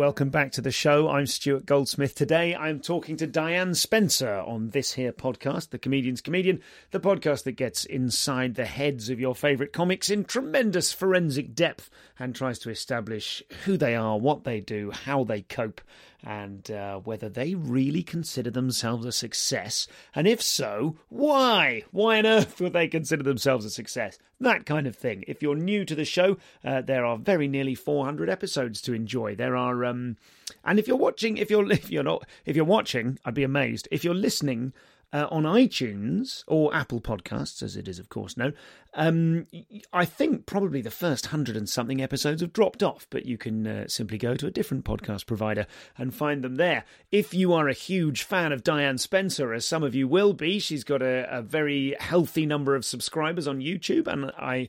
Welcome 0.00 0.30
back 0.30 0.50
to 0.50 0.62
the 0.62 0.70
show. 0.70 1.10
I'm 1.10 1.26
Stuart 1.26 1.66
Goldsmith. 1.66 2.14
Today 2.14 2.56
I'm 2.56 2.80
talking 2.80 3.18
to 3.18 3.26
Diane 3.26 3.74
Spencer 3.74 4.32
on 4.32 4.70
this 4.70 4.94
here 4.94 5.12
podcast, 5.12 5.68
The 5.68 5.78
Comedian's 5.78 6.22
Comedian, 6.22 6.62
the 6.90 7.00
podcast 7.00 7.44
that 7.44 7.52
gets 7.52 7.84
inside 7.84 8.54
the 8.54 8.64
heads 8.64 9.10
of 9.10 9.20
your 9.20 9.34
favourite 9.34 9.74
comics 9.74 10.08
in 10.08 10.24
tremendous 10.24 10.90
forensic 10.90 11.54
depth 11.54 11.90
and 12.18 12.34
tries 12.34 12.58
to 12.60 12.70
establish 12.70 13.42
who 13.66 13.76
they 13.76 13.94
are, 13.94 14.18
what 14.18 14.44
they 14.44 14.58
do, 14.58 14.90
how 14.90 15.22
they 15.22 15.42
cope, 15.42 15.82
and 16.24 16.70
uh, 16.70 16.98
whether 16.98 17.28
they 17.28 17.54
really 17.54 18.02
consider 18.02 18.50
themselves 18.50 19.06
a 19.06 19.12
success. 19.12 19.86
And 20.14 20.26
if 20.26 20.42
so, 20.42 20.96
why? 21.08 21.84
Why 21.90 22.18
on 22.18 22.26
earth 22.26 22.60
would 22.60 22.72
they 22.72 22.88
consider 22.88 23.22
themselves 23.22 23.64
a 23.64 23.70
success? 23.70 24.18
That 24.40 24.66
kind 24.66 24.86
of 24.86 24.96
thing. 24.96 25.24
If 25.26 25.42
you're 25.42 25.56
new 25.56 25.84
to 25.84 25.94
the 25.94 26.04
show, 26.04 26.36
uh, 26.64 26.82
there 26.82 27.04
are 27.04 27.16
very 27.16 27.48
nearly 27.48 27.74
400 27.74 28.28
episodes 28.28 28.80
to 28.82 28.94
enjoy. 28.94 29.34
There 29.34 29.56
are, 29.56 29.84
um, 29.84 30.16
and 30.64 30.78
if 30.78 30.88
you're 30.88 30.96
watching, 30.96 31.36
if 31.36 31.50
you're 31.50 31.70
if 31.72 31.90
you're 31.90 32.02
not, 32.02 32.26
if 32.44 32.56
you're 32.56 32.64
watching, 32.64 33.18
I'd 33.24 33.34
be 33.34 33.44
amazed. 33.44 33.88
If 33.90 34.04
you're 34.04 34.14
listening 34.14 34.72
uh, 35.12 35.26
on 35.30 35.42
iTunes 35.42 36.44
or 36.46 36.74
Apple 36.74 37.00
Podcasts, 37.00 37.62
as 37.62 37.76
it 37.76 37.88
is, 37.88 37.98
of 37.98 38.08
course, 38.08 38.36
known, 38.36 38.54
um, 38.94 39.46
I 39.92 40.04
think 40.04 40.46
probably 40.46 40.80
the 40.80 40.90
first 40.90 41.26
hundred 41.26 41.56
and 41.56 41.68
something 41.68 42.00
episodes 42.00 42.40
have 42.42 42.52
dropped 42.52 42.82
off, 42.82 43.06
but 43.10 43.26
you 43.26 43.38
can 43.38 43.66
uh, 43.66 43.88
simply 43.88 44.18
go 44.18 44.34
to 44.34 44.46
a 44.46 44.50
different 44.50 44.84
podcast 44.84 45.26
provider 45.26 45.66
and 45.96 46.14
find 46.14 46.42
them 46.42 46.56
there. 46.56 46.84
If 47.10 47.34
you 47.34 47.52
are 47.52 47.68
a 47.68 47.74
huge 47.74 48.22
fan 48.22 48.52
of 48.52 48.64
Diane 48.64 48.98
Spencer, 48.98 49.52
as 49.52 49.66
some 49.66 49.82
of 49.82 49.94
you 49.94 50.08
will 50.08 50.32
be, 50.32 50.58
she's 50.58 50.84
got 50.84 51.02
a, 51.02 51.26
a 51.30 51.42
very 51.42 51.96
healthy 52.00 52.46
number 52.46 52.74
of 52.74 52.84
subscribers 52.84 53.46
on 53.46 53.60
YouTube, 53.60 54.06
and 54.06 54.26
I 54.38 54.68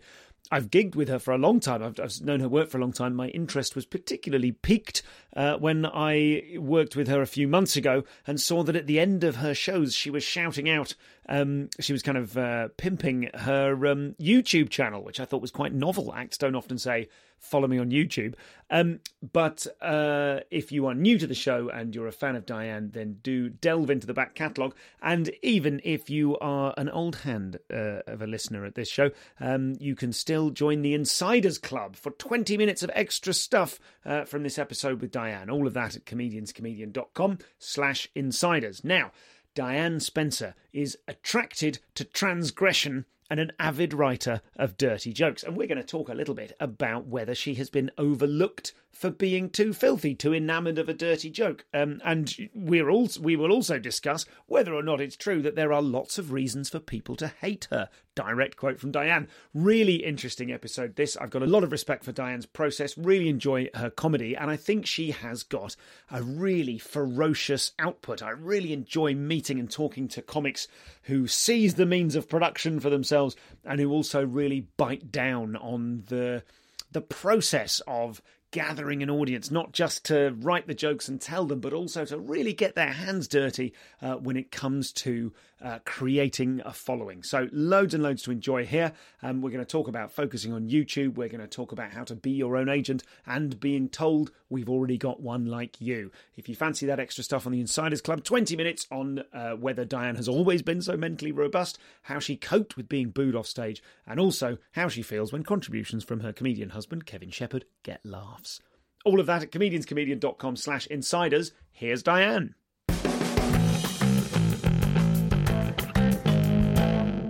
I've 0.53 0.69
gigged 0.69 0.95
with 0.95 1.07
her 1.07 1.17
for 1.17 1.33
a 1.33 1.37
long 1.37 1.61
time. 1.61 1.81
I've, 1.81 1.99
I've, 1.99 2.21
known 2.21 2.41
her 2.41 2.49
work 2.49 2.69
for 2.69 2.77
a 2.77 2.81
long 2.81 2.91
time. 2.91 3.15
My 3.15 3.29
interest 3.29 3.73
was 3.73 3.85
particularly 3.85 4.51
piqued 4.51 5.01
uh, 5.35 5.57
when 5.57 5.85
I 5.85 6.57
worked 6.57 6.95
with 6.95 7.07
her 7.07 7.21
a 7.21 7.27
few 7.27 7.47
months 7.47 7.75
ago 7.75 8.03
and 8.27 8.39
saw 8.39 8.63
that 8.63 8.75
at 8.75 8.87
the 8.87 8.99
end 8.99 9.23
of 9.23 9.37
her 9.37 9.53
shows, 9.53 9.93
she 9.93 10.09
was 10.09 10.23
shouting 10.23 10.69
out, 10.69 10.95
um, 11.29 11.69
she 11.79 11.93
was 11.93 12.03
kind 12.03 12.17
of 12.17 12.37
uh, 12.37 12.69
pimping 12.77 13.29
her 13.33 13.73
um, 13.87 14.15
YouTube 14.19 14.69
channel, 14.69 15.03
which 15.03 15.19
I 15.19 15.25
thought 15.25 15.41
was 15.41 15.51
quite 15.51 15.73
novel. 15.73 16.13
Acts 16.13 16.37
don't 16.37 16.55
often 16.55 16.77
say, 16.77 17.07
follow 17.41 17.67
me 17.67 17.79
on 17.79 17.89
YouTube. 17.89 18.35
Um, 18.69 18.99
but 19.33 19.67
uh, 19.81 20.41
if 20.51 20.71
you 20.71 20.85
are 20.85 20.93
new 20.93 21.17
to 21.17 21.27
the 21.27 21.35
show 21.35 21.69
and 21.69 21.93
you're 21.93 22.07
a 22.07 22.11
fan 22.11 22.35
of 22.35 22.45
Diane, 22.45 22.91
then 22.93 23.17
do 23.21 23.49
delve 23.49 23.89
into 23.89 24.07
the 24.07 24.13
back 24.13 24.35
catalogue. 24.35 24.75
And 25.01 25.29
even 25.41 25.81
if 25.83 26.09
you 26.09 26.37
are 26.37 26.73
an 26.77 26.89
old 26.89 27.17
hand 27.17 27.57
uh, 27.73 28.01
of 28.07 28.21
a 28.21 28.27
listener 28.27 28.63
at 28.63 28.75
this 28.75 28.89
show, 28.89 29.11
um, 29.39 29.75
you 29.79 29.95
can 29.95 30.13
still 30.13 30.51
join 30.51 30.83
the 30.83 30.93
Insiders 30.93 31.57
Club 31.57 31.95
for 31.95 32.11
20 32.11 32.55
minutes 32.57 32.83
of 32.83 32.91
extra 32.93 33.33
stuff 33.33 33.79
uh, 34.05 34.23
from 34.23 34.43
this 34.43 34.57
episode 34.57 35.01
with 35.01 35.11
Diane. 35.11 35.20
All 35.49 35.67
of 35.67 35.73
that 35.73 35.95
at 35.95 36.05
comedianscomedian.com 36.05 37.39
slash 37.59 38.07
insiders. 38.15 38.83
Now, 38.83 39.11
Diane 39.53 39.99
Spencer 39.99 40.55
is 40.71 40.97
attracted 41.07 41.79
to 41.95 42.05
transgression 42.05 43.05
and 43.29 43.39
an 43.39 43.51
avid 43.59 43.93
writer 43.93 44.41
of 44.57 44.77
dirty 44.77 45.13
jokes. 45.13 45.43
And 45.43 45.55
we're 45.55 45.67
going 45.67 45.77
to 45.77 45.83
talk 45.83 46.09
a 46.09 46.13
little 46.13 46.35
bit 46.35 46.53
about 46.59 47.07
whether 47.07 47.33
she 47.33 47.53
has 47.55 47.69
been 47.69 47.91
overlooked 47.97 48.73
for 48.91 49.09
being 49.09 49.49
too 49.49 49.73
filthy, 49.73 50.13
too 50.13 50.33
enamoured 50.33 50.77
of 50.77 50.89
a 50.89 50.93
dirty 50.93 51.29
joke. 51.29 51.65
Um, 51.73 52.01
and 52.03 52.49
we're 52.53 52.89
also, 52.89 53.21
we 53.21 53.35
will 53.35 53.51
also 53.51 53.79
discuss 53.79 54.25
whether 54.45 54.73
or 54.73 54.83
not 54.83 55.01
it's 55.01 55.15
true 55.15 55.41
that 55.41 55.55
there 55.55 55.73
are 55.73 55.81
lots 55.81 56.17
of 56.17 56.31
reasons 56.31 56.69
for 56.69 56.79
people 56.79 57.15
to 57.15 57.27
hate 57.27 57.67
her. 57.71 57.89
Direct 58.13 58.57
quote 58.57 58.79
from 58.79 58.91
Diane. 58.91 59.29
Really 59.53 60.03
interesting 60.03 60.51
episode, 60.51 60.97
this. 60.97 61.15
I've 61.15 61.29
got 61.29 61.43
a 61.43 61.47
lot 61.47 61.63
of 61.63 61.71
respect 61.71 62.03
for 62.03 62.11
Diane's 62.11 62.45
process, 62.45 62.97
really 62.97 63.29
enjoy 63.29 63.69
her 63.73 63.89
comedy, 63.89 64.35
and 64.35 64.51
I 64.51 64.57
think 64.57 64.85
she 64.85 65.11
has 65.11 65.43
got 65.43 65.77
a 66.11 66.21
really 66.21 66.77
ferocious 66.77 67.71
output. 67.79 68.21
I 68.21 68.31
really 68.31 68.73
enjoy 68.73 69.15
meeting 69.15 69.59
and 69.59 69.71
talking 69.71 70.09
to 70.09 70.21
comics 70.21 70.67
who 71.03 71.27
seize 71.27 71.75
the 71.75 71.85
means 71.85 72.15
of 72.15 72.27
production 72.27 72.81
for 72.81 72.89
themselves 72.89 73.37
and 73.63 73.79
who 73.79 73.91
also 73.91 74.25
really 74.25 74.67
bite 74.77 75.11
down 75.11 75.55
on 75.55 76.03
the 76.07 76.43
the 76.91 77.01
process 77.01 77.81
of 77.87 78.21
gathering 78.51 79.01
an 79.01 79.09
audience, 79.09 79.49
not 79.49 79.71
just 79.71 80.05
to 80.05 80.35
write 80.39 80.67
the 80.67 80.73
jokes 80.73 81.07
and 81.07 81.19
tell 81.19 81.45
them, 81.45 81.59
but 81.59 81.73
also 81.73 82.05
to 82.05 82.17
really 82.19 82.53
get 82.53 82.75
their 82.75 82.91
hands 82.91 83.27
dirty 83.27 83.73
uh, 84.01 84.15
when 84.15 84.37
it 84.37 84.51
comes 84.51 84.91
to 84.91 85.33
uh, 85.61 85.79
creating 85.85 86.61
a 86.65 86.73
following. 86.73 87.23
So, 87.23 87.47
loads 87.51 87.93
and 87.93 88.03
loads 88.03 88.23
to 88.23 88.31
enjoy 88.31 88.65
here. 88.65 88.93
Um, 89.23 89.41
we're 89.41 89.51
going 89.51 89.65
to 89.65 89.71
talk 89.71 89.87
about 89.87 90.11
focusing 90.11 90.53
on 90.53 90.69
YouTube. 90.69 91.15
We're 91.15 91.29
going 91.29 91.41
to 91.41 91.47
talk 91.47 91.71
about 91.71 91.91
how 91.91 92.03
to 92.05 92.15
be 92.15 92.31
your 92.31 92.57
own 92.57 92.69
agent 92.69 93.03
and 93.25 93.59
being 93.59 93.89
told 93.89 94.31
we've 94.51 94.69
already 94.69 94.97
got 94.97 95.21
one 95.21 95.45
like 95.45 95.79
you. 95.79 96.11
If 96.35 96.49
you 96.49 96.55
fancy 96.55 96.85
that 96.85 96.99
extra 96.99 97.23
stuff 97.23 97.45
on 97.45 97.51
the 97.51 97.61
Insiders 97.61 98.01
Club, 98.01 98.23
20 98.23 98.55
minutes 98.55 98.85
on 98.91 99.23
uh, 99.33 99.51
whether 99.51 99.85
Diane 99.85 100.15
has 100.15 100.27
always 100.27 100.61
been 100.61 100.81
so 100.81 100.97
mentally 100.97 101.31
robust, 101.31 101.79
how 102.03 102.19
she 102.19 102.35
coped 102.35 102.77
with 102.77 102.89
being 102.89 103.09
booed 103.09 103.35
off 103.35 103.47
stage, 103.47 103.81
and 104.05 104.19
also 104.19 104.57
how 104.73 104.87
she 104.87 105.01
feels 105.01 105.31
when 105.31 105.43
contributions 105.43 106.03
from 106.03 106.19
her 106.19 106.33
comedian 106.33 106.69
husband, 106.69 107.05
Kevin 107.05 107.29
Shepherd, 107.29 107.65
get 107.83 108.05
laughs. 108.05 108.59
All 109.05 109.19
of 109.19 109.25
that 109.25 109.43
at 109.43 109.51
comedianscomedian.com 109.51 110.55
slash 110.57 110.85
insiders. 110.87 111.51
Here's 111.71 112.03
Diane. 112.03 112.55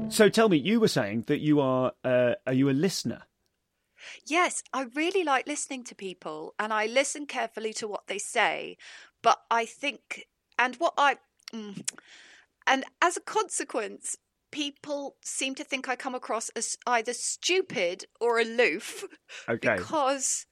So 0.10 0.28
tell 0.28 0.50
me, 0.50 0.58
you 0.58 0.82
were 0.82 0.90
saying 0.90 1.24
that 1.28 1.40
you 1.40 1.62
are 1.62 1.94
uh, 2.04 2.34
are 2.46 2.54
you 2.54 2.70
a 2.70 2.72
listener? 2.72 3.24
Yes, 4.26 4.64
I 4.74 4.88
really 4.96 5.24
like 5.24 5.48
listening 5.48 5.84
to 5.86 5.96
people 5.96 6.54
and 6.60 6.74
I 6.74 6.86
listen 6.86 7.26
carefully 7.26 7.74
to 7.74 7.88
what 7.88 8.08
they 8.08 8.18
say. 8.18 8.78
But 9.22 9.40
I 9.50 9.66
think, 9.66 10.28
and 10.58 10.76
what 10.76 10.94
I, 10.98 11.18
mm, 11.54 11.84
and 12.66 12.86
as 13.02 13.18
a 13.18 13.22
consequence, 13.22 14.18
people 14.52 15.16
seem 15.24 15.56
to 15.56 15.64
think 15.64 15.88
I 15.88 15.96
come 15.96 16.16
across 16.16 16.50
as 16.50 16.78
either 16.86 17.14
stupid 17.14 18.06
or 18.20 18.40
aloof. 18.40 19.06
Okay. 19.50 19.76
Because 19.76 20.46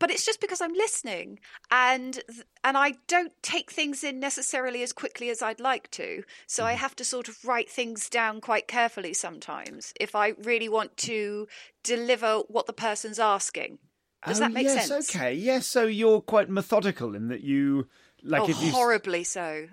but 0.00 0.10
it's 0.10 0.24
just 0.26 0.40
because 0.40 0.60
I'm 0.60 0.72
listening 0.72 1.38
and 1.70 2.18
and 2.64 2.76
I 2.76 2.94
don't 3.06 3.32
take 3.42 3.70
things 3.70 4.02
in 4.02 4.18
necessarily 4.18 4.82
as 4.82 4.92
quickly 4.92 5.30
as 5.30 5.42
I'd 5.42 5.60
like 5.60 5.88
to. 5.92 6.24
So 6.48 6.64
I 6.64 6.74
mm. 6.74 6.78
have 6.78 6.96
to 6.96 7.04
sort 7.04 7.28
of 7.28 7.44
write 7.44 7.70
things 7.70 8.08
down 8.08 8.40
quite 8.40 8.66
carefully 8.66 9.14
sometimes 9.14 9.92
if 10.00 10.16
I 10.16 10.30
really 10.42 10.68
want 10.68 10.96
to 10.98 11.46
deliver 11.84 12.38
what 12.48 12.66
the 12.66 12.72
person's 12.72 13.20
asking. 13.20 13.78
Does 14.26 14.38
oh, 14.38 14.44
that 14.44 14.52
make 14.52 14.64
yes, 14.64 14.88
sense? 14.88 15.14
okay. 15.14 15.34
Yes, 15.34 15.66
so 15.66 15.84
you're 15.84 16.20
quite 16.20 16.50
methodical 16.50 17.14
in 17.14 17.28
that 17.28 17.42
you 17.42 17.86
like 18.22 18.42
oh, 18.42 18.48
if 18.48 18.62
you 18.62 18.70
horribly 18.70 19.24
so. 19.24 19.68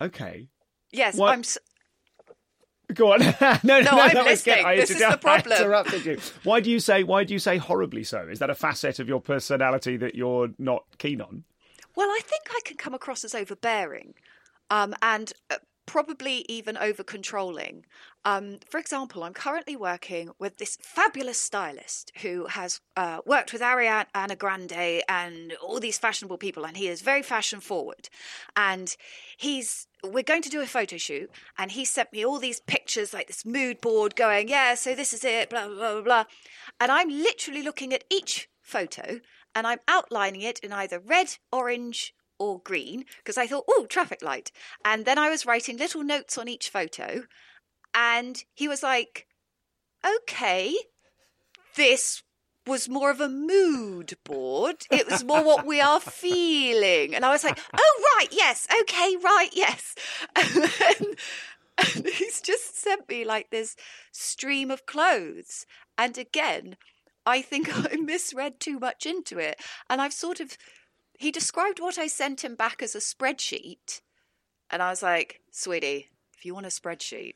Okay. 0.00 0.48
Yes, 0.92 1.16
What- 1.16 1.32
I'm. 1.32 1.42
Go 2.94 3.12
on. 3.12 3.20
no, 3.20 3.26
no, 3.62 3.80
No, 3.80 3.90
I'm 3.90 4.14
that 4.14 4.24
was 4.24 4.42
good. 4.42 4.52
listening. 4.52 4.64
I 4.64 4.76
This 4.76 4.90
is 4.90 4.98
the 4.98 5.16
problem. 5.20 5.52
I 5.52 5.60
interrupted 5.62 6.06
you. 6.06 6.18
Why 6.44 6.60
do 6.60 6.70
you 6.70 6.80
say 6.80 7.02
why 7.02 7.24
do 7.24 7.32
you 7.34 7.38
say 7.38 7.58
horribly 7.58 8.02
so? 8.04 8.26
Is 8.30 8.38
that 8.38 8.50
a 8.50 8.54
facet 8.54 8.98
of 8.98 9.08
your 9.08 9.20
personality 9.20 9.96
that 9.98 10.14
you're 10.14 10.48
not 10.58 10.84
keen 10.98 11.20
on? 11.20 11.44
Well, 11.96 12.08
I 12.08 12.20
think 12.24 12.44
I 12.50 12.60
can 12.64 12.76
come 12.76 12.94
across 12.94 13.24
as 13.24 13.34
overbearing, 13.34 14.14
um, 14.70 14.94
and 15.02 15.32
uh, 15.50 15.56
probably 15.86 16.46
even 16.48 16.76
over 16.76 17.02
controlling. 17.02 17.84
Um, 18.28 18.58
for 18.68 18.78
example, 18.78 19.24
I'm 19.24 19.32
currently 19.32 19.74
working 19.74 20.32
with 20.38 20.58
this 20.58 20.76
fabulous 20.82 21.40
stylist 21.40 22.12
who 22.20 22.44
has 22.44 22.78
uh, 22.94 23.20
worked 23.24 23.54
with 23.54 23.62
Ariana 23.62 24.36
Grande 24.36 25.02
and 25.08 25.54
all 25.62 25.80
these 25.80 25.96
fashionable 25.96 26.36
people, 26.36 26.66
and 26.66 26.76
he 26.76 26.88
is 26.88 27.00
very 27.00 27.22
fashion 27.22 27.60
forward. 27.60 28.10
And 28.54 28.94
he's 29.38 29.86
we're 30.04 30.22
going 30.22 30.42
to 30.42 30.50
do 30.50 30.60
a 30.60 30.66
photo 30.66 30.98
shoot, 30.98 31.30
and 31.56 31.72
he 31.72 31.86
sent 31.86 32.12
me 32.12 32.22
all 32.22 32.38
these 32.38 32.60
pictures, 32.60 33.14
like 33.14 33.28
this 33.28 33.46
mood 33.46 33.80
board, 33.80 34.14
going, 34.14 34.48
yeah, 34.50 34.74
so 34.74 34.94
this 34.94 35.14
is 35.14 35.24
it, 35.24 35.48
blah 35.48 35.66
blah 35.66 35.92
blah 35.94 36.02
blah. 36.02 36.24
And 36.78 36.92
I'm 36.92 37.08
literally 37.08 37.62
looking 37.62 37.94
at 37.94 38.04
each 38.10 38.50
photo, 38.60 39.20
and 39.54 39.66
I'm 39.66 39.80
outlining 39.88 40.42
it 40.42 40.58
in 40.58 40.70
either 40.70 40.98
red, 40.98 41.38
orange, 41.50 42.14
or 42.38 42.60
green 42.60 43.04
because 43.18 43.38
I 43.38 43.46
thought, 43.46 43.64
oh, 43.68 43.86
traffic 43.88 44.22
light. 44.22 44.52
And 44.84 45.04
then 45.04 45.18
I 45.18 45.30
was 45.30 45.46
writing 45.46 45.76
little 45.76 46.04
notes 46.04 46.38
on 46.38 46.48
each 46.48 46.68
photo. 46.68 47.24
And 47.94 48.42
he 48.54 48.68
was 48.68 48.82
like, 48.82 49.26
okay, 50.04 50.76
this 51.76 52.22
was 52.66 52.88
more 52.88 53.10
of 53.10 53.20
a 53.20 53.28
mood 53.28 54.14
board. 54.24 54.86
It 54.90 55.10
was 55.10 55.24
more 55.24 55.42
what 55.42 55.66
we 55.66 55.80
are 55.80 56.00
feeling. 56.00 57.14
And 57.14 57.24
I 57.24 57.30
was 57.30 57.44
like, 57.44 57.58
oh, 57.74 58.14
right, 58.16 58.28
yes, 58.30 58.66
okay, 58.82 59.16
right, 59.22 59.50
yes. 59.52 59.94
And 60.36 60.64
then 60.64 61.16
and 61.78 62.06
he's 62.08 62.40
just 62.40 62.76
sent 62.76 63.08
me 63.08 63.24
like 63.24 63.50
this 63.50 63.76
stream 64.12 64.70
of 64.70 64.86
clothes. 64.86 65.64
And 65.96 66.18
again, 66.18 66.76
I 67.24 67.42
think 67.42 67.68
I 67.92 67.96
misread 67.96 68.60
too 68.60 68.78
much 68.78 69.06
into 69.06 69.38
it. 69.38 69.60
And 69.88 70.00
I've 70.00 70.12
sort 70.12 70.40
of, 70.40 70.56
he 71.18 71.30
described 71.30 71.80
what 71.80 71.98
I 71.98 72.06
sent 72.06 72.44
him 72.44 72.54
back 72.54 72.82
as 72.82 72.94
a 72.94 72.98
spreadsheet. 72.98 74.00
And 74.70 74.82
I 74.82 74.90
was 74.90 75.02
like, 75.02 75.40
sweetie, 75.50 76.08
if 76.36 76.44
you 76.44 76.54
want 76.54 76.66
a 76.66 76.70
spreadsheet, 76.70 77.34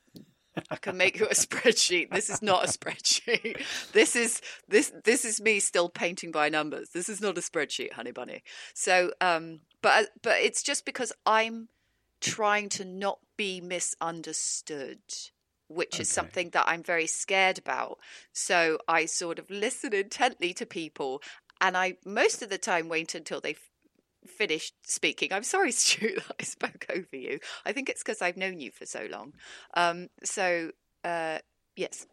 I 0.70 0.76
can 0.76 0.96
make 0.96 1.18
you 1.18 1.26
a 1.26 1.30
spreadsheet. 1.34 2.10
This 2.10 2.28
is 2.28 2.42
not 2.42 2.64
a 2.64 2.68
spreadsheet. 2.68 3.62
This 3.92 4.16
is 4.16 4.40
this 4.68 4.92
this 5.04 5.24
is 5.24 5.40
me 5.40 5.60
still 5.60 5.88
painting 5.88 6.30
by 6.30 6.48
numbers. 6.48 6.90
This 6.90 7.08
is 7.08 7.20
not 7.20 7.38
a 7.38 7.40
spreadsheet, 7.40 7.92
honey 7.92 8.12
bunny. 8.12 8.42
So, 8.74 9.12
um, 9.20 9.60
but 9.80 10.10
but 10.22 10.38
it's 10.40 10.62
just 10.62 10.84
because 10.84 11.12
I'm 11.26 11.68
trying 12.20 12.68
to 12.70 12.84
not 12.84 13.18
be 13.36 13.60
misunderstood, 13.60 15.00
which 15.68 15.96
okay. 15.96 16.02
is 16.02 16.08
something 16.08 16.50
that 16.50 16.64
I'm 16.68 16.82
very 16.82 17.06
scared 17.06 17.58
about. 17.58 17.98
So 18.32 18.78
I 18.86 19.06
sort 19.06 19.38
of 19.38 19.50
listen 19.50 19.94
intently 19.94 20.52
to 20.54 20.66
people, 20.66 21.22
and 21.60 21.76
I 21.76 21.96
most 22.04 22.42
of 22.42 22.50
the 22.50 22.58
time 22.58 22.88
wait 22.88 23.14
until 23.14 23.40
they 23.40 23.56
finished 24.26 24.74
speaking. 24.84 25.32
I'm 25.32 25.42
sorry, 25.42 25.72
Stu, 25.72 26.14
that 26.16 26.36
I 26.40 26.44
spoke 26.44 26.86
over 26.90 27.16
you. 27.16 27.38
I 27.64 27.72
think 27.72 27.88
it's 27.88 28.02
because 28.02 28.22
I've 28.22 28.36
known 28.36 28.60
you 28.60 28.70
for 28.70 28.86
so 28.86 29.06
long. 29.10 29.32
Um, 29.74 30.08
so, 30.24 30.70
uh, 31.04 31.38
yes. 31.76 32.06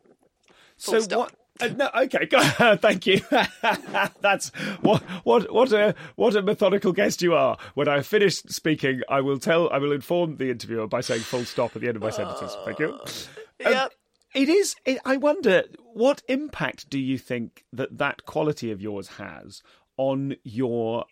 Full 0.77 0.94
so 0.94 1.00
stop. 1.01 1.19
what? 1.19 1.35
Uh, 1.61 1.67
no, 1.75 1.89
okay, 1.94 2.25
thank 2.77 3.06
you. 3.06 3.19
That's 4.21 4.50
what 4.81 5.01
what 5.25 5.53
what 5.53 5.73
a 5.73 5.94
what 6.15 6.33
a 6.35 6.41
methodical 6.41 6.94
guest 6.94 7.21
you 7.21 7.33
are. 7.33 7.57
When 7.73 7.89
I 7.89 8.01
finish 8.01 8.38
speaking, 8.44 9.01
I 9.09 9.19
will 9.19 9.39
tell, 9.39 9.69
I 9.69 9.77
will 9.77 9.91
inform 9.91 10.38
the 10.38 10.51
interviewer 10.51 10.88
by 10.88 11.01
saying 11.01 11.21
full 11.21 11.44
stop 11.44 11.75
at 11.75 11.81
the 11.81 11.89
end 11.89 11.97
of 11.97 12.01
my 12.01 12.11
sentences. 12.11 12.56
Thank 12.63 12.79
you. 12.79 12.94
Um, 12.94 13.73
yep. 13.73 13.91
It 14.33 14.47
is. 14.47 14.75
It, 14.85 15.00
I 15.03 15.17
wonder 15.17 15.63
what 15.94 16.21
impact 16.29 16.89
do 16.89 16.97
you 16.97 17.17
think 17.17 17.65
that 17.73 17.97
that 17.97 18.25
quality 18.25 18.71
of 18.71 18.81
yours 18.81 19.09
has 19.17 19.61
on 19.97 20.35
your 20.44 21.06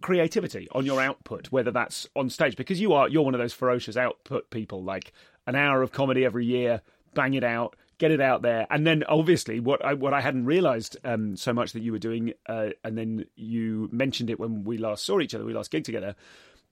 creativity 0.00 0.68
on 0.72 0.86
your 0.86 1.00
output, 1.00 1.48
whether 1.50 1.70
that's 1.70 2.08
on 2.14 2.30
stage, 2.30 2.56
because 2.56 2.80
you 2.80 2.92
are 2.92 3.08
you're 3.08 3.22
one 3.22 3.34
of 3.34 3.40
those 3.40 3.52
ferocious 3.52 3.96
output 3.96 4.50
people, 4.50 4.82
like 4.82 5.12
an 5.46 5.54
hour 5.54 5.82
of 5.82 5.92
comedy 5.92 6.24
every 6.24 6.46
year, 6.46 6.82
bang 7.14 7.34
it 7.34 7.44
out, 7.44 7.76
get 7.98 8.10
it 8.10 8.20
out 8.20 8.42
there, 8.42 8.66
and 8.70 8.86
then 8.86 9.04
obviously 9.08 9.60
what 9.60 9.84
I 9.84 9.94
what 9.94 10.14
I 10.14 10.20
hadn't 10.20 10.44
realised 10.44 10.96
um, 11.04 11.36
so 11.36 11.52
much 11.52 11.72
that 11.72 11.82
you 11.82 11.92
were 11.92 11.98
doing, 11.98 12.32
uh, 12.48 12.70
and 12.84 12.96
then 12.96 13.26
you 13.34 13.88
mentioned 13.92 14.30
it 14.30 14.40
when 14.40 14.64
we 14.64 14.78
last 14.78 15.04
saw 15.04 15.20
each 15.20 15.34
other, 15.34 15.44
we 15.44 15.54
last 15.54 15.70
gig 15.70 15.84
together, 15.84 16.14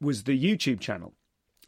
was 0.00 0.24
the 0.24 0.40
YouTube 0.40 0.80
channel, 0.80 1.14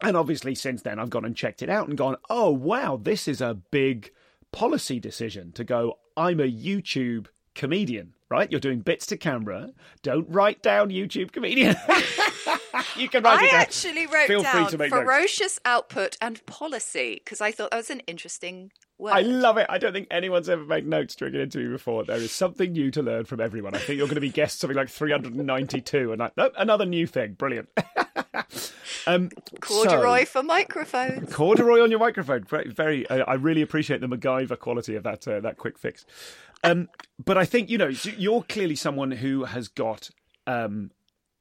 and 0.01 0.15
obviously 0.15 0.55
since 0.55 0.81
then 0.81 0.99
I've 0.99 1.09
gone 1.09 1.25
and 1.25 1.35
checked 1.35 1.61
it 1.61 1.69
out 1.69 1.87
and 1.87 1.97
gone, 1.97 2.15
oh 2.29 2.51
wow, 2.51 2.99
this 3.01 3.27
is 3.27 3.41
a 3.41 3.53
big 3.53 4.11
policy 4.51 4.99
decision 4.99 5.51
to 5.53 5.63
go. 5.63 5.99
I'm 6.15 6.39
a 6.39 6.51
YouTube 6.51 7.27
comedian 7.55 8.13
right? 8.29 8.49
You're 8.51 8.59
doing 8.59 8.79
bits 8.79 9.05
to 9.07 9.17
camera. 9.17 9.71
Don't 10.03 10.27
write 10.29 10.61
down 10.61 10.89
YouTube 10.89 11.31
comedian. 11.31 11.75
you 12.95 13.09
can 13.09 13.23
write 13.23 13.39
I 13.39 13.45
it 13.45 13.51
down. 13.51 13.61
actually 13.61 14.05
wrote 14.07 14.27
Feel 14.27 14.43
down 14.43 14.63
free 14.65 14.71
to 14.71 14.77
make 14.77 14.89
ferocious 14.91 15.41
notes. 15.57 15.59
output 15.65 16.17
and 16.21 16.45
policy 16.45 17.21
because 17.23 17.41
I 17.41 17.51
thought 17.51 17.71
that 17.71 17.77
was 17.77 17.89
an 17.89 18.01
interesting 18.01 18.71
word. 18.97 19.13
I 19.13 19.21
love 19.21 19.57
it. 19.57 19.65
I 19.69 19.77
don't 19.77 19.93
think 19.93 20.07
anyone's 20.11 20.49
ever 20.49 20.63
made 20.63 20.87
notes 20.87 21.15
during 21.15 21.35
an 21.35 21.41
interview 21.41 21.71
before. 21.71 22.03
There 22.03 22.17
is 22.17 22.31
something 22.31 22.71
new 22.71 22.91
to 22.91 23.01
learn 23.01 23.25
from 23.25 23.39
everyone. 23.41 23.75
I 23.75 23.79
think 23.79 23.97
you're 23.97 24.07
going 24.07 24.15
to 24.15 24.21
be 24.21 24.29
guest 24.29 24.59
something 24.59 24.77
like 24.77 24.89
392 24.89 26.11
and 26.11 26.19
like, 26.19 26.37
nope, 26.37 26.53
another 26.57 26.85
new 26.85 27.07
thing. 27.07 27.33
Brilliant. 27.33 27.69
um, 29.07 29.29
corduroy 29.59 30.19
so, 30.19 30.25
for 30.25 30.43
microphones. 30.43 31.33
Corduroy 31.33 31.81
on 31.81 31.91
your 31.91 31.99
microphone. 31.99 32.43
Very, 32.43 32.69
very 32.69 33.09
I 33.09 33.33
really 33.35 33.61
appreciate 33.61 34.01
the 34.01 34.07
MacGyver 34.07 34.57
quality 34.57 34.95
of 34.95 35.03
that 35.03 35.27
uh, 35.27 35.39
that 35.41 35.57
quick 35.57 35.77
fix. 35.77 36.05
Um, 36.63 36.89
but 37.23 37.37
I 37.37 37.45
think 37.45 37.69
you 37.69 37.77
know 37.77 37.91
you're 38.17 38.43
clearly 38.43 38.75
someone 38.75 39.11
who 39.11 39.45
has 39.45 39.67
got. 39.67 40.09
Um, 40.47 40.91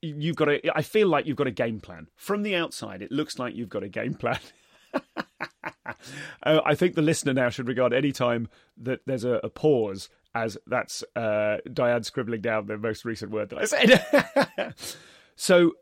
you've 0.02 0.37
got 0.37 0.49
a. 0.49 0.76
I 0.76 0.82
feel 0.82 1.08
like 1.08 1.26
you've 1.26 1.37
got 1.37 1.46
a 1.46 1.52
game 1.52 1.81
plan 1.81 2.08
from 2.16 2.43
the 2.43 2.55
outside. 2.55 3.02
It 3.02 3.11
looks 3.11 3.38
like 3.38 3.54
you've 3.54 3.69
got 3.69 3.82
a 3.82 3.88
game 3.88 4.14
plan. 4.14 4.38
uh, 4.94 6.61
I 6.64 6.75
think 6.75 6.94
the 6.94 7.02
listener 7.02 7.34
now 7.34 7.49
should 7.49 7.69
regard 7.69 7.93
any 7.93 8.12
time 8.12 8.49
that 8.76 9.00
there's 9.06 9.25
a, 9.25 9.40
a 9.43 9.50
pause 9.50 10.08
as 10.34 10.58
that's 10.66 11.02
uh, 11.16 11.58
Diane 11.72 12.02
scribbling 12.04 12.40
down 12.40 12.66
the 12.66 12.78
most 12.78 13.04
recent 13.04 13.31
word 13.31 13.50
that 13.50 13.58
I 13.58 13.64
said. 13.64 14.75
so 15.37 15.72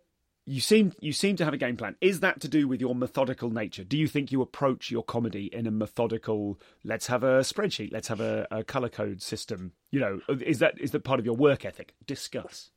you 0.47 0.61
seem 0.61 0.93
you 1.01 1.13
seem 1.13 1.37
to 1.37 1.45
have 1.45 1.53
a 1.53 1.59
game 1.59 1.77
plan. 1.77 1.97
Is 2.01 2.21
that 2.21 2.41
to 2.41 2.49
do 2.49 2.69
with 2.69 2.81
your 2.81 2.95
methodical 2.95 3.51
nature? 3.51 3.83
Do 3.83 3.99
you 3.99 4.07
think 4.07 4.31
you 4.31 4.41
approach 4.41 4.91
your 4.91 5.03
comedy 5.03 5.51
in 5.53 5.67
a 5.67 5.71
methodical? 5.73 6.61
Let's 6.85 7.09
have 7.09 7.25
a 7.25 7.41
spreadsheet. 7.41 7.93
Let's 7.93 8.09
have 8.09 8.21
a, 8.21 8.47
a 8.51 8.63
color 8.63 8.89
code 8.89 9.21
system. 9.21 9.73
You 9.91 10.01
know, 10.01 10.21
is 10.29 10.61
that 10.61 10.81
is 10.81 10.93
that 10.93 11.05
part 11.05 11.19
of 11.19 11.27
your 11.27 11.35
work 11.35 11.65
ethic? 11.65 11.95
Discuss. 12.07 12.71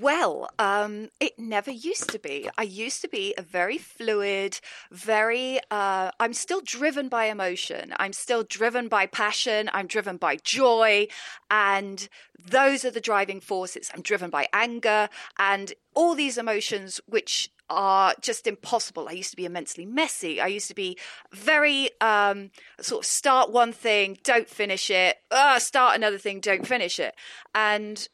Well, 0.00 0.48
um, 0.58 1.10
it 1.20 1.38
never 1.38 1.70
used 1.70 2.08
to 2.10 2.18
be. 2.18 2.48
I 2.56 2.62
used 2.62 3.02
to 3.02 3.08
be 3.08 3.34
a 3.36 3.42
very 3.42 3.76
fluid, 3.76 4.58
very. 4.90 5.60
Uh, 5.70 6.10
I'm 6.18 6.32
still 6.32 6.62
driven 6.64 7.10
by 7.10 7.26
emotion. 7.26 7.92
I'm 7.98 8.14
still 8.14 8.42
driven 8.42 8.88
by 8.88 9.04
passion. 9.04 9.68
I'm 9.74 9.86
driven 9.86 10.16
by 10.16 10.36
joy. 10.36 11.08
And 11.50 12.08
those 12.42 12.86
are 12.86 12.90
the 12.90 13.02
driving 13.02 13.40
forces. 13.40 13.90
I'm 13.92 14.00
driven 14.00 14.30
by 14.30 14.48
anger 14.54 15.10
and 15.38 15.74
all 15.94 16.14
these 16.14 16.38
emotions, 16.38 16.98
which 17.04 17.50
are 17.68 18.14
just 18.22 18.46
impossible. 18.46 19.10
I 19.10 19.12
used 19.12 19.32
to 19.32 19.36
be 19.36 19.44
immensely 19.44 19.84
messy. 19.84 20.40
I 20.40 20.46
used 20.46 20.68
to 20.68 20.74
be 20.74 20.98
very 21.32 21.90
um, 22.00 22.50
sort 22.80 23.04
of 23.04 23.06
start 23.06 23.52
one 23.52 23.74
thing, 23.74 24.16
don't 24.24 24.48
finish 24.48 24.88
it, 24.88 25.18
uh, 25.30 25.58
start 25.58 25.96
another 25.96 26.18
thing, 26.18 26.40
don't 26.40 26.66
finish 26.66 26.98
it. 26.98 27.14
And 27.54 28.08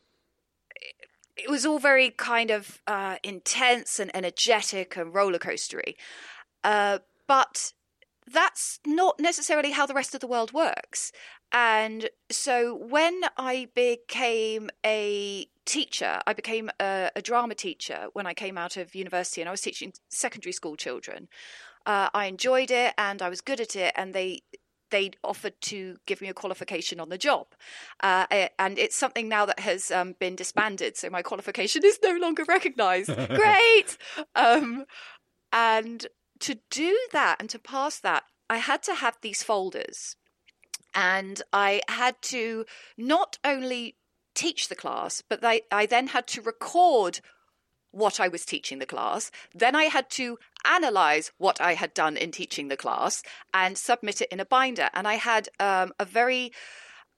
it 1.38 1.50
was 1.50 1.64
all 1.64 1.78
very 1.78 2.10
kind 2.10 2.50
of 2.50 2.80
uh, 2.86 3.16
intense 3.22 3.98
and 3.98 4.10
energetic 4.14 4.96
and 4.96 5.14
roller 5.14 5.38
coastery. 5.38 5.94
Uh, 6.64 6.98
but 7.26 7.72
that's 8.30 8.80
not 8.86 9.18
necessarily 9.18 9.70
how 9.70 9.86
the 9.86 9.94
rest 9.94 10.14
of 10.14 10.20
the 10.20 10.26
world 10.26 10.52
works. 10.52 11.12
And 11.52 12.10
so 12.30 12.74
when 12.74 13.22
I 13.36 13.68
became 13.74 14.68
a 14.84 15.46
teacher, 15.64 16.20
I 16.26 16.32
became 16.32 16.70
a, 16.80 17.10
a 17.16 17.22
drama 17.22 17.54
teacher 17.54 18.08
when 18.12 18.26
I 18.26 18.34
came 18.34 18.58
out 18.58 18.76
of 18.76 18.94
university 18.94 19.40
and 19.40 19.48
I 19.48 19.52
was 19.52 19.62
teaching 19.62 19.92
secondary 20.08 20.52
school 20.52 20.76
children. 20.76 21.28
Uh, 21.86 22.10
I 22.12 22.26
enjoyed 22.26 22.70
it 22.70 22.92
and 22.98 23.22
I 23.22 23.30
was 23.30 23.40
good 23.40 23.60
at 23.60 23.74
it, 23.74 23.94
and 23.96 24.12
they 24.12 24.42
they 24.90 25.10
offered 25.22 25.60
to 25.62 25.96
give 26.06 26.20
me 26.20 26.28
a 26.28 26.34
qualification 26.34 27.00
on 27.00 27.08
the 27.08 27.18
job. 27.18 27.46
Uh, 28.02 28.48
and 28.58 28.78
it's 28.78 28.96
something 28.96 29.28
now 29.28 29.46
that 29.46 29.60
has 29.60 29.90
um, 29.90 30.14
been 30.18 30.36
disbanded, 30.36 30.96
so 30.96 31.10
my 31.10 31.22
qualification 31.22 31.82
is 31.84 31.98
no 32.02 32.16
longer 32.16 32.44
recognised. 32.46 33.14
Great! 33.28 33.98
Um, 34.34 34.84
and 35.52 36.06
to 36.40 36.58
do 36.70 36.98
that 37.12 37.36
and 37.40 37.50
to 37.50 37.58
pass 37.58 37.98
that, 38.00 38.24
I 38.48 38.58
had 38.58 38.82
to 38.84 38.94
have 38.94 39.18
these 39.20 39.42
folders. 39.42 40.16
And 40.94 41.42
I 41.52 41.82
had 41.88 42.20
to 42.22 42.64
not 42.96 43.38
only 43.44 43.96
teach 44.34 44.68
the 44.68 44.74
class, 44.74 45.22
but 45.28 45.44
I, 45.44 45.62
I 45.70 45.86
then 45.86 46.08
had 46.08 46.26
to 46.28 46.42
record 46.42 47.20
what 47.90 48.20
I 48.20 48.28
was 48.28 48.44
teaching 48.44 48.78
the 48.78 48.86
class. 48.86 49.30
Then 49.54 49.74
I 49.74 49.84
had 49.84 50.10
to 50.10 50.38
analyze 50.64 51.32
what 51.38 51.60
I 51.60 51.74
had 51.74 51.94
done 51.94 52.16
in 52.16 52.30
teaching 52.30 52.68
the 52.68 52.76
class 52.76 53.22
and 53.54 53.78
submit 53.78 54.20
it 54.20 54.28
in 54.30 54.40
a 54.40 54.44
binder. 54.44 54.90
And 54.92 55.08
I 55.08 55.14
had 55.14 55.48
um, 55.58 55.92
a 55.98 56.04
very 56.04 56.52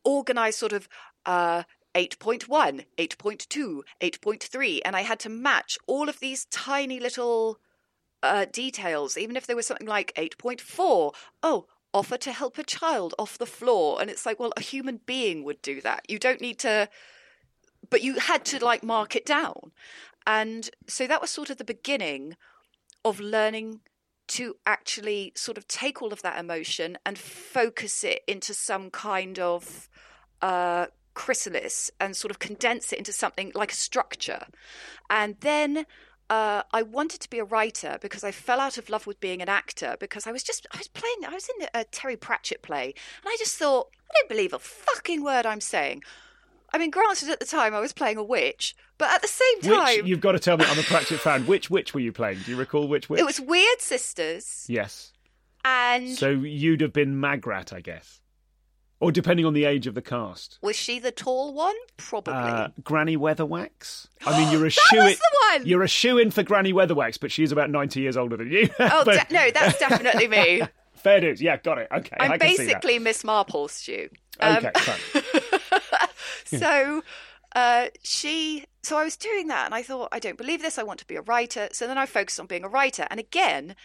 organized 0.05 0.59
sort 0.59 0.73
of 0.73 0.89
uh, 1.27 1.65
8.1, 1.95 2.85
8.2, 2.99 3.81
8.3, 4.01 4.81
and 4.85 4.97
I 4.97 5.03
had 5.03 5.19
to 5.21 5.29
match 5.29 5.77
all 5.87 6.09
of 6.09 6.21
these 6.21 6.47
tiny 6.47 7.01
little 7.01 7.59
uh, 8.23 8.47
details, 8.51 9.17
even 9.17 9.37
if 9.37 9.47
there 9.47 9.57
was 9.57 9.67
something 9.67 9.87
like 9.87 10.15
8.4. 10.15 11.13
Oh, 11.43 11.67
offer 11.93 12.17
to 12.19 12.33
help 12.33 12.59
a 12.59 12.65
child 12.65 13.15
off 13.19 13.39
the 13.39 13.47
floor. 13.47 14.01
And 14.01 14.11
it's 14.11 14.25
like, 14.25 14.39
well, 14.39 14.53
a 14.57 14.63
human 14.63 15.01
being 15.07 15.43
would 15.45 15.61
do 15.63 15.81
that. 15.81 16.05
You 16.09 16.19
don't 16.19 16.41
need 16.41 16.59
to, 16.61 16.89
but 17.89 18.03
you 18.03 18.19
had 18.21 18.45
to 18.47 18.65
like 18.65 18.83
mark 18.85 19.17
it 19.17 19.27
down. 19.27 19.73
And 20.31 20.71
so 20.87 21.09
that 21.09 21.21
was 21.21 21.29
sort 21.29 21.51
of 21.51 21.57
the 21.57 21.65
beginning 21.65 22.37
of 23.05 23.19
learning 23.19 23.81
to 24.29 24.55
actually 24.65 25.33
sort 25.35 25.59
of 25.59 25.67
take 25.67 26.01
all 26.01 26.13
of 26.13 26.23
that 26.23 26.39
emotion 26.39 26.99
and 27.05 27.19
focus 27.19 28.05
it 28.05 28.23
into 28.29 28.55
some 28.55 28.91
kind 28.91 29.41
of 29.41 29.89
uh, 30.41 30.87
chrysalis 31.15 31.91
and 31.99 32.17
sort 32.17 32.31
of 32.31 32.39
condense 32.39 32.93
it 32.93 32.99
into 33.01 33.13
something 33.13 33.51
like 33.57 33.73
a 33.73 33.75
structure. 33.75 34.47
And 35.11 35.35
then 35.41 35.85
uh, 36.31 36.63
I 36.73 36.83
wanted 36.83 37.21
to 37.23 37.29
be 37.29 37.41
a 37.41 37.45
writer 37.45 37.99
because 38.01 38.23
I 38.23 38.31
fell 38.31 38.61
out 38.61 38.79
of 38.79 38.89
love 38.89 39.09
with 39.09 39.19
being 39.19 39.43
an 39.43 39.49
actor 39.49 39.97
because 39.99 40.29
I 40.29 40.33
was 40.33 40.45
just 40.45 40.65
I 40.73 40.79
was 40.79 40.87
playing 40.87 41.25
I 41.27 41.35
was 41.35 41.49
in 41.59 41.67
a 41.75 41.83
Terry 41.83 42.17
Pratchett 42.17 42.63
play 42.63 42.85
and 42.85 43.27
I 43.27 43.35
just 43.37 43.57
thought 43.57 43.89
I 44.09 44.15
don't 44.15 44.29
believe 44.29 44.53
a 44.53 44.61
fucking 44.61 45.25
word 45.25 45.45
I'm 45.45 45.61
saying. 45.61 46.05
I 46.73 46.79
mean, 46.79 46.93
granted, 46.93 47.31
at 47.31 47.41
the 47.41 47.47
time 47.47 47.75
I 47.75 47.81
was 47.81 47.93
playing 47.93 48.17
a 48.17 48.23
witch, 48.23 48.77
but 49.01 49.11
at 49.11 49.23
the 49.23 49.29
same 49.29 49.61
time, 49.63 49.97
which, 49.97 50.07
you've 50.07 50.21
got 50.21 50.33
to 50.33 50.39
tell 50.39 50.59
me. 50.59 50.67
I'm 50.69 50.79
a 50.79 50.83
Pratchett 50.83 51.21
fan. 51.21 51.47
Which 51.47 51.71
which 51.71 51.95
were 51.95 52.01
you 52.01 52.13
playing? 52.13 52.39
Do 52.45 52.51
you 52.51 52.57
recall 52.57 52.87
which 52.87 53.09
witch? 53.09 53.19
It 53.19 53.25
was 53.25 53.41
Weird 53.41 53.81
Sisters. 53.81 54.67
Yes. 54.69 55.13
And 55.65 56.11
so 56.11 56.29
you'd 56.29 56.83
have 56.83 56.93
been 56.93 57.19
Magrat, 57.19 57.73
I 57.73 57.81
guess, 57.81 58.21
or 59.01 59.11
depending 59.11 59.47
on 59.47 59.55
the 59.55 59.65
age 59.65 59.87
of 59.87 59.95
the 59.95 60.03
cast. 60.03 60.59
Was 60.63 60.77
she 60.77 60.99
the 60.99 61.11
tall 61.11 61.55
one? 61.55 61.75
Probably. 61.97 62.35
Uh, 62.35 62.69
Granny 62.85 63.17
Weatherwax. 63.17 64.07
I 64.27 64.39
mean, 64.39 64.53
you're 64.53 64.67
a 64.67 64.71
shoe. 64.71 65.01
In, 65.01 65.17
you're 65.65 65.83
a 65.83 65.89
shoe 65.89 66.19
in 66.19 66.31
for 66.31 66.43
Granny 66.43 66.73
Weatherwax, 66.73 67.19
but 67.19 67.33
she's 67.33 67.51
about 67.51 67.71
ninety 67.71 68.01
years 68.01 68.19
older 68.19 68.37
than 68.37 68.51
you. 68.51 68.69
oh 68.79 69.03
but... 69.05 69.29
de- 69.29 69.35
no, 69.35 69.51
that's 69.51 69.79
definitely 69.79 70.29
me. 70.29 70.63
Fair 70.95 71.21
dues. 71.21 71.41
Yeah, 71.41 71.57
got 71.57 71.79
it. 71.79 71.89
Okay. 71.91 72.17
I'm 72.21 72.39
basically 72.39 72.99
Miss 72.99 73.25
Marple, 73.25 73.69
Stu. 73.69 74.11
Um, 74.39 74.59
okay, 74.59 74.71
fine. 74.77 75.23
so 76.61 77.03
uh, 77.57 77.87
she 78.03 78.67
so 78.83 78.97
I 78.97 79.05
was 79.05 79.17
doing 79.17 79.49
that 79.49 79.67
and 79.67 79.75
I 79.75 79.83
thought, 79.83 80.09
I 80.13 80.19
don't 80.19 80.39
believe 80.39 80.63
this, 80.63 80.79
I 80.79 80.83
want 80.83 81.01
to 81.01 81.07
be 81.07 81.17
a 81.17 81.23
writer. 81.23 81.69
So 81.73 81.87
then 81.87 81.99
I 81.99 82.07
focused 82.07 82.41
on 82.41 82.47
being 82.47 82.65
a 82.65 82.69
writer. 82.69 83.07
And 83.11 83.21
again, 83.21 83.77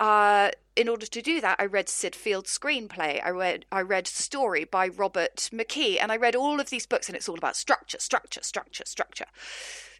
uh, 0.00 0.50
in 0.76 0.88
order 0.88 1.06
to 1.06 1.22
do 1.22 1.40
that, 1.40 1.56
I 1.58 1.66
read 1.66 1.88
Syd 1.88 2.16
Field's 2.16 2.56
screenplay. 2.56 3.24
I 3.24 3.30
read 3.30 3.66
I 3.70 3.82
read 3.82 4.06
Story 4.06 4.64
by 4.64 4.88
Robert 4.88 5.50
McKee, 5.52 5.98
and 6.00 6.10
I 6.10 6.16
read 6.16 6.34
all 6.34 6.58
of 6.58 6.70
these 6.70 6.86
books, 6.86 7.08
and 7.08 7.16
it's 7.16 7.28
all 7.28 7.38
about 7.38 7.56
structure, 7.56 7.98
structure, 8.00 8.40
structure, 8.42 8.84
structure. 8.86 9.26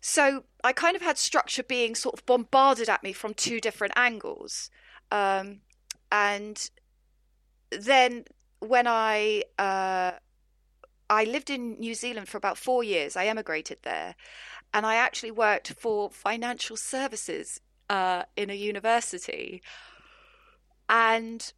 So 0.00 0.44
I 0.62 0.72
kind 0.72 0.96
of 0.96 1.02
had 1.02 1.18
structure 1.18 1.62
being 1.62 1.94
sort 1.94 2.14
of 2.14 2.26
bombarded 2.26 2.88
at 2.88 3.02
me 3.02 3.12
from 3.12 3.34
two 3.34 3.60
different 3.60 3.92
angles, 3.96 4.70
um, 5.10 5.60
and 6.10 6.70
then 7.70 8.24
when 8.60 8.86
I 8.86 9.44
uh, 9.58 10.12
I 11.10 11.24
lived 11.24 11.50
in 11.50 11.78
New 11.78 11.94
Zealand 11.94 12.28
for 12.28 12.38
about 12.38 12.58
four 12.58 12.82
years. 12.82 13.16
I 13.16 13.26
emigrated 13.26 13.78
there, 13.82 14.14
and 14.72 14.86
I 14.86 14.96
actually 14.96 15.30
worked 15.30 15.72
for 15.74 16.10
financial 16.10 16.76
services 16.76 17.60
uh, 17.90 18.24
in 18.36 18.50
a 18.50 18.54
university. 18.54 19.62
And 20.88 21.52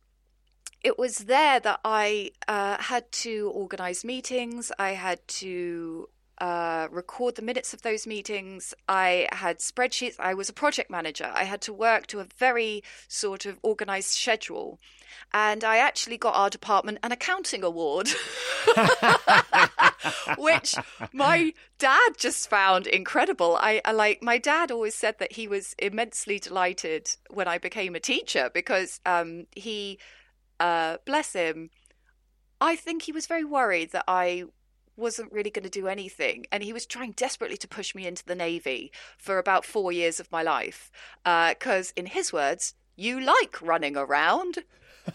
it 0.83 0.99
was 0.99 1.19
there 1.19 1.59
that 1.61 1.81
I 1.85 2.31
uh, 2.47 2.77
had 2.81 3.11
to 3.11 3.51
organize 3.55 4.05
meetings. 4.05 4.71
I 4.79 4.91
had 4.91 5.27
to 5.29 6.09
uh, 6.39 6.89
record 6.91 7.37
the 7.37 7.43
minutes 7.43 7.73
of 7.73 7.83
those 7.83 8.07
meetings. 8.07 8.75
I 8.89 9.29
had 9.33 9.59
spreadsheets. 9.59 10.17
I 10.19 10.35
was 10.35 10.49
a 10.49 10.53
project 10.53 10.91
manager. 10.91 11.31
I 11.35 11.45
had 11.45 11.61
to 11.63 11.73
work 11.73 12.07
to 12.09 12.21
a 12.21 12.27
very 12.37 12.83
sort 13.09 13.47
of 13.47 13.59
organized 13.63 14.11
schedule. 14.11 14.79
And 15.33 15.65
I 15.65 15.79
actually 15.79 16.19
got 16.19 16.37
our 16.37 16.51
department 16.51 16.99
an 17.03 17.11
accounting 17.11 17.65
award, 17.65 18.09
which 20.39 20.75
my 21.13 21.55
dad 21.79 22.13
just 22.19 22.51
found 22.51 22.87
incredible. 22.87 23.57
I, 23.61 23.81
I, 23.85 23.93
like 23.93 24.23
my 24.23 24.39
dad 24.39 24.71
always 24.71 24.95
said 24.95 25.19
that 25.19 25.33
he 25.33 25.49
was 25.49 25.75
immensely 25.79 26.39
delighted 26.39 27.11
when 27.31 27.49
I 27.49 27.59
became 27.59 27.95
a 27.95 28.01
teacher 28.01 28.51
because 28.53 29.01
um, 29.07 29.47
he, 29.53 29.99
uh, 30.61 30.99
bless 31.07 31.33
him, 31.33 31.71
I 32.61 32.77
think 32.77 33.03
he 33.03 33.13
was 33.13 33.27
very 33.27 33.45
worried 33.45 33.93
that 33.93 34.05
I 34.07 34.45
wasn't 34.97 35.33
really 35.33 35.51
going 35.51 35.65
to 35.65 35.71
do 35.71 35.89
anything. 35.89 36.47
And 36.51 36.63
he 36.63 36.73
was 36.73 36.87
trying 36.87 37.13
desperately 37.13 37.57
to 37.59 37.69
push 37.69 37.95
me 37.95 38.07
into 38.07 38.25
the 38.25 38.35
Navy 38.35 38.91
for 39.19 39.39
about 39.39 39.65
four 39.65 39.93
years 39.93 40.21
of 40.21 40.31
my 40.33 40.43
life. 40.43 40.91
Because, 41.25 41.91
uh, 41.91 42.01
in 42.01 42.07
his 42.07 42.33
words, 42.33 42.75
you 42.97 43.21
like 43.21 43.61
running 43.61 43.97
around. 43.97 44.65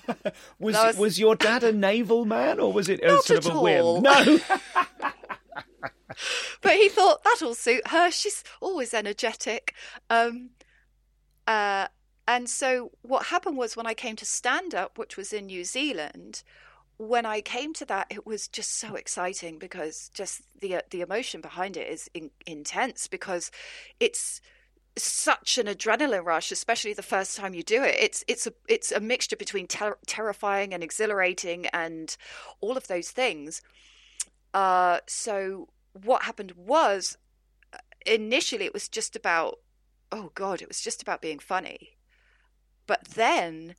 was, 0.60 0.76
was, 0.76 0.98
was 0.98 1.20
your 1.20 1.36
dad 1.36 1.64
a 1.64 1.72
naval 1.72 2.26
man 2.26 2.60
or 2.60 2.72
was 2.72 2.88
it 2.88 3.04
a 3.04 3.22
sort 3.22 3.46
of 3.46 3.52
a 3.52 3.54
all. 3.54 4.02
whim? 4.02 4.04
No. 4.04 4.40
but 6.62 6.74
he 6.74 6.90
thought 6.90 7.24
that'll 7.24 7.56
suit 7.56 7.88
her. 7.88 8.12
She's 8.12 8.44
always 8.62 8.94
energetic. 8.94 9.74
Um, 10.10 10.52
uh, 11.48 11.88
and 12.28 12.50
so 12.50 12.92
what 13.02 13.28
happened 13.28 13.58
was 13.58 13.76
when 13.76 13.88
I 13.88 13.94
came 13.94 14.16
to 14.18 14.26
stand 14.26 14.74
up, 14.74 14.98
which 14.98 15.18
was 15.18 15.34
in 15.34 15.48
New 15.48 15.64
Zealand, 15.64 16.44
when 17.02 17.26
I 17.26 17.42
came 17.42 17.74
to 17.74 17.86
that, 17.86 18.08
it 18.12 18.28
was 18.28 18.48
just 18.48 18.78
so 18.78 18.94
exciting 18.94 19.58
because 19.58 20.12
just 20.14 20.44
the 20.60 20.76
uh, 20.76 20.82
the 20.92 21.02
emotion 21.02 21.42
behind 21.42 21.76
it 21.76 21.92
is 21.92 22.08
in, 22.14 22.30
intense 22.46 23.08
because 23.08 23.50
it's 24.00 24.40
such 24.96 25.58
an 25.58 25.66
adrenaline 25.66 26.24
rush, 26.24 26.52
especially 26.52 26.94
the 26.94 27.02
first 27.02 27.36
time 27.36 27.56
you 27.56 27.64
do 27.64 27.82
it. 27.82 27.96
It's 28.00 28.24
it's 28.28 28.46
a 28.46 28.54
it's 28.68 28.92
a 28.92 29.00
mixture 29.00 29.36
between 29.36 29.66
ter- 29.66 29.98
terrifying 30.06 30.76
and 30.76 30.84
exhilarating 30.84 31.66
and 31.68 32.16
all 32.60 32.78
of 32.78 32.88
those 32.88 33.10
things. 33.10 33.64
Uh, 34.54 35.00
so 35.08 35.70
what 36.04 36.24
happened 36.24 36.52
was 36.56 37.18
uh, 37.74 37.78
initially 38.06 38.66
it 38.66 38.74
was 38.74 38.88
just 38.88 39.16
about 39.16 39.58
oh 40.12 40.32
god, 40.36 40.62
it 40.62 40.68
was 40.68 40.82
just 40.82 41.02
about 41.02 41.22
being 41.22 41.40
funny, 41.40 41.98
but 42.86 43.06
then 43.16 43.74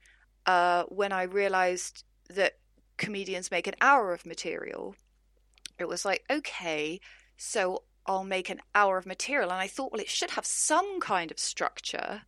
uh, 0.44 0.82
when 0.88 1.12
I 1.12 1.22
realized 1.22 2.02
that 2.28 2.54
comedians 2.96 3.50
make 3.50 3.66
an 3.66 3.74
hour 3.80 4.12
of 4.12 4.26
material, 4.26 4.94
it 5.78 5.88
was 5.88 6.04
like, 6.04 6.24
okay, 6.30 7.00
so 7.36 7.82
I'll 8.06 8.24
make 8.24 8.50
an 8.50 8.60
hour 8.74 8.98
of 8.98 9.06
material. 9.06 9.50
And 9.50 9.60
I 9.60 9.66
thought, 9.66 9.92
well, 9.92 10.00
it 10.00 10.08
should 10.08 10.32
have 10.32 10.46
some 10.46 11.00
kind 11.00 11.30
of 11.30 11.38
structure. 11.38 12.22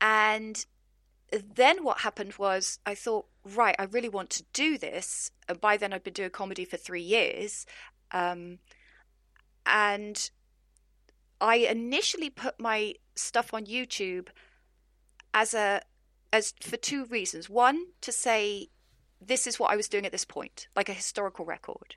And 0.00 0.64
then 1.32 1.84
what 1.84 2.00
happened 2.00 2.34
was 2.38 2.78
I 2.84 2.94
thought, 2.94 3.26
right, 3.44 3.76
I 3.78 3.84
really 3.84 4.08
want 4.08 4.30
to 4.30 4.44
do 4.52 4.78
this. 4.78 5.30
And 5.48 5.60
by 5.60 5.76
then 5.76 5.92
I'd 5.92 6.04
been 6.04 6.12
doing 6.12 6.30
comedy 6.30 6.64
for 6.64 6.76
three 6.76 7.02
years. 7.02 7.66
Um, 8.10 8.58
and 9.64 10.30
I 11.40 11.56
initially 11.56 12.30
put 12.30 12.60
my 12.60 12.94
stuff 13.14 13.54
on 13.54 13.66
YouTube 13.66 14.28
as 15.34 15.54
a 15.54 15.82
as 16.32 16.54
for 16.60 16.76
two 16.76 17.04
reasons. 17.06 17.50
One, 17.50 17.86
to 18.00 18.12
say 18.12 18.68
this 19.26 19.46
is 19.46 19.58
what 19.58 19.72
I 19.72 19.76
was 19.76 19.88
doing 19.88 20.06
at 20.06 20.12
this 20.12 20.24
point, 20.24 20.68
like 20.76 20.88
a 20.88 20.94
historical 20.94 21.44
record. 21.44 21.96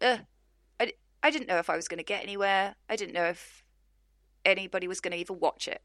I, 0.00 0.92
I 1.22 1.30
didn't 1.30 1.48
know 1.48 1.58
if 1.58 1.70
I 1.70 1.76
was 1.76 1.88
going 1.88 1.98
to 1.98 2.04
get 2.04 2.22
anywhere. 2.22 2.74
I 2.88 2.96
didn't 2.96 3.14
know 3.14 3.26
if 3.26 3.62
anybody 4.44 4.88
was 4.88 5.00
going 5.00 5.12
to 5.12 5.18
even 5.18 5.38
watch 5.38 5.68
it. 5.68 5.82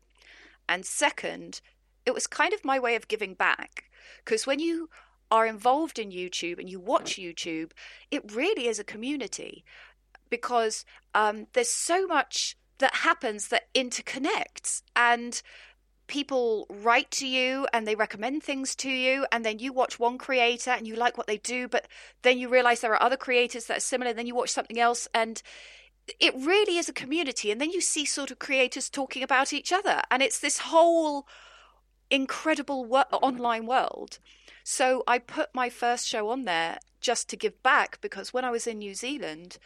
And 0.68 0.86
second, 0.86 1.62
it 2.06 2.14
was 2.14 2.28
kind 2.28 2.54
of 2.54 2.66
my 2.66 2.80
way 2.80 2.96
of 2.96 3.08
giving 3.08 3.34
back. 3.34 3.86
Because 4.24 4.48
when 4.48 4.60
you 4.60 4.90
are 5.30 5.46
involved 5.46 6.00
in 6.00 6.12
YouTube 6.12 6.60
and 6.60 6.70
you 6.70 6.80
watch 6.80 7.18
YouTube, 7.18 7.72
it 8.12 8.32
really 8.34 8.68
is 8.68 8.80
a 8.80 8.84
community 8.84 9.64
because 10.30 10.86
um, 11.14 11.48
there's 11.54 11.70
so 11.70 12.08
much 12.08 12.58
that 12.80 12.96
happens 12.96 13.50
that 13.50 13.74
interconnects. 13.74 14.82
And 14.96 15.42
people 16.08 16.66
write 16.70 17.12
to 17.12 17.28
you 17.28 17.68
and 17.74 17.86
they 17.86 17.96
recommend 17.96 18.42
things 18.42 18.76
to 18.76 18.90
you 18.90 19.26
and 19.32 19.46
then 19.46 19.60
you 19.60 19.74
watch 19.74 20.00
one 20.00 20.18
creator 20.18 20.72
and 20.72 20.88
you 20.88 20.96
like 20.96 21.18
what 21.18 21.28
they 21.28 21.38
do 21.38 21.68
but 21.68 21.88
then 22.22 22.38
you 22.38 22.50
realize 22.50 22.80
there 22.82 22.94
are 22.94 23.04
other 23.04 23.18
creators 23.18 23.66
that 23.66 23.78
are 23.78 23.82
similar 23.82 24.14
then 24.14 24.28
you 24.28 24.36
watch 24.36 24.50
something 24.50 24.80
else 24.80 25.08
and 25.14 25.42
it 26.20 26.34
really 26.36 26.78
is 26.78 26.88
a 26.88 26.94
community 26.94 27.52
and 27.52 27.60
then 27.60 27.72
you 27.72 27.82
see 27.82 28.06
sort 28.06 28.32
of 28.32 28.40
creators 28.40 28.90
talking 28.90 29.22
about 29.22 29.52
each 29.52 29.74
other 29.74 30.02
and 30.10 30.24
it's 30.24 30.40
this 30.40 30.60
whole 30.60 31.28
incredible 32.10 32.86
wo- 32.86 33.02
online 33.12 33.66
world. 33.66 34.20
So 34.64 35.04
i 35.08 35.20
put 35.20 35.50
my 35.54 35.70
first 35.70 36.08
show 36.08 36.30
on 36.30 36.44
there 36.44 36.80
just 37.02 37.30
to 37.30 37.38
give 37.38 37.62
back 37.64 38.00
because 38.02 38.34
when 38.34 38.44
i 38.44 38.50
was 38.52 38.66
in 38.68 38.80
new 38.80 38.94
zealand 38.94 39.58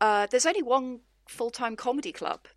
uh, 0.00 0.26
there's 0.30 0.46
only 0.46 0.62
one 0.62 1.00
full-time 1.26 1.76
comedy 1.76 2.12
club 2.12 2.48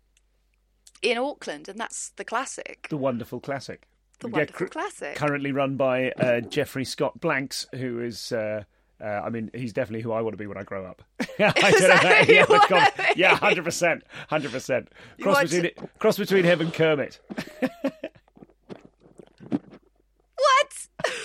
in 1.02 1.18
Auckland, 1.18 1.68
and 1.68 1.78
that's 1.78 2.10
the 2.16 2.24
classic. 2.24 2.86
The 2.90 2.96
wonderful 2.96 3.40
classic. 3.40 3.86
The 4.20 4.28
wonderful 4.28 4.66
cr- 4.66 4.72
classic. 4.72 5.16
Currently 5.16 5.52
run 5.52 5.76
by 5.76 6.10
uh, 6.12 6.40
Jeffrey 6.40 6.84
Scott 6.84 7.20
Blanks, 7.20 7.66
who 7.74 8.00
is. 8.00 8.32
Uh, 8.32 8.64
uh, 9.02 9.22
I 9.24 9.30
mean, 9.30 9.50
he's 9.54 9.72
definitely 9.72 10.02
who 10.02 10.12
I 10.12 10.20
want 10.20 10.34
to 10.34 10.36
be 10.36 10.46
when 10.46 10.58
I 10.58 10.62
grow 10.62 10.84
up. 10.84 11.02
I 11.38 12.24
yeah, 12.28 13.12
yeah, 13.16 13.34
hundred 13.34 13.64
percent, 13.64 14.02
hundred 14.28 14.52
percent. 14.52 14.90
Cross 15.22 15.44
between 15.44 15.62
to... 15.62 15.88
cross 15.98 16.18
between 16.18 16.44
him 16.44 16.60
and 16.60 16.72
Kermit. 16.72 17.18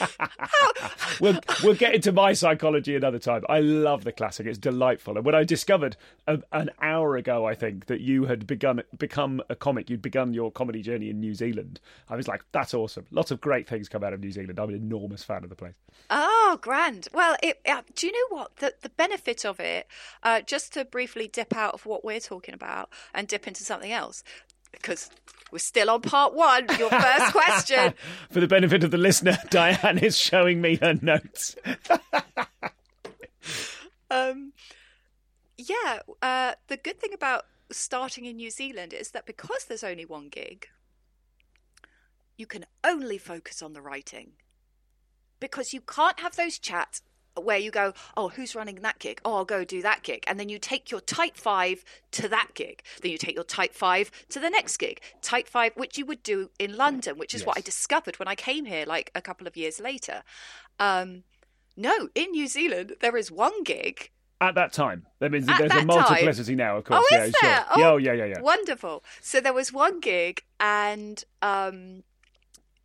we'll 1.19 1.39
we'll 1.63 1.75
get 1.75 1.95
into 1.95 2.11
my 2.11 2.33
psychology 2.33 2.95
another 2.95 3.19
time. 3.19 3.43
I 3.49 3.59
love 3.59 4.03
the 4.03 4.11
classic; 4.11 4.45
it's 4.47 4.57
delightful. 4.57 5.17
And 5.17 5.25
when 5.25 5.35
I 5.35 5.43
discovered 5.43 5.97
a, 6.27 6.39
an 6.51 6.71
hour 6.81 7.15
ago, 7.15 7.45
I 7.45 7.55
think 7.55 7.85
that 7.87 8.01
you 8.01 8.25
had 8.25 8.47
begun 8.47 8.81
become 8.97 9.41
a 9.49 9.55
comic, 9.55 9.89
you'd 9.89 10.01
begun 10.01 10.33
your 10.33 10.51
comedy 10.51 10.81
journey 10.81 11.09
in 11.09 11.19
New 11.19 11.33
Zealand. 11.33 11.79
I 12.09 12.15
was 12.15 12.27
like, 12.27 12.43
"That's 12.51 12.73
awesome! 12.73 13.05
Lots 13.11 13.31
of 13.31 13.41
great 13.41 13.67
things 13.67 13.89
come 13.89 14.03
out 14.03 14.13
of 14.13 14.19
New 14.19 14.31
Zealand." 14.31 14.59
I'm 14.59 14.69
an 14.69 14.75
enormous 14.75 15.23
fan 15.23 15.43
of 15.43 15.49
the 15.49 15.55
place. 15.55 15.75
Oh, 16.09 16.57
grand! 16.61 17.07
Well, 17.13 17.37
it, 17.41 17.59
uh, 17.67 17.81
do 17.95 18.07
you 18.07 18.13
know 18.13 18.37
what 18.37 18.57
the 18.57 18.73
the 18.81 18.89
benefit 18.89 19.45
of 19.45 19.59
it? 19.59 19.87
Uh, 20.23 20.41
just 20.41 20.73
to 20.73 20.85
briefly 20.85 21.27
dip 21.27 21.55
out 21.55 21.73
of 21.73 21.85
what 21.85 22.03
we're 22.03 22.19
talking 22.19 22.53
about 22.53 22.89
and 23.13 23.27
dip 23.27 23.47
into 23.47 23.63
something 23.63 23.91
else 23.91 24.23
because 24.81 25.09
we're 25.51 25.59
still 25.59 25.89
on 25.89 26.01
part 26.01 26.33
one. 26.33 26.67
Your 26.77 26.89
first 26.89 27.31
question. 27.31 27.93
For 28.31 28.39
the 28.39 28.47
benefit 28.47 28.83
of 28.83 28.91
the 28.91 28.97
listener, 28.97 29.37
Diane 29.49 29.97
is 29.97 30.17
showing 30.17 30.61
me 30.61 30.77
her 30.77 30.95
notes. 31.01 31.55
um, 34.11 34.53
yeah, 35.57 35.99
uh, 36.21 36.53
the 36.67 36.77
good 36.77 36.99
thing 36.99 37.13
about 37.13 37.45
starting 37.71 38.25
in 38.25 38.37
New 38.37 38.51
Zealand 38.51 38.93
is 38.93 39.11
that 39.11 39.25
because 39.25 39.65
there's 39.65 39.83
only 39.83 40.05
one 40.05 40.29
gig, 40.29 40.67
you 42.37 42.45
can 42.45 42.65
only 42.83 43.17
focus 43.17 43.61
on 43.61 43.73
the 43.73 43.81
writing. 43.81 44.31
Because 45.39 45.73
you 45.73 45.81
can't 45.81 46.19
have 46.21 46.35
those 46.35 46.57
chats 46.57 47.01
where 47.41 47.57
you 47.57 47.71
go, 47.71 47.93
oh, 48.15 48.29
who's 48.29 48.55
running 48.55 48.75
that 48.75 48.99
gig? 48.99 49.19
Oh, 49.25 49.35
I'll 49.35 49.45
go 49.45 49.63
do 49.63 49.81
that 49.81 50.03
gig. 50.03 50.23
And 50.27 50.39
then 50.39 50.49
you 50.49 50.59
take 50.59 50.91
your 50.91 51.01
type 51.01 51.37
five 51.37 51.83
to 52.11 52.27
that 52.29 52.49
gig. 52.53 52.83
Then 53.01 53.11
you 53.11 53.17
take 53.17 53.35
your 53.35 53.43
type 53.43 53.73
five 53.73 54.11
to 54.29 54.39
the 54.39 54.49
next 54.49 54.77
gig. 54.77 55.01
Type 55.21 55.47
five, 55.47 55.73
which 55.75 55.97
you 55.97 56.05
would 56.05 56.23
do 56.23 56.49
in 56.59 56.75
London, 56.75 57.17
which 57.17 57.33
is 57.33 57.41
yes. 57.41 57.47
what 57.47 57.57
I 57.57 57.61
discovered 57.61 58.19
when 58.19 58.27
I 58.27 58.35
came 58.35 58.65
here 58.65 58.85
like 58.85 59.11
a 59.15 59.21
couple 59.21 59.47
of 59.47 59.57
years 59.57 59.79
later. 59.79 60.23
Um, 60.79 61.23
no, 61.77 62.09
in 62.15 62.31
New 62.31 62.47
Zealand, 62.47 62.93
there 63.01 63.17
is 63.17 63.31
one 63.31 63.63
gig. 63.63 64.11
At 64.41 64.55
that 64.55 64.73
time, 64.73 65.05
that 65.19 65.31
means 65.31 65.45
there's 65.45 65.71
a 65.71 65.85
multiplicity 65.85 66.51
time. 66.51 66.57
now, 66.57 66.77
of 66.77 66.83
course. 66.83 67.05
Oh, 67.09 67.15
yeah, 67.15 67.23
is 67.23 67.33
there? 67.41 67.65
Sure. 67.75 67.85
Oh, 67.85 67.97
yeah, 67.97 68.11
yeah, 68.11 68.25
yeah. 68.25 68.41
Wonderful. 68.41 69.03
So 69.21 69.39
there 69.39 69.53
was 69.53 69.71
one 69.71 70.01
gig, 70.01 70.43
and 70.59 71.23
um, 71.41 72.03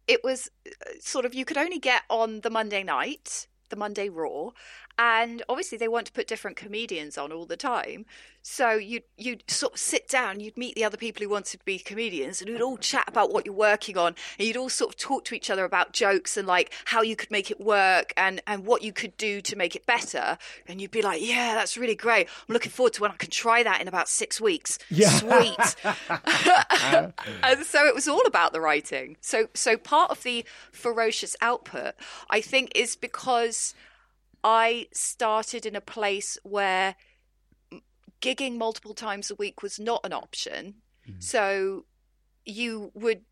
it 0.06 0.22
was 0.22 0.48
uh, 0.66 0.70
sort 1.00 1.24
of 1.24 1.34
you 1.34 1.44
could 1.44 1.58
only 1.58 1.78
get 1.78 2.02
on 2.08 2.40
the 2.40 2.50
Monday 2.50 2.84
night 2.84 3.48
the 3.70 3.76
Monday 3.76 4.08
Raw, 4.08 4.50
and 4.98 5.42
obviously 5.48 5.78
they 5.78 5.88
want 5.88 6.06
to 6.06 6.12
put 6.12 6.26
different 6.26 6.56
comedians 6.56 7.16
on 7.16 7.32
all 7.32 7.46
the 7.46 7.56
time. 7.56 8.04
So 8.42 8.72
you'd 8.72 9.02
you'd 9.18 9.50
sort 9.50 9.74
of 9.74 9.78
sit 9.78 10.08
down, 10.08 10.40
you'd 10.40 10.56
meet 10.56 10.74
the 10.74 10.84
other 10.84 10.96
people 10.96 11.22
who 11.22 11.28
wanted 11.28 11.58
to 11.58 11.64
be 11.64 11.78
comedians, 11.78 12.40
and 12.40 12.48
you'd 12.48 12.62
all 12.62 12.78
chat 12.78 13.04
about 13.06 13.32
what 13.32 13.44
you're 13.44 13.54
working 13.54 13.98
on, 13.98 14.14
and 14.38 14.48
you'd 14.48 14.56
all 14.56 14.70
sort 14.70 14.94
of 14.94 14.96
talk 14.96 15.24
to 15.26 15.34
each 15.34 15.50
other 15.50 15.64
about 15.64 15.92
jokes 15.92 16.38
and 16.38 16.48
like 16.48 16.72
how 16.86 17.02
you 17.02 17.16
could 17.16 17.30
make 17.30 17.50
it 17.50 17.60
work 17.60 18.14
and 18.16 18.40
and 18.46 18.64
what 18.64 18.82
you 18.82 18.92
could 18.92 19.14
do 19.18 19.42
to 19.42 19.56
make 19.56 19.76
it 19.76 19.84
better. 19.84 20.38
And 20.66 20.80
you'd 20.80 20.90
be 20.90 21.02
like, 21.02 21.20
yeah, 21.20 21.54
that's 21.54 21.76
really 21.76 21.94
great. 21.94 22.28
I'm 22.48 22.52
looking 22.54 22.72
forward 22.72 22.94
to 22.94 23.02
when 23.02 23.10
I 23.10 23.16
can 23.16 23.30
try 23.30 23.62
that 23.62 23.80
in 23.82 23.88
about 23.88 24.08
six 24.08 24.40
weeks. 24.40 24.78
Yeah. 24.88 25.10
Sweet. 25.10 25.76
and 27.42 27.64
so 27.64 27.86
it 27.86 27.94
was 27.94 28.08
all 28.08 28.26
about 28.26 28.54
the 28.54 28.60
writing. 28.60 29.18
So 29.20 29.48
so 29.52 29.76
part 29.76 30.10
of 30.10 30.22
the 30.22 30.46
ferocious 30.72 31.36
output, 31.42 31.94
I 32.30 32.40
think, 32.40 32.72
is 32.74 32.96
because 32.96 33.74
I 34.42 34.86
started 34.92 35.66
in 35.66 35.76
a 35.76 35.80
place 35.80 36.38
where 36.42 36.94
gigging 38.20 38.56
multiple 38.56 38.94
times 38.94 39.30
a 39.30 39.34
week 39.34 39.62
was 39.62 39.78
not 39.78 40.00
an 40.04 40.12
option. 40.12 40.74
Mm. 41.08 41.22
So 41.22 41.84
you 42.44 42.90
would, 42.94 43.22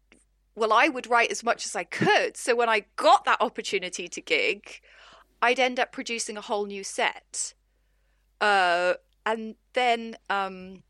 well, 0.54 0.72
I 0.72 0.88
would 0.88 1.06
write 1.06 1.30
as 1.30 1.44
much 1.44 1.64
as 1.64 1.76
I 1.76 1.84
could. 1.84 2.36
So 2.36 2.54
when 2.54 2.68
I 2.68 2.84
got 2.96 3.24
that 3.24 3.40
opportunity 3.40 4.08
to 4.08 4.20
gig, 4.20 4.80
I'd 5.40 5.60
end 5.60 5.78
up 5.78 5.92
producing 5.92 6.36
a 6.36 6.42
whole 6.42 6.66
new 6.66 6.84
set. 6.84 7.54
Uh, 8.40 8.94
and 9.24 9.56
then 9.74 10.16
um, 10.30 10.82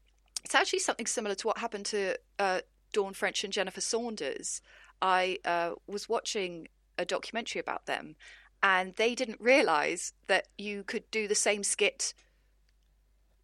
it's 0.44 0.54
actually 0.54 0.78
something 0.80 1.06
similar 1.06 1.34
to 1.36 1.46
what 1.46 1.58
happened 1.58 1.86
to 1.86 2.16
uh, 2.38 2.60
Dawn 2.92 3.14
French 3.14 3.44
and 3.44 3.52
Jennifer 3.52 3.80
Saunders. 3.80 4.60
I 5.02 5.38
uh, 5.44 5.72
was 5.86 6.08
watching 6.08 6.68
a 6.96 7.04
documentary 7.04 7.60
about 7.60 7.86
them, 7.86 8.16
and 8.62 8.94
they 8.96 9.14
didn't 9.14 9.40
realize 9.40 10.12
that 10.26 10.48
you 10.56 10.82
could 10.82 11.10
do 11.10 11.28
the 11.28 11.34
same 11.34 11.62
skit 11.62 12.14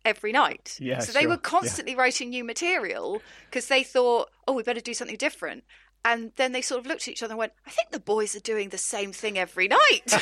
every 0.05 0.33
night. 0.33 0.77
Yeah, 0.81 0.99
so 0.99 1.13
they 1.13 1.23
sure. 1.23 1.31
were 1.31 1.37
constantly 1.37 1.93
yeah. 1.95 2.01
writing 2.01 2.31
new 2.31 2.45
material 2.45 3.23
because 3.49 3.69
they 3.69 3.83
thought, 3.83 4.31
oh, 4.47 4.53
we 4.53 4.63
better 4.63 4.81
do 4.81 4.95
something 4.95 5.17
different. 5.17 5.65
And 6.07 6.33
then 6.37 6.53
they 6.53 6.61
sort 6.61 6.81
of 6.81 6.87
looked 6.87 7.03
at 7.03 7.09
each 7.09 7.23
other 7.23 7.33
and 7.33 7.39
went, 7.39 7.53
I 7.67 7.71
think 7.71 7.91
the 7.91 8.01
boys 8.01 8.37
are 8.37 8.41
doing 8.41 8.69
the 8.69 8.79
same 8.79 9.13
thing 9.13 9.39
every 9.39 9.69
night. 9.69 10.13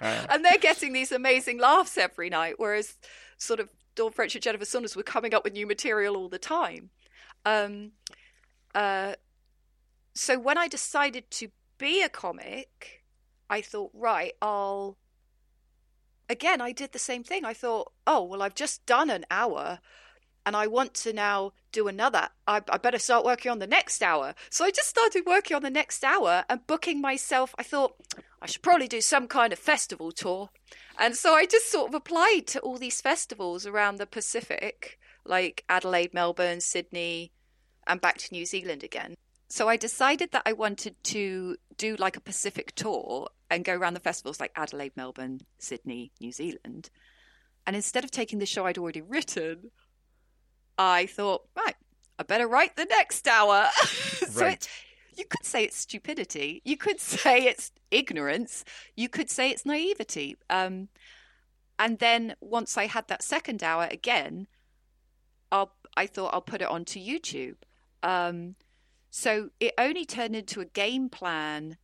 and 0.00 0.42
they're 0.42 0.56
getting 0.56 0.94
these 0.94 1.12
amazing 1.12 1.58
laughs 1.58 1.98
every 1.98 2.30
night, 2.30 2.54
whereas 2.56 2.96
sort 3.36 3.60
of 3.60 3.68
Dawn 3.94 4.12
French 4.12 4.34
and 4.34 4.42
Jennifer 4.42 4.64
Saunders 4.64 4.96
were 4.96 5.02
coming 5.02 5.34
up 5.34 5.44
with 5.44 5.52
new 5.52 5.66
material 5.66 6.16
all 6.16 6.30
the 6.30 6.38
time. 6.38 6.88
Um, 7.44 7.92
uh, 8.74 9.14
so 10.14 10.38
when 10.38 10.56
I 10.56 10.66
decided 10.66 11.30
to 11.32 11.48
be 11.76 12.02
a 12.02 12.08
comic, 12.08 12.99
I 13.50 13.60
thought, 13.60 13.90
right, 13.92 14.32
I'll. 14.40 14.96
Again, 16.28 16.60
I 16.60 16.70
did 16.70 16.92
the 16.92 16.98
same 17.00 17.24
thing. 17.24 17.44
I 17.44 17.52
thought, 17.52 17.92
oh, 18.06 18.22
well, 18.22 18.40
I've 18.40 18.54
just 18.54 18.86
done 18.86 19.10
an 19.10 19.26
hour 19.32 19.80
and 20.46 20.56
I 20.56 20.68
want 20.68 20.94
to 20.94 21.12
now 21.12 21.52
do 21.72 21.88
another. 21.88 22.28
I, 22.46 22.62
I, 22.68 22.78
better 22.78 22.98
start 23.00 23.24
working 23.24 23.50
on 23.50 23.58
the 23.58 23.66
next 23.66 24.02
hour. 24.02 24.34
So 24.48 24.64
I 24.64 24.70
just 24.70 24.88
started 24.88 25.24
working 25.26 25.56
on 25.56 25.62
the 25.62 25.70
next 25.70 26.04
hour 26.04 26.44
and 26.48 26.66
booking 26.68 27.00
myself. 27.00 27.54
I 27.58 27.64
thought 27.64 27.96
I 28.40 28.46
should 28.46 28.62
probably 28.62 28.88
do 28.88 29.00
some 29.00 29.26
kind 29.26 29.52
of 29.52 29.58
festival 29.58 30.12
tour. 30.12 30.50
And 30.98 31.16
so 31.16 31.34
I 31.34 31.46
just 31.46 31.70
sort 31.70 31.88
of 31.88 31.94
applied 31.94 32.46
to 32.48 32.60
all 32.60 32.78
these 32.78 33.00
festivals 33.00 33.66
around 33.66 33.96
the 33.96 34.06
Pacific, 34.06 34.98
like 35.24 35.64
Adelaide, 35.68 36.14
Melbourne, 36.14 36.60
Sydney, 36.60 37.32
and 37.86 38.00
back 38.00 38.18
to 38.18 38.32
New 38.32 38.46
Zealand 38.46 38.84
again. 38.84 39.16
So 39.48 39.68
I 39.68 39.76
decided 39.76 40.30
that 40.30 40.42
I 40.46 40.52
wanted 40.52 40.94
to 41.04 41.56
do 41.76 41.96
like 41.96 42.16
a 42.16 42.20
Pacific 42.20 42.72
tour 42.76 43.28
and 43.50 43.64
go 43.64 43.74
around 43.74 43.94
the 43.94 44.00
festivals 44.00 44.40
like 44.40 44.52
Adelaide, 44.56 44.92
Melbourne, 44.96 45.40
Sydney, 45.58 46.12
New 46.20 46.32
Zealand. 46.32 46.90
And 47.66 47.76
instead 47.76 48.04
of 48.04 48.10
taking 48.10 48.38
the 48.38 48.46
show 48.46 48.66
I'd 48.66 48.78
already 48.78 49.02
written, 49.02 49.70
I 50.78 51.06
thought, 51.06 51.42
right, 51.56 51.74
I 52.18 52.22
better 52.22 52.48
write 52.48 52.76
the 52.76 52.86
next 52.86 53.26
hour. 53.26 53.68
so 53.84 54.46
it, 54.46 54.68
you 55.16 55.24
could 55.24 55.44
say 55.44 55.64
it's 55.64 55.76
stupidity. 55.76 56.62
You 56.64 56.76
could 56.76 57.00
say 57.00 57.44
it's 57.44 57.72
ignorance. 57.90 58.64
You 58.96 59.08
could 59.08 59.30
say 59.30 59.50
it's 59.50 59.66
naivety. 59.66 60.36
Um, 60.48 60.88
and 61.78 61.98
then 61.98 62.34
once 62.40 62.76
I 62.76 62.86
had 62.86 63.08
that 63.08 63.22
second 63.22 63.62
hour 63.62 63.88
again, 63.90 64.46
I'll, 65.50 65.72
I 65.96 66.06
thought 66.06 66.32
I'll 66.32 66.40
put 66.40 66.62
it 66.62 66.68
onto 66.68 67.00
YouTube. 67.00 67.56
Um, 68.02 68.54
so 69.10 69.50
it 69.58 69.74
only 69.76 70.04
turned 70.04 70.36
into 70.36 70.60
a 70.60 70.66
game 70.66 71.08
plan 71.08 71.76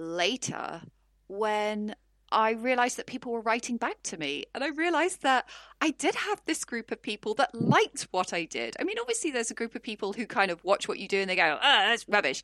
later 0.00 0.82
when 1.28 1.94
I 2.32 2.52
realized 2.52 2.96
that 2.96 3.06
people 3.06 3.32
were 3.32 3.40
writing 3.40 3.76
back 3.76 4.02
to 4.04 4.16
me. 4.16 4.44
And 4.54 4.62
I 4.62 4.68
realized 4.68 5.22
that 5.22 5.48
I 5.80 5.90
did 5.90 6.14
have 6.14 6.40
this 6.44 6.64
group 6.64 6.90
of 6.90 7.02
people 7.02 7.34
that 7.34 7.54
liked 7.54 8.08
what 8.10 8.32
I 8.32 8.44
did. 8.44 8.76
I 8.78 8.84
mean, 8.84 8.98
obviously, 9.00 9.30
there's 9.30 9.50
a 9.50 9.54
group 9.54 9.74
of 9.74 9.82
people 9.82 10.12
who 10.12 10.26
kind 10.26 10.50
of 10.50 10.62
watch 10.64 10.88
what 10.88 10.98
you 10.98 11.08
do 11.08 11.18
and 11.18 11.28
they 11.28 11.36
go, 11.36 11.58
oh, 11.60 11.60
that's 11.60 12.08
rubbish. 12.08 12.42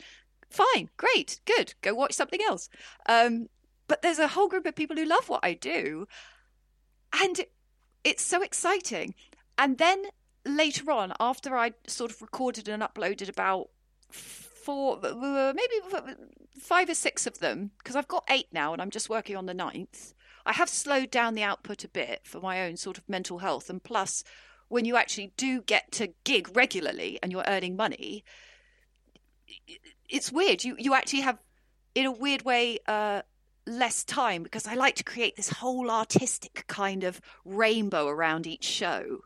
Fine, 0.51 0.91
great, 0.97 1.41
good, 1.45 1.75
go 1.83 1.95
watch 1.95 2.13
something 2.13 2.41
else. 2.47 2.69
Um, 3.09 3.49
but 3.89 4.03
there's 4.03 4.19
a 4.19 4.29
whole 4.29 4.49
group 4.49 4.67
of 4.67 4.75
people 4.75 4.97
who 4.97 5.05
love 5.05 5.29
what 5.29 5.41
I 5.45 5.55
do. 5.55 6.07
And 7.21 7.41
it's 8.05 8.25
so 8.25 8.43
exciting. 8.43 9.15
And 9.59 9.79
then 9.79 10.05
later 10.45 10.91
on, 10.91 11.13
after 11.21 11.57
I 11.57 11.73
sort 11.87 12.11
of 12.11 12.21
recorded 12.23 12.69
and 12.69 12.83
uploaded 12.83 13.29
about 13.29 13.69
four, 14.67 15.01
maybe 15.01 15.77
five 16.61 16.91
or 16.91 16.95
six 16.95 17.27
of 17.27 17.39
them, 17.39 17.71
because 17.79 17.97
I've 17.97 18.09
got 18.09 18.25
eight 18.29 18.49
now 18.53 18.73
and 18.73 18.83
I'm 18.83 18.91
just 18.91 19.09
working 19.09 19.37
on 19.37 19.47
the 19.47 19.55
ninth. 19.55 20.13
I 20.45 20.53
have 20.53 20.69
slowed 20.69 21.11
down 21.11 21.35
the 21.35 21.43
output 21.43 21.85
a 21.85 21.89
bit 21.89 22.21
for 22.25 22.41
my 22.41 22.63
own 22.67 22.77
sort 22.77 22.99
of 22.99 23.09
mental 23.09 23.39
health. 23.39 23.71
And 23.71 23.83
plus, 23.83 24.25
when 24.69 24.85
you 24.85 24.97
actually 24.97 25.33
do 25.37 25.63
get 25.63 25.93
to 25.93 26.15
gig 26.25 26.57
regularly 26.57 27.19
and 27.23 27.33
you're 27.33 27.45
earning 27.47 27.77
money, 27.77 28.25
it's 30.09 30.33
weird. 30.33 30.65
You 30.65 30.77
you 30.79 30.95
actually 30.95 31.23
have, 31.23 31.39
in 31.95 32.07
a 32.07 32.13
weird 32.13 32.43
way, 32.43 32.79
uh, 32.87 33.23
less 33.67 34.05
time 34.05 34.43
because 34.43 34.67
I 34.67 34.75
like 34.75 34.97
to 34.97 35.05
create 35.05 35.37
this 35.37 35.51
whole 35.51 35.91
artistic 35.91 36.65
kind 36.67 37.05
of 37.05 37.21
rainbow 37.45 38.07
around 38.09 38.47
each 38.47 38.65
show. 38.65 39.21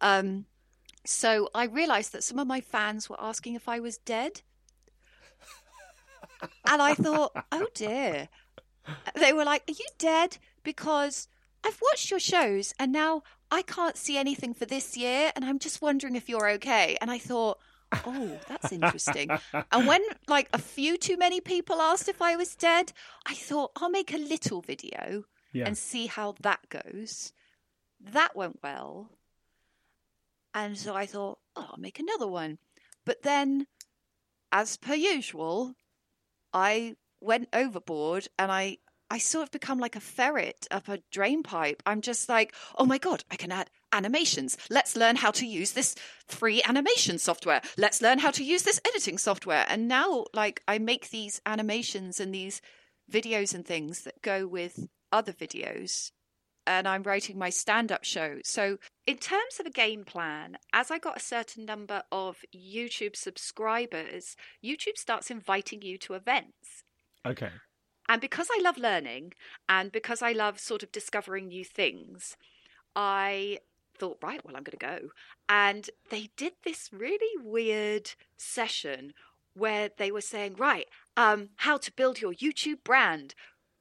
Um, 0.00 0.46
so 1.04 1.48
I 1.54 1.64
realized 1.64 2.12
that 2.12 2.24
some 2.24 2.38
of 2.38 2.46
my 2.46 2.60
fans 2.60 3.08
were 3.08 3.20
asking 3.20 3.54
if 3.54 3.68
I 3.68 3.80
was 3.80 3.98
dead. 3.98 4.42
And 6.68 6.82
I 6.82 6.94
thought, 6.94 7.32
oh 7.52 7.66
dear. 7.74 8.28
They 9.14 9.32
were 9.32 9.44
like, 9.44 9.64
Are 9.68 9.72
you 9.72 9.86
dead? 9.98 10.38
Because 10.62 11.28
I've 11.64 11.80
watched 11.82 12.10
your 12.10 12.20
shows 12.20 12.72
and 12.78 12.92
now 12.92 13.22
I 13.50 13.62
can't 13.62 13.96
see 13.96 14.16
anything 14.16 14.54
for 14.54 14.64
this 14.66 14.96
year 14.96 15.32
and 15.34 15.44
I'm 15.44 15.58
just 15.58 15.82
wondering 15.82 16.16
if 16.16 16.28
you're 16.28 16.50
okay. 16.50 16.96
And 17.00 17.10
I 17.10 17.18
thought, 17.18 17.58
Oh, 18.04 18.38
that's 18.48 18.72
interesting. 18.72 19.30
and 19.72 19.86
when 19.86 20.02
like 20.28 20.48
a 20.52 20.58
few 20.58 20.96
too 20.96 21.16
many 21.16 21.40
people 21.40 21.80
asked 21.80 22.08
if 22.08 22.20
I 22.20 22.36
was 22.36 22.56
dead, 22.56 22.92
I 23.26 23.34
thought 23.34 23.72
I'll 23.76 23.90
make 23.90 24.12
a 24.12 24.18
little 24.18 24.60
video 24.60 25.24
yeah. 25.52 25.66
and 25.66 25.78
see 25.78 26.06
how 26.06 26.34
that 26.40 26.68
goes. 26.68 27.32
That 28.00 28.36
went 28.36 28.60
well. 28.62 29.10
And 30.54 30.76
so 30.76 30.94
I 30.94 31.06
thought, 31.06 31.38
oh, 31.54 31.66
I'll 31.72 31.78
make 31.78 31.98
another 31.98 32.26
one. 32.26 32.58
But 33.04 33.22
then, 33.22 33.66
as 34.50 34.76
per 34.76 34.94
usual, 34.94 35.74
I 36.56 36.96
went 37.20 37.50
overboard 37.52 38.28
and 38.38 38.50
I 38.50 38.78
I 39.10 39.18
sort 39.18 39.44
of 39.44 39.50
become 39.52 39.78
like 39.78 39.94
a 39.94 40.00
ferret 40.00 40.66
up 40.70 40.88
a 40.88 40.98
drain 41.12 41.42
pipe. 41.42 41.82
I'm 41.86 42.00
just 42.00 42.28
like, 42.30 42.54
oh 42.76 42.86
my 42.86 42.98
god, 42.98 43.22
I 43.30 43.36
can 43.36 43.52
add 43.52 43.70
animations. 43.92 44.56
Let's 44.68 44.96
learn 44.96 45.16
how 45.16 45.30
to 45.32 45.46
use 45.46 45.72
this 45.72 45.94
free 46.26 46.62
animation 46.66 47.18
software. 47.18 47.60
Let's 47.76 48.00
learn 48.02 48.18
how 48.18 48.30
to 48.32 48.42
use 48.42 48.62
this 48.62 48.80
editing 48.88 49.18
software. 49.18 49.64
And 49.68 49.86
now, 49.86 50.24
like, 50.34 50.60
I 50.66 50.78
make 50.78 51.10
these 51.10 51.40
animations 51.46 52.18
and 52.18 52.34
these 52.34 52.60
videos 53.12 53.54
and 53.54 53.64
things 53.64 54.02
that 54.02 54.22
go 54.22 54.48
with 54.48 54.88
other 55.12 55.32
videos 55.32 56.10
and 56.66 56.86
I'm 56.88 57.02
writing 57.02 57.38
my 57.38 57.50
stand 57.50 57.92
up 57.92 58.04
show. 58.04 58.38
So, 58.44 58.78
in 59.06 59.18
terms 59.18 59.60
of 59.60 59.66
a 59.66 59.70
game 59.70 60.04
plan, 60.04 60.58
as 60.72 60.90
I 60.90 60.98
got 60.98 61.16
a 61.16 61.20
certain 61.20 61.64
number 61.64 62.02
of 62.10 62.38
YouTube 62.54 63.16
subscribers, 63.16 64.36
YouTube 64.64 64.96
starts 64.96 65.30
inviting 65.30 65.82
you 65.82 65.98
to 65.98 66.14
events. 66.14 66.84
Okay. 67.24 67.50
And 68.08 68.20
because 68.20 68.48
I 68.50 68.60
love 68.62 68.78
learning 68.78 69.32
and 69.68 69.90
because 69.90 70.22
I 70.22 70.32
love 70.32 70.60
sort 70.60 70.82
of 70.82 70.92
discovering 70.92 71.48
new 71.48 71.64
things, 71.64 72.36
I 72.94 73.58
thought, 73.98 74.18
right, 74.22 74.44
well, 74.44 74.56
I'm 74.56 74.62
going 74.62 74.78
to 74.78 75.00
go. 75.02 75.08
And 75.48 75.90
they 76.10 76.30
did 76.36 76.52
this 76.64 76.90
really 76.92 77.42
weird 77.42 78.12
session 78.36 79.12
where 79.54 79.90
they 79.96 80.10
were 80.10 80.20
saying, 80.20 80.54
right, 80.56 80.86
um, 81.16 81.50
how 81.56 81.78
to 81.78 81.92
build 81.92 82.20
your 82.20 82.34
YouTube 82.34 82.84
brand. 82.84 83.34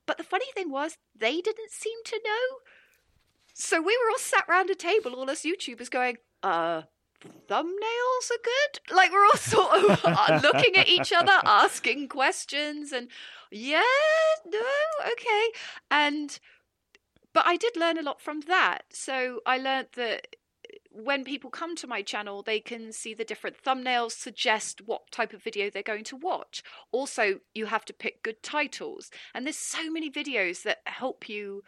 But 0.05 0.17
the 0.17 0.23
funny 0.23 0.45
thing 0.53 0.71
was, 0.71 0.97
they 1.15 1.41
didn't 1.41 1.71
seem 1.71 1.97
to 2.05 2.21
know. 2.23 2.59
So 3.57 3.81
we 3.81 3.97
were 3.97 4.11
all 4.11 4.19
sat 4.19 4.43
around 4.49 4.69
a 4.69 4.75
table, 4.75 5.13
all 5.13 5.29
us 5.29 5.43
YouTubers, 5.43 5.89
going, 5.89 6.17
uh, 6.43 6.81
thumbnails 7.49 8.29
are 8.29 8.43
good. 8.43 8.93
Like 8.93 9.13
we're 9.13 9.23
all 9.23 9.37
sort 9.37 9.71
of 9.77 10.01
uh, 10.03 10.41
looking 10.43 10.75
at 10.75 10.89
each 10.89 11.13
other, 11.13 11.31
asking 11.45 12.09
questions, 12.09 12.91
and 12.91 13.07
yeah, 13.49 13.81
no, 14.45 14.59
okay. 15.09 15.47
And 15.89 16.37
but 17.31 17.47
I 17.47 17.55
did 17.55 17.77
learn 17.77 17.97
a 17.97 18.01
lot 18.01 18.19
from 18.19 18.41
that. 18.41 18.83
So 18.91 19.39
I 19.45 19.57
learned 19.57 19.87
that 19.95 20.35
when 20.91 21.23
people 21.23 21.49
come 21.49 21.77
to 21.77 21.87
my 21.87 22.01
channel, 22.01 22.41
they 22.41 22.59
can 22.59 22.91
see 22.91 23.13
the 23.13 23.23
different 23.23 23.63
thumbnails, 23.63 24.11
suggest 24.11 24.81
what 24.85 25.11
type 25.11 25.31
of 25.31 25.41
video 25.41 25.69
they're 25.69 25.81
going 25.81 26.03
to 26.05 26.17
watch. 26.17 26.61
Also, 26.91 27.39
you 27.53 27.67
have 27.67 27.85
to 27.85 27.93
pick 27.93 28.21
good 28.21 28.43
titles. 28.43 29.11
And 29.33 29.45
there's 29.45 29.57
so 29.57 29.89
many 29.89 30.11
videos 30.11 30.63
that 30.63 30.79
help 30.85 31.29
you 31.29 31.63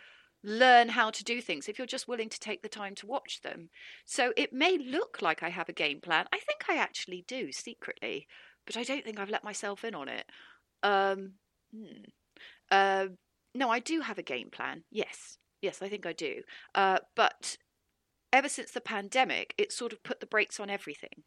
learn 0.47 0.87
how 0.87 1.09
to 1.09 1.25
do 1.25 1.41
things 1.41 1.67
if 1.67 1.77
you're 1.77 1.85
just 1.85 2.07
willing 2.07 2.29
to 2.29 2.39
take 2.39 2.61
the 2.61 2.69
time 2.69 2.95
to 2.95 3.05
watch 3.05 3.41
them. 3.41 3.69
So 4.05 4.31
it 4.37 4.53
may 4.53 4.77
look 4.77 5.21
like 5.21 5.43
I 5.43 5.49
have 5.49 5.67
a 5.67 5.73
game 5.73 5.99
plan. 5.99 6.25
I 6.31 6.37
think 6.37 6.63
I 6.69 6.77
actually 6.77 7.25
do 7.27 7.51
secretly, 7.51 8.27
but 8.65 8.77
I 8.77 8.83
don't 8.83 9.03
think 9.03 9.19
I've 9.19 9.29
let 9.29 9.43
myself 9.43 9.83
in 9.83 9.93
on 9.93 10.07
it. 10.07 10.25
Um, 10.83 11.33
hmm. 11.75 12.05
uh, 12.71 13.07
no, 13.53 13.69
I 13.69 13.79
do 13.79 13.99
have 13.99 14.17
a 14.17 14.23
game 14.23 14.49
plan. 14.49 14.85
Yes, 14.89 15.37
yes, 15.61 15.81
I 15.81 15.89
think 15.89 16.05
I 16.05 16.13
do. 16.13 16.43
Uh, 16.73 16.99
but 17.13 17.57
ever 18.31 18.47
since 18.47 18.71
the 18.71 18.79
pandemic, 18.79 19.53
it 19.57 19.73
sort 19.73 19.91
of 19.91 20.01
put 20.01 20.21
the 20.21 20.25
brakes 20.25 20.61
on 20.61 20.69
everything. 20.69 21.23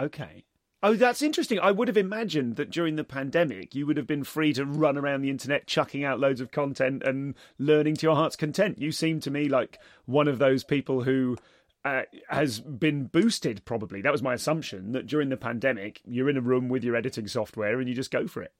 Okay. 0.00 0.44
Oh, 0.82 0.94
that's 0.94 1.20
interesting. 1.20 1.58
I 1.60 1.72
would 1.72 1.88
have 1.88 1.96
imagined 1.98 2.56
that 2.56 2.70
during 2.70 2.96
the 2.96 3.04
pandemic, 3.04 3.74
you 3.74 3.86
would 3.86 3.98
have 3.98 4.06
been 4.06 4.24
free 4.24 4.54
to 4.54 4.64
run 4.64 4.96
around 4.96 5.20
the 5.20 5.28
internet 5.28 5.66
chucking 5.66 6.04
out 6.04 6.20
loads 6.20 6.40
of 6.40 6.52
content 6.52 7.02
and 7.02 7.34
learning 7.58 7.96
to 7.96 8.06
your 8.06 8.16
heart's 8.16 8.36
content. 8.36 8.78
You 8.78 8.90
seem 8.90 9.20
to 9.20 9.30
me 9.30 9.48
like 9.48 9.78
one 10.06 10.26
of 10.26 10.38
those 10.38 10.64
people 10.64 11.02
who 11.02 11.36
uh, 11.84 12.02
has 12.30 12.60
been 12.60 13.04
boosted, 13.04 13.62
probably. 13.66 14.00
That 14.00 14.12
was 14.12 14.22
my 14.22 14.32
assumption 14.32 14.92
that 14.92 15.06
during 15.06 15.28
the 15.28 15.36
pandemic, 15.36 16.00
you're 16.06 16.30
in 16.30 16.38
a 16.38 16.42
room 16.42 16.70
with 16.70 16.82
your 16.82 16.96
editing 16.96 17.28
software 17.28 17.78
and 17.78 17.88
you 17.88 17.94
just 17.94 18.10
go 18.10 18.26
for 18.26 18.42
it. 18.42 18.52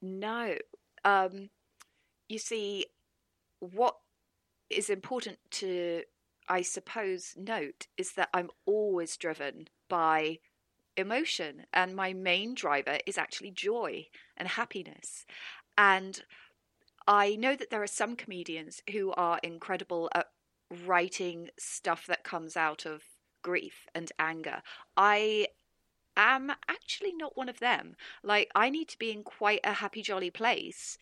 No. 0.00 0.56
Um, 1.04 1.50
you 2.28 2.38
see, 2.38 2.86
what 3.60 3.96
is 4.70 4.88
important 4.88 5.38
to, 5.50 6.04
I 6.48 6.62
suppose, 6.62 7.34
note 7.36 7.86
is 7.98 8.12
that 8.12 8.30
I'm 8.32 8.48
always 8.64 9.18
driven 9.18 9.68
by 9.88 10.38
emotion 10.96 11.64
and 11.72 11.96
my 11.96 12.12
main 12.12 12.54
driver 12.54 12.98
is 13.06 13.18
actually 13.18 13.50
joy 13.50 14.06
and 14.36 14.48
happiness 14.48 15.24
and 15.78 16.22
i 17.06 17.34
know 17.36 17.56
that 17.56 17.70
there 17.70 17.82
are 17.82 17.86
some 17.86 18.16
comedians 18.16 18.82
who 18.92 19.12
are 19.12 19.40
incredible 19.42 20.10
at 20.14 20.26
writing 20.84 21.48
stuff 21.58 22.06
that 22.06 22.24
comes 22.24 22.56
out 22.56 22.84
of 22.84 23.02
grief 23.42 23.86
and 23.94 24.12
anger 24.18 24.62
i 24.96 25.46
am 26.16 26.50
actually 26.68 27.12
not 27.14 27.36
one 27.36 27.48
of 27.48 27.58
them 27.58 27.96
like 28.22 28.50
i 28.54 28.68
need 28.68 28.88
to 28.88 28.98
be 28.98 29.10
in 29.10 29.22
quite 29.22 29.60
a 29.64 29.72
happy 29.72 30.02
jolly 30.02 30.30
place 30.30 30.98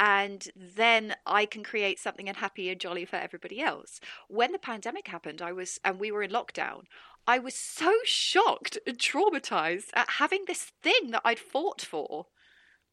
and 0.00 0.48
then 0.56 1.14
I 1.24 1.46
can 1.46 1.62
create 1.62 1.98
something 2.00 2.28
and 2.28 2.36
happy 2.36 2.68
and 2.68 2.80
jolly 2.80 3.04
for 3.04 3.16
everybody 3.16 3.60
else. 3.60 4.00
When 4.28 4.52
the 4.52 4.58
pandemic 4.58 5.08
happened, 5.08 5.40
I 5.40 5.52
was 5.52 5.78
and 5.84 6.00
we 6.00 6.10
were 6.10 6.22
in 6.22 6.30
lockdown. 6.30 6.82
I 7.26 7.38
was 7.38 7.54
so 7.54 7.92
shocked 8.04 8.78
and 8.86 8.98
traumatized 8.98 9.88
at 9.94 10.10
having 10.18 10.44
this 10.46 10.72
thing 10.82 11.10
that 11.10 11.22
I'd 11.24 11.38
fought 11.38 11.80
for, 11.80 12.26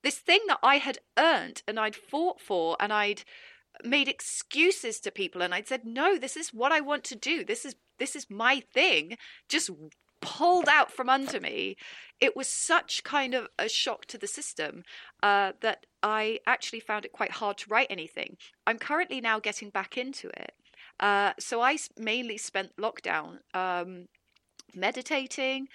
this 0.03 0.17
thing 0.17 0.39
that 0.47 0.59
I 0.63 0.77
had 0.77 0.99
earned 1.17 1.63
and 1.67 1.79
I'd 1.79 1.95
fought 1.95 2.39
for, 2.39 2.77
and 2.79 2.93
I'd 2.93 3.23
made 3.83 4.07
excuses 4.07 4.99
to 5.01 5.11
people 5.11 5.41
and 5.41 5.53
I'd 5.53 5.67
said, 5.67 5.85
"No, 5.85 6.17
this 6.17 6.37
is 6.37 6.53
what 6.53 6.71
I 6.71 6.81
want 6.81 7.03
to 7.05 7.15
do. 7.15 7.43
This 7.43 7.65
is 7.65 7.75
this 7.97 8.15
is 8.15 8.29
my 8.29 8.61
thing." 8.73 9.17
Just 9.49 9.69
pulled 10.21 10.69
out 10.69 10.91
from 10.91 11.09
under 11.09 11.39
me. 11.39 11.75
It 12.19 12.35
was 12.35 12.47
such 12.47 13.03
kind 13.03 13.33
of 13.33 13.47
a 13.57 13.67
shock 13.67 14.05
to 14.07 14.17
the 14.17 14.27
system 14.27 14.83
uh, 15.23 15.53
that 15.61 15.85
I 16.03 16.39
actually 16.45 16.79
found 16.79 17.05
it 17.05 17.11
quite 17.11 17.31
hard 17.31 17.57
to 17.59 17.69
write 17.69 17.87
anything. 17.89 18.37
I'm 18.67 18.77
currently 18.77 19.19
now 19.19 19.39
getting 19.39 19.71
back 19.71 19.97
into 19.97 20.29
it. 20.29 20.53
Uh, 20.99 21.33
so 21.39 21.61
I 21.61 21.77
mainly 21.97 22.37
spent 22.37 22.75
lockdown 22.77 23.39
um, 23.55 24.07
meditating, 24.75 25.67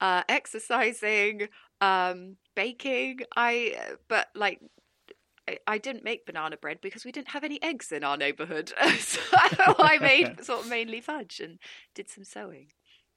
uh, 0.00 0.22
exercising, 0.28 1.48
um, 1.80 2.36
baking. 2.54 3.20
I 3.36 3.76
but 4.08 4.28
like 4.34 4.60
I, 5.48 5.58
I 5.66 5.78
didn't 5.78 6.04
make 6.04 6.26
banana 6.26 6.56
bread 6.56 6.78
because 6.80 7.04
we 7.04 7.12
didn't 7.12 7.28
have 7.28 7.44
any 7.44 7.62
eggs 7.62 7.92
in 7.92 8.04
our 8.04 8.16
neighborhood. 8.16 8.72
so 8.98 9.20
I 9.32 9.98
made 10.00 10.44
sort 10.44 10.60
of 10.64 10.68
mainly 10.68 11.00
fudge 11.00 11.40
and 11.40 11.58
did 11.94 12.08
some 12.08 12.24
sewing. 12.24 12.68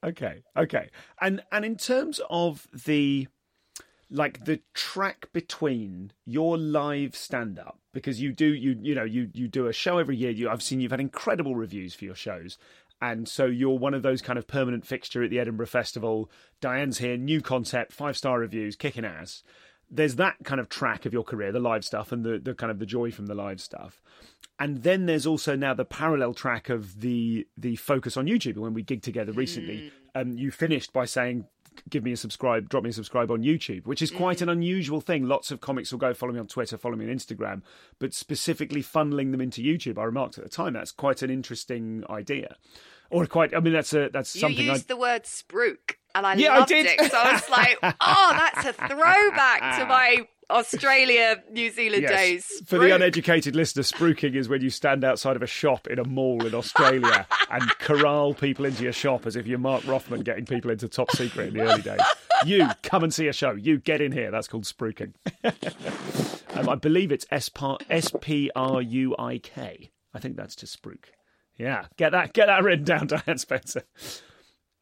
Okay, 0.06 0.44
okay, 0.56 0.90
and 1.20 1.44
and 1.52 1.66
in 1.66 1.78
terms 1.78 2.22
of 2.30 2.68
the 2.86 3.28
like 4.12 4.46
the 4.46 4.62
track 4.76 5.30
between 5.34 6.12
your 6.26 6.58
live 6.58 7.16
stand 7.16 7.58
up 7.58 7.80
because 7.92 8.22
you 8.22 8.32
do 8.32 8.54
you 8.54 8.78
you 8.80 8.94
know 8.94 9.04
you 9.04 9.32
you 9.34 9.48
do 9.48 9.66
a 9.66 9.74
show 9.74 9.98
every 9.98 10.16
year 10.16 10.30
you 10.30 10.48
I've 10.48 10.62
seen 10.62 10.80
you've 10.80 10.92
had 10.92 11.00
incredible 11.00 11.56
reviews 11.56 11.96
for 11.96 12.06
your 12.06 12.14
shows 12.14 12.60
and 13.02 13.28
so 13.28 13.46
you're 13.46 13.78
one 13.78 13.94
of 13.94 14.04
those 14.04 14.22
kind 14.22 14.40
of 14.40 14.48
permanent 14.48 14.86
fixture 14.86 15.24
at 15.24 15.30
the 15.30 15.40
Edinburgh 15.40 15.68
Festival. 15.68 16.30
Diane's 16.62 17.00
here, 17.00 17.18
new 17.18 17.42
concept, 17.42 17.92
five 17.92 18.18
star 18.18 18.40
reviews, 18.40 18.76
kicking 18.76 19.06
ass. 19.06 19.44
There's 19.90 20.16
that 20.16 20.38
kind 20.44 20.60
of 20.60 20.70
track 20.70 21.06
of 21.06 21.14
your 21.14 21.24
career, 21.24 21.52
the 21.52 21.60
live 21.60 21.86
stuff, 21.86 22.12
and 22.12 22.24
the, 22.24 22.40
the 22.40 22.56
kind 22.56 22.72
of 22.72 22.80
the 22.80 22.86
joy 22.86 23.12
from 23.12 23.28
the 23.28 23.36
live 23.36 23.62
stuff. 23.62 24.02
And 24.58 24.84
then 24.84 25.06
there's 25.06 25.28
also 25.28 25.56
now 25.56 25.74
the 25.74 25.86
parallel 25.86 26.34
track 26.34 26.70
of 26.70 27.02
the 27.02 27.46
the 27.58 27.76
focus 27.76 28.16
on 28.18 28.26
YouTube. 28.26 28.58
When 28.58 28.74
we 28.74 28.84
gigged 28.84 29.04
together 29.04 29.34
recently, 29.34 29.92
mm. 30.16 30.22
um, 30.22 30.32
you 30.38 30.50
finished 30.50 30.94
by 30.94 31.06
saying 31.06 31.46
give 31.90 32.04
me 32.04 32.12
a 32.12 32.18
subscribe, 32.18 32.70
drop 32.70 32.84
me 32.84 32.90
a 32.90 32.94
subscribe 32.94 33.32
on 33.32 33.44
YouTube, 33.44 33.86
which 33.86 34.02
is 34.02 34.12
quite 34.12 34.38
mm-hmm. 34.38 34.50
an 34.50 34.58
unusual 34.58 35.02
thing. 35.02 35.28
Lots 35.28 35.52
of 35.52 35.62
comics 35.62 35.92
will 35.92 36.00
go 36.00 36.14
follow 36.14 36.34
me 36.34 36.40
on 36.40 36.48
Twitter, 36.48 36.78
follow 36.78 36.96
me 36.96 37.06
on 37.06 37.16
Instagram, 37.16 37.62
but 38.00 38.14
specifically 38.14 38.82
funneling 38.84 39.32
them 39.32 39.42
into 39.42 39.62
YouTube. 39.62 39.98
I 39.98 40.04
remarked 40.04 40.38
at 40.38 40.44
the 40.44 40.50
time 40.50 40.74
that's 40.74 40.92
quite 40.92 41.22
an 41.22 41.30
interesting 41.30 42.04
idea, 42.10 42.56
or 43.10 43.26
quite. 43.26 43.56
I 43.56 43.60
mean, 43.60 43.74
that's 43.74 43.94
a 43.94 44.10
that's 44.10 44.40
something. 44.40 44.66
You 44.66 44.72
used 44.72 44.92
I, 44.92 44.94
the 44.94 44.98
word 45.00 45.24
spruik, 45.24 45.96
and 46.14 46.26
I 46.26 46.36
yeah, 46.36 46.58
loved 46.58 46.72
I 46.72 46.78
it. 46.78 47.12
So 47.12 47.18
I 47.18 47.34
was 47.34 47.50
like, 47.50 47.78
oh, 48.02 48.34
that's 48.38 48.68
a 48.68 48.74
throwback 48.74 49.80
to 49.80 49.86
my 49.86 50.28
Australia, 50.50 51.44
New 51.52 51.72
Zealand 51.72 52.04
yes. 52.04 52.12
days. 52.12 52.46
Spruik. 52.46 52.68
For 52.68 52.78
the 52.80 52.96
uneducated 52.96 53.56
listener, 53.56 53.84
spruiking 53.84 54.36
is 54.36 54.50
when 54.50 54.62
you 54.62 54.70
stand 54.70 55.04
outside 55.04 55.36
of 55.36 55.42
a 55.42 55.48
shop 55.48 55.88
in 55.88 56.00
a 56.00 56.04
mall 56.04 56.46
in 56.46 56.54
Australia 56.54 57.28
and 57.50 57.70
corral 57.80 58.34
people 58.34 58.66
into 58.66 58.84
your 58.84 58.94
shop 58.94 59.26
as 59.26 59.36
if 59.36 59.48
you're 59.48 59.60
Mark 59.60 59.86
Rothman 59.88 60.22
getting 60.22 60.46
people 60.46 60.72
into 60.72 60.88
top 60.88 61.12
secret 61.12 61.50
in 61.50 61.54
the 61.56 61.62
early 61.62 61.82
days. 61.82 62.02
You 62.46 62.70
come 62.84 63.04
and 63.04 63.14
see 63.14 63.28
a 63.28 63.34
show. 63.34 63.52
You 63.52 63.80
get 63.80 64.02
in 64.02 64.12
here. 64.12 64.32
That's 64.32 64.48
called 64.48 64.66
spruiking. 64.66 65.14
um, 66.56 66.70
I 66.70 66.76
believe 66.76 67.12
it's 67.12 67.26
S 67.30 67.50
P 68.22 68.52
R 68.56 68.82
U 68.82 69.16
I 69.18 69.38
K. 69.38 69.92
I 70.14 70.20
think 70.20 70.38
that's 70.38 70.56
to 70.58 70.66
spruik. 70.66 71.06
Yeah, 71.58 71.86
get 71.98 72.12
that 72.12 72.34
get 72.34 72.48
that 72.48 72.64
written 72.64 72.86
down, 72.86 73.08
Diane 73.26 73.38
Spencer. 73.38 73.84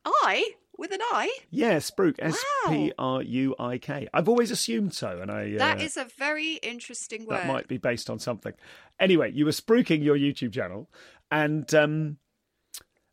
I 0.06 0.54
with 0.78 0.92
an 0.92 1.02
I? 1.02 1.32
Yeah, 1.50 1.78
Spruik. 1.78 2.16
S 2.20 2.38
P 2.68 2.92
R 2.98 3.22
U 3.22 3.56
I 3.60 3.78
K. 3.78 4.08
I've 4.14 4.30
always 4.30 4.52
assumed 4.52 4.94
so, 4.94 5.20
and 5.22 5.32
I. 5.32 5.54
Uh, 5.56 5.58
that 5.60 5.82
is 5.82 5.98
a 5.98 6.06
very 6.18 6.54
interesting 6.56 7.26
word. 7.26 7.40
That 7.40 7.48
might 7.48 7.68
be 7.68 7.78
based 7.78 8.10
on 8.10 8.20
something. 8.20 8.54
Anyway, 9.00 9.32
you 9.32 9.46
were 9.46 9.52
spruiking 9.52 10.04
your 10.04 10.18
YouTube 10.18 10.54
channel, 10.54 10.90
and 11.32 11.74
um, 11.74 12.18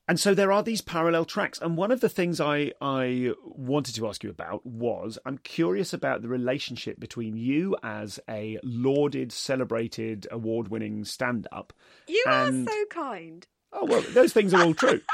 and 0.09 0.19
so 0.19 0.35
there 0.35 0.53
are 0.53 0.63
these 0.63 0.81
parallel 0.81 1.25
tracks. 1.25 1.61
And 1.61 1.77
one 1.77 1.91
of 1.91 2.01
the 2.01 2.09
things 2.09 2.41
I 2.41 2.73
I 2.81 3.33
wanted 3.45 3.95
to 3.97 4.09
ask 4.09 4.25
you 4.25 4.31
about 4.31 4.65
was 4.65 5.19
I'm 5.25 5.39
curious 5.39 5.93
about 5.93 6.23
the 6.23 6.29
relationship 6.29 6.99
between 6.99 7.37
you 7.37 7.77
as 7.83 8.19
a 8.29 8.59
lauded, 8.63 9.33
celebrated, 9.33 10.27
award-winning 10.31 11.05
stand-up. 11.05 11.73
You 12.09 12.25
and... 12.27 12.69
are 12.69 12.73
so 12.73 12.85
kind 12.87 13.47
Oh 13.73 13.85
well, 13.85 14.03
those 14.13 14.33
things 14.33 14.53
are 14.53 14.63
all 14.63 14.75
true. 14.75 15.01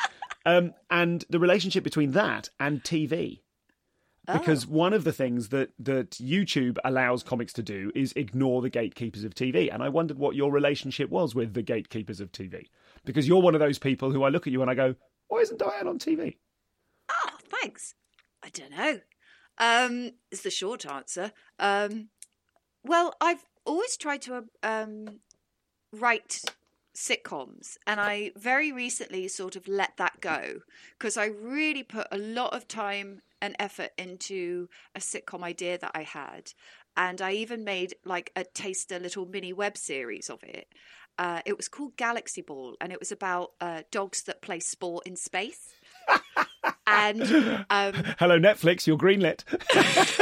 Um, 0.46 0.72
and 0.90 1.24
the 1.28 1.38
relationship 1.38 1.84
between 1.84 2.12
that 2.12 2.48
and 2.58 2.82
TV. 2.82 3.40
Because 4.32 4.64
Oh. 4.64 4.70
one 4.70 4.92
of 4.92 5.04
the 5.04 5.12
things 5.12 5.50
that, 5.50 5.70
that 5.78 6.10
YouTube 6.12 6.78
allows 6.84 7.22
comics 7.22 7.52
to 7.54 7.62
do 7.62 7.92
is 7.94 8.12
ignore 8.16 8.60
the 8.62 8.70
gatekeepers 8.70 9.22
of 9.24 9.34
TV. 9.34 9.72
And 9.72 9.82
I 9.82 9.88
wondered 9.88 10.18
what 10.18 10.34
your 10.34 10.50
relationship 10.50 11.10
was 11.10 11.34
with 11.34 11.54
the 11.54 11.62
gatekeepers 11.62 12.20
of 12.20 12.32
TV. 12.32 12.68
Because 13.04 13.28
you're 13.28 13.42
one 13.42 13.54
of 13.54 13.60
those 13.60 13.78
people 13.78 14.10
who 14.10 14.24
I 14.24 14.30
look 14.30 14.46
at 14.48 14.52
you 14.52 14.62
and 14.62 14.70
I 14.70 14.74
go, 14.74 14.94
why 15.28 15.40
isn't 15.40 15.58
Diane 15.58 15.86
on 15.86 15.98
TV? 15.98 16.36
Oh, 17.08 17.30
thanks. 17.60 17.94
I 18.42 18.48
don't 18.48 18.70
know. 18.72 19.00
Um, 19.58 20.12
is 20.30 20.42
the 20.42 20.50
short 20.50 20.86
answer. 20.86 21.32
Um, 21.58 22.08
well, 22.84 23.14
I've 23.20 23.44
always 23.64 23.96
tried 23.96 24.22
to 24.22 24.44
um, 24.62 25.20
write 25.92 26.42
sitcoms, 26.96 27.76
and 27.86 28.00
I 28.00 28.32
very 28.36 28.72
recently 28.72 29.28
sort 29.28 29.54
of 29.54 29.68
let 29.68 29.96
that 29.98 30.20
go 30.20 30.60
because 30.98 31.16
I 31.16 31.26
really 31.26 31.82
put 31.82 32.08
a 32.10 32.18
lot 32.18 32.54
of 32.54 32.66
time 32.66 33.22
and 33.40 33.54
effort 33.58 33.90
into 33.98 34.68
a 34.94 35.00
sitcom 35.00 35.42
idea 35.42 35.78
that 35.78 35.92
I 35.94 36.02
had. 36.02 36.52
And 36.96 37.20
I 37.20 37.32
even 37.32 37.62
made 37.62 37.94
like 38.04 38.32
a 38.34 38.44
taster 38.44 38.98
little 38.98 39.26
mini 39.26 39.52
web 39.52 39.76
series 39.76 40.30
of 40.30 40.42
it. 40.42 40.68
Uh, 41.18 41.40
it 41.44 41.56
was 41.56 41.68
called 41.68 41.96
Galaxy 41.96 42.42
Ball, 42.42 42.76
and 42.80 42.92
it 42.92 42.98
was 42.98 43.12
about 43.12 43.52
uh, 43.60 43.82
dogs 43.90 44.22
that 44.22 44.42
play 44.42 44.60
sport 44.60 45.06
in 45.06 45.16
space. 45.16 45.74
and 46.86 47.22
um, 47.70 47.94
Hello, 48.18 48.38
Netflix, 48.38 48.86
you're 48.86 48.98
greenlit. 48.98 49.44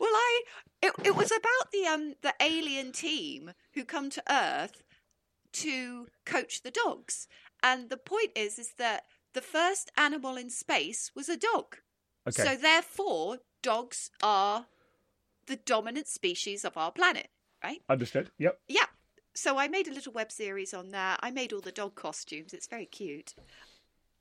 well, 0.00 0.10
I 0.10 0.42
it, 0.82 0.92
it 1.04 1.16
was 1.16 1.30
about 1.30 1.70
the 1.72 1.86
um 1.86 2.14
the 2.22 2.34
alien 2.40 2.92
team 2.92 3.52
who 3.74 3.84
come 3.84 4.10
to 4.10 4.22
Earth 4.28 4.82
to 5.52 6.08
coach 6.24 6.62
the 6.62 6.70
dogs, 6.70 7.28
and 7.62 7.90
the 7.90 7.96
point 7.96 8.30
is 8.34 8.58
is 8.58 8.74
that 8.78 9.04
the 9.32 9.40
first 9.40 9.90
animal 9.96 10.36
in 10.36 10.50
space 10.50 11.10
was 11.14 11.28
a 11.28 11.36
dog. 11.36 11.76
Okay. 12.28 12.42
So 12.42 12.56
therefore, 12.56 13.38
dogs 13.62 14.10
are 14.22 14.66
the 15.46 15.56
dominant 15.56 16.08
species 16.08 16.64
of 16.64 16.76
our 16.76 16.92
planet, 16.92 17.28
right? 17.62 17.82
Understood. 17.88 18.30
Yep. 18.38 18.60
Yeah. 18.68 18.86
So 19.34 19.58
I 19.58 19.68
made 19.68 19.88
a 19.88 19.92
little 19.92 20.12
web 20.12 20.30
series 20.30 20.74
on 20.74 20.90
that. 20.90 21.18
I 21.22 21.30
made 21.30 21.52
all 21.52 21.60
the 21.60 21.72
dog 21.72 21.94
costumes. 21.94 22.52
It's 22.52 22.66
very 22.66 22.86
cute. 22.86 23.34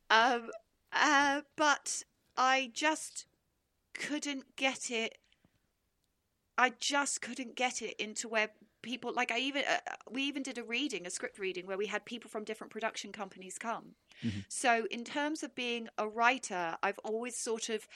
Um, 0.09 0.49
uh, 0.93 1.41
but 1.55 2.03
I 2.37 2.71
just 2.73 3.25
couldn't 3.93 4.55
get 4.55 4.89
it. 4.89 5.17
I 6.57 6.73
just 6.79 7.21
couldn't 7.21 7.55
get 7.55 7.81
it 7.81 7.95
into 7.99 8.27
where 8.27 8.49
people 8.81 9.13
like 9.13 9.31
I 9.31 9.39
even 9.39 9.63
uh, 9.69 9.93
we 10.09 10.23
even 10.23 10.43
did 10.43 10.57
a 10.57 10.63
reading, 10.63 11.05
a 11.05 11.09
script 11.09 11.39
reading 11.39 11.67
where 11.67 11.77
we 11.77 11.87
had 11.87 12.05
people 12.05 12.29
from 12.29 12.43
different 12.43 12.71
production 12.71 13.11
companies 13.11 13.57
come. 13.57 13.95
So 14.49 14.85
in 14.91 15.03
terms 15.03 15.43
of 15.43 15.55
being 15.55 15.87
a 15.97 16.07
writer, 16.07 16.77
I've 16.83 16.99
always 16.99 17.35
sort 17.35 17.69
of 17.69 17.87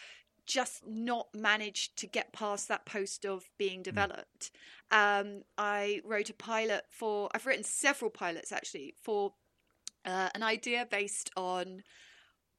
just 0.45 0.85
not 0.87 1.27
managed 1.33 1.97
to 1.97 2.07
get 2.07 2.31
past 2.31 2.67
that 2.67 2.85
post 2.85 3.25
of 3.25 3.49
being 3.57 3.81
developed. 3.81 4.51
Um, 4.91 5.41
I 5.57 6.01
wrote 6.05 6.29
a 6.29 6.33
pilot 6.33 6.83
for, 6.89 7.29
I've 7.33 7.45
written 7.45 7.63
several 7.63 8.11
pilots 8.11 8.51
actually 8.51 8.93
for 9.01 9.33
uh, 10.05 10.29
an 10.35 10.43
idea 10.43 10.87
based 10.89 11.31
on 11.35 11.81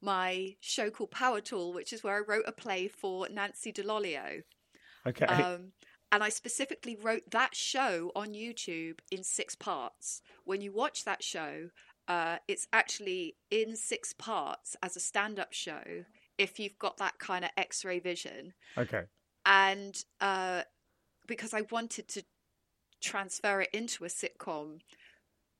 my 0.01 0.55
show 0.59 0.89
called 0.89 1.11
Power 1.11 1.41
Tool, 1.41 1.73
which 1.73 1.93
is 1.93 2.03
where 2.03 2.17
I 2.17 2.19
wrote 2.19 2.43
a 2.45 2.51
play 2.51 2.87
for 2.87 3.27
Nancy 3.29 3.71
Dell'Olio. 3.71 4.43
Okay. 5.05 5.25
Um, 5.25 5.71
and 6.11 6.23
I 6.23 6.29
specifically 6.29 6.95
wrote 6.95 7.31
that 7.31 7.55
show 7.55 8.11
on 8.15 8.29
YouTube 8.29 8.99
in 9.11 9.23
six 9.23 9.55
parts. 9.55 10.21
When 10.45 10.61
you 10.61 10.71
watch 10.71 11.03
that 11.05 11.23
show, 11.23 11.69
uh, 12.07 12.37
it's 12.47 12.67
actually 12.71 13.35
in 13.51 13.75
six 13.75 14.13
parts 14.13 14.75
as 14.81 14.95
a 14.95 15.01
stand 15.01 15.39
up 15.39 15.51
show 15.51 16.05
if 16.37 16.59
you've 16.59 16.79
got 16.79 16.97
that 16.97 17.19
kind 17.19 17.43
of 17.43 17.51
x 17.57 17.83
ray 17.83 17.99
vision. 17.99 18.53
okay. 18.77 19.03
And 19.45 19.95
uh, 20.19 20.63
because 21.25 21.53
I 21.53 21.61
wanted 21.71 22.07
to 22.09 22.23
transfer 23.01 23.61
it 23.61 23.69
into 23.73 24.03
a 24.03 24.09
sitcom, 24.09 24.79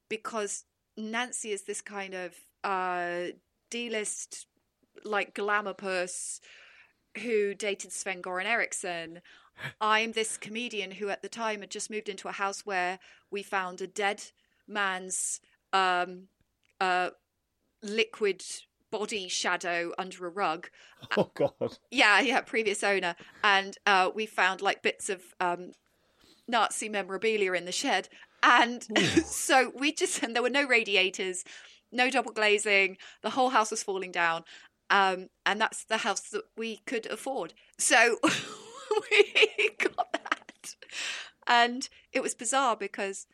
because 0.10 0.66
Nancy 0.98 1.52
is 1.52 1.64
this 1.64 1.82
kind 1.82 2.14
of 2.14 2.36
uh, 2.64 3.34
D 3.70 3.90
list, 3.90 4.48
like 5.04 5.36
glamour 5.36 5.74
puss 5.74 6.42
who 7.22 7.54
dated 7.54 7.92
Sven 7.92 8.22
Goran 8.22 8.46
Eriksson. 8.46 9.22
I'm 9.82 10.12
this 10.12 10.38
comedian 10.38 10.92
who, 10.92 11.10
at 11.10 11.22
the 11.22 11.30
time, 11.30 11.62
had 11.62 11.72
just 11.72 11.90
moved 11.90 12.10
into 12.10 12.28
a 12.28 12.34
house 12.34 12.66
where 12.66 13.00
we 13.32 13.44
found 13.44 13.82
a 13.82 13.88
dead 13.88 14.24
man's 14.68 15.40
um, 15.74 16.28
uh, 16.80 17.10
liquid 17.84 18.44
body 18.92 19.28
shadow 19.28 19.92
under 19.98 20.26
a 20.26 20.30
rug. 20.30 20.70
Oh, 21.18 21.32
God. 21.34 21.78
Yeah, 21.92 22.20
yeah, 22.22 22.42
previous 22.42 22.84
owner. 22.84 23.16
And 23.44 23.78
uh, 23.86 24.12
we 24.14 24.26
found 24.26 24.62
like 24.62 24.82
bits 24.82 25.10
of 25.10 25.22
um, 25.40 25.72
Nazi 26.48 26.90
memorabilia 26.90 27.54
in 27.54 27.66
the 27.66 27.72
shed. 27.72 28.10
And 28.44 28.84
so 29.26 29.72
we 29.76 29.92
just, 29.92 30.24
and 30.24 30.36
there 30.36 30.44
were 30.44 30.50
no 30.50 30.66
radiators, 30.66 31.44
no 31.92 32.10
double 32.10 32.32
glazing. 32.32 32.98
The 33.22 33.32
whole 33.32 33.50
house 33.50 33.72
was 33.72 33.84
falling 33.84 34.12
down. 34.12 34.44
Um, 34.90 35.28
and 35.46 35.60
that's 35.60 35.84
the 35.84 35.98
house 35.98 36.22
that 36.30 36.44
we 36.56 36.78
could 36.86 37.08
afford. 37.08 37.54
So 37.78 38.18
we 39.12 39.70
got 39.78 40.12
that. 40.14 40.76
And 41.48 41.88
it 42.12 42.22
was 42.22 42.36
bizarre 42.36 42.76
because 42.76 43.28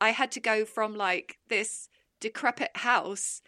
I 0.00 0.10
had 0.10 0.30
to 0.32 0.40
go 0.40 0.64
from 0.64 0.96
like 0.96 1.38
this 1.48 1.88
decrepit 2.20 2.70
house 2.76 3.42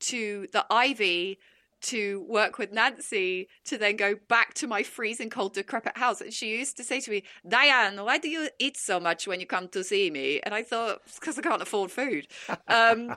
to 0.00 0.46
the 0.52 0.66
Ivy 0.70 1.38
to 1.84 2.24
work 2.28 2.58
with 2.58 2.72
Nancy 2.72 3.48
to 3.66 3.76
then 3.76 3.96
go 3.96 4.14
back 4.28 4.54
to 4.54 4.66
my 4.66 4.82
freezing 4.82 5.28
cold 5.28 5.54
decrepit 5.54 5.98
house. 5.98 6.20
And 6.20 6.32
she 6.32 6.50
used 6.50 6.76
to 6.78 6.84
say 6.84 7.00
to 7.00 7.10
me, 7.10 7.24
Diane, 7.46 8.02
why 8.02 8.18
do 8.18 8.28
you 8.28 8.48
eat 8.58 8.76
so 8.76 8.98
much 8.98 9.26
when 9.26 9.38
you 9.38 9.46
come 9.46 9.68
to 9.68 9.84
see 9.84 10.10
me? 10.10 10.40
And 10.40 10.54
I 10.54 10.62
thought, 10.62 11.02
because 11.14 11.38
I 11.38 11.42
can't 11.42 11.60
afford 11.60 11.90
food. 11.90 12.26
Um, 12.68 13.14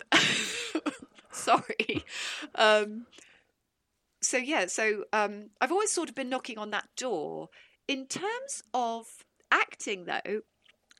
sorry. 1.32 2.04
Um, 2.56 3.06
so 4.28 4.38
yeah, 4.38 4.66
so 4.68 5.06
um, 5.13 5.52
I've 5.62 5.72
always 5.72 5.92
sort 5.92 6.10
of 6.10 6.16
been 6.16 6.30
knocking 6.30 6.58
on 6.58 6.72
that 6.72 6.90
door. 6.98 7.48
In 7.88 8.06
terms 8.08 8.62
of 8.74 9.06
acting, 9.52 10.06
though, 10.06 10.42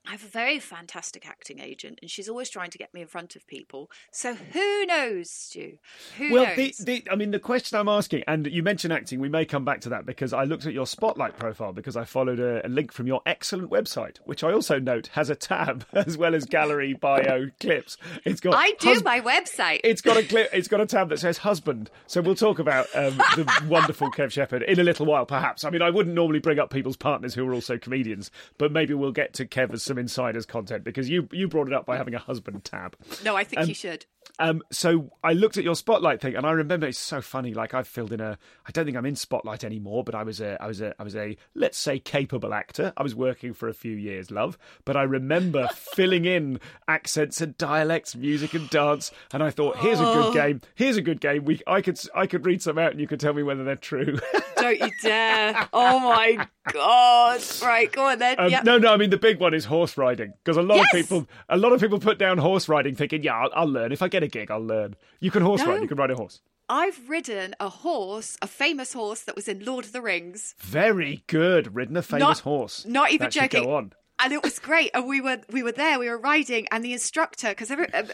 I 0.08 0.12
have 0.12 0.24
a 0.24 0.28
very 0.28 0.60
fantastic 0.60 1.28
acting 1.28 1.60
agent, 1.60 2.00
and 2.02 2.10
she's 2.10 2.30
always 2.30 2.50
trying 2.50 2.70
to 2.70 2.78
get 2.78 2.94
me 2.94 3.02
in 3.02 3.08
front 3.08 3.36
of 3.36 3.46
people. 3.46 3.92
So 4.12 4.36
who 4.36 4.86
knows, 4.86 5.30
Stu? 5.30 5.80
Who 6.18 6.32
Well, 6.32 6.46
knows? 6.56 6.78
the, 6.78 7.02
the, 7.04 7.12
I 7.12 7.16
mean, 7.16 7.32
the 7.32 7.40
question 7.40 7.78
I'm 7.78 7.90
asking, 7.90 8.24
and 8.28 8.48
you 8.48 8.64
mentioned 8.64 8.94
acting, 8.94 9.20
we 9.20 9.28
may 9.30 9.44
come 9.46 9.66
back 9.66 9.82
to 9.82 9.90
that 9.90 10.06
because 10.06 10.32
I 10.32 10.46
looked 10.46 10.66
at 10.66 10.74
your 10.74 10.88
Spotlight 10.88 11.38
profile 11.38 11.74
because 11.74 11.98
I 11.98 12.06
followed 12.06 12.40
a, 12.40 12.66
a 12.66 12.70
link 12.70 12.92
from 12.94 13.06
your 13.08 13.22
excellent 13.26 13.70
website, 13.70 14.18
which 14.24 14.44
I 14.44 14.54
also 14.54 14.80
note 14.80 15.08
has 15.14 15.30
a 15.30 15.36
tab 15.36 15.86
as 15.94 16.18
well 16.18 16.34
as 16.36 16.46
gallery 16.46 16.94
bio 16.94 17.48
clips. 17.60 17.98
It's 18.24 18.40
got 18.40 18.54
I 18.56 18.72
do 18.80 18.88
hus- 18.94 19.04
my 19.04 19.20
website. 19.20 19.82
It's 19.84 20.02
got 20.02 20.16
a 20.16 20.24
clip. 20.24 20.50
It's 20.54 20.70
got 20.70 20.80
a 20.80 20.86
tab 20.86 21.10
that 21.10 21.20
says 21.20 21.40
husband. 21.40 21.90
So 22.08 22.22
we'll 22.22 22.36
talk 22.36 22.60
about 22.60 22.88
um, 22.96 23.18
the 23.36 23.64
wonderful 23.68 24.10
Kev 24.12 24.32
Shepherd 24.32 24.64
in 24.64 24.80
a 24.80 24.84
little 24.84 25.06
while, 25.06 25.26
perhaps. 25.26 25.66
I 25.66 25.70
mean, 25.70 25.82
I 25.82 25.90
wouldn't 25.90 26.16
normally 26.16 26.40
bring 26.40 26.60
up 26.60 26.70
people's 26.70 26.98
partners 26.98 27.34
who 27.34 27.46
are 27.48 27.54
also 27.54 27.78
comedians, 27.78 28.32
but 28.58 28.72
maybe 28.72 28.94
we'll 28.94 29.12
get 29.12 29.34
to 29.34 29.46
Kev 29.46 29.74
as 29.74 29.84
some 29.84 29.97
insiders 29.98 30.46
content 30.46 30.84
because 30.84 31.10
you 31.10 31.28
you 31.32 31.48
brought 31.48 31.68
it 31.68 31.74
up 31.74 31.86
by 31.86 31.98
having 31.98 32.16
a 32.16 32.20
husband 32.20 32.64
tab. 32.64 32.96
no, 33.24 33.36
I 33.36 33.44
think 33.44 33.68
you 33.68 33.74
should. 33.74 34.06
Um, 34.40 34.62
so 34.72 35.12
I 35.24 35.34
looked 35.34 35.58
at 35.58 35.64
your 35.64 35.76
Spotlight 35.76 36.22
thing, 36.22 36.36
and 36.36 36.46
I 36.46 36.52
remember 36.52 36.86
it's 36.88 37.00
so 37.00 37.22
funny. 37.22 37.54
Like 37.54 37.74
I've 37.74 37.88
filled 37.88 38.14
in 38.14 38.20
a. 38.20 38.38
I 38.68 38.72
don't 38.72 38.86
think 38.86 38.98
I'm 38.98 39.06
in 39.06 39.16
Spotlight 39.16 39.64
anymore, 39.64 40.04
but 40.04 40.16
I 40.16 40.24
was 40.24 40.42
a. 40.42 40.62
I 40.62 40.68
was 40.68 40.82
a. 40.82 40.94
I 41.00 41.04
was 41.04 41.16
a. 41.16 41.38
Let's 41.56 41.78
say 41.78 42.00
capable 42.00 42.54
actor. 42.54 42.94
I 42.98 43.04
was 43.04 43.16
working 43.16 43.54
for 43.54 43.68
a 43.68 43.74
few 43.74 43.96
years, 43.96 44.30
love. 44.30 44.58
But 44.86 44.96
I 44.96 45.04
remember 45.04 45.68
filling 45.74 46.26
in 46.26 46.60
accents 46.88 47.42
and 47.42 47.58
dialects, 47.58 48.16
music 48.16 48.54
and 48.54 48.70
dance, 48.70 49.12
and 49.34 49.42
I 49.42 49.50
thought, 49.50 49.78
here's 49.78 50.00
a 50.00 50.04
good 50.04 50.34
game. 50.34 50.62
Here's 50.76 50.98
a 50.98 51.02
good 51.02 51.22
game. 51.22 51.46
We. 51.46 51.62
I 51.66 51.82
could. 51.82 52.00
I 52.14 52.28
could 52.28 52.46
read 52.46 52.62
some 52.62 52.78
out, 52.78 52.92
and 52.92 53.00
you 53.00 53.08
could 53.08 53.20
tell 53.20 53.34
me 53.34 53.44
whether 53.44 53.64
they're 53.64 53.76
true. 53.76 54.20
Don't 54.58 54.80
you 54.80 54.92
dare. 55.02 55.68
Oh 55.74 56.00
my 56.00 56.48
God. 56.74 57.42
Right, 57.62 57.92
go 57.92 58.06
on 58.08 58.20
then. 58.20 58.36
Um, 58.40 58.50
Yep. 58.52 58.64
No, 58.64 58.78
no. 58.78 58.94
I 58.94 58.98
mean, 58.98 59.10
the 59.10 59.18
big 59.18 59.40
one 59.40 59.54
is 59.54 59.66
horse 59.66 59.98
riding 59.98 60.34
because 60.44 60.58
a 60.58 60.62
lot 60.62 60.76
Yes! 60.78 60.86
of 60.94 61.00
people, 61.00 61.28
a 61.50 61.58
lot 61.58 61.74
of 61.74 61.80
people 61.82 62.00
put 62.00 62.18
down 62.18 62.38
horse 62.38 62.68
riding, 62.70 62.96
thinking, 62.96 63.24
"Yeah, 63.24 63.36
I'll, 63.36 63.50
I'll 63.54 63.68
learn. 63.70 63.92
If 63.92 64.02
I 64.02 64.08
get 64.08 64.24
a 64.24 64.28
gig, 64.28 64.52
I'll 64.52 64.60
learn." 64.64 64.96
You 65.20 65.32
can 65.32 65.42
horse 65.44 65.62
No. 65.62 65.72
ride. 65.72 65.82
You 65.82 65.88
can 65.88 65.98
ride 65.98 66.12
a 66.12 66.16
horse. 66.16 66.42
I've 66.70 67.08
ridden 67.10 67.56
a 67.62 67.70
horse, 67.70 68.38
a 68.42 68.48
famous 68.48 68.92
horse 68.94 69.22
that 69.22 69.36
was 69.36 69.48
in 69.48 69.64
Lord 69.64 69.86
of 69.86 69.94
the 69.94 70.02
Rings. 70.02 70.54
Very 70.60 71.24
good. 71.28 71.74
Ridden 71.76 71.96
a 71.96 72.02
famous 72.02 72.20
Not- 72.22 72.40
horse. 72.40 72.86
not 72.86 73.12
even 73.12 73.26
that 73.26 73.32
joking. 73.32 73.64
Go 73.64 73.76
on. 73.76 73.94
and 74.20 74.34
it 74.34 74.42
was 74.44 74.58
great 74.60 74.90
and 74.96 75.08
we 75.08 75.22
were 75.22 75.38
we 75.52 75.62
were 75.62 75.72
there 75.72 76.00
we 76.00 76.10
were 76.10 76.18
riding 76.18 76.66
and 76.72 76.84
the 76.84 76.92
instructor 76.92 77.50
because 77.50 77.72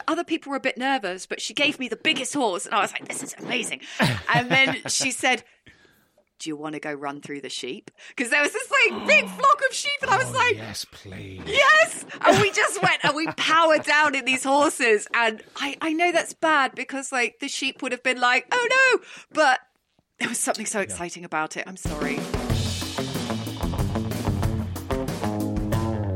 other 0.08 0.24
people 0.26 0.50
were 0.50 0.58
a 0.58 0.60
bit 0.60 0.78
nervous 0.78 1.26
but 1.26 1.39
she 1.42 1.54
gave 1.54 1.80
me 1.80 1.88
the 1.88 1.96
biggest 1.96 2.34
horse 2.34 2.66
and 2.66 2.76
i 2.76 2.82
was 2.82 2.92
like 2.92 3.08
this 3.08 3.24
is 3.24 3.34
amazing 3.39 3.80
and 4.34 4.52
then 4.52 4.82
she 4.88 5.12
said 5.12 5.46
do 6.39 6.50
you 6.50 6.56
want 6.56 6.74
to 6.74 6.80
go 6.80 6.91
run 6.93 7.22
through 7.22 7.41
the 7.41 7.50
sheep? 7.50 7.89
Because 8.10 8.30
there 8.32 8.41
was 8.41 8.52
this 8.52 8.72
like 8.72 9.08
big 9.08 9.30
flock 9.30 9.62
of 9.69 9.74
sheep, 9.74 9.91
and 10.02 10.12
I 10.12 10.17
was 10.17 10.28
Oh, 10.30 10.38
like, 10.38 10.56
yes, 10.58 10.86
please. 10.91 11.41
yes. 11.46 12.06
And 12.22 12.41
we 12.41 12.52
just 12.52 12.82
went 12.82 13.04
and 13.04 13.15
we 13.15 13.28
powered 13.38 13.84
down 13.84 14.15
in 14.15 14.26
these 14.26 14.43
horses. 14.43 15.08
And 15.13 15.41
I, 15.56 15.78
I 15.82 15.93
know 15.93 16.12
that's 16.12 16.34
bad 16.34 16.76
because 16.76 17.12
like 17.12 17.39
the 17.39 17.48
sheep 17.48 17.82
would 17.82 17.91
have 17.91 18.04
been 18.04 18.19
like, 18.19 18.46
oh 18.52 18.67
no, 18.98 19.04
but 19.34 19.60
there 20.19 20.30
was 20.30 20.38
something 20.39 20.65
so 20.65 20.80
exciting 20.82 21.24
about 21.26 21.58
it. 21.58 21.63
I'm 21.67 21.78
sorry. 21.78 22.19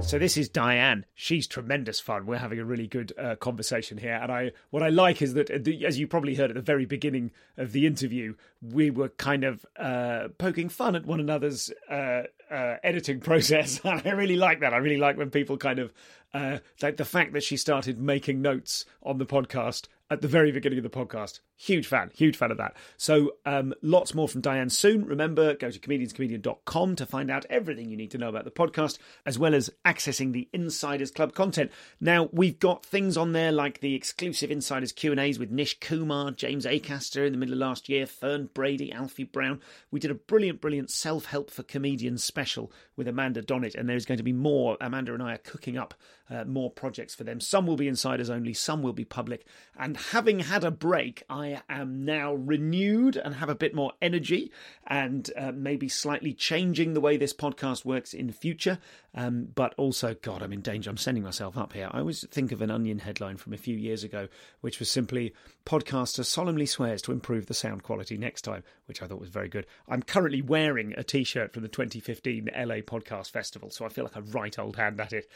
So 0.08 0.18
this 0.18 0.38
is 0.38 0.48
Diane. 0.48 1.06
She's 1.16 1.48
tremendous 1.48 2.00
fun. 2.00 2.26
We're 2.26 2.38
having 2.38 2.60
a 2.60 2.64
really 2.64 2.88
good 2.88 3.12
uh, 3.18 3.36
conversation 3.36 3.98
here, 3.98 4.14
and 4.14 4.32
I 4.32 4.54
what 4.70 4.82
I 4.82 4.88
like 4.88 5.22
is 5.22 5.34
that, 5.34 5.52
uh, 5.52 5.86
as 5.86 6.00
you 6.00 6.08
probably 6.08 6.34
heard 6.34 6.50
at 6.50 6.56
the 6.56 6.62
very 6.62 6.86
beginning 6.86 7.32
of 7.58 7.74
the 7.74 7.86
interview, 7.86 8.36
we 8.62 8.90
were 8.90 9.10
kind 9.10 9.44
of 9.44 9.66
uh, 9.76 10.30
poking 10.38 10.70
fun 10.70 10.96
at 10.96 11.06
one 11.06 11.20
another's 11.20 11.74
uh, 11.92 12.22
uh, 12.50 12.78
editing 12.86 13.20
process, 13.30 13.82
and 13.84 14.02
I 14.06 14.12
really 14.12 14.38
like 14.38 14.62
that. 14.62 14.74
I 14.74 14.78
really 14.78 14.96
like 14.96 15.18
when 15.18 15.30
people 15.30 15.58
kind 15.58 15.78
of 15.78 15.94
uh, 16.34 16.60
like 16.82 16.96
the 16.96 17.04
fact 17.04 17.34
that 17.34 17.44
she 17.44 17.58
started 17.58 18.00
making 18.00 18.42
notes 18.42 18.86
on 19.04 19.18
the 19.18 19.26
podcast 19.26 19.90
at 20.10 20.22
the 20.22 20.28
very 20.28 20.52
beginning 20.52 20.80
of 20.80 20.84
the 20.84 20.90
podcast. 20.90 21.42
Huge 21.56 21.88
fan, 21.88 22.12
huge 22.14 22.38
fan 22.38 22.52
of 22.52 22.58
that. 22.58 22.76
So, 22.98 23.34
um, 23.46 23.74
lots 23.82 24.14
more 24.14 24.28
from 24.28 24.42
Diane 24.42 24.70
soon. 24.70 25.06
Remember, 25.06 25.56
go 25.56 25.70
to 25.70 25.80
comedianscomedian.com 25.80 26.96
to 26.96 27.06
find 27.06 27.30
out 27.30 27.46
everything 27.50 27.90
you 27.90 27.98
need 27.98 28.12
to 28.12 28.18
know 28.18 28.30
about 28.30 28.46
the 28.46 28.52
podcast, 28.52 29.00
as 29.26 29.38
well 29.38 29.54
as 29.54 29.70
accessing 29.86 30.32
the 30.32 30.48
Insiders 30.54 31.12
Club 31.12 31.34
content. 31.34 31.72
Now, 32.00 32.30
we've 32.32 32.60
got 32.60 32.86
things 32.86 33.18
on 33.18 33.34
there 33.34 33.52
like 33.52 33.80
the 33.80 33.96
exclusive 33.96 34.52
Insiders 34.52 34.92
Q&As 34.92 35.40
with 35.40 35.52
Nish 35.52 35.80
Kumar, 35.80 36.32
James 36.32 36.66
Acaster 36.66 37.26
in 37.26 37.34
the 37.34 37.38
middle 37.38 37.54
of 37.54 37.60
last 37.60 37.90
year, 37.90 38.06
Fern 38.06 38.50
Brady, 38.54 38.92
Alfie 38.92 39.24
Brown. 39.24 39.60
We 39.92 40.00
did 40.00 40.12
a 40.12 40.16
brilliant, 40.16 40.62
brilliant 40.62 40.92
self-help 40.92 41.52
for 41.52 41.64
comedians 41.64 42.24
special 42.24 42.72
with 42.96 43.08
Amanda 43.08 43.42
Donnet, 43.42 43.76
and 43.76 43.90
there's 43.90 44.06
going 44.06 44.18
to 44.18 44.24
be 44.24 44.34
more. 44.34 44.78
Amanda 44.80 45.14
and 45.14 45.24
I 45.24 45.34
are 45.34 45.40
cooking 45.40 45.78
up 45.78 45.94
uh, 46.30 46.44
more 46.46 46.72
projects 46.72 47.16
for 47.16 47.24
them. 47.24 47.40
Some 47.40 47.66
will 47.66 47.78
be 47.78 47.88
insiders 47.88 48.30
only, 48.30 48.54
some 48.54 48.82
will 48.82 48.94
be 48.94 49.06
public. 49.06 49.46
And 49.78 49.97
having 49.98 50.40
had 50.40 50.64
a 50.64 50.72
break, 50.72 51.24
I 51.30 51.62
am 51.70 52.06
now 52.06 52.34
renewed 52.34 53.18
and 53.18 53.36
have 53.36 53.50
a 53.50 53.56
bit 53.56 53.76
more 53.76 53.94
energy 54.02 54.52
and 54.86 55.30
uh, 55.38 55.52
maybe 55.52 55.90
slightly 55.90 56.34
changing 56.34 56.94
the 56.94 57.02
way 57.02 57.18
this 57.18 57.34
podcast 57.34 57.84
works 57.84 58.14
in 58.14 58.32
future. 58.32 58.80
Um, 59.14 59.50
but 59.54 59.74
also, 59.76 60.16
God, 60.22 60.42
I'm 60.42 60.54
in 60.54 60.62
danger. 60.62 60.90
I'm 60.90 60.98
sending 60.98 61.24
myself 61.24 61.58
up 61.58 61.74
here. 61.74 61.90
I 61.92 62.00
always 62.00 62.26
think 62.30 62.52
of 62.52 62.62
an 62.62 62.72
Onion 62.72 63.00
headline 63.00 63.38
from 63.38 63.54
a 63.54 63.58
few 63.58 63.76
years 63.76 64.04
ago, 64.04 64.28
which 64.62 64.80
was 64.80 64.90
simply 64.90 65.34
podcaster 65.66 66.24
solemnly 66.24 66.66
swears 66.66 67.02
to 67.04 67.12
improve 67.12 67.48
the 67.48 67.54
sound 67.54 67.84
quality 67.84 68.18
next 68.18 68.44
time, 68.44 68.64
which 68.86 69.02
I 69.02 69.08
thought 69.08 69.20
was 69.20 69.30
very 69.30 69.50
good. 69.50 69.66
I'm 69.90 70.04
currently 70.04 70.42
wearing 70.42 70.94
a 70.96 71.04
t 71.04 71.24
shirt 71.24 71.52
from 71.52 71.64
the 71.64 71.70
2015 71.70 72.50
LA 72.56 72.76
Podcast 72.82 73.32
Festival, 73.32 73.70
so 73.72 73.86
I 73.86 73.90
feel 73.90 74.04
like 74.06 74.16
a 74.16 74.22
right 74.22 74.58
old 74.58 74.76
hand 74.76 75.02
at 75.02 75.14
it. 75.14 75.30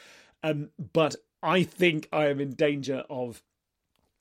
Um, 0.43 0.69
but 0.93 1.15
I 1.43 1.63
think 1.63 2.07
I 2.11 2.27
am 2.27 2.39
in 2.39 2.53
danger 2.53 3.03
of 3.09 3.41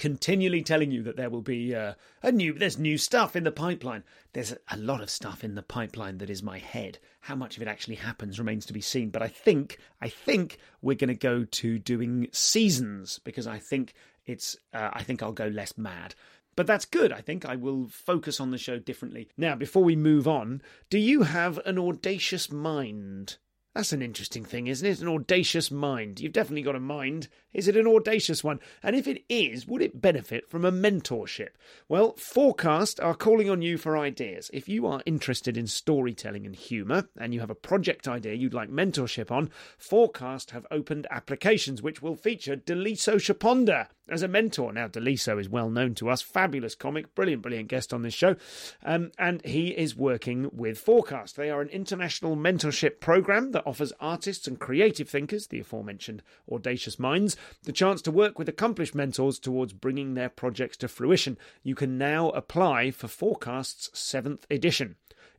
continually 0.00 0.62
telling 0.62 0.90
you 0.90 1.02
that 1.02 1.16
there 1.16 1.28
will 1.28 1.42
be 1.42 1.74
uh, 1.74 1.92
a 2.22 2.32
new 2.32 2.54
there's 2.54 2.78
new 2.78 2.96
stuff 2.96 3.36
in 3.36 3.44
the 3.44 3.52
pipeline 3.52 4.02
there's 4.32 4.54
a 4.70 4.76
lot 4.78 5.02
of 5.02 5.10
stuff 5.10 5.44
in 5.44 5.56
the 5.56 5.62
pipeline 5.62 6.16
that 6.16 6.30
is 6.30 6.42
my 6.42 6.56
head 6.58 6.98
how 7.20 7.34
much 7.34 7.56
of 7.56 7.62
it 7.62 7.68
actually 7.68 7.96
happens 7.96 8.38
remains 8.38 8.64
to 8.64 8.72
be 8.72 8.80
seen 8.80 9.10
but 9.10 9.20
i 9.20 9.28
think 9.28 9.76
i 10.00 10.08
think 10.08 10.56
we're 10.80 10.96
going 10.96 11.08
to 11.08 11.14
go 11.14 11.44
to 11.44 11.78
doing 11.78 12.26
seasons 12.32 13.20
because 13.24 13.46
i 13.46 13.58
think 13.58 13.92
it's 14.24 14.56
uh, 14.72 14.88
i 14.94 15.02
think 15.02 15.22
i'll 15.22 15.32
go 15.32 15.48
less 15.48 15.76
mad 15.76 16.14
but 16.56 16.66
that's 16.66 16.84
good. 16.84 17.10
I 17.12 17.22
think 17.22 17.46
I 17.46 17.56
will 17.56 17.86
focus 17.86 18.38
on 18.38 18.50
the 18.50 18.58
show 18.58 18.78
differently. 18.78 19.28
Now, 19.38 19.54
before 19.54 19.84
we 19.84 19.96
move 19.96 20.28
on, 20.28 20.60
do 20.90 20.98
you 20.98 21.22
have 21.22 21.58
an 21.64 21.78
audacious 21.78 22.50
mind? 22.50 23.38
That's 23.74 23.92
an 23.92 24.02
interesting 24.02 24.44
thing, 24.44 24.66
isn't 24.66 24.86
it? 24.86 25.00
An 25.00 25.08
audacious 25.08 25.70
mind. 25.70 26.18
You've 26.18 26.32
definitely 26.32 26.62
got 26.62 26.74
a 26.74 26.80
mind. 26.80 27.28
Is 27.52 27.68
it 27.68 27.76
an 27.76 27.86
audacious 27.86 28.44
one? 28.44 28.60
And 28.82 28.94
if 28.94 29.08
it 29.08 29.24
is, 29.28 29.66
would 29.66 29.82
it 29.82 30.00
benefit 30.00 30.48
from 30.48 30.64
a 30.64 30.72
mentorship? 30.72 31.50
Well, 31.88 32.14
Forecast 32.16 33.00
are 33.00 33.14
calling 33.14 33.50
on 33.50 33.62
you 33.62 33.76
for 33.76 33.98
ideas. 33.98 34.50
If 34.52 34.68
you 34.68 34.86
are 34.86 35.02
interested 35.04 35.56
in 35.56 35.66
storytelling 35.66 36.46
and 36.46 36.54
humour, 36.54 37.08
and 37.18 37.34
you 37.34 37.40
have 37.40 37.50
a 37.50 37.54
project 37.54 38.06
idea 38.06 38.34
you'd 38.34 38.54
like 38.54 38.70
mentorship 38.70 39.30
on, 39.30 39.50
Forecast 39.78 40.52
have 40.52 40.66
opened 40.70 41.06
applications 41.10 41.82
which 41.82 42.02
will 42.02 42.16
feature 42.16 42.56
Daliso 42.56 43.16
Chaponda 43.16 43.88
as 44.10 44.22
a 44.22 44.28
mentor. 44.28 44.72
Now, 44.72 44.88
Daliso 44.88 45.40
is 45.40 45.48
well 45.48 45.70
known 45.70 45.94
to 45.96 46.10
us, 46.10 46.20
fabulous 46.20 46.74
comic, 46.74 47.14
brilliant, 47.14 47.42
brilliant 47.42 47.68
guest 47.68 47.94
on 47.94 48.02
this 48.02 48.14
show, 48.14 48.36
um, 48.84 49.12
and 49.18 49.44
he 49.44 49.68
is 49.68 49.96
working 49.96 50.50
with 50.52 50.78
Forecast. 50.78 51.36
They 51.36 51.50
are 51.50 51.60
an 51.60 51.68
international 51.68 52.36
mentorship 52.36 53.00
program 53.00 53.52
that 53.52 53.66
offers 53.66 53.92
artists 54.00 54.46
and 54.46 54.58
creative 54.58 55.08
thinkers, 55.08 55.46
the 55.46 55.60
aforementioned 55.60 56.22
audacious 56.50 56.98
minds, 56.98 57.36
the 57.64 57.72
chance 57.72 58.02
to 58.02 58.10
work 58.10 58.38
with 58.38 58.48
accomplished 58.48 58.94
mentors 58.94 59.38
towards 59.38 59.72
bringing 59.72 60.14
their 60.14 60.28
projects 60.28 60.76
to 60.78 60.88
fruition. 60.88 61.38
You 61.62 61.74
can 61.74 61.98
now 61.98 62.30
apply 62.30 62.90
for 62.90 63.08
Forecast's 63.08 63.90
seventh 63.98 64.46
edition. 64.50 64.96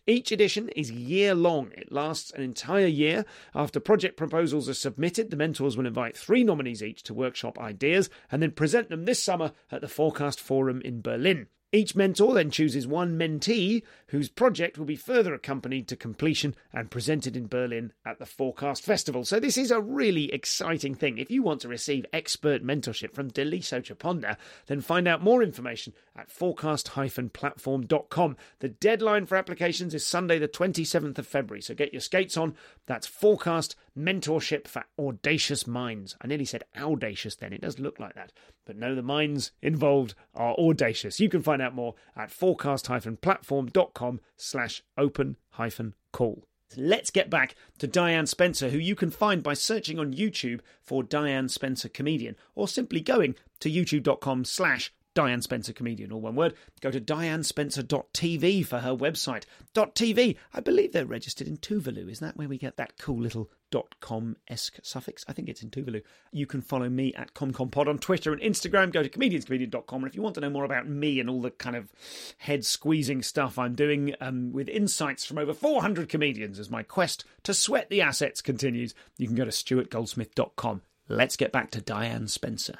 Each 0.07 0.31
edition 0.31 0.69
is 0.69 0.89
year 0.89 1.35
long. 1.35 1.71
It 1.77 1.91
lasts 1.91 2.31
an 2.31 2.41
entire 2.41 2.87
year. 2.87 3.23
After 3.53 3.79
project 3.79 4.17
proposals 4.17 4.67
are 4.67 4.73
submitted, 4.73 5.29
the 5.29 5.37
mentors 5.37 5.77
will 5.77 5.85
invite 5.85 6.17
three 6.17 6.43
nominees 6.43 6.81
each 6.81 7.03
to 7.03 7.13
workshop 7.13 7.59
ideas 7.59 8.09
and 8.31 8.41
then 8.41 8.51
present 8.51 8.89
them 8.89 9.05
this 9.05 9.21
summer 9.21 9.51
at 9.71 9.81
the 9.81 9.87
Forecast 9.87 10.39
Forum 10.39 10.81
in 10.81 11.01
Berlin. 11.01 11.47
Each 11.73 11.95
mentor 11.95 12.33
then 12.33 12.51
chooses 12.51 12.85
one 12.85 13.17
mentee 13.17 13.83
whose 14.07 14.27
project 14.27 14.77
will 14.77 14.85
be 14.85 14.97
further 14.97 15.33
accompanied 15.33 15.87
to 15.87 15.95
completion 15.95 16.53
and 16.73 16.91
presented 16.91 17.37
in 17.37 17.47
Berlin 17.47 17.93
at 18.05 18.19
the 18.19 18.25
Forecast 18.25 18.83
Festival. 18.83 19.23
So, 19.23 19.39
this 19.39 19.57
is 19.57 19.71
a 19.71 19.79
really 19.79 20.33
exciting 20.33 20.95
thing. 20.95 21.17
If 21.17 21.31
you 21.31 21.43
want 21.43 21.61
to 21.61 21.69
receive 21.69 22.05
expert 22.11 22.61
mentorship 22.61 23.13
from 23.13 23.31
Daliso 23.31 23.81
Chaponda, 23.81 24.35
then 24.67 24.81
find 24.81 25.07
out 25.07 25.23
more 25.23 25.41
information 25.41 25.93
at 26.13 26.29
forecast-platform.com. 26.29 28.37
The 28.59 28.69
deadline 28.69 29.25
for 29.25 29.37
applications 29.37 29.93
is 29.93 30.05
Sunday, 30.05 30.39
the 30.39 30.49
27th 30.49 31.19
of 31.19 31.25
February. 31.25 31.61
So, 31.61 31.73
get 31.73 31.93
your 31.93 32.01
skates 32.01 32.35
on. 32.35 32.53
That's 32.85 33.07
Forecast 33.07 33.77
Mentorship 33.97 34.67
for 34.67 34.85
Audacious 34.97 35.67
Minds. 35.67 36.15
I 36.21 36.27
nearly 36.27 36.45
said 36.45 36.63
audacious 36.77 37.35
then. 37.35 37.53
It 37.53 37.61
does 37.61 37.79
look 37.79 37.99
like 37.99 38.15
that. 38.15 38.31
But 38.65 38.77
no, 38.77 38.95
the 38.95 39.01
minds 39.01 39.51
involved 39.61 40.15
are 40.33 40.55
audacious. 40.55 41.19
You 41.19 41.29
can 41.29 41.41
find 41.41 41.61
out 41.61 41.75
more 41.75 41.95
at 42.15 42.31
forecast-platform.com 42.31 44.21
slash 44.37 44.83
open 44.97 45.37
hyphen 45.51 45.95
call. 46.11 46.47
Let's 46.77 47.11
get 47.11 47.29
back 47.29 47.55
to 47.79 47.87
Diane 47.87 48.27
Spencer, 48.27 48.69
who 48.69 48.77
you 48.77 48.95
can 48.95 49.11
find 49.11 49.43
by 49.43 49.55
searching 49.55 49.99
on 49.99 50.13
YouTube 50.13 50.61
for 50.81 51.03
Diane 51.03 51.49
Spencer 51.49 51.89
Comedian, 51.89 52.37
or 52.55 52.67
simply 52.67 53.01
going 53.01 53.35
to 53.59 53.69
youtube.com 53.69 54.45
slash 54.45 54.93
Diane 55.13 55.41
Spencer 55.41 55.73
Comedian, 55.73 56.13
all 56.13 56.21
one 56.21 56.35
word. 56.35 56.53
Go 56.79 56.89
to 56.89 57.01
dianespencer.tv 57.01 58.65
for 58.65 58.79
her 58.79 58.95
website. 58.95 59.43
.tv, 59.75 60.37
I 60.53 60.61
believe 60.61 60.93
they're 60.93 61.05
registered 61.05 61.47
in 61.47 61.57
Tuvalu. 61.57 62.09
Is 62.09 62.19
that 62.19 62.37
where 62.37 62.47
we 62.47 62.57
get 62.57 62.77
that 62.77 62.97
cool 62.97 63.19
little 63.19 63.49
.com-esque 63.71 64.79
suffix? 64.83 65.25
I 65.27 65.33
think 65.33 65.49
it's 65.49 65.63
in 65.63 65.69
Tuvalu. 65.69 66.03
You 66.31 66.45
can 66.45 66.61
follow 66.61 66.89
me 66.89 67.13
at 67.15 67.33
ComComPod 67.33 67.87
on 67.87 67.99
Twitter 67.99 68.33
and 68.33 68.41
Instagram. 68.41 68.91
Go 68.91 69.03
to 69.03 69.09
comedianscomedian.com. 69.09 70.03
And 70.03 70.09
if 70.09 70.15
you 70.15 70.21
want 70.21 70.35
to 70.35 70.41
know 70.41 70.49
more 70.49 70.65
about 70.65 70.87
me 70.87 71.19
and 71.19 71.29
all 71.29 71.41
the 71.41 71.51
kind 71.51 71.75
of 71.75 71.91
head-squeezing 72.39 73.23
stuff 73.23 73.57
I'm 73.57 73.75
doing 73.75 74.13
um, 74.21 74.51
with 74.51 74.69
insights 74.69 75.25
from 75.25 75.37
over 75.37 75.53
400 75.53 76.09
comedians 76.09 76.59
as 76.59 76.69
my 76.69 76.83
quest 76.83 77.25
to 77.43 77.53
sweat 77.53 77.89
the 77.89 78.01
assets 78.01 78.41
continues, 78.41 78.93
you 79.17 79.27
can 79.27 79.35
go 79.35 79.45
to 79.45 79.51
stuartgoldsmith.com. 79.51 80.81
Let's 81.07 81.35
get 81.35 81.51
back 81.51 81.71
to 81.71 81.81
Diane 81.81 82.27
Spencer. 82.27 82.79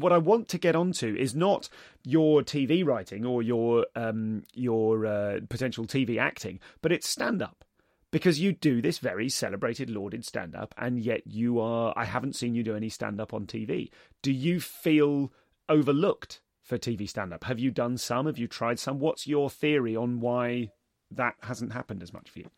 What 0.00 0.12
I 0.12 0.18
want 0.18 0.48
to 0.48 0.58
get 0.58 0.74
onto 0.76 1.14
is 1.14 1.34
not 1.34 1.68
your 2.04 2.42
TV 2.42 2.84
writing 2.84 3.24
or 3.24 3.42
your 3.42 3.86
um, 3.94 4.44
your 4.54 5.06
uh, 5.06 5.40
potential 5.48 5.84
TV 5.84 6.18
acting, 6.18 6.60
but 6.82 6.92
it's 6.92 7.08
stand 7.08 7.42
up. 7.42 7.64
Because 8.12 8.40
you 8.40 8.52
do 8.52 8.82
this 8.82 8.98
very 8.98 9.28
celebrated, 9.28 9.88
lauded 9.88 10.24
stand 10.24 10.56
up, 10.56 10.74
and 10.76 10.98
yet 10.98 11.22
you 11.26 11.60
are. 11.60 11.94
I 11.96 12.04
haven't 12.04 12.34
seen 12.34 12.56
you 12.56 12.64
do 12.64 12.74
any 12.74 12.88
stand 12.88 13.20
up 13.20 13.32
on 13.32 13.46
TV. 13.46 13.90
Do 14.20 14.32
you 14.32 14.58
feel 14.58 15.32
overlooked 15.68 16.40
for 16.62 16.76
TV 16.76 17.08
stand 17.08 17.32
up? 17.32 17.44
Have 17.44 17.60
you 17.60 17.70
done 17.70 17.96
some? 17.98 18.26
Have 18.26 18.38
you 18.38 18.48
tried 18.48 18.80
some? 18.80 18.98
What's 18.98 19.28
your 19.28 19.48
theory 19.48 19.94
on 19.94 20.18
why 20.18 20.70
that 21.12 21.34
hasn't 21.42 21.72
happened 21.72 22.02
as 22.02 22.12
much 22.12 22.30
for 22.30 22.40
you? 22.40 22.50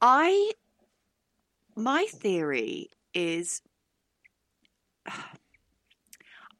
I 0.00 0.52
my 1.76 2.06
theory 2.10 2.88
is 3.12 3.62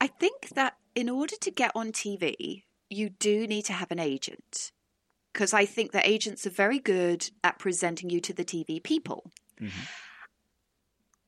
I 0.01 0.07
think 0.07 0.51
that 0.51 0.77
in 0.95 1.09
order 1.09 1.37
to 1.41 1.51
get 1.51 1.73
on 1.75 1.93
TV, 1.93 2.65
you 2.89 3.11
do 3.11 3.47
need 3.47 3.65
to 3.67 3.73
have 3.73 3.91
an 3.91 4.01
agent. 4.01 4.73
Because 5.33 5.55
I 5.55 5.65
think 5.65 5.93
that 5.93 6.07
agents 6.07 6.45
are 6.47 6.51
very 6.51 6.81
good 6.81 7.31
at 7.45 7.59
presenting 7.59 8.11
you 8.11 8.21
to 8.21 8.33
the 8.33 8.45
TV 8.45 8.83
people. 8.83 9.31
Mm-hmm. 9.61 9.81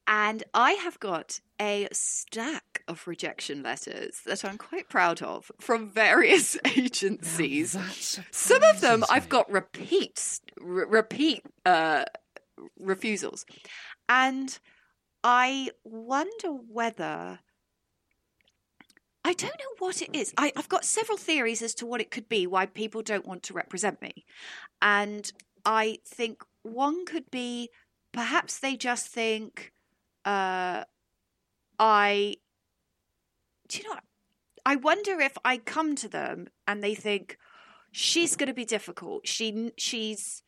And 0.09 0.43
I 0.53 0.73
have 0.73 0.99
got 0.99 1.41
a 1.61 1.87
stack 1.93 2.83
of 2.89 3.07
rejection 3.07 3.63
letters 3.63 4.21
that 4.27 4.45
I'm 4.45 4.59
quite 4.59 4.89
proud 4.89 5.23
of 5.23 5.53
from 5.61 5.89
various 5.89 6.57
agencies. 6.77 7.79
Some 8.33 8.63
of 8.65 8.81
them 8.81 9.05
I've 9.09 9.29
got 9.29 9.51
repeats, 9.51 10.41
r- 10.61 10.67
repeat 10.67 11.45
uh, 11.65 12.05
refusals. 12.79 13.47
And 14.09 14.59
I 15.23 15.71
wonder 15.85 16.49
whether 16.49 17.39
I 19.25 19.35
don't 19.35 19.59
know 19.59 19.75
what 19.79 20.03
it 20.03 20.11
is. 20.13 20.33
I, 20.37 20.53
have 20.57 20.69
got 20.69 20.85
several 20.85 21.17
theories 21.17 21.63
as 21.63 21.75
to 21.77 21.87
what 21.87 22.01
it 22.01 22.11
could 22.11 22.29
be 22.29 22.47
why 22.47 22.67
people 22.67 23.03
don't 23.03 23.27
want 23.27 23.45
to 23.45 23.55
represent 23.55 24.03
me. 24.03 24.25
And 24.81 25.31
I 25.65 25.99
think 26.05 26.43
one 26.63 27.07
could 27.07 27.31
be 27.31 27.71
perhaps 28.13 28.59
they 28.59 28.77
just 28.77 29.07
think 29.07 29.73
uh, 30.25 30.85
I. 31.79 32.37
Do 33.69 33.79
you 33.79 33.89
know? 33.89 34.01
I 34.65 34.77
wonder 34.77 35.21
if 35.21 35.37
I 35.45 35.57
come 35.57 35.97
to 35.97 36.09
them 36.09 36.49
and 36.67 36.83
they 36.83 36.95
think 36.95 37.39
she's 37.91 38.37
going 38.37 38.49
to 38.49 38.55
be 38.55 38.65
difficult. 38.65 39.27
She 39.27 39.73
she's 39.77 40.43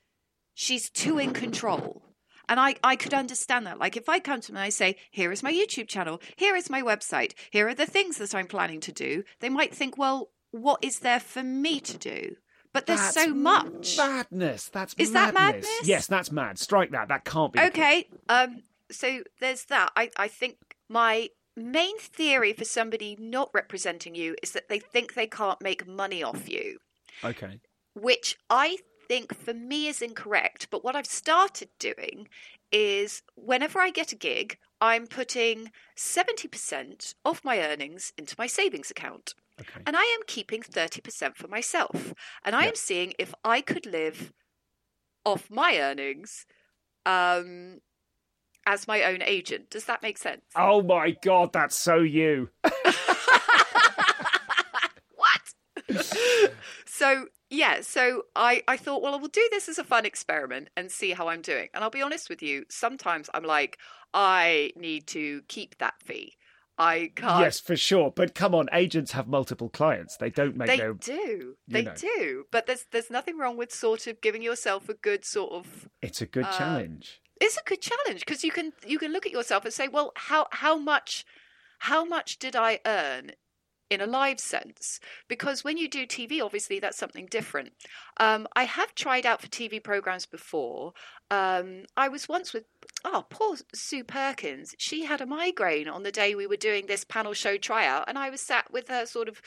she's 0.55 0.91
too 0.91 1.18
in 1.18 1.33
control. 1.33 2.04
And 2.49 2.61
I, 2.61 2.76
I 2.84 2.97
could 2.97 3.14
understand 3.14 3.66
that. 3.66 3.78
Like 3.78 3.97
if 3.97 4.09
I 4.09 4.18
come 4.18 4.40
to 4.40 4.49
them 4.49 4.57
and 4.57 4.64
I 4.64 4.68
say, 4.68 4.97
here 5.11 5.32
is 5.32 5.42
my 5.42 5.53
YouTube 5.53 5.88
channel, 5.88 6.20
here 6.36 6.57
is 6.57 6.68
my 6.70 6.82
website, 6.82 7.32
here 7.51 7.68
are 7.68 7.74
the 7.74 7.86
things 7.86 8.18
that 8.18 8.34
I'm 8.34 8.47
planning 8.47 8.80
to 8.80 8.92
do, 8.92 9.24
they 9.40 9.49
might 9.49 9.74
think, 9.74 9.97
well, 9.97 10.30
what 10.51 10.84
is 10.84 11.01
there 11.01 11.20
for 11.20 11.42
me 11.42 11.80
to 11.80 11.99
do? 11.99 12.36
But 12.72 12.86
there's 12.86 13.01
That's 13.01 13.14
so 13.14 13.28
much. 13.34 13.97
Madness. 13.97 14.68
That's 14.68 14.95
Is 14.99 15.12
that 15.12 15.32
madness. 15.32 15.66
madness? 15.66 15.88
Yes, 15.88 16.07
that's 16.09 16.32
mad. 16.32 16.59
Strike 16.59 16.90
that. 16.90 17.09
That 17.09 17.24
can't 17.24 17.53
be. 17.53 17.61
Okay. 17.61 18.09
Um 18.28 18.62
so 18.90 19.22
there's 19.40 19.64
that. 19.66 19.92
I, 19.97 20.11
I 20.16 20.28
think 20.28 20.57
my 20.88 21.30
main 21.57 21.99
theory 21.99 22.53
for 22.53 22.64
somebody 22.64 23.16
not 23.18 23.49
representing 23.55 24.14
you 24.14 24.36
is 24.42 24.53
that 24.53 24.68
they 24.68 24.78
think 24.80 25.14
they 25.14 25.26
can't 25.26 25.61
make 25.62 25.86
money 25.86 26.22
off 26.22 26.49
you. 26.49 26.78
Okay. 27.24 27.61
which 27.95 28.36
I 28.51 28.78
think 29.09 29.35
for 29.35 29.55
me 29.55 29.87
is 29.87 30.03
incorrect. 30.03 30.69
But 30.71 30.85
what 30.85 30.97
I've 30.97 31.07
started 31.07 31.69
doing 31.79 32.29
is 32.73 33.23
whenever 33.37 33.79
I 33.81 33.91
get 33.91 34.13
a 34.13 34.17
gig, 34.17 34.59
I'm 34.81 35.07
putting 35.07 35.71
70% 35.97 37.15
of 37.25 37.45
my 37.45 37.61
earnings 37.61 38.13
into 38.19 38.35
my 38.39 38.47
savings 38.47 38.91
account. 38.91 39.35
Okay. 39.61 39.81
And 39.87 39.97
I 39.97 40.03
am 40.03 40.21
keeping 40.27 40.63
30% 40.63 41.37
for 41.37 41.49
myself. 41.49 42.13
And 42.45 42.57
I 42.57 42.63
Yeah. 42.63 42.69
am 42.69 42.75
seeing 42.75 43.13
if 43.19 43.35
I 43.45 43.61
could 43.61 43.87
live 43.87 44.33
off 45.25 45.51
my 45.51 45.79
earnings 45.79 46.47
um, 47.07 47.81
as 48.67 48.89
my 48.89 49.03
own 49.05 49.23
agent. 49.23 49.71
Does 49.71 49.85
that 49.87 50.03
make 50.03 50.19
sense? 50.19 50.45
Oh 50.57 50.83
my 50.83 51.13
god, 51.23 51.53
that's 51.53 51.77
so 51.77 51.97
you. 51.99 52.51
what? 55.15 55.55
so 56.87 57.27
yeah, 57.55 57.81
so 57.83 58.23
I 58.37 58.63
I 58.69 58.77
thought, 58.77 59.03
well, 59.03 59.15
I 59.15 59.19
will 59.19 59.29
do 59.29 59.49
this 59.51 59.69
as 59.69 59.79
a 59.79 59.85
fun 59.85 60.05
experiment 60.07 60.69
and 60.77 60.91
see 60.91 61.13
how 61.13 61.29
I'm 61.29 61.43
doing. 61.43 61.69
And 61.75 61.83
I'll 61.85 61.91
be 61.91 62.03
honest 62.03 62.29
with 62.29 62.43
you, 62.43 62.65
sometimes 62.69 63.31
I'm 63.35 63.45
like, 63.45 63.79
I 64.13 64.73
need 64.77 65.07
to 65.09 65.43
keep 65.49 65.79
that 65.79 65.95
fee. 66.03 66.35
I 66.77 67.13
can't. 67.15 67.41
Yes, 67.41 67.61
for 67.61 67.77
sure. 67.77 68.11
But 68.11 68.35
come 68.35 68.53
on, 68.55 68.69
agents 68.73 69.13
have 69.13 69.29
multiple 69.29 69.69
clients. 69.69 70.17
They 70.17 70.31
don't 70.31 70.57
make 70.57 70.67
They 70.67 70.77
their. 70.79 70.95
do. 70.95 71.57
They 71.69 71.83
know. 71.83 71.95
do. 71.95 72.45
But 72.51 72.67
there's 72.67 72.87
there's 72.91 73.11
nothing 73.11 73.39
wrong 73.39 73.57
with 73.57 73.73
sort 73.73 74.07
of 74.09 74.21
giving 74.21 74.43
yourself 74.43 74.89
a 74.89 74.95
good 74.95 75.25
sort 75.25 75.53
of 75.53 75.89
It's 76.03 76.21
a 76.21 76.27
good 76.27 76.47
uh, 76.47 76.53
challenge. 76.59 77.21
it's 77.41 77.57
a 77.57 77.63
good 77.65 77.81
challenge 77.81 78.21
because 78.27 78.43
you 78.43 78.51
can 78.51 78.73
you 78.87 78.99
can 78.99 79.13
look 79.13 79.25
at 79.27 79.33
yourself 79.33 79.65
and 79.65 79.73
say, 79.73 79.87
well, 79.89 80.13
how 80.17 80.47
how 80.51 80.77
much 80.77 81.25
how 81.79 82.05
much 82.05 82.39
did 82.39 82.57
I 82.57 82.81
earn 82.85 83.33
in 83.91 84.01
a 84.01 84.07
live 84.07 84.41
sense? 84.41 85.01
Because 85.28 85.62
when 85.64 85.76
you 85.76 85.89
do 85.89 86.07
TV, 86.07 86.43
obviously 86.43 86.78
that's 86.80 86.99
something 86.99 87.26
different. 87.26 87.72
Um, 88.18 88.47
I 88.57 88.64
have 88.64 88.95
tried 88.95 89.26
out 89.26 89.41
for 89.43 89.49
TV 89.49 89.82
programs 89.82 90.26
before. 90.26 90.93
Um, 91.30 91.85
I 91.97 92.09
was 92.09 92.28
once 92.28 92.53
with 92.53 92.64
oh 93.05 93.26
poor 93.28 93.57
Sue 93.74 94.05
Perkins. 94.05 94.74
She 94.78 95.05
had 95.05 95.20
a 95.20 95.26
migraine 95.26 95.89
on 95.89 96.03
the 96.03 96.12
day 96.12 96.35
we 96.35 96.47
were 96.47 96.57
doing 96.57 96.87
this 96.87 97.05
panel 97.05 97.32
show 97.32 97.57
tryout, 97.57 98.05
and 98.09 98.18
I 98.18 98.30
was 98.30 98.41
sat 98.41 98.70
with 98.72 98.89
her 98.89 99.07
sort 99.07 99.28
of. 99.28 99.41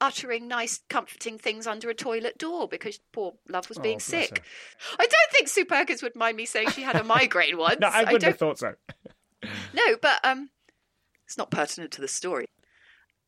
Uttering 0.00 0.48
nice, 0.48 0.80
comforting 0.90 1.38
things 1.38 1.64
under 1.64 1.88
a 1.88 1.94
toilet 1.94 2.36
door 2.36 2.66
because 2.66 2.98
poor 3.12 3.34
love 3.48 3.68
was 3.68 3.78
Oh, 3.78 3.82
being 3.82 3.98
bless 3.98 4.04
sick. 4.04 4.38
her. 4.38 4.44
I 4.98 5.06
don't 5.06 5.30
think 5.30 5.46
Sue 5.46 5.64
Perkins 5.64 6.02
would 6.02 6.16
mind 6.16 6.36
me 6.36 6.44
saying 6.44 6.70
she 6.70 6.82
had 6.82 6.96
a 6.96 7.04
migraine 7.04 7.56
once. 7.56 7.78
No, 7.78 7.86
I 7.86 8.00
wouldn't 8.00 8.20
don't 8.22 8.30
have 8.32 8.38
thought 8.38 8.58
so. 8.58 8.74
no, 9.72 9.96
but 10.02 10.18
um, 10.24 10.50
it's 11.24 11.38
not 11.38 11.52
pertinent 11.52 11.92
to 11.92 12.00
the 12.00 12.08
story. 12.08 12.46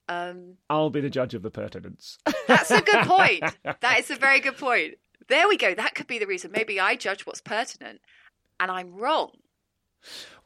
Um, 0.08 0.54
I'll 0.68 0.90
be 0.90 1.00
the 1.00 1.10
judge 1.10 1.34
of 1.34 1.42
the 1.42 1.50
pertinence. 1.50 2.18
that's 2.46 2.70
a 2.70 2.82
good 2.82 3.06
point. 3.06 3.42
that 3.80 3.98
is 3.98 4.10
a 4.10 4.16
very 4.16 4.40
good 4.40 4.56
point. 4.58 4.94
There 5.28 5.48
we 5.48 5.56
go. 5.56 5.74
That 5.74 5.94
could 5.94 6.06
be 6.06 6.18
the 6.18 6.26
reason. 6.26 6.52
Maybe 6.52 6.78
I 6.78 6.96
judge 6.96 7.26
what's 7.26 7.40
pertinent, 7.40 8.00
and 8.60 8.70
I'm 8.70 8.94
wrong. 8.94 9.30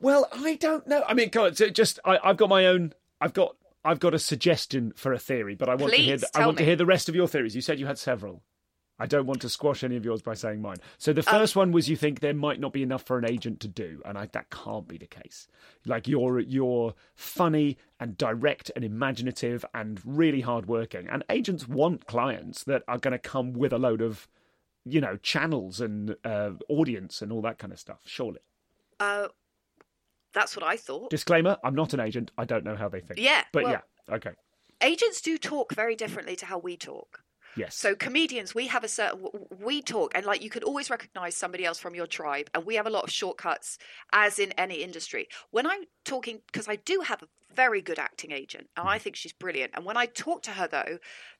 well, 0.01 0.29
I 0.33 0.55
don't 0.55 0.87
know. 0.87 1.03
I 1.07 1.15
mean, 1.15 1.31
God, 1.31 1.57
so 1.57 1.69
just 1.69 1.99
I, 2.05 2.19
I've 2.23 2.37
got 2.37 2.49
my 2.49 2.67
own. 2.67 2.93
I've 3.21 3.33
got 3.33 3.57
I've 3.85 4.01
got 4.01 4.15
a 4.15 4.19
suggestion 4.19 4.93
for 4.95 5.13
a 5.13 5.19
theory, 5.19 5.55
but 5.55 5.69
I 5.69 5.75
want 5.75 5.93
to 5.93 5.99
hear. 5.99 6.19
Please, 6.19 6.31
The, 6.33 6.41
I 6.41 6.47
want 6.47 6.59
to 6.59 6.65
hear 6.65 6.77
the 6.77 6.87
rest 6.87 7.09
of 7.09 7.15
your 7.17 7.27
theories. 7.27 7.57
You 7.57 7.63
said 7.63 7.81
you 7.81 7.87
had 7.87 7.99
several. 7.99 8.43
I 8.99 9.07
don't 9.07 9.27
want 9.27 9.41
to 9.43 9.49
squash 9.49 9.85
any 9.85 9.97
of 9.97 10.05
yours 10.05 10.23
by 10.23 10.35
saying 10.35 10.61
mine. 10.61 10.79
So 10.99 11.13
Um, 11.13 11.17
the 11.17 11.23
first 11.23 11.55
one 11.55 11.71
was 11.73 11.89
you 11.89 11.97
think 11.97 12.21
there 12.21 12.35
might 12.35 12.59
not 12.59 12.73
be 12.73 12.83
enough 12.83 13.05
for 13.05 13.17
an 13.19 13.25
agent 13.31 13.61
to 13.61 13.69
do, 13.69 14.03
and 14.05 14.19
I, 14.19 14.27
that 14.33 14.51
can't 14.51 14.89
be 14.89 14.99
the 14.99 15.07
case. 15.07 15.47
Like 15.87 16.09
you're 16.09 16.41
you're 16.41 16.95
funny 17.15 17.77
and 18.01 18.17
direct 18.17 18.71
and 18.75 18.85
imaginative 18.85 19.65
and 19.73 20.01
really 20.05 20.41
hardworking, 20.41 21.09
and 21.09 21.23
agents 21.31 21.69
want 21.69 22.07
clients 22.07 22.65
that 22.65 22.83
are 22.89 22.99
going 22.99 23.13
to 23.13 23.19
come 23.19 23.53
with 23.53 23.73
a 23.73 23.79
load 23.79 24.01
of, 24.03 24.29
you 24.85 25.01
know, 25.01 25.17
channels 25.17 25.81
and 25.81 26.17
uh, 26.25 26.51
audience 26.69 27.23
and 27.23 27.31
all 27.33 27.43
that 27.43 27.59
kind 27.59 27.73
of 27.73 27.79
stuff. 27.79 28.01
Surely. 28.05 28.41
Uh, 28.99 29.29
that's 30.33 30.57
what 30.57 30.65
I 30.65 30.77
thought. 30.77 31.11
Disclaimer: 31.11 31.57
I'm 31.63 31.75
not 31.75 31.95
an 31.95 32.01
agent. 32.01 32.31
I 32.37 32.45
don't 32.45 32.65
know 32.65 32.77
how 32.77 32.89
they 32.89 33.01
think. 33.01 33.21
Yeah, 33.21 33.45
but 33.53 33.65
well- 33.65 33.73
yeah, 34.09 34.15
okay, 34.15 34.33
Agents 34.81 35.21
do 35.21 35.39
talk 35.39 35.75
very 35.75 35.97
differently 35.97 36.37
to 36.37 36.47
how 36.47 36.59
we 36.59 36.77
talk. 36.77 37.23
Yes. 37.57 37.75
So 37.75 37.95
comedians, 37.95 38.55
we 38.55 38.67
have 38.69 38.85
a 38.85 38.89
certain 38.89 39.29
we 39.65 39.83
talk, 39.83 40.13
and 40.15 40.25
like 40.25 40.43
you 40.43 40.51
could 40.51 40.65
always 40.65 40.91
recognize 40.91 41.37
somebody 41.37 41.65
else 41.65 41.79
from 41.79 41.95
your 41.95 42.07
tribe, 42.07 42.51
and 42.55 42.65
we 42.65 42.77
have 42.77 42.87
a 42.87 42.91
lot 42.91 43.05
of 43.05 43.11
shortcuts, 43.11 43.79
as 44.13 44.39
in 44.39 44.53
any 44.53 44.83
industry. 44.83 45.29
When 45.51 45.67
I'm 45.67 45.85
talking, 46.05 46.41
because 46.47 46.69
I 46.69 46.77
do 46.77 47.01
have 47.05 47.23
a 47.23 47.29
very 47.55 47.81
good 47.83 47.99
acting 47.99 48.33
agent, 48.33 48.69
and 48.77 48.89
I 48.89 48.99
think 48.99 49.17
she's 49.17 49.33
brilliant. 49.33 49.73
And 49.75 49.85
when 49.85 49.97
I 49.97 50.07
talk 50.07 50.43
to 50.43 50.53
her, 50.53 50.69
though, 50.69 50.99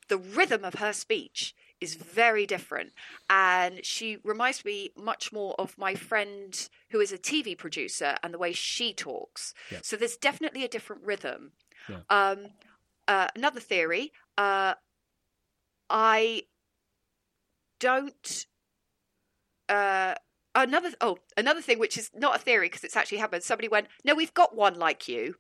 the 0.09 0.19
rhythm 0.19 0.65
of 0.65 0.75
her 0.75 0.93
speech 0.93 1.55
is 1.81 1.95
very 1.95 2.47
different, 2.47 2.93
and 3.31 3.85
she 3.85 4.19
reminds 4.25 4.65
me 4.65 4.91
much 4.97 5.33
more 5.33 5.55
of 5.59 5.79
my 5.79 5.95
friend 5.95 6.69
who 6.91 7.01
is 7.01 7.13
a 7.13 7.19
TV 7.19 7.57
producer 7.57 8.17
and 8.23 8.35
the 8.35 8.39
way 8.39 8.53
she 8.53 8.93
talks. 8.93 9.55
Yep. 9.71 9.85
So 9.85 9.97
there's 9.97 10.17
definitely 10.17 10.65
a 10.65 10.69
different 10.69 11.03
rhythm. 11.05 11.53
Yeah. 11.89 12.01
Um, 12.11 12.49
uh, 13.07 13.29
another 13.35 13.61
theory. 13.61 14.13
Uh, 14.37 14.75
I 15.91 16.43
don't 17.81 18.47
uh, 19.69 20.15
another 20.55 20.91
oh 21.01 21.19
another 21.37 21.61
thing 21.61 21.79
which 21.79 21.97
is 21.97 22.11
not 22.15 22.37
a 22.37 22.39
theory 22.39 22.67
because 22.67 22.85
it's 22.85 22.97
actually 22.97 23.19
happened. 23.19 23.43
Somebody 23.43 23.69
went, 23.69 23.89
"No, 24.05 24.15
we've 24.15 24.35
got 24.35 24.57
one 24.57 24.75
like 24.75 25.09
you," 25.09 25.37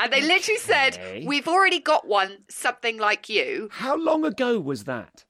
and 0.00 0.12
they 0.12 0.22
literally 0.22 0.58
said, 0.58 1.24
"We've 1.26 1.48
already 1.48 1.80
got 1.80 2.06
one 2.06 2.44
something 2.48 2.98
like 2.98 3.28
you." 3.28 3.68
How 3.72 3.96
long 3.96 4.24
ago 4.24 4.58
was 4.58 4.84
that? 4.84 5.24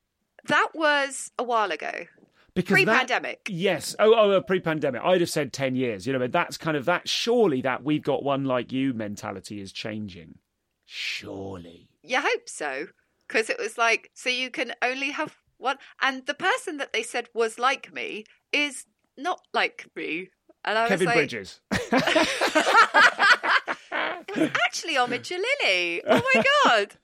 That 0.46 0.68
was 0.74 1.30
a 1.38 1.44
while 1.44 1.70
ago. 1.70 2.06
Because 2.54 2.72
Pre-pandemic. 2.72 3.46
yes. 3.48 3.94
Oh, 4.00 4.14
oh, 4.16 4.30
uh, 4.32 4.40
pre-pandemic. 4.40 5.00
I'd 5.04 5.20
have 5.20 5.30
said 5.30 5.52
ten 5.52 5.76
years. 5.76 6.06
You 6.06 6.12
know, 6.12 6.18
but 6.18 6.32
that's 6.32 6.56
kind 6.56 6.76
of 6.76 6.86
that. 6.86 7.08
Surely 7.08 7.60
that 7.62 7.84
we've 7.84 8.02
got 8.02 8.24
one 8.24 8.44
like 8.46 8.72
you 8.72 8.94
mentality 8.94 9.60
is 9.60 9.70
changing. 9.70 10.38
Surely. 10.84 11.88
You 12.02 12.20
hope 12.20 12.48
so, 12.48 12.86
because 13.28 13.50
it 13.50 13.58
was 13.58 13.78
like, 13.78 14.10
so 14.14 14.30
you 14.30 14.50
can 14.50 14.72
only 14.82 15.10
have 15.10 15.36
one. 15.58 15.76
And 16.00 16.24
the 16.26 16.34
person 16.34 16.78
that 16.78 16.92
they 16.92 17.02
said 17.02 17.28
was 17.34 17.58
like 17.58 17.92
me 17.92 18.24
is 18.52 18.86
not 19.16 19.40
like 19.52 19.86
me. 19.94 20.30
And 20.64 20.78
I 20.78 20.88
Kevin 20.88 21.06
was 21.06 21.14
like, 21.14 21.16
Bridges. 21.16 21.60
was 24.38 24.50
actually 24.64 24.94
Omid 24.94 25.20
Djalili. 25.20 26.00
Oh 26.06 26.22
my 26.34 26.44
god! 26.64 26.96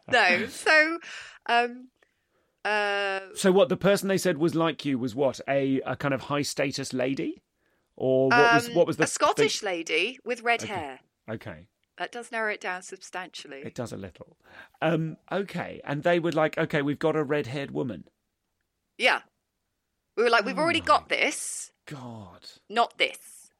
no, 0.10 0.46
so 0.46 0.98
um, 1.46 1.88
uh, 2.64 3.20
so 3.34 3.52
what 3.52 3.68
the 3.68 3.76
person 3.76 4.08
they 4.08 4.18
said 4.18 4.38
was 4.38 4.54
like 4.54 4.84
you 4.84 4.98
was 4.98 5.14
what 5.14 5.40
a, 5.48 5.80
a 5.86 5.96
kind 5.96 6.14
of 6.14 6.22
high 6.22 6.42
status 6.42 6.92
lady, 6.92 7.42
or 7.96 8.28
what 8.28 8.54
was 8.54 8.68
um, 8.68 8.74
what 8.74 8.86
was 8.86 8.96
the 8.96 9.04
a 9.04 9.08
Scottish 9.08 9.62
lady 9.62 10.18
with 10.24 10.42
red 10.42 10.62
hair? 10.62 11.00
Okay, 11.30 11.68
That 11.98 12.10
does 12.10 12.32
narrow 12.32 12.52
it 12.52 12.60
down 12.60 12.82
substantially. 12.82 13.58
it 13.58 13.74
does 13.74 13.92
a 13.92 13.96
little. 13.96 14.36
Um, 14.80 15.16
okay, 15.30 15.80
and 15.84 16.02
they 16.02 16.18
were 16.18 16.32
like, 16.32 16.56
okay, 16.58 16.82
we've 16.82 16.98
got 16.98 17.16
a 17.16 17.22
red 17.22 17.46
haired 17.48 17.70
woman. 17.70 18.04
Yeah, 18.98 19.20
we 20.16 20.22
were 20.24 20.30
like, 20.30 20.44
we've 20.44 20.58
Oh 20.58 20.62
already 20.62 20.80
got 20.80 21.08
this, 21.08 21.72
God. 21.86 22.46
not 22.68 22.96
this. 22.98 23.50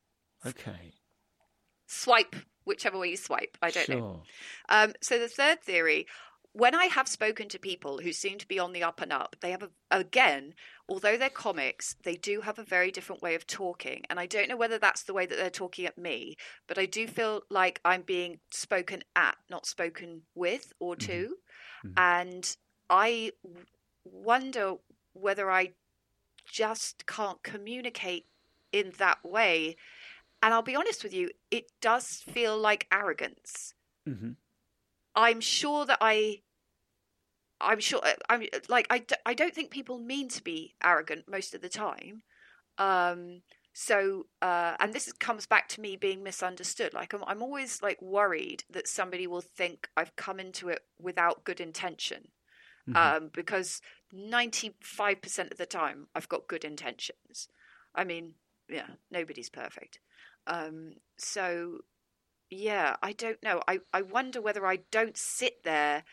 Okay. 0.44 0.92
Swipe 1.86 2.34
whichever 2.64 2.98
way 2.98 3.10
you 3.10 3.16
swipe. 3.16 3.58
I 3.60 3.70
don't 3.70 3.86
sure. 3.86 3.96
know. 3.96 4.22
Um, 4.68 4.92
so 5.00 5.18
the 5.18 5.28
third 5.28 5.62
theory, 5.62 6.06
when 6.53 6.74
I 6.74 6.86
have 6.86 7.09
spoken 7.09 7.48
to 7.48 7.59
people 7.59 7.98
who 7.98 8.12
seem 8.12 8.38
to 8.38 8.46
be 8.48 8.59
on 8.59 8.72
the 8.72 8.82
up 8.82 9.00
and 9.00 9.12
up, 9.12 9.36
they 9.40 9.50
have 9.53 9.62
a, 9.62 9.70
again, 9.90 10.55
although 10.88 11.16
they're 11.16 11.30
comics, 11.30 11.94
they 12.05 12.14
do 12.16 12.42
have 12.42 12.59
a 12.59 12.64
very 12.64 12.90
different 12.90 13.22
way 13.22 13.34
of 13.34 13.46
talking, 13.46 14.05
and 14.11 14.20
I 14.20 14.26
don't 14.26 14.48
know 14.48 14.57
whether 14.57 14.78
that's 14.78 15.05
the 15.05 15.14
way 15.14 15.24
that 15.26 15.36
they're 15.36 15.50
talking 15.50 15.86
at 15.86 15.96
me, 15.96 16.36
but 16.66 16.78
I 16.78 16.84
do 16.86 17.07
feel 17.09 17.42
like 17.50 17.80
I'm 17.84 18.03
being 18.03 18.40
spoken 18.53 19.03
at, 19.16 19.38
not 19.48 19.66
spoken 19.66 20.26
with 20.34 20.72
or 20.78 20.94
to, 20.96 21.36
and 21.96 22.57
I 22.90 23.32
wonder 24.05 24.76
whether 25.14 25.50
I 25.50 25.74
just 26.46 27.07
can't 27.07 27.42
communicate 27.42 28.28
in 28.72 28.92
that 28.98 29.24
way. 29.24 29.76
And 30.42 30.55
I'll 30.55 30.62
be 30.62 30.76
honest 30.76 31.05
with 31.05 31.14
you, 31.14 31.30
it 31.50 31.66
does 31.80 32.16
feel 32.22 32.59
like 32.59 32.88
arrogance. 32.92 33.74
Mhm. 34.07 34.36
I'm 35.14 35.40
sure 35.40 35.86
that 35.86 35.98
I. 36.00 36.42
I'm 37.60 37.80
sure. 37.80 38.00
uh, 38.04 38.14
I'm 38.28 38.44
like 38.68 38.86
I, 38.90 39.04
I 39.24 39.34
don't 39.34 39.54
think 39.54 39.70
people 39.70 39.98
mean 39.98 40.28
to 40.30 40.42
be 40.42 40.74
arrogant 40.82 41.28
most 41.28 41.54
of 41.54 41.60
the 41.60 41.68
time. 41.68 42.22
Um. 42.78 43.42
So, 43.74 44.26
uh, 44.42 44.74
and 44.80 44.92
this 44.92 45.10
comes 45.14 45.46
back 45.46 45.66
to 45.68 45.80
me 45.80 45.96
being 45.96 46.22
misunderstood. 46.22 46.92
Like 46.92 47.14
I'm, 47.14 47.24
I'm 47.26 47.42
always 47.42 47.80
like 47.80 48.02
worried 48.02 48.64
that 48.68 48.86
somebody 48.86 49.26
will 49.26 49.40
think 49.40 49.88
I've 49.96 50.14
come 50.14 50.38
into 50.38 50.68
it 50.68 50.80
without 51.00 51.44
good 51.44 51.58
intention, 51.58 52.28
um, 52.94 53.30
because 53.32 53.80
ninety 54.12 54.74
five 54.82 55.22
percent 55.22 55.52
of 55.52 55.56
the 55.56 55.64
time 55.64 56.08
I've 56.14 56.28
got 56.28 56.48
good 56.48 56.66
intentions. 56.66 57.48
I 57.94 58.04
mean, 58.04 58.34
yeah, 58.68 58.88
nobody's 59.10 59.48
perfect. 59.48 60.00
Um, 60.46 60.96
so 61.16 61.78
yeah, 62.53 62.96
I 63.03 63.12
don't 63.12 63.42
know. 63.42 63.62
I, 63.66 63.80
I 63.92 64.03
wonder 64.03 64.40
whether 64.40 64.66
I 64.66 64.80
don't 64.90 65.16
sit 65.16 65.62
there 65.64 66.05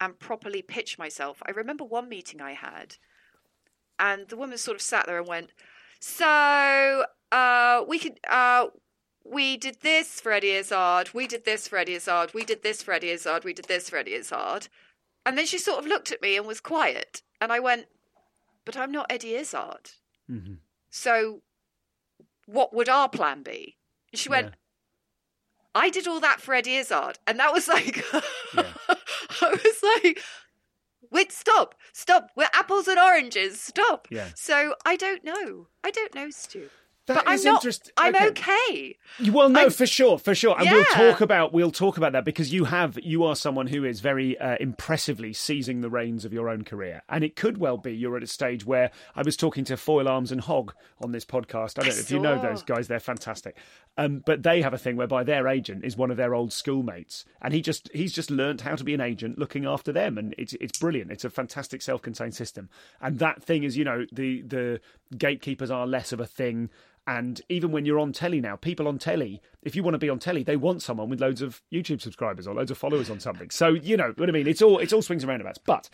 and 0.00 0.18
properly 0.18 0.62
pitch 0.62 0.98
myself. 0.98 1.42
I 1.46 1.50
remember 1.50 1.84
one 1.84 2.08
meeting 2.08 2.40
I 2.40 2.52
had, 2.52 2.96
and 3.98 4.28
the 4.28 4.36
woman 4.36 4.58
sort 4.58 4.76
of 4.76 4.82
sat 4.82 5.06
there 5.06 5.18
and 5.18 5.26
went, 5.26 5.50
"So 6.00 7.04
uh, 7.32 7.84
we 7.88 7.98
could 7.98 8.20
uh, 8.28 8.66
we 9.24 9.56
did 9.56 9.78
this 9.82 10.20
for 10.20 10.32
Eddie 10.32 10.52
Izzard, 10.52 11.10
we 11.12 11.26
did 11.26 11.44
this 11.44 11.66
for 11.68 11.78
Eddie 11.78 11.94
Izzard, 11.94 12.32
we 12.32 12.44
did 12.44 12.62
this 12.62 12.82
for 12.82 12.92
Eddie 12.92 13.10
Izzard, 13.10 13.44
we 13.44 13.52
did 13.52 13.66
this 13.66 13.90
for 13.90 13.96
Eddie 13.96 14.14
Izzard," 14.14 14.68
and 15.26 15.36
then 15.36 15.46
she 15.46 15.58
sort 15.58 15.80
of 15.80 15.86
looked 15.86 16.12
at 16.12 16.22
me 16.22 16.36
and 16.36 16.46
was 16.46 16.60
quiet, 16.60 17.22
and 17.40 17.52
I 17.52 17.58
went, 17.58 17.86
"But 18.64 18.76
I'm 18.76 18.92
not 18.92 19.06
Eddie 19.10 19.34
Izzard, 19.34 19.90
Mm-hmm. 20.30 20.54
so 20.90 21.42
what 22.46 22.72
would 22.74 22.88
our 22.88 23.08
plan 23.08 23.42
be?" 23.42 23.76
And 24.12 24.18
she 24.20 24.28
went. 24.28 24.54
I 25.78 25.90
did 25.90 26.08
all 26.08 26.20
that 26.20 26.40
for 26.40 26.54
Eddie 26.54 26.76
Izzard, 26.76 27.18
and 27.26 27.38
that 27.38 27.52
was 27.52 27.68
like, 27.68 28.04
Yeah. 28.54 28.64
I 29.40 29.50
was 29.50 30.02
like, 30.04 30.20
wait, 31.10 31.30
stop, 31.30 31.74
stop, 31.92 32.30
we're 32.36 32.48
apples 32.52 32.88
and 32.88 32.98
oranges, 32.98 33.60
stop. 33.60 34.08
Yeah. 34.10 34.28
So 34.34 34.74
I 34.84 34.96
don't 34.96 35.22
know, 35.24 35.68
I 35.84 35.90
don't 35.90 36.14
know, 36.14 36.30
Stu. 36.30 36.68
That 37.08 37.24
but 37.24 37.32
is 37.34 37.44
I'm 37.44 37.52
not. 37.52 37.60
interest- 37.64 37.90
I'm 37.96 38.14
okay. 38.14 38.26
okay. 38.28 38.96
You- 39.18 39.32
Well, 39.32 39.48
no, 39.48 39.60
I'm- 39.60 39.70
for 39.70 39.86
sure, 39.86 40.18
for 40.18 40.34
sure, 40.34 40.54
and 40.58 40.70
we'll 40.70 40.84
talk 40.84 41.20
about 41.20 41.52
we'll 41.52 41.70
talk 41.72 41.96
about 41.96 42.12
that 42.12 42.24
because 42.24 42.52
you 42.52 42.66
have 42.66 42.98
you 43.02 43.24
are 43.24 43.34
someone 43.34 43.66
who 43.66 43.84
is 43.84 44.00
very 44.00 44.38
uh, 44.38 44.56
impressively 44.60 45.32
seizing 45.32 45.80
the 45.80 45.90
reins 45.90 46.24
of 46.24 46.32
your 46.32 46.48
own 46.48 46.62
career, 46.64 47.02
and 47.08 47.24
it 47.24 47.34
could 47.36 47.58
well 47.58 47.76
be 47.76 47.92
you're 47.96 48.16
at 48.16 48.22
a 48.22 48.26
stage 48.28 48.64
where 48.64 48.90
I 49.16 49.22
was 49.22 49.36
talking 49.36 49.64
to 49.64 49.76
Foil 49.76 50.06
Arms 50.08 50.30
and 50.30 50.40
Hog 50.40 50.74
on 51.00 51.12
this 51.12 51.24
podcast. 51.24 51.78
I 51.78 51.82
don't 51.82 51.94
know 51.94 52.00
if 52.00 52.10
you 52.10 52.20
know 52.20 52.40
those 52.40 52.62
guys; 52.62 52.88
they're 52.88 53.00
fantastic. 53.00 53.56
Um, 53.96 54.22
but 54.24 54.44
they 54.44 54.62
have 54.62 54.72
a 54.74 54.78
thing 54.78 54.96
whereby 54.96 55.24
their 55.24 55.48
agent 55.48 55.84
is 55.84 55.96
one 55.96 56.12
of 56.12 56.16
their 56.16 56.32
old 56.34 56.52
schoolmates, 56.52 57.24
and 57.42 57.52
he 57.52 57.60
just 57.60 57.90
he's 57.92 58.12
just 58.12 58.30
learnt 58.30 58.60
how 58.60 58.76
to 58.76 58.84
be 58.84 58.94
an 58.94 59.00
agent, 59.00 59.38
looking 59.38 59.64
after 59.66 59.90
them, 59.92 60.16
and 60.18 60.34
it's 60.38 60.52
it's 60.60 60.78
brilliant. 60.78 61.10
It's 61.10 61.24
a 61.24 61.30
fantastic 61.30 61.82
self-contained 61.82 62.34
system, 62.34 62.68
and 63.00 63.18
that 63.18 63.42
thing 63.42 63.64
is, 63.64 63.76
you 63.76 63.84
know, 63.84 64.06
the 64.12 64.42
the 64.42 64.80
gatekeepers 65.16 65.70
are 65.70 65.86
less 65.86 66.12
of 66.12 66.20
a 66.20 66.26
thing. 66.26 66.70
And 67.06 67.40
even 67.48 67.72
when 67.72 67.86
you're 67.86 67.98
on 67.98 68.12
telly 68.12 68.40
now, 68.40 68.56
people 68.56 68.86
on 68.86 68.98
telly, 68.98 69.40
if 69.62 69.74
you 69.74 69.82
want 69.82 69.94
to 69.94 69.98
be 69.98 70.10
on 70.10 70.18
telly, 70.18 70.42
they 70.42 70.56
want 70.56 70.82
someone 70.82 71.08
with 71.08 71.22
loads 71.22 71.40
of 71.40 71.62
YouTube 71.72 72.02
subscribers 72.02 72.46
or 72.46 72.54
loads 72.54 72.70
of 72.70 72.76
followers 72.76 73.08
on 73.08 73.18
something. 73.18 73.48
So 73.48 73.68
you 73.68 73.96
know 73.96 74.12
what 74.16 74.28
I 74.28 74.32
mean. 74.32 74.46
It's 74.46 74.60
all 74.60 74.78
it's 74.78 74.92
all 74.92 75.00
swings 75.00 75.22
and 75.22 75.30
roundabouts. 75.30 75.58
But 75.64 75.88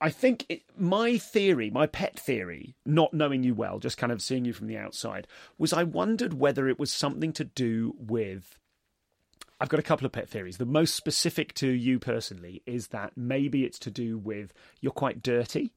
I 0.00 0.08
think 0.08 0.46
it, 0.48 0.62
my 0.78 1.18
theory, 1.18 1.68
my 1.68 1.86
pet 1.86 2.18
theory, 2.18 2.74
not 2.86 3.12
knowing 3.12 3.42
you 3.42 3.54
well, 3.54 3.78
just 3.78 3.98
kind 3.98 4.12
of 4.12 4.22
seeing 4.22 4.44
you 4.44 4.52
from 4.52 4.66
the 4.66 4.78
outside, 4.78 5.26
was 5.58 5.72
I 5.72 5.82
wondered 5.82 6.34
whether 6.34 6.68
it 6.68 6.78
was 6.78 6.92
something 6.92 7.32
to 7.34 7.44
do 7.44 7.94
with. 7.98 8.56
I've 9.60 9.68
got 9.68 9.80
a 9.80 9.82
couple 9.82 10.06
of 10.06 10.12
pet 10.12 10.26
theories. 10.26 10.56
The 10.56 10.64
most 10.64 10.94
specific 10.94 11.52
to 11.54 11.66
you 11.68 11.98
personally 11.98 12.62
is 12.64 12.88
that 12.88 13.12
maybe 13.14 13.64
it's 13.64 13.78
to 13.80 13.90
do 13.90 14.16
with 14.16 14.54
you're 14.80 14.90
quite 14.90 15.22
dirty. 15.22 15.74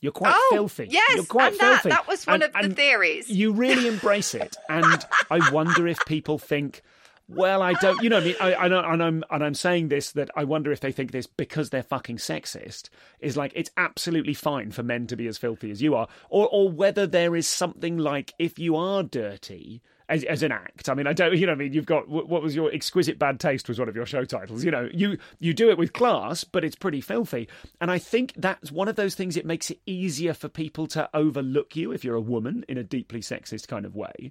You're 0.00 0.12
quite 0.12 0.34
Oh, 0.36 0.50
filthy. 0.52 0.88
yes, 0.90 1.16
You're 1.16 1.24
quite 1.24 1.52
and 1.52 1.60
that- 1.60 1.82
filthy. 1.82 1.88
that 1.90 2.06
was 2.06 2.26
one 2.26 2.42
And- 2.42 2.54
of 2.54 2.62
the 2.70 2.74
theories. 2.74 3.28
You 3.30 3.52
really 3.52 3.86
embrace 3.88 4.34
it, 4.34 4.54
and 4.68 5.04
I 5.30 5.50
wonder 5.50 5.86
if 5.88 5.98
people 6.06 6.38
think, 6.38 6.82
well, 7.28 7.60
I 7.62 7.72
don't. 7.72 8.00
You 8.02 8.10
know, 8.10 8.18
I 8.18 8.20
mean, 8.24 8.36
I, 8.40 8.54
I 8.54 8.68
know, 8.68 8.78
and 8.80 9.02
I'm 9.02 9.24
and 9.30 9.42
I'm 9.42 9.54
saying 9.54 9.88
this 9.88 10.12
that 10.12 10.30
I 10.36 10.44
wonder 10.44 10.70
if 10.70 10.78
they 10.80 10.92
think 10.92 11.10
this 11.10 11.26
because 11.26 11.70
they're 11.70 11.82
fucking 11.82 12.18
sexist 12.18 12.88
is 13.20 13.36
like 13.36 13.50
it's 13.56 13.70
absolutely 13.76 14.34
fine 14.34 14.70
for 14.70 14.82
men 14.84 15.06
to 15.08 15.16
be 15.16 15.26
as 15.26 15.36
filthy 15.38 15.70
as 15.72 15.82
you 15.82 15.94
are, 15.96 16.06
or 16.30 16.48
or 16.52 16.68
whether 16.68 17.04
there 17.06 17.34
is 17.34 17.48
something 17.48 17.96
like 17.98 18.32
if 18.38 18.58
you 18.60 18.76
are 18.76 19.02
dirty. 19.02 19.82
As, 20.08 20.22
as 20.22 20.44
an 20.44 20.52
act, 20.52 20.88
I 20.88 20.94
mean, 20.94 21.08
I 21.08 21.12
don't, 21.12 21.36
you 21.36 21.46
know, 21.46 21.52
I 21.52 21.56
mean, 21.56 21.72
you've 21.72 21.84
got 21.84 22.08
what 22.08 22.40
was 22.40 22.54
your 22.54 22.72
exquisite 22.72 23.18
bad 23.18 23.40
taste 23.40 23.68
was 23.68 23.80
one 23.80 23.88
of 23.88 23.96
your 23.96 24.06
show 24.06 24.24
titles. 24.24 24.62
You 24.62 24.70
know, 24.70 24.88
you 24.94 25.18
you 25.40 25.52
do 25.52 25.68
it 25.68 25.78
with 25.78 25.92
class, 25.92 26.44
but 26.44 26.62
it's 26.62 26.76
pretty 26.76 27.00
filthy. 27.00 27.48
And 27.80 27.90
I 27.90 27.98
think 27.98 28.32
that's 28.36 28.70
one 28.70 28.86
of 28.86 28.94
those 28.94 29.16
things. 29.16 29.36
It 29.36 29.44
makes 29.44 29.68
it 29.68 29.80
easier 29.84 30.32
for 30.32 30.48
people 30.48 30.86
to 30.88 31.10
overlook 31.12 31.74
you 31.74 31.90
if 31.90 32.04
you're 32.04 32.14
a 32.14 32.20
woman 32.20 32.64
in 32.68 32.78
a 32.78 32.84
deeply 32.84 33.20
sexist 33.20 33.66
kind 33.66 33.84
of 33.84 33.96
way. 33.96 34.30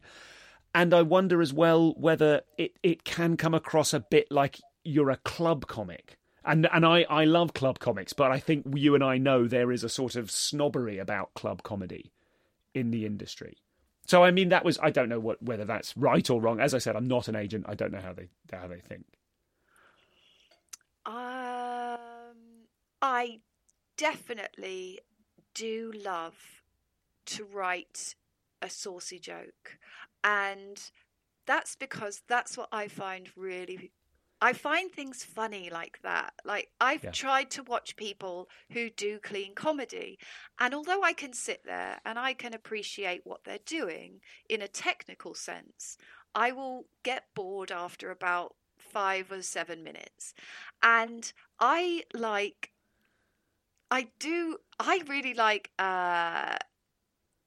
And 0.74 0.94
I 0.94 1.02
wonder 1.02 1.42
as 1.42 1.54
well 1.54 1.94
whether 1.98 2.42
it, 2.58 2.78
it 2.82 3.04
can 3.04 3.36
come 3.36 3.54
across 3.54 3.94
a 3.94 4.00
bit 4.00 4.32
like 4.32 4.62
you're 4.86 5.10
a 5.10 5.18
club 5.18 5.68
comic. 5.68 6.18
And 6.46 6.70
and 6.72 6.86
I, 6.86 7.06
I 7.10 7.26
love 7.26 7.54
club 7.54 7.80
comics, 7.80 8.14
but 8.14 8.32
I 8.32 8.40
think 8.40 8.66
you 8.76 8.96
and 8.96 9.04
I 9.04 9.18
know 9.18 9.48
there 9.48 9.72
is 9.72 9.84
a 9.84 9.90
sort 9.90 10.16
of 10.16 10.32
snobbery 10.32 11.00
about 11.00 11.34
club 11.34 11.64
comedy 11.64 12.14
in 12.74 12.92
the 12.92 13.06
industry. 13.06 13.58
So 14.06 14.24
I 14.24 14.32
mean 14.32 14.50
that 14.50 14.64
was 14.64 14.78
I 14.82 14.92
don't 14.92 15.10
know 15.10 15.20
what 15.20 15.42
whether 15.42 15.66
that's 15.66 15.96
right 15.98 16.28
or 16.30 16.40
wrong. 16.40 16.60
As 16.60 16.74
I 16.74 16.78
said, 16.78 16.96
I'm 16.96 17.08
not 17.08 17.28
an 17.28 17.36
agent. 17.36 17.66
I 17.68 17.76
don't 17.76 17.92
know 17.92 18.02
how 18.02 18.14
they 18.14 18.30
how 18.52 18.68
they 18.68 18.80
think. 18.80 19.06
Um, 21.06 22.66
I 23.02 23.40
definitely 23.98 25.02
do 25.54 25.92
love 26.04 26.62
to 27.28 27.44
write 27.44 28.16
a 28.62 28.70
saucy 28.70 29.20
joke, 29.20 29.78
and 30.24 30.82
that's 31.46 31.76
because 31.76 32.24
that's 32.28 32.58
what 32.58 32.70
I 32.72 32.88
find 32.88 33.30
really 33.36 33.92
I 34.42 34.54
find 34.54 34.92
things 34.92 35.24
funny 35.24 35.70
like 35.70 36.00
that. 36.04 36.34
Like 36.44 36.70
I've 36.80 37.04
Yeah. 37.04 37.12
tried 37.12 37.52
to 37.52 37.64
watch 37.64 37.96
people 37.96 38.50
who 38.72 38.90
do 38.90 39.20
clean 39.20 39.56
comedy, 39.56 40.20
and 40.60 40.74
although 40.74 41.04
I 41.04 41.14
can 41.14 41.34
sit 41.34 41.64
there 41.66 42.00
and 42.06 42.20
I 42.20 42.34
can 42.34 42.54
appreciate 42.54 43.22
what 43.26 43.44
they're 43.44 43.60
doing 43.66 44.22
in 44.50 44.62
a 44.62 44.68
technical 44.68 45.34
sense, 45.34 45.98
I 46.34 46.52
will 46.52 46.88
get 47.04 47.34
bored 47.34 47.72
after 47.72 48.12
about 48.12 48.56
five 48.78 49.32
or 49.32 49.42
seven 49.42 49.84
minutes. 49.84 50.34
And 50.84 51.32
I 51.60 52.04
like, 52.14 52.72
I 53.92 54.10
do, 54.20 54.58
I 54.80 55.02
really 55.08 55.34
like 55.34 55.72
uh, 55.80 56.58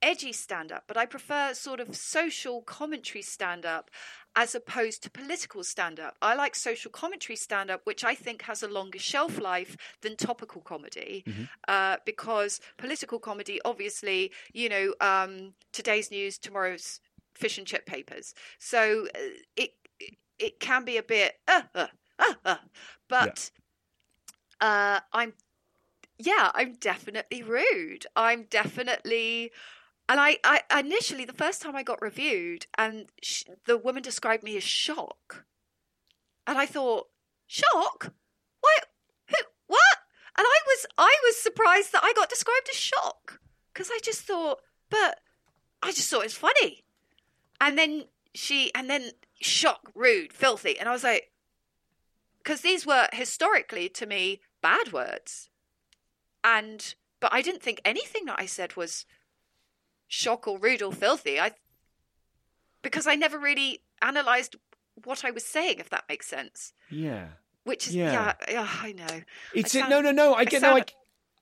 edgy 0.02 0.32
stand 0.32 0.72
up, 0.72 0.84
but 0.86 0.96
I 0.96 1.06
prefer 1.06 1.54
sort 1.54 1.80
of 1.80 1.96
social 1.96 2.62
commentary 2.62 3.22
stand 3.22 3.66
up 3.66 3.90
as 4.36 4.54
opposed 4.54 5.02
to 5.02 5.10
political 5.10 5.64
stand 5.64 5.98
up. 5.98 6.16
I 6.22 6.34
like 6.34 6.54
social 6.54 6.90
commentary 6.90 7.36
stand 7.36 7.70
up, 7.70 7.80
which 7.84 8.04
I 8.04 8.14
think 8.14 8.42
has 8.42 8.62
a 8.62 8.68
longer 8.68 8.98
shelf 8.98 9.40
life 9.40 9.76
than 10.02 10.16
topical 10.16 10.60
comedy, 10.62 11.24
uh, 11.66 11.96
because 12.04 12.60
political 12.76 13.18
comedy, 13.18 13.60
obviously, 13.64 14.32
you 14.52 14.68
know, 14.68 14.94
um, 15.00 15.54
today's 15.72 16.10
news, 16.10 16.38
tomorrow's 16.38 17.00
fish 17.34 17.58
and 17.58 17.66
chip 17.66 17.86
papers. 17.86 18.34
So 18.58 19.06
uh, 19.14 19.18
it 19.56 19.70
it 20.38 20.60
can 20.60 20.84
be 20.84 20.96
a 20.96 21.02
bit, 21.02 21.34
uh, 21.48 21.62
uh, 21.74 21.86
uh, 22.18 22.34
uh, 22.44 22.56
but 23.08 23.50
uh, 24.60 25.00
I'm 25.12 25.32
yeah, 26.18 26.50
I'm 26.54 26.74
definitely 26.74 27.42
rude. 27.42 28.06
I'm 28.16 28.44
definitely, 28.50 29.52
and 30.08 30.18
I, 30.20 30.38
I 30.44 30.80
initially 30.80 31.24
the 31.24 31.32
first 31.32 31.60
time 31.60 31.76
I 31.76 31.82
got 31.82 32.00
reviewed, 32.00 32.66
and 32.76 33.06
sh- 33.22 33.44
the 33.66 33.76
woman 33.76 34.02
described 34.02 34.42
me 34.42 34.56
as 34.56 34.62
shock, 34.62 35.44
and 36.46 36.58
I 36.58 36.66
thought, 36.66 37.08
shock, 37.46 38.12
what, 38.60 38.86
who, 39.28 39.36
what? 39.66 39.98
And 40.36 40.46
I 40.46 40.58
was, 40.66 40.86
I 40.96 41.16
was 41.24 41.36
surprised 41.36 41.92
that 41.92 42.04
I 42.04 42.12
got 42.14 42.30
described 42.30 42.68
as 42.70 42.78
shock 42.78 43.40
because 43.72 43.90
I 43.90 43.98
just 44.02 44.22
thought, 44.22 44.60
but 44.88 45.20
I 45.82 45.92
just 45.92 46.10
thought 46.10 46.20
it 46.20 46.26
was 46.26 46.34
funny, 46.34 46.84
and 47.60 47.76
then 47.76 48.04
she, 48.34 48.72
and 48.74 48.88
then 48.88 49.10
shock, 49.40 49.90
rude, 49.94 50.32
filthy, 50.32 50.78
and 50.78 50.88
I 50.88 50.92
was 50.92 51.04
like, 51.04 51.30
because 52.38 52.62
these 52.62 52.86
were 52.86 53.08
historically 53.12 53.90
to 53.90 54.06
me 54.06 54.40
bad 54.62 54.92
words. 54.92 55.50
And 56.42 56.94
but 57.20 57.32
I 57.32 57.42
didn't 57.42 57.62
think 57.62 57.80
anything 57.84 58.24
that 58.26 58.40
I 58.40 58.46
said 58.46 58.76
was 58.76 59.04
shock 60.08 60.48
or 60.48 60.58
rude 60.58 60.82
or 60.82 60.92
filthy. 60.92 61.38
I 61.38 61.52
because 62.82 63.06
I 63.06 63.14
never 63.14 63.38
really 63.38 63.82
analyzed 64.02 64.56
what 65.04 65.24
I 65.24 65.30
was 65.30 65.44
saying, 65.44 65.78
if 65.78 65.90
that 65.90 66.04
makes 66.08 66.26
sense. 66.26 66.72
Yeah. 66.90 67.26
Which 67.64 67.88
is 67.88 67.94
Yeah. 67.94 68.34
yeah, 68.48 68.52
yeah, 68.52 68.68
I 68.82 68.92
know. 68.92 69.22
It's 69.54 69.74
I 69.76 69.80
it, 69.86 69.88
no, 69.90 70.00
no, 70.00 70.10
no. 70.10 70.34
I 70.34 70.40
I 70.40 70.44
get 70.44 70.62
no. 70.62 70.76
I, 70.76 70.84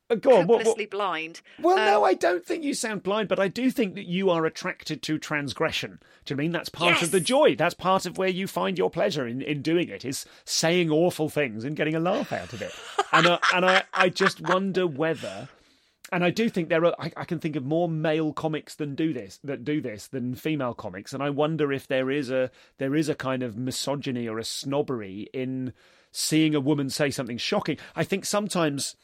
uh, 0.09 0.15
go 0.15 0.39
on. 0.39 0.47
What, 0.47 0.65
what, 0.65 0.91
blind. 0.91 1.41
well, 1.61 1.77
no, 1.77 1.99
Um, 1.99 2.05
I 2.05 2.15
don't 2.15 2.45
think 2.45 2.63
you 2.63 2.75
sound 2.75 3.03
blind, 3.03 3.29
but 3.29 3.41
I 3.41 3.49
do 3.49 3.71
think 3.71 3.95
that 3.95 4.07
you 4.07 4.31
are 4.31 4.47
attracted 4.47 5.03
to 5.03 5.19
transgression. 5.19 6.01
Do 6.25 6.33
you 6.33 6.37
mean 6.37 6.53
that's 6.53 6.69
part 6.69 7.03
of 7.03 7.11
the 7.11 7.21
joy? 7.21 7.57
That's 7.57 7.75
part 7.75 8.07
of 8.07 8.17
where 8.17 8.29
you 8.29 8.47
find 8.47 8.79
your 8.79 8.91
pleasure 8.91 9.27
in, 9.27 9.43
in 9.43 9.63
doing 9.63 9.89
it 9.89 10.05
is 10.05 10.25
saying 10.45 10.91
awful 10.91 11.29
things 11.29 11.65
and 11.65 11.77
getting 11.77 11.95
a 11.97 12.01
laugh 12.01 12.33
out 12.33 12.53
of 12.53 12.63
it. 12.63 12.73
And 13.13 13.27
I, 13.27 13.39
and 13.55 13.65
I, 13.65 13.83
I 13.93 14.09
just 14.09 14.41
wonder 14.41 14.87
whether. 14.87 15.49
And 16.13 16.25
I 16.25 16.31
do 16.31 16.49
think 16.49 16.69
there 16.69 16.85
are. 16.85 16.95
I, 16.99 17.13
I 17.17 17.25
can 17.25 17.41
think 17.41 17.57
of 17.57 17.65
more 17.65 17.89
male 17.89 18.33
comics 18.33 18.75
than 18.77 18.95
do 18.95 19.13
this 19.13 19.39
that 19.43 19.65
do 19.65 19.81
this 19.81 20.07
than 20.07 20.35
female 20.35 20.75
comics, 20.75 21.13
and 21.13 21.23
I 21.23 21.31
wonder 21.31 21.73
if 21.73 21.89
there 21.89 22.11
is 22.11 22.31
a 22.31 22.51
there 22.79 22.95
is 22.95 23.09
a 23.09 23.15
kind 23.15 23.43
of 23.43 23.57
misogyny 23.57 24.29
or 24.29 24.39
a 24.39 24.45
snobbery 24.45 25.29
in 25.33 25.73
seeing 26.13 26.55
a 26.55 26.61
woman 26.61 26.91
say 26.91 27.11
something 27.11 27.39
shocking. 27.39 27.79
I 27.95 28.05
think 28.05 28.25
sometimes 28.25 28.95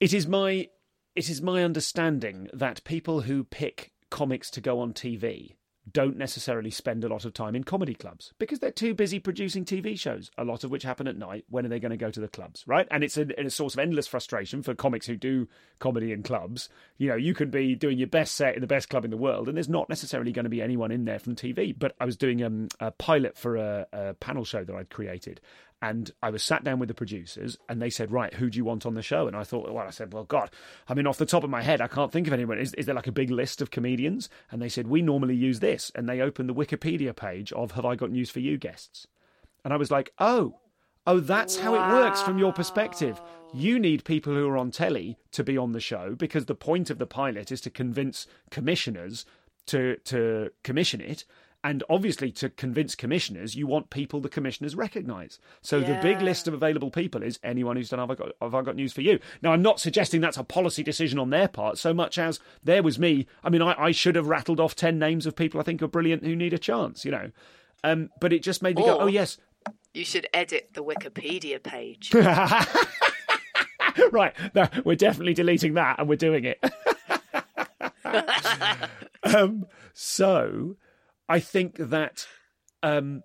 it 0.00 0.12
is 0.12 0.26
my 0.26 0.68
it 1.16 1.28
is 1.30 1.40
my 1.40 1.64
understanding 1.64 2.48
that 2.52 2.84
people 2.84 3.22
who 3.22 3.44
pick 3.44 3.92
comics 4.10 4.50
to 4.50 4.60
go 4.60 4.80
on 4.80 4.92
TV 4.92 5.54
don't 5.90 6.16
necessarily 6.16 6.70
spend 6.70 7.04
a 7.04 7.08
lot 7.08 7.24
of 7.24 7.32
time 7.32 7.56
in 7.56 7.64
comedy 7.64 7.94
clubs 7.94 8.32
because 8.38 8.58
they're 8.58 8.70
too 8.70 8.94
busy 8.94 9.18
producing 9.18 9.64
TV 9.64 9.98
shows, 9.98 10.30
a 10.36 10.44
lot 10.44 10.62
of 10.62 10.70
which 10.70 10.82
happen 10.82 11.06
at 11.08 11.16
night. 11.16 11.44
When 11.48 11.64
are 11.64 11.68
they 11.68 11.80
going 11.80 11.90
to 11.90 11.96
go 11.96 12.10
to 12.10 12.20
the 12.20 12.28
clubs, 12.28 12.64
right? 12.66 12.86
And 12.90 13.02
it's 13.02 13.16
a, 13.16 13.26
a 13.40 13.50
source 13.50 13.74
of 13.74 13.80
endless 13.80 14.06
frustration 14.06 14.62
for 14.62 14.74
comics 14.74 15.06
who 15.06 15.16
do 15.16 15.48
comedy 15.78 16.12
in 16.12 16.22
clubs. 16.22 16.68
You 16.98 17.08
know, 17.08 17.16
you 17.16 17.34
could 17.34 17.50
be 17.50 17.74
doing 17.74 17.98
your 17.98 18.08
best 18.08 18.34
set 18.34 18.54
in 18.54 18.60
the 18.60 18.66
best 18.66 18.88
club 18.88 19.04
in 19.04 19.10
the 19.10 19.16
world, 19.16 19.48
and 19.48 19.56
there's 19.56 19.68
not 19.68 19.88
necessarily 19.88 20.32
going 20.32 20.44
to 20.44 20.50
be 20.50 20.62
anyone 20.62 20.90
in 20.90 21.04
there 21.04 21.18
from 21.18 21.34
TV. 21.34 21.74
But 21.76 21.94
I 22.00 22.04
was 22.04 22.16
doing 22.16 22.42
um, 22.42 22.68
a 22.78 22.90
pilot 22.90 23.36
for 23.36 23.56
a, 23.56 23.86
a 23.92 24.14
panel 24.14 24.44
show 24.44 24.64
that 24.64 24.74
I'd 24.74 24.90
created, 24.90 25.40
and 25.82 26.10
I 26.22 26.30
was 26.30 26.42
sat 26.42 26.62
down 26.62 26.78
with 26.78 26.88
the 26.88 26.94
producers, 26.94 27.56
and 27.68 27.80
they 27.80 27.90
said, 27.90 28.12
"Right, 28.12 28.34
who 28.34 28.50
do 28.50 28.58
you 28.58 28.64
want 28.64 28.84
on 28.84 28.94
the 28.94 29.02
show?" 29.02 29.26
And 29.26 29.36
I 29.36 29.44
thought, 29.44 29.72
well, 29.72 29.86
I 29.86 29.90
said, 29.90 30.12
"Well, 30.12 30.24
God, 30.24 30.50
I 30.88 30.94
mean, 30.94 31.06
off 31.06 31.18
the 31.18 31.26
top 31.26 31.44
of 31.44 31.50
my 31.50 31.62
head, 31.62 31.80
I 31.80 31.88
can't 31.88 32.12
think 32.12 32.26
of 32.26 32.32
anyone. 32.32 32.58
Is, 32.58 32.74
is 32.74 32.86
there 32.86 32.94
like 32.94 33.06
a 33.06 33.12
big 33.12 33.30
list 33.30 33.62
of 33.62 33.70
comedians?" 33.70 34.28
And 34.50 34.60
they 34.60 34.68
said, 34.68 34.86
"We 34.88 35.02
normally 35.02 35.34
use 35.34 35.60
this," 35.60 35.90
and 35.94 36.08
they 36.08 36.20
opened 36.20 36.48
the 36.48 36.54
Wikipedia 36.54 37.14
page 37.14 37.52
of 37.52 37.72
"Have 37.72 37.84
I 37.84 37.96
Got 37.96 38.10
News 38.10 38.30
for 38.30 38.40
You?" 38.40 38.58
guests, 38.58 39.06
and 39.64 39.72
I 39.72 39.76
was 39.76 39.90
like, 39.90 40.12
"Oh." 40.18 40.56
Oh, 41.06 41.18
that's 41.18 41.58
how 41.58 41.74
it 41.74 41.94
works 41.94 42.20
from 42.20 42.38
your 42.38 42.52
perspective. 42.52 43.20
You 43.54 43.78
need 43.78 44.04
people 44.04 44.34
who 44.34 44.46
are 44.48 44.58
on 44.58 44.70
telly 44.70 45.16
to 45.32 45.42
be 45.42 45.56
on 45.56 45.72
the 45.72 45.80
show 45.80 46.14
because 46.14 46.44
the 46.44 46.54
point 46.54 46.90
of 46.90 46.98
the 46.98 47.06
pilot 47.06 47.50
is 47.50 47.62
to 47.62 47.70
convince 47.70 48.26
commissioners 48.50 49.24
to 49.66 49.96
to 50.04 50.50
commission 50.62 51.00
it. 51.00 51.24
And 51.62 51.84
obviously, 51.90 52.32
to 52.32 52.48
convince 52.48 52.94
commissioners, 52.94 53.54
you 53.54 53.66
want 53.66 53.90
people 53.90 54.20
the 54.20 54.30
commissioners 54.30 54.74
recognise. 54.74 55.38
So 55.60 55.80
the 55.80 55.98
big 56.02 56.22
list 56.22 56.48
of 56.48 56.54
available 56.54 56.90
people 56.90 57.22
is 57.22 57.38
anyone 57.42 57.76
who's 57.76 57.90
done 57.90 57.98
Have 57.98 58.10
I, 58.10 58.14
got, 58.14 58.32
Have 58.40 58.54
I 58.54 58.62
Got 58.62 58.76
News 58.76 58.94
for 58.94 59.02
You? 59.02 59.18
Now, 59.42 59.52
I'm 59.52 59.60
not 59.60 59.78
suggesting 59.78 60.22
that's 60.22 60.38
a 60.38 60.44
policy 60.44 60.82
decision 60.82 61.18
on 61.18 61.28
their 61.28 61.48
part 61.48 61.76
so 61.76 61.92
much 61.92 62.16
as 62.16 62.40
there 62.64 62.82
was 62.82 62.98
me. 62.98 63.26
I 63.44 63.50
mean, 63.50 63.60
I, 63.60 63.74
I 63.78 63.90
should 63.90 64.16
have 64.16 64.28
rattled 64.28 64.58
off 64.58 64.74
10 64.74 64.98
names 64.98 65.26
of 65.26 65.36
people 65.36 65.60
I 65.60 65.64
think 65.64 65.82
are 65.82 65.88
brilliant 65.88 66.24
who 66.24 66.34
need 66.34 66.54
a 66.54 66.58
chance, 66.58 67.04
you 67.04 67.10
know. 67.10 67.30
Um, 67.84 68.08
but 68.20 68.32
it 68.32 68.42
just 68.42 68.62
made 68.62 68.76
me 68.76 68.84
go, 68.84 68.98
oh, 68.98 69.06
yes, 69.06 69.36
You 69.92 70.04
should 70.06 70.28
edit 70.32 70.70
the 70.72 70.82
Wikipedia 70.82 71.62
page. 71.62 72.14
right. 74.12 74.34
No, 74.54 74.66
we're 74.84 74.96
definitely 74.96 75.34
deleting 75.34 75.74
that 75.74 75.98
and 75.98 76.08
we're 76.08 76.16
doing 76.16 76.44
it. 76.44 76.64
um, 79.24 79.66
so 79.92 80.76
I 81.30 81.40
think 81.40 81.76
that 81.78 82.26
um, 82.82 83.22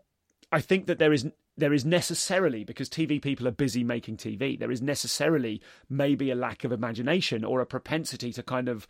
I 0.52 0.62
think 0.62 0.86
that 0.88 1.00
there 1.00 1.12
is 1.12 1.28
there 1.58 1.74
is 1.74 1.86
necessarily 1.86 2.64
because 2.64 2.90
TV 2.90 3.22
people 3.22 3.48
are 3.48 3.52
busy 3.52 3.84
making 3.84 4.18
TV. 4.18 4.58
There 4.60 4.72
is 4.72 4.82
necessarily 4.82 5.62
maybe 5.90 6.30
a 6.30 6.36
lack 6.36 6.64
of 6.64 6.72
imagination 6.72 7.44
or 7.44 7.62
a 7.62 7.66
propensity 7.66 8.32
to 8.34 8.44
kind 8.44 8.68
of 8.70 8.88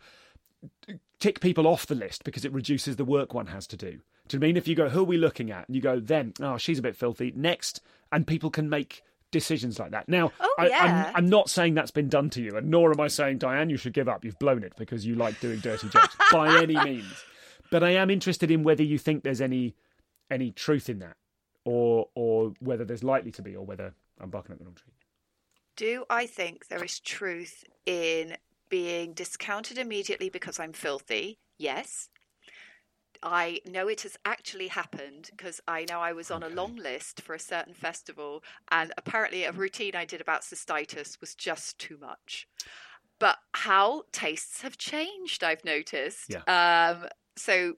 tick 1.20 1.40
people 1.40 1.66
off 1.66 1.86
the 1.86 1.94
list 1.94 2.24
because 2.24 2.44
it 2.44 2.52
reduces 2.52 2.96
the 2.96 3.04
work 3.04 3.34
one 3.34 3.46
has 3.46 3.66
to 3.68 3.76
do. 3.76 4.00
Do 4.28 4.36
you 4.36 4.40
mean 4.40 4.56
if 4.56 4.66
you 4.66 4.74
go, 4.74 4.88
who 4.88 5.00
are 5.00 5.04
we 5.04 5.16
looking 5.16 5.50
at? 5.52 5.68
And 5.68 5.76
you 5.76 5.82
go, 5.82 6.00
them, 6.00 6.32
oh, 6.40 6.58
she's 6.58 6.80
a 6.80 6.82
bit 6.82 6.96
filthy. 6.96 7.32
Next, 7.36 7.80
and 8.10 8.26
people 8.26 8.50
can 8.50 8.68
make 8.68 9.02
decisions 9.30 9.78
like 9.78 9.92
that. 9.92 10.08
Now, 10.08 10.32
Oh, 10.40 10.54
I, 10.58 10.68
yeah. 10.68 11.04
I'm, 11.10 11.16
I'm 11.16 11.28
not 11.28 11.48
saying 11.48 11.74
that's 11.74 11.92
been 11.92 12.08
done 12.08 12.30
to 12.30 12.42
you, 12.42 12.56
and 12.56 12.68
nor 12.68 12.90
am 12.90 13.00
I 13.00 13.06
saying, 13.08 13.38
Diane, 13.38 13.70
you 13.70 13.76
should 13.76 13.92
give 13.92 14.08
up. 14.08 14.24
You've 14.24 14.38
blown 14.40 14.64
it 14.64 14.72
because 14.76 15.06
you 15.06 15.14
like 15.14 15.38
doing 15.40 15.60
dirty 15.60 15.88
jokes 15.88 16.16
by 16.32 16.60
any 16.60 16.74
means. 16.84 17.24
But 17.70 17.82
I 17.82 17.90
am 17.90 18.10
interested 18.10 18.50
in 18.50 18.62
whether 18.62 18.82
you 18.82 18.98
think 18.98 19.22
there's 19.22 19.40
any 19.40 19.74
any 20.30 20.50
truth 20.50 20.88
in 20.88 20.98
that, 21.00 21.16
or 21.64 22.08
or 22.14 22.52
whether 22.60 22.84
there's 22.84 23.04
likely 23.04 23.30
to 23.32 23.42
be, 23.42 23.56
or 23.56 23.64
whether 23.64 23.94
I'm 24.20 24.30
barking 24.30 24.52
up 24.52 24.58
the 24.58 24.64
wrong 24.64 24.74
tree. 24.74 24.92
Do 25.76 26.04
I 26.08 26.26
think 26.26 26.68
there 26.68 26.82
is 26.82 27.00
truth 27.00 27.64
in 27.84 28.36
being 28.68 29.12
discounted 29.12 29.78
immediately 29.78 30.30
because 30.30 30.58
I'm 30.58 30.72
filthy? 30.72 31.38
Yes. 31.58 32.08
I 33.22 33.60
know 33.66 33.88
it 33.88 34.02
has 34.02 34.16
actually 34.24 34.68
happened 34.68 35.30
because 35.30 35.60
I 35.66 35.86
know 35.88 36.00
I 36.00 36.12
was 36.12 36.30
on 36.30 36.42
a 36.42 36.48
long 36.48 36.76
list 36.76 37.22
for 37.22 37.34
a 37.34 37.40
certain 37.40 37.74
festival, 37.74 38.44
and 38.70 38.92
apparently 38.96 39.44
a 39.44 39.52
routine 39.52 39.96
I 39.96 40.04
did 40.04 40.20
about 40.20 40.42
cystitis 40.42 41.20
was 41.20 41.34
just 41.34 41.78
too 41.78 41.98
much. 41.98 42.46
But 43.18 43.38
how 43.52 44.02
tastes 44.12 44.60
have 44.60 44.76
changed, 44.76 45.42
I've 45.42 45.64
noticed. 45.64 46.30
Yeah. 46.30 46.42
Um, 46.46 47.08
so 47.36 47.74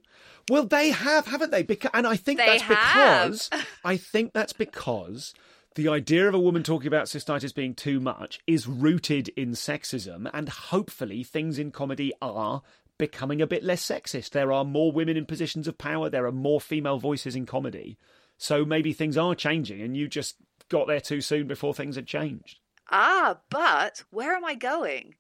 Well, 0.49 0.65
they 0.65 0.91
have, 0.91 1.27
haven't 1.27 1.51
they? 1.51 1.63
Because, 1.63 1.91
and 1.95 2.07
I 2.07 2.17
think 2.17 2.39
that's 2.39 2.63
have. 2.63 3.31
because 3.31 3.51
I 3.85 3.97
think 3.97 4.33
that's 4.33 4.53
because 4.53 5.35
the 5.75 5.89
idea 5.89 6.27
of 6.29 6.35
a 6.35 6.41
woman 6.41 6.63
talking 6.63 6.89
about 6.89 7.07
cystitis 7.07 7.55
being 7.55 7.75
too 7.75 8.01
much 8.01 8.41
is 8.47 8.67
rooted 8.67 9.29
in 9.31 9.53
sexism, 9.53 10.29
and 10.33 10.49
hopefully 10.49 11.23
things 11.23 11.59
in 11.59 11.71
comedy 11.71 12.13
are 12.21 12.63
becoming 12.99 13.41
a 13.41 13.47
bit 13.47 13.63
less 13.63 13.87
sexist. 13.87 14.31
There 14.31 14.53
are 14.53 14.65
more 14.65 14.91
women 14.91 15.17
in 15.17 15.25
positions 15.25 15.69
of 15.69 15.79
power. 15.79 16.11
There 16.11 16.27
are 16.27 16.33
more 16.33 16.61
female 16.61 16.99
voices 16.99 17.37
in 17.37 17.47
comedy. 17.47 17.97
So 18.37 18.65
maybe 18.65 18.93
things 18.93 19.17
are 19.17 19.35
changing, 19.35 19.81
and 19.81 19.97
you 19.97 20.09
just 20.09 20.37
got 20.69 20.87
there 20.87 21.01
too 21.01 21.21
soon 21.21 21.47
before 21.47 21.75
things 21.75 21.97
had 21.97 22.07
changed. 22.07 22.59
Ah, 22.91 23.39
but 23.51 24.05
where 24.11 24.35
am 24.35 24.45
I 24.45 24.55
going? 24.55 25.15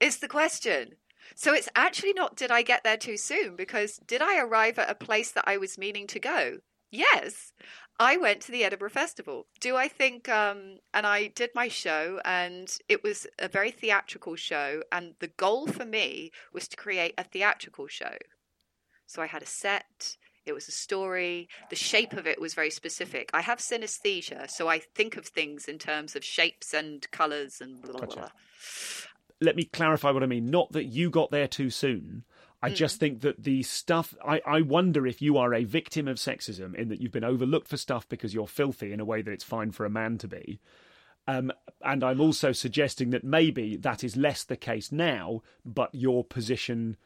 Is 0.00 0.18
the 0.18 0.28
question. 0.28 0.96
So 1.34 1.54
it's 1.54 1.68
actually 1.74 2.12
not 2.12 2.36
did 2.36 2.50
I 2.50 2.62
get 2.62 2.84
there 2.84 2.96
too 2.96 3.16
soon 3.16 3.56
because 3.56 3.98
did 4.06 4.22
I 4.22 4.40
arrive 4.40 4.78
at 4.78 4.90
a 4.90 4.94
place 4.94 5.30
that 5.32 5.44
I 5.46 5.56
was 5.56 5.78
meaning 5.78 6.06
to 6.08 6.20
go? 6.20 6.58
Yes. 6.90 7.52
I 8.00 8.16
went 8.16 8.42
to 8.42 8.52
the 8.52 8.64
Edinburgh 8.64 8.90
Festival. 8.90 9.46
Do 9.60 9.76
I 9.76 9.88
think, 9.88 10.28
um, 10.28 10.78
and 10.94 11.04
I 11.06 11.26
did 11.28 11.50
my 11.54 11.66
show, 11.66 12.20
and 12.24 12.72
it 12.88 13.02
was 13.02 13.26
a 13.40 13.48
very 13.48 13.72
theatrical 13.72 14.36
show. 14.36 14.82
And 14.92 15.14
the 15.18 15.32
goal 15.36 15.66
for 15.66 15.84
me 15.84 16.30
was 16.52 16.68
to 16.68 16.76
create 16.76 17.14
a 17.18 17.24
theatrical 17.24 17.88
show. 17.88 18.16
So 19.06 19.20
I 19.20 19.26
had 19.26 19.42
a 19.42 19.46
set, 19.46 20.16
it 20.46 20.52
was 20.52 20.68
a 20.68 20.72
story, 20.72 21.48
the 21.70 21.76
shape 21.76 22.12
of 22.12 22.26
it 22.26 22.40
was 22.40 22.54
very 22.54 22.70
specific. 22.70 23.30
I 23.34 23.40
have 23.40 23.58
synesthesia, 23.58 24.48
so 24.48 24.68
I 24.68 24.78
think 24.78 25.16
of 25.16 25.26
things 25.26 25.66
in 25.66 25.78
terms 25.78 26.14
of 26.14 26.24
shapes 26.24 26.72
and 26.72 27.10
colours 27.10 27.60
and 27.60 27.82
blah, 27.82 27.92
blah, 27.92 28.00
Gotcha. 28.00 28.18
blah. 28.18 28.30
Let 29.40 29.56
me 29.56 29.64
clarify 29.64 30.10
what 30.10 30.22
I 30.22 30.26
mean. 30.26 30.50
Not 30.50 30.72
that 30.72 30.86
you 30.86 31.10
got 31.10 31.30
there 31.30 31.48
too 31.48 31.70
soon. 31.70 32.24
I 32.60 32.70
just 32.70 32.98
think 32.98 33.20
that 33.20 33.44
the 33.44 33.62
stuff. 33.62 34.14
I, 34.26 34.40
I 34.44 34.62
wonder 34.62 35.06
if 35.06 35.22
you 35.22 35.36
are 35.36 35.54
a 35.54 35.62
victim 35.62 36.08
of 36.08 36.16
sexism 36.16 36.74
in 36.74 36.88
that 36.88 37.00
you've 37.00 37.12
been 37.12 37.22
overlooked 37.22 37.68
for 37.68 37.76
stuff 37.76 38.08
because 38.08 38.34
you're 38.34 38.48
filthy 38.48 38.92
in 38.92 38.98
a 38.98 39.04
way 39.04 39.22
that 39.22 39.30
it's 39.30 39.44
fine 39.44 39.70
for 39.70 39.86
a 39.86 39.90
man 39.90 40.18
to 40.18 40.28
be. 40.28 40.58
Um, 41.28 41.52
and 41.82 42.02
I'm 42.02 42.20
also 42.20 42.52
suggesting 42.52 43.10
that 43.10 43.22
maybe 43.22 43.76
that 43.76 44.02
is 44.02 44.16
less 44.16 44.42
the 44.42 44.56
case 44.56 44.90
now, 44.90 45.42
but 45.64 45.94
your 45.94 46.24
position, 46.24 46.96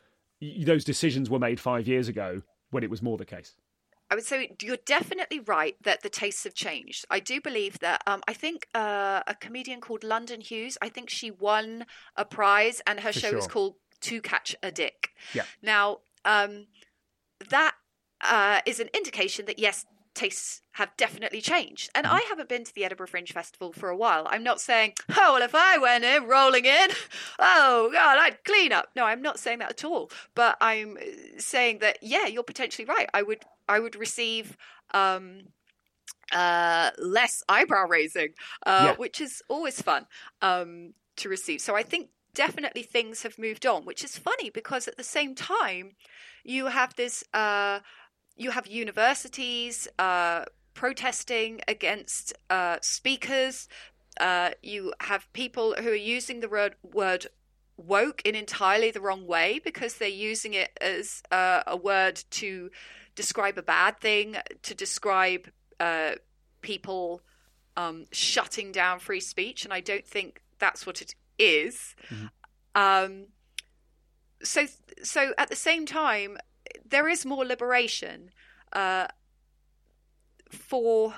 those 0.41 0.85
decisions 0.85 1.29
were 1.29 1.41
made 1.41 1.61
five 1.61 1.89
years 1.89 2.09
ago 2.09 2.43
when 2.71 2.85
it 2.85 2.91
was 2.91 3.03
more 3.03 3.19
the 3.19 3.27
case. 3.27 3.55
I 4.13 4.15
would 4.15 4.27
say 4.27 4.55
you're 4.61 4.77
definitely 4.85 5.41
right 5.41 5.75
that 5.85 6.03
the 6.03 6.11
tastes 6.11 6.45
have 6.45 6.53
changed. 6.53 7.07
I 7.09 7.19
do 7.19 7.41
believe 7.41 7.79
that. 7.79 8.03
Um, 8.07 8.21
I 8.29 8.35
think 8.35 8.67
uh, 8.75 9.23
a 9.27 9.35
comedian 9.35 9.81
called 9.81 10.05
London 10.05 10.43
Hughes. 10.43 10.77
I 10.83 10.91
think 10.91 11.09
she 11.09 11.31
won 11.31 11.87
a 12.15 12.27
prize, 12.27 12.83
and 12.87 13.01
her 13.01 13.13
For 13.15 13.21
show 13.21 13.33
was 13.33 13.47
called 13.47 13.77
"To 14.03 14.21
Catch 14.21 14.55
a 14.63 14.71
Dick." 14.71 15.13
Yeah. 15.33 15.45
Now, 15.63 16.01
um, 16.27 16.67
that 17.49 17.75
uh, 18.21 18.61
is 18.67 18.81
an 18.81 18.91
indication 18.93 19.47
that 19.47 19.59
yes, 19.59 19.87
tastes 20.15 20.63
have 20.73 20.97
definitely 20.97 21.41
changed. 21.41 21.91
And 21.95 22.07
Mm-hmm. 22.07 22.17
I 22.17 22.21
haven't 22.29 22.49
been 22.49 22.65
to 22.65 22.75
the 22.75 22.85
Edinburgh 22.85 23.09
Fringe 23.09 23.33
Festival 23.33 23.73
for 23.73 23.89
a 23.89 23.97
while. 23.97 24.27
I'm 24.31 24.43
not 24.43 24.61
saying, 24.61 24.95
oh, 25.11 25.35
well, 25.35 25.43
if 25.43 25.55
I 25.55 25.79
went 25.79 26.05
in 26.05 26.25
rolling 26.25 26.65
in, 26.65 26.89
oh, 27.39 27.91
God, 27.93 28.19
I'd 28.19 28.45
clean 28.45 28.73
up. 28.73 28.91
No, 28.97 29.05
I'm 29.05 29.23
not 29.23 29.39
saying 29.39 29.59
that 29.61 29.71
at 29.71 29.85
all. 29.85 30.11
But 30.35 30.57
I'm 30.61 30.99
saying 31.39 31.79
that, 31.81 31.99
yeah, 32.03 32.27
you're 32.27 32.43
potentially 32.43 32.87
right. 32.87 33.09
I 33.15 33.23
would, 33.23 33.45
I 33.69 33.81
would 33.81 33.97
receive. 33.97 34.57
Um, 34.93 35.49
uh, 36.33 36.91
less 36.99 37.43
eyebrow 37.49 37.87
raising, 37.87 38.31
uh, 38.67 38.87
Yeah. 38.87 38.95
which 38.95 39.21
is 39.21 39.43
always 39.49 39.81
fun 39.83 40.07
um, 40.41 40.95
to 41.17 41.29
receive. 41.29 41.61
So 41.61 41.77
I 41.77 41.83
think 41.83 42.09
definitely 42.35 42.83
things 42.83 43.23
have 43.23 43.39
moved 43.39 43.67
on, 43.67 43.85
which 43.85 44.03
is 44.05 44.17
funny 44.17 44.51
because 44.51 44.89
at 44.89 44.97
the 44.97 45.05
same 45.05 45.35
time, 45.35 45.93
you 46.45 46.67
have 46.67 46.95
this, 46.97 47.23
uh, 47.35 47.81
you 48.37 48.51
have 48.51 48.67
universities 48.67 49.89
uh, 49.99 50.45
protesting 50.75 51.61
against 51.69 52.33
uh, 52.51 52.79
speakers. 52.81 53.69
Uh, 54.21 54.51
you 54.63 54.93
have 55.01 55.33
people 55.33 55.75
who 55.79 55.91
are 55.91 55.95
using 55.95 56.41
the 56.41 56.49
word, 56.49 56.75
word 56.83 57.27
woke 57.77 58.23
in 58.25 58.35
entirely 58.35 58.91
the 58.91 59.01
wrong 59.01 59.27
way 59.27 59.61
because 59.65 59.97
they're 59.97 60.09
using 60.09 60.55
it 60.55 60.77
as 60.81 61.23
uh, 61.31 61.63
a 61.67 61.77
word 61.77 62.23
to 62.31 62.71
describe 63.15 63.59
a 63.59 63.63
bad 63.63 64.01
thing, 64.01 64.37
to 64.63 64.75
describe 64.75 65.49
uh, 65.81 66.13
people 66.61 67.23
um, 67.77 68.07
shutting 68.13 68.73
down 68.73 68.99
free 68.99 69.21
speech, 69.21 69.65
and 69.65 69.73
I 69.73 69.81
don't 69.81 70.07
think 70.07 70.43
that's 70.59 70.87
what 70.87 71.01
it 71.03 71.15
is. 71.39 71.95
Um, 72.75 73.27
so, 74.43 74.67
so 75.03 75.33
at 75.39 75.49
the 75.49 75.57
same 75.57 75.87
time, 75.87 76.39
there 76.89 77.09
is 77.09 77.25
more 77.25 77.45
liberation 77.45 78.31
uh, 78.73 79.07
for 80.51 81.15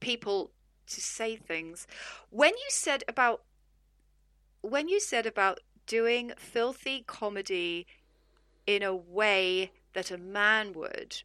people 0.00 0.50
to 0.86 1.00
say 1.00 1.36
things. 1.36 1.86
When 2.30 2.50
you 2.50 2.66
said 2.68 3.04
about 3.08 3.42
when 4.60 4.88
you 4.88 5.00
said 5.00 5.26
about 5.26 5.60
doing 5.86 6.32
filthy 6.36 7.02
comedy 7.06 7.86
in 8.66 8.82
a 8.82 8.94
way 8.94 9.72
that 9.92 10.10
a 10.10 10.18
man 10.18 10.72
would, 10.72 11.22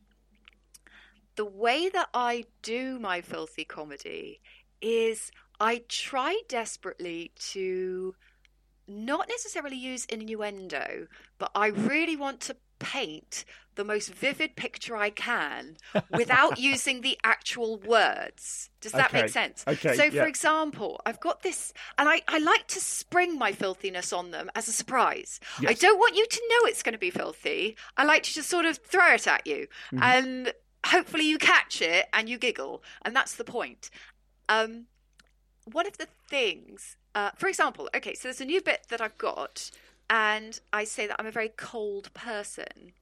the 1.35 1.45
way 1.45 1.87
that 1.89 2.09
I 2.13 2.45
do 2.63 2.99
my 2.99 3.21
filthy 3.21 3.63
comedy 3.63 4.41
is 4.81 5.31
I 5.59 5.83
try 5.87 6.41
desperately 6.47 7.31
to 7.51 8.15
not 8.87 9.27
necessarily 9.27 9.77
use 9.77 10.05
innuendo, 10.05 11.07
but 11.37 11.51
I 11.53 11.67
really 11.67 12.15
want 12.15 12.39
to 12.41 12.55
paint 12.79 13.45
the 13.75 13.83
most 13.83 14.13
vivid 14.13 14.55
picture 14.55 14.95
I 14.97 15.11
can 15.11 15.77
without 16.09 16.57
using 16.57 17.01
the 17.01 17.17
actual 17.23 17.77
words. 17.77 18.69
Does 18.81 18.95
that 18.95 19.13
Okay. 19.13 19.13
make 19.13 19.29
sense? 19.29 19.65
Okay, 19.67 19.89
So, 19.89 20.09
yeah. 20.09 20.11
for 20.11 20.27
example, 20.27 20.99
I've 21.05 21.19
got 21.19 21.43
this, 21.43 21.73
and 21.97 22.09
I, 22.09 22.21
I 22.27 22.39
like 22.39 22.67
to 22.69 22.79
spring 22.79 23.37
my 23.37 23.51
filthiness 23.51 24.11
on 24.13 24.31
them 24.31 24.49
as 24.55 24.67
a 24.67 24.71
surprise. 24.71 25.39
I 25.65 25.73
don't 25.73 25.99
want 25.99 26.15
you 26.15 26.25
to 26.25 26.41
know 26.49 26.67
it's 26.67 26.83
going 26.83 26.93
to 26.93 26.99
be 26.99 27.11
filthy. 27.11 27.77
I 27.97 28.03
like 28.05 28.23
to 28.23 28.33
just 28.33 28.49
sort 28.49 28.65
of 28.65 28.77
throw 28.77 29.13
it 29.13 29.27
at 29.27 29.45
you, 29.45 29.67
Mm-hmm. 29.93 30.01
and 30.03 30.53
hopefully 30.85 31.25
you 31.27 31.37
catch 31.37 31.81
it 31.81 32.07
and 32.13 32.29
you 32.29 32.37
giggle, 32.37 32.83
and 33.03 33.15
that's 33.15 33.35
the 33.35 33.43
point. 33.43 33.89
Um, 34.49 34.85
one 35.65 35.87
of 35.87 35.97
the 35.97 36.07
things, 36.29 36.95
uh, 37.15 37.31
for 37.37 37.47
example, 37.49 37.89
okay, 37.95 38.13
so 38.13 38.21
there's 38.23 38.41
a 38.41 38.45
new 38.45 38.61
bit 38.61 38.87
that 38.89 39.01
I've 39.01 39.17
got, 39.17 39.69
and 40.09 40.59
I 40.71 40.83
say 40.83 41.07
that 41.07 41.17
I'm 41.19 41.25
a 41.27 41.31
very 41.31 41.49
cold 41.49 42.13
person. 42.13 42.93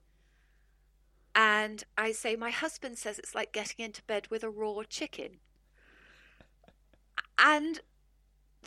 And 1.35 1.83
I 1.97 2.11
say, 2.13 2.35
my 2.35 2.49
husband 2.49 2.97
says 2.97 3.19
it's 3.19 3.35
like 3.35 3.51
getting 3.51 3.83
into 3.83 4.01
bed 4.03 4.27
with 4.29 4.43
a 4.43 4.49
raw 4.49 4.81
chicken. 4.87 5.39
And 7.37 7.81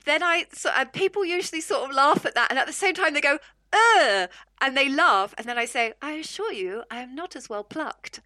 then 0.05 0.23
I, 0.23 0.47
so, 0.53 0.71
and 0.77 0.93
people 0.93 1.25
usually 1.25 1.61
sort 1.63 1.89
of 1.89 1.97
laugh 1.97 2.27
at 2.27 2.35
that, 2.35 2.51
and 2.51 2.59
at 2.59 2.67
the 2.67 2.73
same 2.73 2.95
time 2.95 3.15
they 3.15 3.21
go, 3.21 3.39
ugh, 3.73 4.29
and 4.61 4.77
they 4.77 4.89
laugh. 4.89 5.35
And 5.39 5.47
then 5.47 5.59
I 5.59 5.65
say, 5.65 5.95
I 6.03 6.13
assure 6.13 6.53
you, 6.53 6.83
I 6.91 7.01
am 7.01 7.15
not 7.15 7.35
as 7.37 7.49
well 7.49 7.65
plucked. 7.65 8.21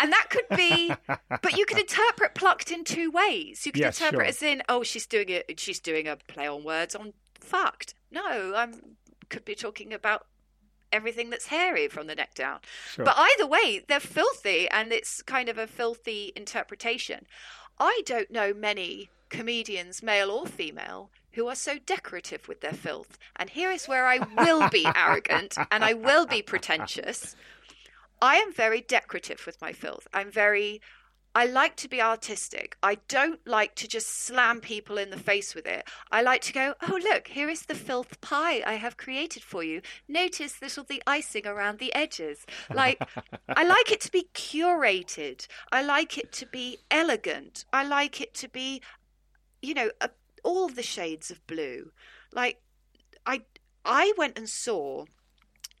And 0.00 0.12
that 0.12 0.26
could 0.30 0.48
be, 0.56 1.00
but 1.42 1.56
you 1.56 1.64
could 1.64 1.78
interpret 1.78 2.34
plucked 2.34 2.70
in 2.70 2.84
two 2.84 3.10
ways. 3.10 3.66
You 3.66 3.72
could 3.72 3.80
Yes, 3.80 4.00
interpret 4.00 4.26
sure. 4.26 4.28
as 4.28 4.42
in, 4.42 4.62
oh, 4.68 4.82
she's 4.82 5.06
doing 5.06 5.28
it, 5.28 5.58
she's 5.58 5.80
doing 5.80 6.06
a 6.08 6.16
play 6.16 6.46
on 6.46 6.64
words 6.64 6.94
on 6.94 7.12
fucked. 7.40 7.94
No, 8.10 8.54
I'm 8.54 8.96
could 9.28 9.44
be 9.44 9.54
talking 9.54 9.92
about 9.92 10.26
everything 10.90 11.28
that's 11.28 11.46
hairy 11.46 11.86
from 11.88 12.06
the 12.06 12.14
neck 12.14 12.34
down. 12.34 12.60
Sure. 12.92 13.04
But 13.04 13.14
either 13.18 13.46
way, 13.46 13.84
they're 13.86 14.00
filthy, 14.00 14.68
and 14.70 14.92
it's 14.92 15.20
kind 15.22 15.48
of 15.48 15.58
a 15.58 15.66
filthy 15.66 16.32
interpretation. 16.34 17.26
I 17.78 18.02
don't 18.06 18.30
know 18.30 18.54
many 18.54 19.10
comedians, 19.28 20.02
male 20.02 20.30
or 20.30 20.46
female, 20.46 21.10
who 21.32 21.46
are 21.46 21.54
so 21.54 21.78
decorative 21.78 22.48
with 22.48 22.60
their 22.60 22.72
filth. 22.72 23.18
And 23.36 23.50
here 23.50 23.70
is 23.70 23.86
where 23.86 24.06
I 24.06 24.18
will 24.18 24.68
be 24.70 24.86
arrogant 24.96 25.56
and 25.70 25.84
I 25.84 25.94
will 25.94 26.26
be 26.26 26.42
pretentious. 26.42 27.36
I 28.20 28.36
am 28.36 28.52
very 28.52 28.80
decorative 28.80 29.46
with 29.46 29.60
my 29.60 29.72
filth. 29.72 30.08
I'm 30.12 30.30
very. 30.30 30.80
I 31.34 31.44
like 31.46 31.76
to 31.76 31.88
be 31.88 32.00
artistic. 32.00 32.76
I 32.82 32.96
don't 33.06 33.46
like 33.46 33.74
to 33.76 33.88
just 33.88 34.08
slam 34.08 34.60
people 34.60 34.98
in 34.98 35.10
the 35.10 35.18
face 35.18 35.54
with 35.54 35.66
it. 35.66 35.86
I 36.10 36.22
like 36.22 36.40
to 36.42 36.52
go, 36.52 36.74
oh, 36.82 36.98
look, 37.02 37.28
here 37.28 37.48
is 37.48 37.62
the 37.62 37.74
filth 37.74 38.20
pie 38.20 38.62
I 38.66 38.74
have 38.74 38.96
created 38.96 39.42
for 39.42 39.62
you. 39.62 39.82
Notice 40.08 40.60
little 40.60 40.84
the 40.84 41.02
icing 41.06 41.46
around 41.46 41.78
the 41.78 41.94
edges. 41.94 42.44
Like, 42.72 43.00
I 43.48 43.64
like 43.66 43.92
it 43.92 44.00
to 44.02 44.10
be 44.10 44.28
curated. 44.34 45.46
I 45.70 45.82
like 45.82 46.18
it 46.18 46.32
to 46.32 46.46
be 46.46 46.78
elegant. 46.90 47.64
I 47.72 47.84
like 47.84 48.20
it 48.20 48.34
to 48.34 48.48
be, 48.48 48.82
you 49.62 49.74
know, 49.74 49.90
a, 50.00 50.10
all 50.42 50.68
the 50.68 50.82
shades 50.82 51.30
of 51.30 51.46
blue. 51.46 51.92
Like, 52.32 52.60
I, 53.26 53.42
I 53.84 54.12
went 54.16 54.38
and 54.38 54.48
saw 54.48 55.04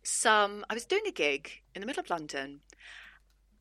some, 0.04 0.64
I 0.70 0.74
was 0.74 0.84
doing 0.84 1.06
a 1.06 1.12
gig 1.12 1.50
in 1.74 1.80
the 1.80 1.86
middle 1.86 2.02
of 2.02 2.10
London 2.10 2.60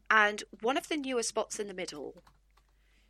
and 0.09 0.43
one 0.61 0.77
of 0.77 0.87
the 0.87 0.97
newer 0.97 1.23
spots 1.23 1.59
in 1.59 1.67
the 1.67 1.73
middle, 1.73 2.23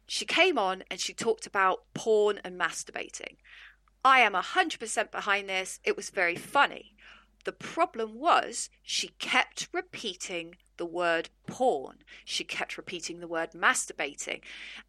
she 0.07 0.25
came 0.25 0.57
on 0.57 0.83
and 0.89 0.99
she 0.99 1.13
talked 1.13 1.45
about 1.45 1.83
porn 1.93 2.39
and 2.43 2.59
masturbating. 2.59 3.37
I 4.03 4.19
am 4.19 4.33
100% 4.33 5.11
behind 5.11 5.49
this. 5.49 5.79
It 5.83 5.97
was 5.97 6.09
very 6.09 6.35
funny. 6.35 6.93
The 7.43 7.51
problem 7.51 8.15
was 8.15 8.69
she 8.83 9.09
kept 9.19 9.69
repeating 9.73 10.55
the 10.77 10.85
word 10.85 11.29
porn. 11.45 11.97
She 12.23 12.43
kept 12.43 12.77
repeating 12.77 13.19
the 13.19 13.27
word 13.27 13.51
masturbating. 13.51 14.41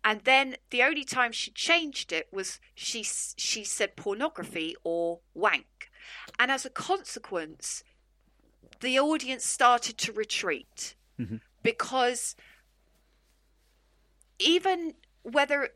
And 0.05 0.21
then 0.25 0.57
the 0.71 0.83
only 0.83 1.05
time 1.05 1.33
she 1.33 1.51
changed 1.51 2.13
it 2.13 2.29
was 2.33 2.61
she 2.75 3.03
she 3.03 3.65
said 3.65 3.97
pornography 3.97 4.77
or 4.85 5.21
wank. 5.35 5.91
And 6.39 6.51
as 6.51 6.65
a 6.65 6.71
consequence, 6.71 7.83
the 8.81 8.99
audience 8.99 9.45
started 9.45 9.99
to 9.99 10.13
retreat 10.13 10.95
mm-hmm. 11.19 11.37
Because 11.63 12.37
even 14.39 14.95
whether 15.23 15.71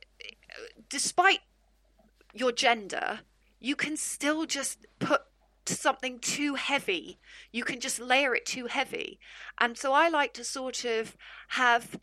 despite 0.88 1.40
your 2.32 2.52
gender 2.52 3.20
you 3.60 3.76
can 3.76 3.96
still 3.96 4.46
just 4.46 4.86
put 4.98 5.22
something 5.66 6.18
too 6.18 6.54
heavy 6.54 7.18
you 7.52 7.64
can 7.64 7.80
just 7.80 8.00
layer 8.00 8.34
it 8.34 8.44
too 8.44 8.66
heavy 8.66 9.18
and 9.60 9.76
so 9.76 9.92
i 9.92 10.08
like 10.08 10.32
to 10.32 10.44
sort 10.44 10.84
of 10.84 11.16
have 11.48 11.98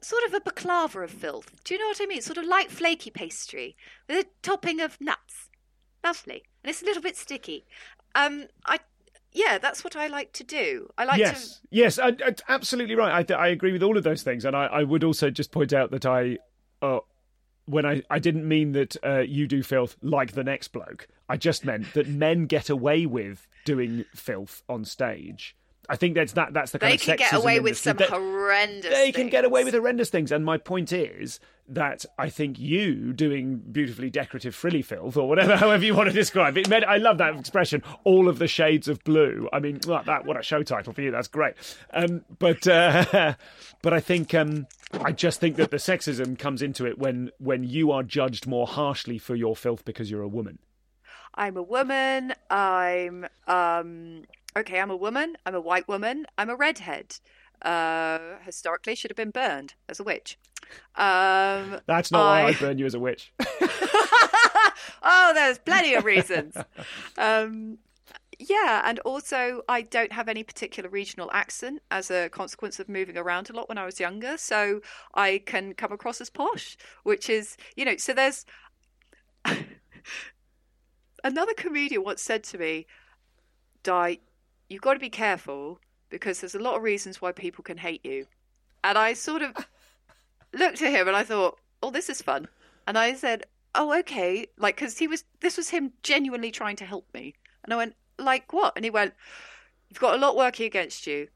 sort 0.00 0.22
of 0.24 0.34
a 0.34 0.40
baklava 0.40 1.04
of 1.04 1.10
filth. 1.10 1.62
Do 1.64 1.74
you 1.74 1.80
know 1.80 1.88
what 1.88 2.00
I 2.00 2.06
mean? 2.06 2.22
Sort 2.22 2.38
of 2.38 2.44
light 2.44 2.70
flaky 2.70 3.10
pastry 3.10 3.76
with 4.08 4.26
a 4.26 4.28
topping 4.42 4.80
of 4.80 5.00
nuts. 5.00 5.48
Lovely, 6.04 6.44
and 6.62 6.70
it's 6.70 6.82
a 6.82 6.84
little 6.84 7.02
bit 7.02 7.16
sticky. 7.16 7.64
Um, 8.14 8.46
I 8.64 8.78
yeah, 9.38 9.58
that's 9.58 9.84
what 9.84 9.94
I 9.94 10.08
like 10.08 10.32
to 10.32 10.44
do. 10.44 10.90
I 10.98 11.04
like 11.04 11.18
yes, 11.18 11.60
to. 11.60 11.68
Yes, 11.70 11.98
I, 11.98 12.12
absolutely 12.48 12.96
right. 12.96 13.30
I, 13.30 13.34
I 13.34 13.48
agree 13.48 13.72
with 13.72 13.84
all 13.84 13.96
of 13.96 14.02
those 14.02 14.22
things, 14.24 14.44
and 14.44 14.56
I, 14.56 14.66
I 14.66 14.82
would 14.82 15.04
also 15.04 15.30
just 15.30 15.52
point 15.52 15.72
out 15.72 15.92
that 15.92 16.04
I, 16.04 16.38
uh, 16.82 16.98
when 17.66 17.86
I, 17.86 18.02
I 18.10 18.18
didn't 18.18 18.48
mean 18.48 18.72
that 18.72 18.96
uh, 19.04 19.20
you 19.20 19.46
do 19.46 19.62
filth 19.62 19.96
like 20.02 20.32
the 20.32 20.42
next 20.42 20.68
bloke. 20.68 21.06
I 21.28 21.36
just 21.36 21.64
meant 21.64 21.94
that 21.94 22.08
men 22.08 22.46
get 22.46 22.68
away 22.68 23.06
with 23.06 23.46
doing 23.64 24.04
filth 24.12 24.64
on 24.68 24.84
stage. 24.84 25.54
I 25.88 25.96
think 25.96 26.14
that's 26.14 26.32
that. 26.32 26.52
That's 26.52 26.72
the 26.72 26.78
kind 26.78 26.94
of 26.94 27.00
thing. 27.00 27.06
they 27.06 27.12
of 27.14 27.18
can 27.18 27.30
get 27.30 27.42
away 27.42 27.60
with 27.60 27.78
some 27.78 27.96
they, 27.96 28.06
horrendous. 28.06 28.90
They 28.90 29.10
can 29.10 29.22
things. 29.22 29.30
get 29.30 29.44
away 29.44 29.64
with 29.64 29.74
horrendous 29.74 30.10
things, 30.10 30.30
and 30.30 30.44
my 30.44 30.58
point 30.58 30.92
is 30.92 31.40
that 31.66 32.04
I 32.18 32.28
think 32.28 32.58
you 32.58 33.12
doing 33.12 33.56
beautifully 33.56 34.10
decorative 34.10 34.54
frilly 34.54 34.82
filth 34.82 35.16
or 35.16 35.28
whatever, 35.28 35.56
however 35.64 35.84
you 35.84 35.94
want 35.94 36.08
to 36.08 36.14
describe 36.14 36.56
it. 36.58 36.70
I 36.72 36.96
love 36.96 37.18
that 37.18 37.36
expression. 37.36 37.82
All 38.04 38.28
of 38.28 38.38
the 38.38 38.48
shades 38.48 38.88
of 38.88 39.02
blue. 39.04 39.48
I 39.52 39.60
mean, 39.60 39.80
well, 39.86 40.02
that 40.04 40.26
what 40.26 40.38
a 40.38 40.42
show 40.42 40.62
title 40.62 40.92
for 40.92 41.00
you. 41.00 41.10
That's 41.10 41.28
great. 41.28 41.54
Um, 41.92 42.24
but 42.38 42.66
uh, 42.66 43.34
but 43.82 43.92
I 43.94 44.00
think 44.00 44.34
um, 44.34 44.66
I 44.92 45.12
just 45.12 45.40
think 45.40 45.56
that 45.56 45.70
the 45.70 45.78
sexism 45.78 46.38
comes 46.38 46.60
into 46.60 46.86
it 46.86 46.98
when 46.98 47.30
when 47.38 47.64
you 47.64 47.92
are 47.92 48.02
judged 48.02 48.46
more 48.46 48.66
harshly 48.66 49.18
for 49.18 49.34
your 49.34 49.56
filth 49.56 49.84
because 49.84 50.10
you're 50.10 50.22
a 50.22 50.28
woman. 50.28 50.58
I'm 51.34 51.56
a 51.56 51.62
woman. 51.62 52.34
I'm 52.50 53.26
um 53.46 54.24
okay, 54.58 54.80
I'm 54.80 54.90
a 54.90 54.96
woman. 54.96 55.36
I'm 55.44 55.54
a 55.54 55.60
white 55.60 55.88
woman. 55.88 56.26
I'm 56.36 56.50
a 56.50 56.56
redhead. 56.56 57.16
Uh, 57.62 58.38
historically, 58.44 58.94
should 58.94 59.10
have 59.10 59.16
been 59.16 59.30
burned 59.30 59.74
as 59.88 59.98
a 59.98 60.04
witch. 60.04 60.38
Um, 60.94 61.80
That's 61.86 62.12
not 62.12 62.20
I... 62.20 62.42
why 62.42 62.48
I'd 62.50 62.58
burn 62.58 62.78
you 62.78 62.86
as 62.86 62.94
a 62.94 63.00
witch. 63.00 63.32
oh, 65.02 65.32
there's 65.34 65.58
plenty 65.58 65.94
of 65.94 66.04
reasons. 66.04 66.56
Um, 67.16 67.78
yeah, 68.38 68.82
and 68.84 69.00
also 69.00 69.62
I 69.68 69.82
don't 69.82 70.12
have 70.12 70.28
any 70.28 70.44
particular 70.44 70.88
regional 70.88 71.30
accent 71.32 71.82
as 71.90 72.10
a 72.10 72.28
consequence 72.28 72.78
of 72.78 72.88
moving 72.88 73.16
around 73.16 73.50
a 73.50 73.52
lot 73.52 73.68
when 73.68 73.78
I 73.78 73.84
was 73.84 73.98
younger, 73.98 74.36
so 74.36 74.80
I 75.14 75.42
can 75.44 75.74
come 75.74 75.92
across 75.92 76.20
as 76.20 76.30
posh, 76.30 76.76
which 77.02 77.28
is, 77.28 77.56
you 77.74 77.84
know, 77.84 77.96
so 77.96 78.12
there's 78.12 78.46
another 81.24 81.54
comedian 81.54 82.04
once 82.04 82.22
said 82.22 82.44
to 82.44 82.58
me, 82.58 82.86
"Di, 83.82 84.18
you've 84.68 84.82
got 84.82 84.94
to 84.94 85.00
be 85.00 85.10
careful 85.10 85.80
because 86.10 86.40
there's 86.40 86.54
a 86.54 86.60
lot 86.60 86.76
of 86.76 86.82
reasons 86.82 87.20
why 87.20 87.32
people 87.32 87.64
can 87.64 87.78
hate 87.78 88.04
you. 88.04 88.26
And 88.84 88.96
I 88.96 89.12
sort 89.14 89.42
of 89.42 89.54
looked 90.52 90.82
at 90.82 90.92
him 90.92 91.08
and 91.08 91.16
I 91.16 91.24
thought, 91.24 91.58
oh, 91.82 91.90
this 91.90 92.08
is 92.08 92.22
fun. 92.22 92.48
And 92.86 92.96
I 92.96 93.14
said, 93.14 93.44
oh, 93.74 93.98
okay. 94.00 94.46
Like, 94.56 94.76
because 94.76 94.98
he 94.98 95.08
was, 95.08 95.24
this 95.40 95.56
was 95.56 95.70
him 95.70 95.92
genuinely 96.02 96.50
trying 96.50 96.76
to 96.76 96.84
help 96.84 97.06
me. 97.12 97.34
And 97.64 97.72
I 97.72 97.76
went, 97.76 97.94
like 98.18 98.52
what? 98.52 98.74
And 98.76 98.84
he 98.84 98.90
went, 98.90 99.14
you've 99.88 100.00
got 100.00 100.14
a 100.14 100.18
lot 100.18 100.36
working 100.36 100.66
against 100.66 101.06
you. 101.06 101.28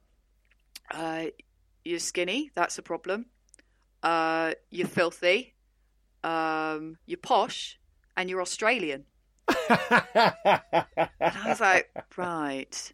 Uh, 0.91 1.27
you're 1.85 1.99
skinny. 1.99 2.51
That's 2.55 2.79
a 2.79 2.83
problem. 2.83 3.27
Uh, 4.03 4.53
you're 4.71 4.89
filthy. 4.89 5.55
Um, 6.25 6.97
you're 7.07 7.19
posh. 7.19 7.79
And 8.17 8.29
you're 8.29 8.43
Australian. 8.43 9.05
and 9.49 9.89
I 10.15 11.45
was 11.47 11.61
like, 11.61 11.91
right 12.17 12.93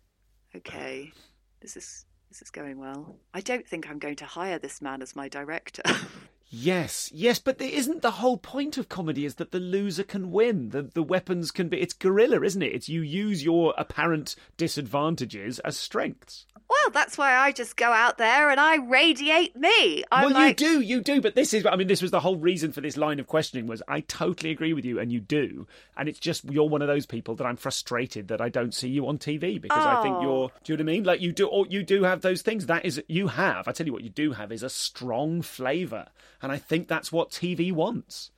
okay, 0.58 1.12
this 1.60 1.76
is 1.76 2.04
this 2.30 2.42
is 2.42 2.50
going 2.50 2.78
well. 2.78 3.16
I 3.32 3.40
don't 3.40 3.66
think 3.66 3.88
I'm 3.88 3.98
going 3.98 4.16
to 4.16 4.26
hire 4.26 4.58
this 4.58 4.82
man 4.82 5.02
as 5.02 5.16
my 5.16 5.28
director. 5.28 5.82
Yes, 6.50 7.10
yes, 7.12 7.38
but 7.38 7.60
isn't 7.60 8.00
the 8.00 8.12
whole 8.12 8.38
point 8.38 8.78
of 8.78 8.88
comedy 8.88 9.26
is 9.26 9.34
that 9.34 9.52
the 9.52 9.60
loser 9.60 10.02
can 10.02 10.30
win. 10.30 10.70
The 10.70 10.82
the 10.82 11.02
weapons 11.02 11.50
can 11.50 11.68
be 11.68 11.80
it's 11.80 11.92
guerrilla, 11.92 12.42
isn't 12.42 12.62
it? 12.62 12.74
It's 12.74 12.88
you 12.88 13.02
use 13.02 13.44
your 13.44 13.74
apparent 13.76 14.34
disadvantages 14.56 15.58
as 15.58 15.76
strengths. 15.76 16.46
Well, 16.68 16.90
that's 16.92 17.16
why 17.16 17.34
I 17.34 17.52
just 17.52 17.76
go 17.76 17.90
out 17.92 18.18
there 18.18 18.50
and 18.50 18.60
I 18.60 18.76
radiate 18.76 19.56
me. 19.56 20.04
I'm 20.12 20.24
well, 20.24 20.34
like... 20.34 20.60
you 20.60 20.68
do, 20.68 20.80
you 20.82 21.00
do, 21.00 21.22
but 21.22 21.34
this 21.34 21.54
is, 21.54 21.64
I 21.64 21.76
mean, 21.76 21.86
this 21.86 22.02
was 22.02 22.10
the 22.10 22.20
whole 22.20 22.36
reason 22.36 22.72
for 22.72 22.82
this 22.82 22.98
line 22.98 23.18
of 23.20 23.26
questioning 23.26 23.66
was 23.66 23.82
I 23.88 24.00
totally 24.00 24.50
agree 24.50 24.74
with 24.74 24.84
you, 24.84 24.98
and 24.98 25.10
you 25.10 25.20
do, 25.20 25.66
and 25.96 26.10
it's 26.10 26.18
just 26.18 26.44
you're 26.44 26.68
one 26.68 26.82
of 26.82 26.88
those 26.88 27.06
people 27.06 27.34
that 27.36 27.46
I'm 27.46 27.56
frustrated 27.56 28.28
that 28.28 28.42
I 28.42 28.50
don't 28.50 28.74
see 28.74 28.88
you 28.88 29.08
on 29.08 29.16
TV 29.16 29.60
because 29.60 29.82
oh. 29.82 29.98
I 29.98 30.02
think 30.02 30.16
oh. 30.16 30.22
you're, 30.22 30.48
do 30.64 30.72
you 30.72 30.76
know 30.76 30.84
what 30.84 30.90
I 30.90 30.92
mean? 30.92 31.04
Like 31.04 31.20
you 31.22 31.32
do, 31.32 31.46
or 31.46 31.66
you 31.68 31.82
do 31.82 32.04
have 32.04 32.20
those 32.20 32.42
things. 32.42 32.66
That 32.66 32.84
is, 32.84 33.02
you 33.08 33.28
have. 33.28 33.66
I 33.66 33.72
tell 33.72 33.86
you 33.86 33.92
what, 33.92 34.02
you 34.02 34.10
do 34.10 34.32
have 34.32 34.52
is 34.52 34.62
a 34.62 34.70
strong 34.70 35.40
flavour, 35.40 36.08
and 36.42 36.52
I 36.52 36.58
think 36.58 36.88
that's 36.88 37.12
what 37.12 37.30
TV 37.30 37.72
wants. 37.72 38.30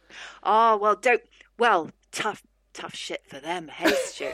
Oh 0.43 0.77
well, 0.77 0.97
don't. 0.97 1.23
Well, 1.59 1.91
tough, 2.13 2.43
tough 2.73 2.95
shit 2.95 3.23
for 3.27 3.39
them, 3.39 3.69
hey, 3.69 3.93
Stu. 4.05 4.31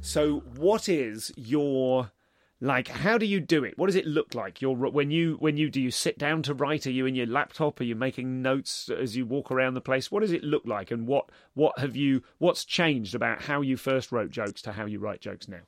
So, 0.00 0.40
what 0.56 0.88
is 0.88 1.32
your 1.36 2.12
like? 2.60 2.88
How 2.88 3.18
do 3.18 3.26
you 3.26 3.40
do 3.40 3.64
it? 3.64 3.78
What 3.78 3.86
does 3.86 3.96
it 3.96 4.06
look 4.06 4.34
like? 4.34 4.60
Your 4.60 4.76
when 4.76 5.10
you 5.10 5.36
when 5.40 5.56
you 5.56 5.70
do 5.70 5.80
you 5.80 5.90
sit 5.90 6.18
down 6.18 6.42
to 6.42 6.54
write? 6.54 6.86
Are 6.86 6.92
you 6.92 7.06
in 7.06 7.14
your 7.14 7.26
laptop? 7.26 7.80
Are 7.80 7.84
you 7.84 7.96
making 7.96 8.42
notes 8.42 8.88
as 8.90 9.16
you 9.16 9.26
walk 9.26 9.50
around 9.50 9.74
the 9.74 9.80
place? 9.80 10.12
What 10.12 10.20
does 10.20 10.32
it 10.32 10.44
look 10.44 10.62
like? 10.66 10.90
And 10.90 11.06
what 11.06 11.30
what 11.54 11.78
have 11.78 11.96
you? 11.96 12.22
What's 12.38 12.64
changed 12.64 13.14
about 13.14 13.42
how 13.42 13.60
you 13.60 13.76
first 13.76 14.12
wrote 14.12 14.30
jokes 14.30 14.62
to 14.62 14.72
how 14.72 14.86
you 14.86 14.98
write 14.98 15.20
jokes 15.20 15.48
now? 15.48 15.62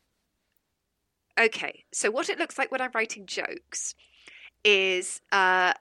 Okay, 1.39 1.84
so 1.93 2.11
what 2.11 2.28
it 2.30 2.39
looks 2.39 2.57
like 2.59 2.72
when 2.72 2.80
I'm 2.80 2.91
writing 2.95 3.26
jokes 3.26 3.95
is 4.64 5.20
uh, 5.32 5.74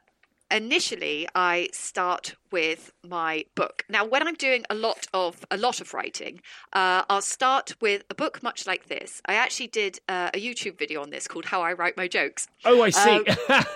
initially 0.51 1.27
I 1.35 1.69
start 1.71 2.35
with 2.51 2.91
my 3.03 3.45
book. 3.55 3.83
Now, 3.89 4.05
when 4.05 4.25
I'm 4.25 4.35
doing 4.35 4.63
a 4.69 4.75
lot 4.75 5.07
of 5.13 5.45
a 5.51 5.57
lot 5.57 5.81
of 5.81 5.93
writing, 5.93 6.41
uh, 6.73 7.03
I'll 7.09 7.21
start 7.21 7.75
with 7.81 8.03
a 8.09 8.15
book 8.15 8.41
much 8.43 8.65
like 8.65 8.87
this. 8.87 9.21
I 9.25 9.35
actually 9.35 9.67
did 9.67 9.99
uh, 10.07 10.29
a 10.33 10.37
YouTube 10.37 10.77
video 10.77 11.01
on 11.01 11.09
this 11.09 11.27
called 11.27 11.45
"How 11.45 11.61
I 11.61 11.73
Write 11.73 11.97
My 11.97 12.07
Jokes." 12.07 12.47
Oh, 12.63 12.81
I 12.81 12.89
see. 12.89 13.25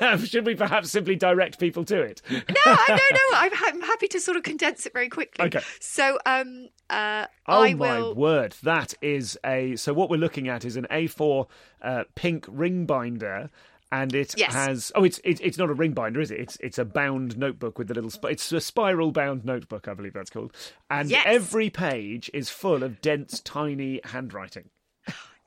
Um, 0.01 0.25
Should 0.25 0.45
we 0.45 0.55
perhaps 0.55 0.91
simply 0.91 1.15
direct 1.15 1.59
people 1.59 1.83
to 1.85 2.01
it? 2.01 2.21
no, 2.29 2.39
I 2.65 2.85
don't 2.87 2.99
know. 2.99 3.19
I'm, 3.33 3.51
I'm, 3.65 3.81
happy 3.81 4.07
to 4.09 4.19
sort 4.19 4.37
of 4.37 4.43
condense 4.43 4.85
it 4.85 4.93
very 4.93 5.09
quickly. 5.09 5.45
Okay. 5.45 5.61
So, 5.79 6.19
um, 6.25 6.69
uh, 6.89 7.25
oh 7.47 7.63
I 7.63 7.73
my 7.73 7.99
will... 7.99 8.15
word, 8.15 8.55
that 8.63 8.93
is 9.01 9.37
a. 9.45 9.75
So 9.75 9.93
what 9.93 10.09
we're 10.09 10.17
looking 10.17 10.47
at 10.47 10.63
is 10.63 10.75
an 10.75 10.87
A4 10.91 11.47
uh, 11.81 12.03
pink 12.15 12.45
ring 12.47 12.85
binder 12.85 13.49
and 13.91 14.13
it 14.13 14.33
yes. 14.37 14.53
has 14.53 14.91
oh 14.95 15.03
it's 15.03 15.19
it, 15.23 15.39
it's 15.41 15.57
not 15.57 15.69
a 15.69 15.73
ring 15.73 15.93
binder 15.93 16.19
is 16.19 16.31
it 16.31 16.39
it's 16.39 16.57
it's 16.61 16.77
a 16.77 16.85
bound 16.85 17.37
notebook 17.37 17.77
with 17.77 17.89
a 17.91 17.93
little 17.93 18.09
sp- 18.11 18.31
it's 18.31 18.51
a 18.51 18.61
spiral 18.61 19.11
bound 19.11 19.43
notebook 19.45 19.87
i 19.87 19.93
believe 19.93 20.13
that's 20.13 20.29
called 20.29 20.55
and 20.89 21.09
yes. 21.09 21.23
every 21.25 21.69
page 21.69 22.29
is 22.33 22.49
full 22.49 22.83
of 22.83 23.01
dense 23.01 23.39
tiny 23.41 23.99
handwriting 24.05 24.69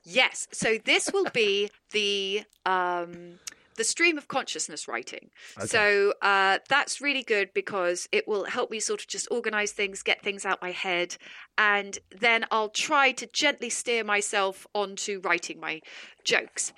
yes 0.03 0.47
so 0.51 0.77
this 0.85 1.09
will 1.13 1.29
be 1.33 1.69
the 1.91 2.43
um 2.65 3.39
the 3.75 3.83
stream 3.83 4.17
of 4.17 4.27
consciousness 4.27 4.87
writing. 4.87 5.29
Okay. 5.57 5.67
So 5.67 6.13
uh, 6.21 6.59
that's 6.69 7.01
really 7.01 7.23
good 7.23 7.49
because 7.53 8.07
it 8.11 8.27
will 8.27 8.45
help 8.45 8.71
me 8.71 8.79
sort 8.79 9.01
of 9.01 9.07
just 9.07 9.27
organize 9.31 9.71
things, 9.71 10.03
get 10.03 10.21
things 10.21 10.45
out 10.45 10.61
my 10.61 10.71
head, 10.71 11.17
and 11.57 11.97
then 12.19 12.45
I'll 12.51 12.69
try 12.69 13.11
to 13.13 13.25
gently 13.27 13.69
steer 13.69 14.03
myself 14.03 14.67
onto 14.73 15.21
writing 15.21 15.59
my 15.59 15.81
jokes. 16.23 16.73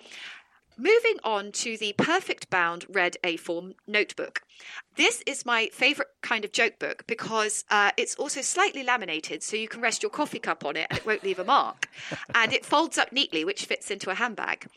Moving 0.77 1.17
on 1.23 1.51
to 1.53 1.77
the 1.77 1.93
Perfect 1.97 2.49
Bound 2.49 2.85
Red 2.89 3.15
A4 3.23 3.73
notebook. 3.87 4.41
This 4.97 5.23
is 5.25 5.45
my 5.45 5.69
favourite 5.71 6.09
kind 6.21 6.43
of 6.43 6.51
joke 6.51 6.79
book 6.79 7.05
because 7.07 7.63
uh, 7.69 7.91
it's 7.97 8.15
also 8.15 8.41
slightly 8.41 8.83
laminated 8.83 9.41
so 9.41 9.55
you 9.55 9.69
can 9.69 9.81
rest 9.81 10.03
your 10.03 10.09
coffee 10.09 10.39
cup 10.39 10.65
on 10.65 10.75
it 10.75 10.87
and 10.89 10.99
it 10.99 11.05
won't 11.05 11.23
leave 11.23 11.39
a 11.39 11.45
mark. 11.45 11.87
and 12.35 12.51
it 12.51 12.65
folds 12.65 12.97
up 12.97 13.13
neatly, 13.13 13.45
which 13.45 13.65
fits 13.65 13.89
into 13.89 14.09
a 14.09 14.15
handbag. 14.15 14.67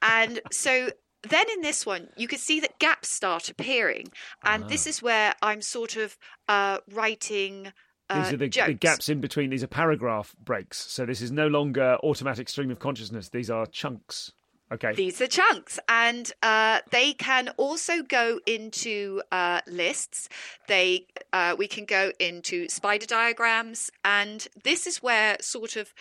And 0.00 0.40
so 0.50 0.90
then 1.28 1.46
in 1.50 1.60
this 1.60 1.84
one, 1.84 2.08
you 2.16 2.28
can 2.28 2.38
see 2.38 2.60
that 2.60 2.78
gaps 2.78 3.10
start 3.10 3.48
appearing. 3.48 4.08
And 4.44 4.68
this 4.68 4.86
ah. 4.86 4.90
is 4.90 5.02
where 5.02 5.34
I'm 5.42 5.60
sort 5.60 5.96
of 5.96 6.16
uh, 6.48 6.78
writing. 6.90 7.72
Uh, 8.08 8.22
these 8.22 8.32
are 8.32 8.36
the, 8.36 8.48
the, 8.48 8.74
gaps 8.74 9.08
in 9.08 9.20
between. 9.20 9.50
These 9.50 9.62
are 9.62 9.68
paragraph 9.68 10.34
breaks. 10.42 10.78
So 10.90 11.04
this 11.06 11.20
is 11.20 11.30
no 11.30 11.46
longer 11.46 11.98
automatic 12.02 12.48
stream 12.48 12.70
of 12.70 12.78
consciousness. 12.78 13.28
These 13.28 13.50
are 13.50 13.66
chunks. 13.66 14.32
Okay. 14.72 14.94
These 14.94 15.20
are 15.20 15.26
chunks, 15.26 15.78
and 15.86 16.32
uh, 16.42 16.80
they 16.90 17.12
can 17.12 17.50
also 17.58 18.02
go 18.02 18.40
into 18.46 19.20
uh, 19.30 19.60
lists. 19.66 20.30
They 20.66 21.06
uh, 21.30 21.54
we 21.58 21.66
can 21.66 21.84
go 21.84 22.12
into 22.18 22.68
spider 22.70 23.04
diagrams, 23.04 23.90
and 24.02 24.48
this 24.64 24.86
is 24.86 25.02
where 25.02 25.36
sort 25.42 25.76
of 25.76 25.92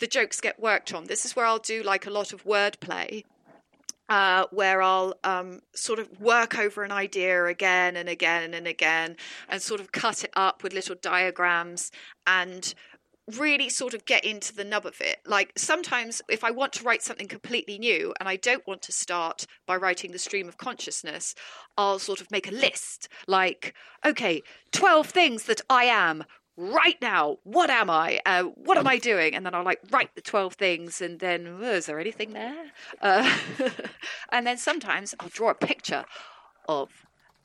the 0.00 0.08
jokes 0.08 0.40
get 0.40 0.58
worked 0.58 0.92
on. 0.92 1.04
This 1.04 1.24
is 1.24 1.36
where 1.36 1.46
I'll 1.46 1.60
do 1.60 1.82
like 1.84 2.06
a 2.06 2.10
lot 2.10 2.32
of 2.32 2.44
wordplay. 2.44 3.24
Uh, 4.08 4.46
where 4.52 4.80
I'll 4.80 5.12
um, 5.22 5.60
sort 5.74 5.98
of 5.98 6.18
work 6.18 6.58
over 6.58 6.82
an 6.82 6.90
idea 6.90 7.44
again 7.44 7.94
and 7.94 8.08
again 8.08 8.54
and 8.54 8.66
again 8.66 9.18
and 9.50 9.60
sort 9.60 9.82
of 9.82 9.92
cut 9.92 10.24
it 10.24 10.30
up 10.34 10.62
with 10.62 10.72
little 10.72 10.96
diagrams 11.02 11.92
and 12.26 12.74
really 13.36 13.68
sort 13.68 13.94
of 13.94 14.04
get 14.04 14.24
into 14.24 14.54
the 14.54 14.64
nub 14.64 14.86
of 14.86 15.00
it. 15.00 15.18
Like 15.26 15.52
sometimes 15.56 16.22
if 16.28 16.44
I 16.44 16.50
want 16.50 16.72
to 16.74 16.84
write 16.84 17.02
something 17.02 17.28
completely 17.28 17.78
new 17.78 18.14
and 18.18 18.28
I 18.28 18.36
don't 18.36 18.66
want 18.66 18.82
to 18.82 18.92
start 18.92 19.46
by 19.66 19.76
writing 19.76 20.12
the 20.12 20.18
stream 20.18 20.48
of 20.48 20.56
consciousness, 20.56 21.34
I'll 21.76 21.98
sort 21.98 22.20
of 22.20 22.30
make 22.30 22.48
a 22.48 22.54
list 22.54 23.08
like, 23.26 23.74
okay, 24.04 24.42
12 24.72 25.08
things 25.08 25.44
that 25.44 25.60
I 25.68 25.84
am 25.84 26.24
right 26.56 26.96
now. 27.02 27.38
What 27.44 27.70
am 27.70 27.90
I? 27.90 28.20
Uh, 28.24 28.44
what 28.44 28.78
am 28.78 28.86
I 28.86 28.98
doing? 28.98 29.34
And 29.34 29.44
then 29.44 29.54
I'll 29.54 29.64
like 29.64 29.80
write 29.90 30.14
the 30.14 30.22
12 30.22 30.54
things 30.54 31.00
and 31.00 31.20
then, 31.20 31.58
oh, 31.60 31.74
is 31.74 31.86
there 31.86 32.00
anything 32.00 32.32
there? 32.32 32.72
Uh, 33.00 33.38
and 34.32 34.46
then 34.46 34.56
sometimes 34.56 35.14
I'll 35.20 35.28
draw 35.28 35.50
a 35.50 35.54
picture 35.54 36.04
of 36.68 36.90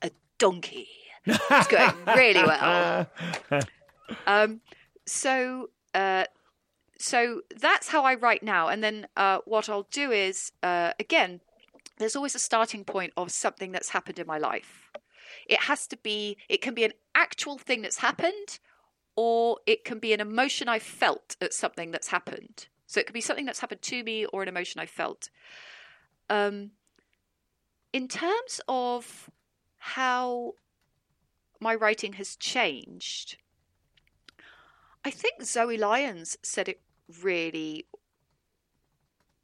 a 0.02 0.12
donkey. 0.38 0.88
It's 1.26 1.68
going 1.68 1.94
really 2.16 2.44
well. 2.44 3.08
Um, 4.28 4.62
so 5.06 5.70
uh, 5.94 6.26
so 7.00 7.42
that's 7.60 7.90
how 7.90 8.04
I 8.04 8.16
write 8.16 8.44
now. 8.44 8.68
And 8.68 8.84
then 8.84 9.08
uh, 9.18 9.40
what 9.46 9.70
I'll 9.70 9.88
do 9.92 10.12
is 10.12 10.52
uh, 10.62 10.92
again, 11.00 11.42
there's 11.98 12.16
always 12.16 12.36
a 12.36 12.40
starting 12.40 12.84
point 12.84 13.14
of 13.18 13.32
something 13.32 13.72
that's 13.72 13.90
happened 13.90 14.20
in 14.20 14.28
my 14.28 14.38
life. 14.38 14.92
It 15.48 15.64
has 15.64 15.88
to 15.88 15.98
be. 15.98 16.38
It 16.50 16.62
can 16.62 16.74
be 16.74 16.84
an 16.84 16.94
actual 17.16 17.58
thing 17.58 17.82
that's 17.82 18.00
happened, 18.00 18.60
or 19.16 19.60
it 19.66 19.84
can 19.84 20.00
be 20.00 20.14
an 20.14 20.22
emotion 20.22 20.70
I 20.70 20.80
felt 20.80 21.36
at 21.42 21.54
something 21.54 21.92
that's 21.92 22.08
happened. 22.08 22.68
So 22.88 23.00
it 23.00 23.08
could 23.08 23.14
be 23.14 23.22
something 23.22 23.46
that's 23.46 23.60
happened 23.60 23.82
to 23.82 24.04
me 24.04 24.26
or 24.26 24.44
an 24.44 24.48
emotion 24.48 24.80
I 24.80 24.86
felt. 24.86 25.30
Um, 26.30 26.72
in 27.92 28.08
terms 28.08 28.62
of 28.68 29.30
how 29.78 30.54
my 31.60 31.76
writing 31.76 32.14
has 32.14 32.36
changed, 32.36 33.38
I 35.06 35.12
think 35.12 35.44
Zoe 35.44 35.78
Lyons 35.78 36.38
said 36.44 36.70
it 36.70 36.82
really 37.22 37.86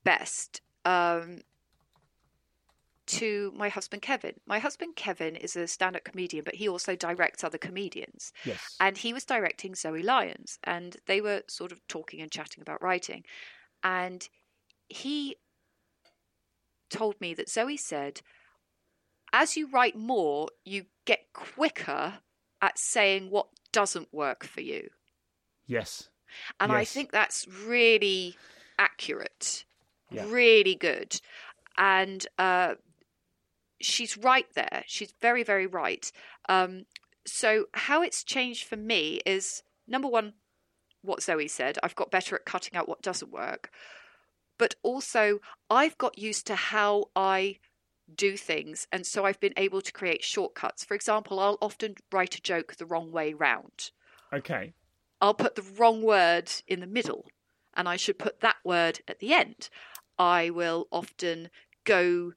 best 0.03 0.61
um, 0.85 1.39
to 3.07 3.51
my 3.55 3.69
husband 3.69 4.01
Kevin. 4.01 4.35
My 4.45 4.59
husband 4.59 4.95
Kevin 4.95 5.35
is 5.35 5.55
a 5.55 5.67
stand 5.67 5.95
up 5.95 6.03
comedian, 6.03 6.43
but 6.45 6.55
he 6.55 6.69
also 6.69 6.95
directs 6.95 7.43
other 7.43 7.57
comedians. 7.57 8.31
Yes. 8.45 8.75
And 8.79 8.97
he 8.97 9.13
was 9.13 9.25
directing 9.25 9.75
Zoe 9.75 10.03
Lyons, 10.03 10.59
and 10.63 10.95
they 11.07 11.19
were 11.19 11.41
sort 11.47 11.71
of 11.71 11.85
talking 11.87 12.21
and 12.21 12.31
chatting 12.31 12.61
about 12.61 12.81
writing. 12.81 13.23
And 13.83 14.27
he 14.87 15.37
told 16.89 17.19
me 17.19 17.33
that 17.33 17.49
Zoe 17.49 17.77
said, 17.77 18.21
as 19.33 19.57
you 19.57 19.69
write 19.69 19.95
more, 19.95 20.49
you 20.63 20.85
get 21.05 21.33
quicker 21.33 22.19
at 22.61 22.77
saying 22.79 23.29
what 23.29 23.47
doesn't 23.71 24.13
work 24.13 24.43
for 24.43 24.61
you. 24.61 24.89
Yes. 25.69 26.09
And 26.59 26.71
I 26.71 26.83
think 26.83 27.11
that's 27.11 27.47
really 27.47 28.35
accurate, 28.79 29.65
Yeah. 30.09 30.25
really 30.27 30.75
good. 30.75 31.21
And 31.77 32.25
uh, 32.39 32.75
she's 33.79 34.17
right 34.17 34.47
there. 34.55 34.83
She's 34.87 35.13
very, 35.21 35.43
very 35.43 35.67
right. 35.67 36.11
Um, 36.49 36.85
so, 37.25 37.65
how 37.73 38.01
it's 38.01 38.23
changed 38.23 38.65
for 38.65 38.77
me 38.77 39.21
is 39.25 39.61
number 39.87 40.07
one, 40.07 40.33
what 41.01 41.21
Zoe 41.21 41.47
said 41.47 41.77
I've 41.83 41.95
got 41.95 42.11
better 42.11 42.35
at 42.35 42.45
cutting 42.45 42.75
out 42.75 42.89
what 42.89 43.03
doesn't 43.03 43.31
work. 43.31 43.69
But 44.57 44.75
also, 44.81 45.39
I've 45.69 45.97
got 45.97 46.17
used 46.17 46.47
to 46.47 46.55
how 46.55 47.05
I 47.15 47.59
do 48.13 48.35
things. 48.35 48.87
And 48.91 49.05
so 49.05 49.23
I've 49.25 49.39
been 49.39 49.53
able 49.55 49.81
to 49.81 49.91
create 49.93 50.23
shortcuts. 50.23 50.83
For 50.83 50.95
example, 50.95 51.39
I'll 51.39 51.59
often 51.61 51.95
write 52.11 52.35
a 52.35 52.41
joke 52.41 52.75
the 52.75 52.87
wrong 52.87 53.11
way 53.11 53.33
round. 53.33 53.91
Okay. 54.33 54.73
I'll 55.21 55.33
put 55.33 55.55
the 55.55 55.61
wrong 55.61 56.01
word 56.01 56.51
in 56.67 56.79
the 56.79 56.87
middle 56.87 57.25
and 57.75 57.87
I 57.87 57.95
should 57.97 58.19
put 58.19 58.39
that 58.41 58.57
word 58.63 58.99
at 59.07 59.19
the 59.19 59.33
end. 59.33 59.69
I 60.17 60.49
will 60.49 60.87
often 60.91 61.49
go 61.83 62.33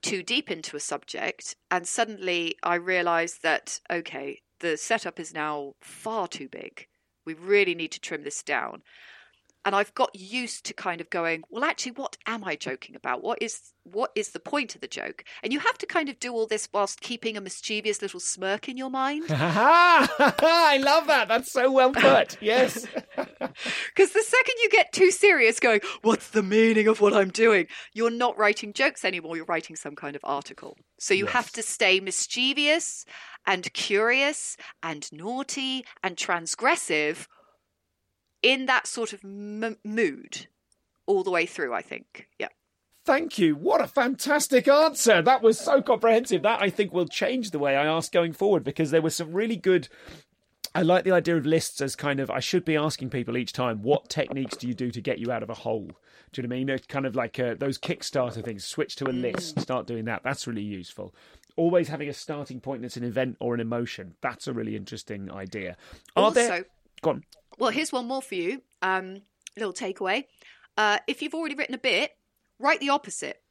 too 0.00 0.22
deep 0.22 0.50
into 0.50 0.76
a 0.76 0.80
subject 0.80 1.56
and 1.70 1.86
suddenly 1.86 2.56
I 2.62 2.74
realize 2.76 3.38
that, 3.42 3.80
okay, 3.90 4.42
the 4.60 4.76
setup 4.76 5.18
is 5.18 5.34
now 5.34 5.74
far 5.80 6.28
too 6.28 6.48
big. 6.48 6.86
We 7.24 7.34
really 7.34 7.74
need 7.74 7.92
to 7.92 8.00
trim 8.00 8.24
this 8.24 8.42
down. 8.42 8.82
And 9.68 9.76
I've 9.76 9.92
got 9.92 10.14
used 10.14 10.64
to 10.64 10.72
kind 10.72 10.98
of 10.98 11.10
going, 11.10 11.42
well, 11.50 11.62
actually, 11.62 11.92
what 11.92 12.16
am 12.24 12.42
I 12.42 12.56
joking 12.56 12.96
about? 12.96 13.22
What 13.22 13.42
is 13.42 13.74
what 13.84 14.12
is 14.14 14.30
the 14.30 14.40
point 14.40 14.74
of 14.74 14.80
the 14.80 14.88
joke? 14.88 15.24
And 15.42 15.52
you 15.52 15.58
have 15.58 15.76
to 15.76 15.84
kind 15.84 16.08
of 16.08 16.18
do 16.18 16.32
all 16.32 16.46
this 16.46 16.70
whilst 16.72 17.02
keeping 17.02 17.36
a 17.36 17.40
mischievous 17.42 18.00
little 18.00 18.18
smirk 18.18 18.70
in 18.70 18.78
your 18.78 18.88
mind. 18.88 19.24
I 19.30 20.80
love 20.82 21.06
that. 21.08 21.28
That's 21.28 21.52
so 21.52 21.70
well 21.70 21.92
put. 21.92 22.38
Yes. 22.40 22.86
Because 23.94 24.12
the 24.12 24.22
second 24.22 24.54
you 24.62 24.70
get 24.70 24.92
too 24.92 25.10
serious, 25.10 25.58
going, 25.58 25.80
What's 26.02 26.30
the 26.30 26.42
meaning 26.42 26.86
of 26.86 27.00
what 27.00 27.12
I'm 27.12 27.30
doing? 27.30 27.66
You're 27.92 28.10
not 28.10 28.38
writing 28.38 28.72
jokes 28.72 29.04
anymore. 29.04 29.36
You're 29.36 29.44
writing 29.46 29.74
some 29.74 29.96
kind 29.96 30.14
of 30.14 30.22
article. 30.24 30.76
So 30.98 31.12
you 31.12 31.26
have 31.26 31.50
to 31.52 31.62
stay 31.62 31.98
mischievous 31.98 33.04
and 33.46 33.72
curious 33.72 34.56
and 34.82 35.10
naughty 35.12 35.84
and 36.02 36.16
transgressive 36.16 37.26
in 38.42 38.66
that 38.66 38.86
sort 38.86 39.12
of 39.12 39.24
m- 39.24 39.76
mood 39.84 40.46
all 41.06 41.22
the 41.22 41.30
way 41.30 41.46
through, 41.46 41.72
I 41.74 41.82
think. 41.82 42.28
Yeah. 42.38 42.48
Thank 43.04 43.38
you. 43.38 43.56
What 43.56 43.80
a 43.80 43.86
fantastic 43.86 44.68
answer. 44.68 45.22
That 45.22 45.42
was 45.42 45.58
so 45.58 45.80
comprehensive. 45.80 46.42
That 46.42 46.60
I 46.60 46.68
think 46.68 46.92
will 46.92 47.08
change 47.08 47.50
the 47.50 47.58
way 47.58 47.74
I 47.74 47.86
ask 47.86 48.12
going 48.12 48.34
forward 48.34 48.64
because 48.64 48.90
there 48.90 49.00
were 49.00 49.08
some 49.08 49.32
really 49.32 49.56
good. 49.56 49.88
I 50.74 50.82
like 50.82 51.04
the 51.04 51.12
idea 51.12 51.38
of 51.38 51.46
lists 51.46 51.80
as 51.80 51.96
kind 51.96 52.20
of 52.20 52.30
I 52.30 52.40
should 52.40 52.66
be 52.66 52.76
asking 52.76 53.08
people 53.08 53.38
each 53.38 53.54
time 53.54 53.82
what 53.82 54.10
techniques 54.10 54.58
do 54.58 54.68
you 54.68 54.74
do 54.74 54.90
to 54.90 55.00
get 55.00 55.18
you 55.18 55.32
out 55.32 55.42
of 55.42 55.48
a 55.48 55.54
hole? 55.54 55.90
Do 56.32 56.42
you 56.42 56.46
know 56.46 56.52
what 56.52 56.56
I 56.56 56.58
mean? 56.58 56.68
It's 56.68 56.86
kind 56.86 57.06
of 57.06 57.16
like 57.16 57.40
uh, 57.40 57.54
those 57.58 57.78
Kickstarter 57.78 58.44
things. 58.44 58.66
Switch 58.66 58.94
to 58.96 59.08
a 59.08 59.12
list. 59.12 59.58
Start 59.58 59.86
doing 59.86 60.04
that. 60.04 60.22
That's 60.22 60.46
really 60.46 60.60
useful. 60.60 61.14
Always 61.56 61.88
having 61.88 62.10
a 62.10 62.12
starting 62.12 62.60
point 62.60 62.82
that's 62.82 62.98
an 62.98 63.04
event 63.04 63.38
or 63.40 63.54
an 63.54 63.60
emotion. 63.60 64.16
That's 64.20 64.46
a 64.46 64.52
really 64.52 64.76
interesting 64.76 65.32
idea. 65.32 65.78
Are 66.14 66.24
also, 66.24 66.34
there? 66.34 66.64
Go 67.00 67.10
on. 67.10 67.24
Well, 67.58 67.70
here's 67.70 67.92
one 67.92 68.06
more 68.06 68.22
for 68.22 68.34
you. 68.36 68.62
Um, 68.82 69.22
little 69.56 69.72
takeaway. 69.72 70.24
Uh, 70.76 70.98
if 71.06 71.22
you've 71.22 71.34
already 71.34 71.56
written 71.56 71.74
a 71.74 71.78
bit, 71.78 72.12
write 72.58 72.80
the 72.80 72.90
opposite. 72.90 73.42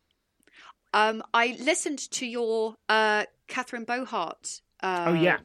Um, 0.94 1.22
I 1.34 1.58
listened 1.60 2.00
to 2.12 2.26
your 2.26 2.76
uh, 2.88 3.26
Catherine 3.48 3.84
Bohart. 3.84 4.62
Uh, 4.82 5.06
Oh 5.08 5.14
yeah. 5.14 5.40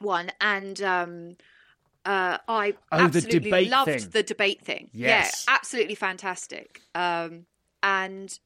one, 0.00 0.32
and 0.40 0.80
um, 0.82 1.36
uh, 2.04 2.38
I 2.48 2.74
Oh, 2.90 2.98
absolutely 2.98 3.38
debate 3.40 3.70
loved 3.70 3.90
thing. 3.90 4.08
the 4.10 4.22
debate 4.22 4.62
thing. 4.62 4.90
Yes. 4.92 5.44
Yeah, 5.46 5.54
absolutely 5.54 5.94
fantastic. 5.94 6.80
Um, 6.94 7.46
and 7.82 8.36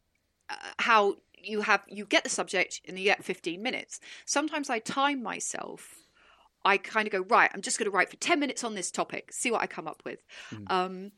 uh, 0.51 0.55
how 0.79 1.17
you 1.43 1.63
have 1.63 1.83
you 1.89 2.05
get 2.05 2.25
the 2.25 2.31
subject 2.31 2.83
and 2.87 2.99
you 2.99 3.05
get 3.05 3.25
15 3.25 3.63
minutes. 3.63 4.01
Sometimes 4.27 4.69
I 4.69 4.79
time 4.81 5.23
myself. 5.23 5.95
I 6.67 6.79
kind 6.79 7.07
of 7.07 7.12
go 7.12 7.21
right. 7.21 7.51
I'm 7.55 7.62
just 7.62 7.79
going 7.79 7.91
to 7.91 7.97
write 7.97 8.11
for 8.11 8.17
10 8.17 8.41
minutes 8.41 8.64
on 8.64 8.75
this 8.75 8.91
topic. 8.91 9.33
See 9.33 9.51
what 9.51 9.62
I 9.62 9.67
come 9.67 9.87
up 9.87 10.03
with. 10.05 10.19
Hmm. 10.51 10.64
Um, 10.67 11.12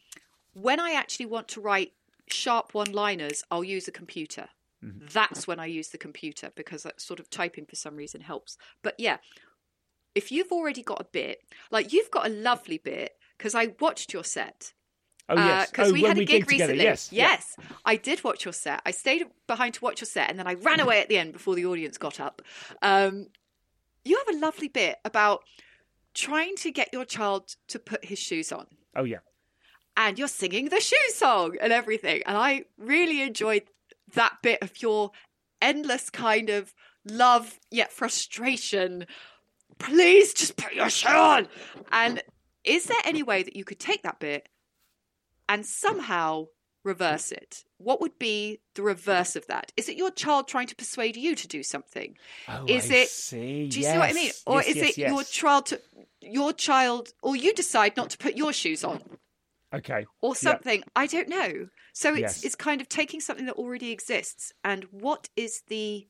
when 0.52 0.78
I 0.78 0.92
actually 0.92 1.26
want 1.26 1.48
to 1.48 1.60
write 1.60 1.92
sharp 2.28 2.74
one-liners, 2.74 3.42
I'll 3.50 3.64
use 3.64 3.88
a 3.88 3.92
computer. 3.92 4.48
Mm-hmm. 4.84 5.06
That's 5.12 5.46
when 5.46 5.58
I 5.58 5.66
use 5.66 5.88
the 5.88 5.98
computer 5.98 6.50
because 6.54 6.82
that 6.82 7.00
sort 7.00 7.18
of 7.18 7.30
typing 7.30 7.66
for 7.66 7.76
some 7.76 7.96
reason 7.96 8.20
helps. 8.20 8.56
But 8.82 8.94
yeah, 8.98 9.16
if 10.14 10.30
you've 10.30 10.52
already 10.52 10.82
got 10.82 11.00
a 11.00 11.04
bit, 11.04 11.40
like 11.70 11.92
you've 11.92 12.10
got 12.10 12.26
a 12.26 12.30
lovely 12.30 12.78
bit, 12.78 13.12
because 13.36 13.54
I 13.54 13.74
watched 13.80 14.12
your 14.12 14.24
set. 14.24 14.72
Oh 15.28 15.34
yes. 15.34 15.70
Because 15.70 15.90
oh, 15.90 15.92
we 15.92 16.02
had 16.02 16.16
a 16.16 16.20
we 16.20 16.24
gig 16.24 16.44
gigged 16.44 16.48
together. 16.48 16.72
recently. 16.72 16.84
Yes. 16.84 17.56
yeah. 17.58 17.64
I 17.84 17.96
did 17.96 18.24
watch 18.24 18.44
your 18.44 18.54
set. 18.54 18.80
I 18.86 18.92
stayed 18.92 19.24
behind 19.46 19.74
to 19.74 19.80
watch 19.84 20.00
your 20.00 20.06
set, 20.06 20.30
and 20.30 20.38
then 20.38 20.46
I 20.46 20.54
ran 20.54 20.80
away 20.80 21.00
at 21.00 21.08
the 21.08 21.18
end 21.18 21.32
before 21.32 21.54
the 21.54 21.66
audience 21.66 21.98
got 21.98 22.20
up. 22.20 22.42
Um, 22.82 23.26
you 24.08 24.20
have 24.26 24.34
a 24.36 24.38
lovely 24.38 24.68
bit 24.68 24.96
about 25.04 25.42
trying 26.14 26.56
to 26.56 26.70
get 26.70 26.88
your 26.92 27.04
child 27.04 27.54
to 27.68 27.78
put 27.78 28.04
his 28.04 28.18
shoes 28.18 28.50
on, 28.52 28.66
Oh 28.96 29.04
yeah. 29.04 29.18
and 29.96 30.18
you're 30.18 30.28
singing 30.28 30.68
the 30.68 30.80
shoe 30.80 30.96
song 31.14 31.56
and 31.60 31.72
everything. 31.72 32.22
And 32.26 32.36
I 32.36 32.64
really 32.76 33.22
enjoyed 33.22 33.64
that 34.14 34.38
bit 34.42 34.62
of 34.62 34.80
your 34.82 35.10
endless 35.60 36.10
kind 36.10 36.50
of 36.50 36.74
love 37.04 37.58
yet 37.70 37.92
frustration. 37.92 39.06
Please 39.78 40.32
just 40.34 40.56
put 40.56 40.72
your 40.74 40.90
shoe 40.90 41.08
on. 41.08 41.48
And 41.92 42.22
is 42.64 42.84
there 42.86 42.98
any 43.04 43.22
way 43.22 43.42
that 43.42 43.54
you 43.56 43.64
could 43.64 43.78
take 43.78 44.02
that 44.02 44.18
bit 44.18 44.48
and 45.48 45.64
somehow 45.64 46.46
reverse 46.84 47.32
it? 47.32 47.64
What 47.78 48.00
would 48.00 48.18
be 48.18 48.60
the 48.74 48.82
reverse 48.82 49.36
of 49.36 49.46
that? 49.48 49.72
Is 49.76 49.88
it 49.88 49.96
your 49.96 50.10
child 50.10 50.48
trying 50.48 50.66
to 50.68 50.76
persuade 50.76 51.16
you 51.16 51.34
to 51.34 51.48
do 51.48 51.62
something? 51.62 52.16
Oh, 52.48 52.64
is 52.66 52.90
I 52.90 52.94
it 52.94 53.08
See. 53.08 53.68
do 53.68 53.78
you 53.78 53.84
see 53.84 53.98
what 53.98 54.10
I 54.10 54.12
mean? 54.12 54.32
Or 54.46 54.56
Yes, 54.56 54.68
is 54.68 54.76
yes, 54.76 54.90
it 54.90 54.98
your 54.98 55.22
child 55.24 55.66
to 55.66 55.80
your 56.20 56.52
child 56.52 57.12
or 57.22 57.36
you 57.36 57.54
decide 57.54 57.96
not 57.96 58.10
to 58.10 58.18
put 58.18 58.36
your 58.36 58.52
shoes 58.52 58.84
on 58.84 59.02
Okay. 59.74 60.06
or 60.20 60.30
Yeah. 60.30 60.34
something? 60.34 60.82
I 60.96 61.06
don't 61.06 61.28
know. 61.28 61.68
So 61.92 62.10
it's 62.14 62.20
Yes. 62.20 62.44
it's 62.44 62.54
kind 62.54 62.80
of 62.80 62.88
taking 62.88 63.20
something 63.20 63.46
that 63.46 63.56
already 63.56 63.90
exists 63.90 64.52
and 64.64 64.84
what 64.84 65.28
is 65.36 65.62
the 65.68 66.08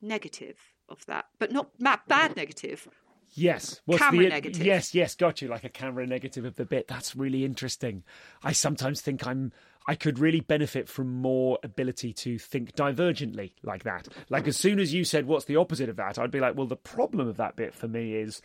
negative 0.00 0.58
of 0.88 1.04
that? 1.06 1.26
But 1.38 1.52
not 1.52 1.70
bad 2.08 2.36
negative. 2.36 2.88
Yes. 3.34 3.80
What's 3.86 4.02
camera 4.02 4.24
the, 4.24 4.28
negative. 4.28 4.66
Yes, 4.66 4.94
yes, 4.94 5.14
got 5.14 5.40
you. 5.40 5.48
Like 5.48 5.64
a 5.64 5.68
camera 5.70 6.06
negative 6.06 6.44
of 6.44 6.56
the 6.56 6.66
bit. 6.66 6.86
That's 6.88 7.16
really 7.16 7.44
interesting. 7.44 8.04
I 8.42 8.52
sometimes 8.52 9.00
think 9.00 9.26
I'm 9.26 9.52
I 9.86 9.94
could 9.94 10.18
really 10.18 10.40
benefit 10.40 10.88
from 10.88 11.20
more 11.20 11.58
ability 11.62 12.12
to 12.12 12.38
think 12.38 12.74
divergently 12.74 13.52
like 13.62 13.84
that. 13.84 14.08
Like 14.28 14.46
as 14.46 14.56
soon 14.56 14.78
as 14.78 14.94
you 14.94 15.04
said 15.04 15.26
what's 15.26 15.46
the 15.46 15.56
opposite 15.56 15.88
of 15.88 15.96
that, 15.96 16.18
I'd 16.18 16.30
be 16.30 16.40
like, 16.40 16.56
well, 16.56 16.66
the 16.66 16.76
problem 16.76 17.28
of 17.28 17.36
that 17.36 17.56
bit 17.56 17.74
for 17.74 17.88
me 17.88 18.14
is 18.14 18.42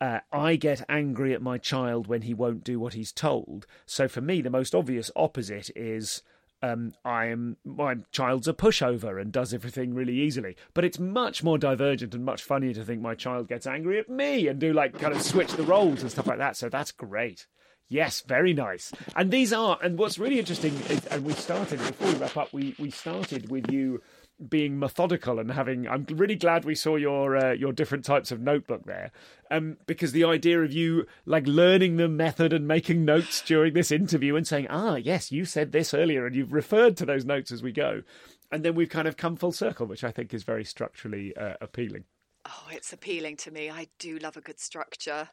uh, 0.00 0.20
I 0.32 0.56
get 0.56 0.84
angry 0.88 1.34
at 1.34 1.42
my 1.42 1.58
child 1.58 2.06
when 2.06 2.22
he 2.22 2.34
won't 2.34 2.64
do 2.64 2.78
what 2.78 2.94
he's 2.94 3.12
told. 3.12 3.66
So 3.86 4.08
for 4.08 4.20
me, 4.20 4.42
the 4.42 4.50
most 4.50 4.74
obvious 4.74 5.10
opposite 5.16 5.70
is 5.76 6.22
um, 6.62 6.94
I'm 7.04 7.56
my 7.64 7.96
child's 8.10 8.48
a 8.48 8.52
pushover 8.52 9.20
and 9.20 9.30
does 9.30 9.52
everything 9.54 9.94
really 9.94 10.16
easily. 10.16 10.56
But 10.72 10.84
it's 10.84 10.98
much 10.98 11.42
more 11.42 11.58
divergent 11.58 12.14
and 12.14 12.24
much 12.24 12.42
funnier 12.42 12.72
to 12.74 12.84
think 12.84 13.00
my 13.00 13.14
child 13.14 13.48
gets 13.48 13.66
angry 13.66 13.98
at 13.98 14.08
me 14.08 14.48
and 14.48 14.58
do 14.58 14.72
like 14.72 14.98
kind 14.98 15.14
of 15.14 15.22
switch 15.22 15.52
the 15.52 15.62
roles 15.62 16.02
and 16.02 16.10
stuff 16.10 16.26
like 16.26 16.38
that. 16.38 16.56
So 16.56 16.68
that's 16.68 16.92
great. 16.92 17.46
Yes, 17.88 18.22
very 18.26 18.54
nice. 18.54 18.92
And 19.14 19.30
these 19.30 19.52
are, 19.52 19.78
and 19.82 19.98
what's 19.98 20.18
really 20.18 20.38
interesting, 20.38 20.74
is, 20.88 21.04
and 21.06 21.24
we 21.24 21.32
started 21.34 21.78
before 21.78 22.08
we 22.08 22.14
wrap 22.14 22.36
up. 22.36 22.52
We 22.52 22.74
we 22.78 22.90
started 22.90 23.50
with 23.50 23.70
you 23.70 24.00
being 24.48 24.78
methodical 24.78 25.38
and 25.38 25.50
having. 25.52 25.86
I'm 25.86 26.06
really 26.10 26.34
glad 26.34 26.64
we 26.64 26.74
saw 26.74 26.96
your 26.96 27.36
uh, 27.36 27.52
your 27.52 27.72
different 27.72 28.04
types 28.04 28.32
of 28.32 28.40
notebook 28.40 28.84
there, 28.86 29.12
um, 29.50 29.76
because 29.86 30.12
the 30.12 30.24
idea 30.24 30.62
of 30.62 30.72
you 30.72 31.06
like 31.26 31.46
learning 31.46 31.96
the 31.96 32.08
method 32.08 32.52
and 32.52 32.66
making 32.66 33.04
notes 33.04 33.42
during 33.42 33.74
this 33.74 33.92
interview 33.92 34.34
and 34.34 34.46
saying, 34.46 34.66
ah, 34.70 34.96
yes, 34.96 35.30
you 35.30 35.44
said 35.44 35.72
this 35.72 35.92
earlier, 35.92 36.26
and 36.26 36.34
you've 36.34 36.54
referred 36.54 36.96
to 36.96 37.06
those 37.06 37.26
notes 37.26 37.52
as 37.52 37.62
we 37.62 37.70
go, 37.70 38.02
and 38.50 38.64
then 38.64 38.74
we've 38.74 38.88
kind 38.88 39.06
of 39.06 39.18
come 39.18 39.36
full 39.36 39.52
circle, 39.52 39.86
which 39.86 40.02
I 40.02 40.10
think 40.10 40.32
is 40.32 40.42
very 40.42 40.64
structurally 40.64 41.36
uh, 41.36 41.54
appealing. 41.60 42.04
Oh, 42.46 42.68
it's 42.72 42.92
appealing 42.92 43.36
to 43.38 43.50
me. 43.50 43.70
I 43.70 43.88
do 43.98 44.18
love 44.18 44.36
a 44.36 44.40
good 44.40 44.58
structure. 44.58 45.28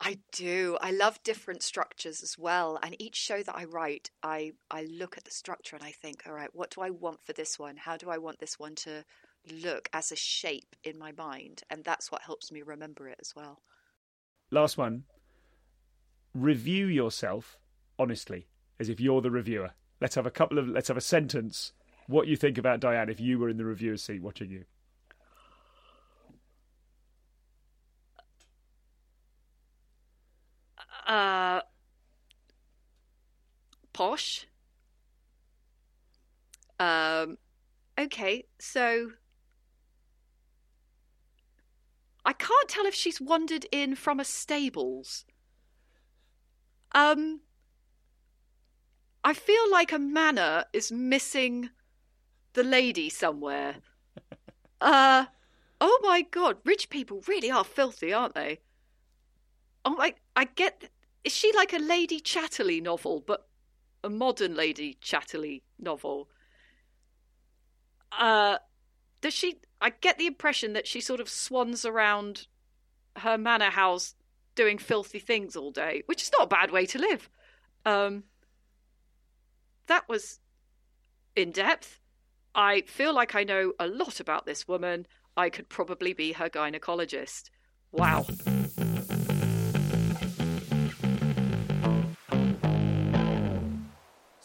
I 0.00 0.18
do. 0.32 0.78
I 0.80 0.92
love 0.92 1.22
different 1.24 1.62
structures 1.62 2.22
as 2.22 2.38
well. 2.38 2.78
And 2.82 2.94
each 3.00 3.16
show 3.16 3.42
that 3.42 3.56
I 3.56 3.64
write, 3.64 4.10
I, 4.22 4.52
I 4.70 4.84
look 4.84 5.18
at 5.18 5.24
the 5.24 5.30
structure 5.30 5.74
and 5.74 5.84
I 5.84 5.90
think, 5.90 6.22
all 6.26 6.32
right, 6.32 6.50
what 6.52 6.70
do 6.70 6.80
I 6.80 6.90
want 6.90 7.24
for 7.24 7.32
this 7.32 7.58
one? 7.58 7.76
How 7.76 7.96
do 7.96 8.08
I 8.08 8.18
want 8.18 8.38
this 8.38 8.58
one 8.58 8.76
to 8.76 9.04
look 9.50 9.88
as 9.92 10.12
a 10.12 10.16
shape 10.16 10.76
in 10.84 10.98
my 10.98 11.12
mind? 11.12 11.62
And 11.68 11.82
that's 11.82 12.12
what 12.12 12.22
helps 12.22 12.52
me 12.52 12.62
remember 12.62 13.08
it 13.08 13.18
as 13.20 13.34
well. 13.34 13.60
Last 14.50 14.78
one. 14.78 15.04
Review 16.32 16.86
yourself 16.86 17.58
honestly, 17.98 18.46
as 18.78 18.88
if 18.88 19.00
you're 19.00 19.20
the 19.20 19.30
reviewer. 19.30 19.72
Let's 20.00 20.14
have 20.14 20.26
a 20.26 20.30
couple 20.30 20.58
of 20.58 20.68
let's 20.68 20.88
have 20.88 20.96
a 20.96 21.02
sentence. 21.02 21.72
What 22.06 22.28
you 22.28 22.36
think 22.36 22.56
about 22.56 22.80
Diane 22.80 23.08
if 23.10 23.20
you 23.20 23.38
were 23.38 23.48
in 23.48 23.56
the 23.56 23.64
reviewer's 23.64 24.02
seat 24.02 24.22
watching 24.22 24.50
you. 24.50 24.64
Uh, 31.08 31.62
posh. 33.94 34.46
Um, 36.78 37.38
okay, 37.98 38.44
so 38.60 39.12
I 42.24 42.32
can't 42.34 42.68
tell 42.68 42.84
if 42.84 42.94
she's 42.94 43.20
wandered 43.20 43.66
in 43.72 43.94
from 43.96 44.20
a 44.20 44.24
stables. 44.24 45.24
Um, 46.92 47.40
I 49.24 49.32
feel 49.32 49.70
like 49.70 49.92
a 49.92 49.98
manor 49.98 50.66
is 50.72 50.92
missing 50.92 51.70
the 52.52 52.62
lady 52.62 53.08
somewhere. 53.08 53.76
Uh, 54.80 55.26
oh 55.80 55.98
my 56.04 56.22
god, 56.22 56.58
rich 56.64 56.88
people 56.88 57.20
really 57.26 57.50
are 57.50 57.64
filthy, 57.64 58.12
aren't 58.12 58.36
they? 58.36 58.60
Oh 59.84 59.96
my, 59.96 60.14
I 60.36 60.44
get. 60.44 60.88
Is 61.28 61.36
she 61.36 61.52
like 61.54 61.74
a 61.74 61.78
Lady 61.78 62.22
Chatterley 62.22 62.82
novel, 62.82 63.22
but 63.26 63.46
a 64.02 64.08
modern 64.08 64.54
Lady 64.54 64.96
Chatterley 65.04 65.60
novel? 65.78 66.30
Uh, 68.10 68.56
does 69.20 69.34
she? 69.34 69.60
I 69.78 69.90
get 69.90 70.16
the 70.16 70.26
impression 70.26 70.72
that 70.72 70.86
she 70.86 71.02
sort 71.02 71.20
of 71.20 71.28
swans 71.28 71.84
around 71.84 72.46
her 73.16 73.36
manor 73.36 73.68
house 73.68 74.14
doing 74.54 74.78
filthy 74.78 75.18
things 75.18 75.54
all 75.54 75.70
day, 75.70 76.02
which 76.06 76.22
is 76.22 76.32
not 76.32 76.44
a 76.44 76.48
bad 76.48 76.70
way 76.70 76.86
to 76.86 76.98
live. 76.98 77.28
Um, 77.84 78.24
that 79.86 80.08
was 80.08 80.40
in 81.36 81.50
depth. 81.50 82.00
I 82.54 82.84
feel 82.86 83.12
like 83.12 83.34
I 83.34 83.44
know 83.44 83.74
a 83.78 83.86
lot 83.86 84.18
about 84.18 84.46
this 84.46 84.66
woman. 84.66 85.06
I 85.36 85.50
could 85.50 85.68
probably 85.68 86.14
be 86.14 86.32
her 86.32 86.48
gynecologist. 86.48 87.50
Wow. 87.92 88.24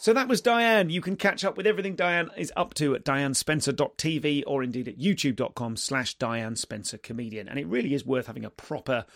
So 0.04 0.12
that 0.12 0.28
was 0.28 0.42
Diane. 0.42 0.90
You 0.90 1.00
can 1.00 1.16
catch 1.16 1.46
up 1.46 1.56
with 1.56 1.66
everything 1.66 1.96
Diane 1.96 2.28
is 2.36 2.52
up 2.56 2.74
to 2.74 2.94
at 2.94 3.06
dianespencer.tv 3.06 4.44
or 4.46 4.62
indeed 4.62 4.86
at 4.86 4.98
youtube.com 4.98 5.78
slash 5.78 6.16
Diane 6.16 6.56
Spencer 6.56 6.98
Comedian. 6.98 7.48
And 7.48 7.58
it 7.58 7.66
really 7.66 7.94
is 7.94 8.04
worth 8.04 8.26
having 8.26 8.44
a 8.44 8.50
proper 8.50 9.06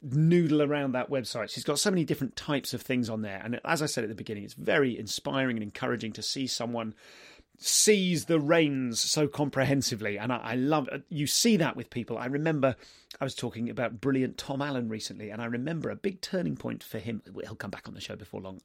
noodle 0.00 0.62
around 0.62 0.92
that 0.92 1.10
website. 1.10 1.50
She's 1.50 1.64
got 1.64 1.78
so 1.78 1.90
many 1.90 2.06
different 2.06 2.34
types 2.34 2.72
of 2.72 2.80
things 2.80 3.10
on 3.10 3.20
there. 3.20 3.42
And 3.44 3.60
as 3.62 3.82
I 3.82 3.86
said 3.86 4.04
at 4.04 4.08
the 4.08 4.16
beginning, 4.16 4.44
it's 4.44 4.54
very 4.54 4.98
inspiring 4.98 5.58
and 5.58 5.62
encouraging 5.62 6.14
to 6.14 6.22
see 6.22 6.46
someone 6.46 6.94
seize 7.58 8.26
the 8.26 8.38
reins 8.38 9.00
so 9.00 9.26
comprehensively 9.26 10.16
and 10.16 10.32
I, 10.32 10.36
I 10.36 10.54
love 10.54 10.88
you 11.08 11.26
see 11.26 11.56
that 11.56 11.76
with 11.76 11.90
people. 11.90 12.16
I 12.16 12.26
remember 12.26 12.76
i 13.20 13.24
was 13.24 13.34
talking 13.34 13.68
about 13.68 14.00
brilliant 14.00 14.38
tom 14.38 14.62
allen 14.62 14.88
recently 14.88 15.30
and 15.30 15.42
i 15.42 15.46
remember 15.46 15.90
a 15.90 15.96
big 15.96 16.20
turning 16.20 16.56
point 16.56 16.82
for 16.82 16.98
him. 16.98 17.22
He'll 17.42 17.56
come 17.56 17.70
back 17.70 17.88
on 17.88 17.94
the 17.94 18.00
show 18.00 18.16
before 18.16 18.40
long 18.40 18.60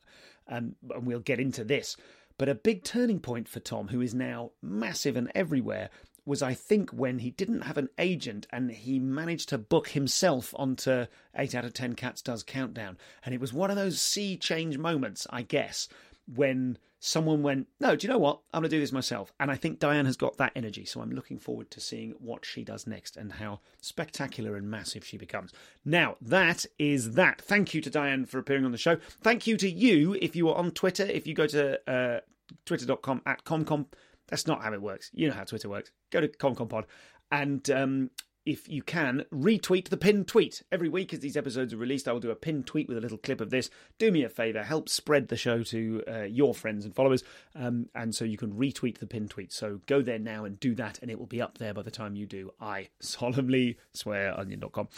um, 0.48 0.76
and 0.94 1.06
we'll 1.06 1.20
get 1.20 1.40
into 1.40 1.64
this. 1.64 1.98
But 2.38 2.50
a 2.50 2.56
big 2.56 2.84
turning 2.84 3.20
point 3.20 3.48
for 3.48 3.60
tom 3.60 3.88
who 3.88 4.02
is 4.02 4.14
now 4.14 4.52
massive 4.62 5.18
and 5.18 5.32
everywhere 5.34 5.90
was 6.26 6.42
I 6.42 6.54
think 6.54 6.92
when 6.92 7.20
he 7.20 7.32
didn't 7.32 7.62
have 7.62 7.78
an 7.78 7.90
agent 7.98 8.48
and 8.52 8.72
he 8.72 9.00
managed 9.00 9.50
to 9.50 9.58
book 9.58 9.90
himself 9.90 10.54
onto 10.58 11.06
8 11.36 11.56
out 11.56 11.66
of 11.66 11.74
10 11.74 11.96
Cats 11.96 12.22
Does 12.22 12.44
Countdown. 12.44 12.98
And 13.26 13.36
it 13.36 13.42
was 13.42 13.52
one 13.52 13.70
of 13.70 13.76
those 13.76 14.00
sea 14.00 14.38
change 14.38 14.78
moments, 14.78 15.28
I 15.30 15.42
guess, 15.42 15.90
when 16.34 16.78
someone 17.06 17.44
went, 17.44 17.68
No, 17.82 17.98
do 17.98 18.08
you 18.08 18.14
know 18.14 18.18
what? 18.18 18.40
I'm 18.54 18.62
going 18.62 18.70
to 18.70 18.76
do 18.76 18.80
this 18.80 18.94
myself. 18.94 19.34
And 19.38 19.52
I 19.52 19.56
think 19.56 19.80
Diane 19.80 20.06
has 20.06 20.16
got 20.16 20.38
that 20.38 20.54
energy. 20.56 20.86
So 20.86 21.02
I'm 21.02 21.12
looking 21.12 21.38
forward 21.38 21.70
to 21.72 21.82
seeing 21.82 22.12
what 22.20 22.46
she 22.46 22.64
does 22.64 22.88
next 22.88 23.18
and 23.18 23.34
how 23.34 23.60
spectacular 23.82 24.56
and 24.56 24.72
massive 24.72 25.06
she 25.06 25.18
becomes. 25.18 25.52
Now, 25.84 26.16
that 26.22 26.66
is 26.80 27.16
that. 27.16 27.42
Thank 27.42 27.74
you 27.74 27.82
to 27.82 27.90
Diane 27.90 28.26
for 28.26 28.40
appearing 28.40 28.64
on 28.64 28.72
the 28.72 28.78
show. 28.78 28.96
Thank 29.22 29.46
you 29.46 29.58
to 29.58 29.70
you 29.70 30.14
if 30.22 30.34
you 30.34 30.48
are 30.48 30.56
on 30.56 30.72
Twitter. 30.72 31.04
If 31.04 31.28
you 31.28 31.34
go 31.34 31.46
to 31.48 31.92
uh, 31.92 32.20
twitter.com 32.66 33.22
at 33.26 33.44
comcom, 33.44 33.88
that's 34.28 34.48
not 34.48 34.64
how 34.64 34.72
it 34.72 34.82
works. 34.82 35.12
You 35.14 35.28
know 35.28 35.34
how 35.34 35.44
Twitter 35.44 35.68
works. 35.68 35.92
Go 36.10 36.22
to 36.22 36.30
comcompod 36.30 36.86
and 37.32 37.70
um, 37.70 38.12
if 38.46 38.68
you 38.68 38.82
can, 38.82 39.26
retweet 39.34 39.90
the 39.90 39.98
pinned 39.98 40.28
tweet. 40.28 40.64
Every 40.72 40.90
week 40.90 41.14
as 41.14 41.20
these 41.20 41.38
episodes 41.38 41.74
are 41.74 41.78
released, 41.78 42.08
I 42.08 42.12
will 42.12 42.20
do 42.20 42.32
a 42.32 42.36
pinned 42.36 42.68
tweet 42.68 42.88
with 42.88 42.98
a 42.98 43.02
little 43.02 43.18
clip 43.18 43.40
of 43.40 43.50
this. 43.50 43.70
Do 43.98 44.12
me 44.12 44.24
a 44.24 44.30
favour, 44.30 44.64
help 44.64 44.90
spread 44.90 45.30
the 45.30 45.38
show 45.38 45.64
to 45.64 46.04
uh, 46.08 46.22
your 46.24 46.54
friends 46.54 46.86
and 46.86 46.94
followers, 46.94 47.24
um, 47.56 47.90
and 47.96 48.14
so 48.14 48.26
you 48.26 48.38
can 48.38 48.54
retweet 48.54 48.98
the 48.98 49.08
pinned 49.08 49.30
tweet. 49.30 49.54
So 49.54 49.82
go 49.86 50.02
there 50.02 50.20
now 50.20 50.46
and 50.46 50.60
do 50.60 50.76
that, 50.76 51.00
and 51.02 51.10
it 51.10 51.18
will 51.18 51.26
be 51.26 51.42
up 51.42 51.58
there 51.58 51.74
by 51.74 51.84
the 51.84 51.92
time 51.92 52.16
you 52.16 52.26
do. 52.26 52.52
I 52.60 52.90
solemnly 53.00 53.78
swear, 53.94 54.38
onion.com. 54.38 54.90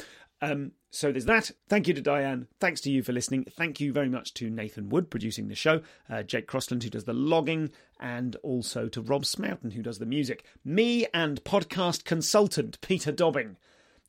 Um, 0.52 0.72
so 0.92 1.12
there's 1.12 1.26
that. 1.26 1.52
Thank 1.68 1.88
you 1.88 1.94
to 1.94 2.02
Diane. 2.02 2.48
Thanks 2.60 2.82
to 2.82 2.92
you 2.92 3.04
for 3.04 3.12
listening. 3.12 3.46
Thank 3.52 3.80
you 3.80 3.92
very 3.92 4.10
much 4.10 4.34
to 4.36 4.50
Nathan 4.50 4.90
Wood 4.90 5.10
producing 5.10 5.48
the 5.48 5.56
show, 5.56 5.82
uh, 6.10 6.24
Jake 6.24 6.48
Crossland 6.48 6.84
who 6.84 6.90
does 6.90 7.06
the 7.06 7.14
logging, 7.14 7.72
and 8.00 8.36
also 8.38 8.88
to 8.90 9.02
Rob 9.02 9.24
Smoughton 9.24 9.74
who 9.74 9.82
does 9.82 10.00
the 10.00 10.06
music. 10.06 10.46
Me 10.64 11.08
and 11.14 11.44
podcast 11.44 12.06
consultant 12.06 12.80
Peter 12.82 13.12
Dobbing. 13.12 13.58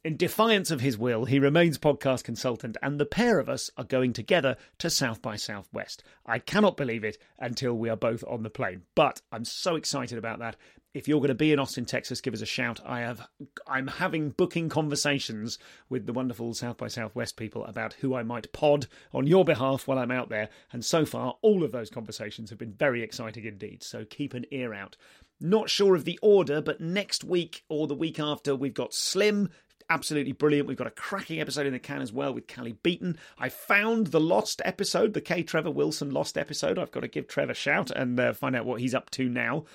In 0.04 0.16
defiance 0.16 0.70
of 0.70 0.80
his 0.80 0.96
will, 0.96 1.24
he 1.24 1.40
remains 1.40 1.78
podcast 1.78 2.22
consultant, 2.22 2.76
and 2.80 3.00
the 3.00 3.06
pair 3.06 3.40
of 3.40 3.48
us 3.48 3.72
are 3.76 3.82
going 3.82 4.12
together 4.12 4.56
to 4.78 4.88
South 4.88 5.20
by 5.20 5.34
Southwest. 5.34 6.04
I 6.24 6.38
cannot 6.38 6.76
believe 6.76 7.02
it 7.02 7.18
until 7.40 7.74
we 7.74 7.88
are 7.88 7.96
both 7.96 8.22
on 8.28 8.44
the 8.44 8.50
plane, 8.50 8.82
but 8.94 9.20
I'm 9.32 9.44
so 9.44 9.74
excited 9.74 10.16
about 10.16 10.38
that. 10.38 10.54
If 10.96 11.06
you're 11.06 11.20
going 11.20 11.28
to 11.28 11.34
be 11.34 11.52
in 11.52 11.58
Austin, 11.58 11.84
Texas, 11.84 12.22
give 12.22 12.32
us 12.32 12.40
a 12.40 12.46
shout. 12.46 12.80
I 12.86 13.00
have, 13.00 13.28
I'm 13.66 13.86
having 13.86 14.30
booking 14.30 14.70
conversations 14.70 15.58
with 15.90 16.06
the 16.06 16.14
wonderful 16.14 16.54
South 16.54 16.78
by 16.78 16.88
Southwest 16.88 17.36
people 17.36 17.66
about 17.66 17.92
who 18.00 18.14
I 18.14 18.22
might 18.22 18.50
pod 18.54 18.86
on 19.12 19.26
your 19.26 19.44
behalf 19.44 19.86
while 19.86 19.98
I'm 19.98 20.10
out 20.10 20.30
there, 20.30 20.48
and 20.72 20.82
so 20.82 21.04
far, 21.04 21.36
all 21.42 21.62
of 21.62 21.70
those 21.70 21.90
conversations 21.90 22.48
have 22.48 22.58
been 22.58 22.72
very 22.72 23.02
exciting 23.02 23.44
indeed. 23.44 23.82
So 23.82 24.06
keep 24.06 24.32
an 24.32 24.46
ear 24.50 24.72
out. 24.72 24.96
Not 25.38 25.68
sure 25.68 25.96
of 25.96 26.06
the 26.06 26.18
order, 26.22 26.62
but 26.62 26.80
next 26.80 27.24
week 27.24 27.62
or 27.68 27.86
the 27.86 27.94
week 27.94 28.18
after, 28.18 28.56
we've 28.56 28.72
got 28.72 28.94
Slim 28.94 29.50
absolutely 29.90 30.32
brilliant. 30.32 30.66
We've 30.66 30.78
got 30.78 30.86
a 30.86 30.92
cracking 30.92 31.42
episode 31.42 31.66
in 31.66 31.74
the 31.74 31.78
can 31.78 32.00
as 32.00 32.10
well 32.10 32.32
with 32.32 32.46
Cally 32.46 32.72
Beaton. 32.82 33.18
I 33.38 33.50
found 33.50 34.06
the 34.06 34.18
lost 34.18 34.62
episode, 34.64 35.12
the 35.12 35.20
K. 35.20 35.42
Trevor 35.42 35.70
Wilson 35.70 36.10
lost 36.10 36.38
episode. 36.38 36.78
I've 36.78 36.90
got 36.90 37.00
to 37.00 37.08
give 37.08 37.28
Trevor 37.28 37.52
a 37.52 37.54
shout 37.54 37.90
and 37.90 38.18
uh, 38.18 38.32
find 38.32 38.56
out 38.56 38.64
what 38.64 38.80
he's 38.80 38.94
up 38.94 39.10
to 39.10 39.28
now. 39.28 39.66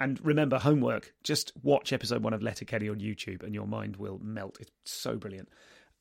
And 0.00 0.20
remember, 0.24 0.58
homework 0.58 1.12
just 1.22 1.52
watch 1.62 1.92
episode 1.92 2.22
one 2.22 2.32
of 2.32 2.42
Letterkenny 2.42 2.88
on 2.88 2.98
YouTube 2.98 3.42
and 3.42 3.54
your 3.54 3.66
mind 3.66 3.96
will 3.96 4.18
melt. 4.22 4.58
It's 4.60 4.70
so 4.84 5.16
brilliant. 5.16 5.48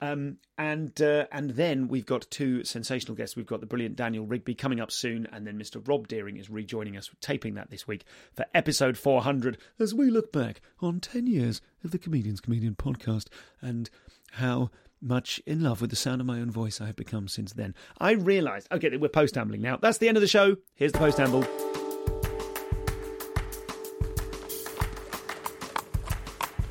Um, 0.02 0.38
and 0.58 1.02
uh, 1.02 1.28
and 1.32 1.52
then 1.52 1.88
we've 1.88 2.06
got 2.06 2.30
two 2.30 2.66
sensational 2.66 3.16
guests. 3.16 3.38
We've 3.38 3.46
got 3.46 3.62
the 3.62 3.66
brilliant 3.66 3.96
Daniel 3.96 4.26
Rigby 4.26 4.54
coming 4.54 4.82
up 4.82 4.92
soon, 4.92 5.28
and 5.32 5.48
then 5.48 5.58
Mr. 5.58 5.88
Rob 5.88 6.10
Deering 6.10 6.36
is 6.36 6.50
rejoining 6.50 6.98
us, 6.98 7.10
taping 7.22 7.54
that 7.54 7.70
this 7.70 7.88
week 7.88 8.04
for 8.36 8.46
episode 8.54 8.98
400 8.98 9.58
as 9.80 9.94
we 9.94 10.10
look 10.10 10.34
back 10.34 10.60
on 10.82 11.00
10 11.00 11.28
years 11.28 11.62
of 11.86 11.92
the 11.92 11.98
Comedians 11.98 12.42
Comedian 12.42 12.76
podcast 12.76 13.28
and 13.62 13.90
how 14.34 14.72
much 15.00 15.42
in 15.46 15.62
love 15.62 15.80
with 15.80 15.90
the 15.90 15.96
sound 15.96 16.20
of 16.20 16.28
my 16.28 16.40
own 16.40 16.52
voice 16.52 16.82
I 16.82 16.88
have 16.88 16.96
become 16.98 17.30
since 17.30 17.54
then. 17.54 17.74
I 17.98 18.12
realised, 18.12 18.68
okay, 18.72 18.96
we're 18.98 19.10
post 19.10 19.38
ambling 19.38 19.62
now. 19.62 19.78
That's 19.78 20.00
the 20.00 20.10
end 20.10 20.18
of 20.18 20.22
the 20.22 20.28
show. 20.28 20.58
Here's 20.76 20.92
the 20.92 21.00
post 21.00 21.20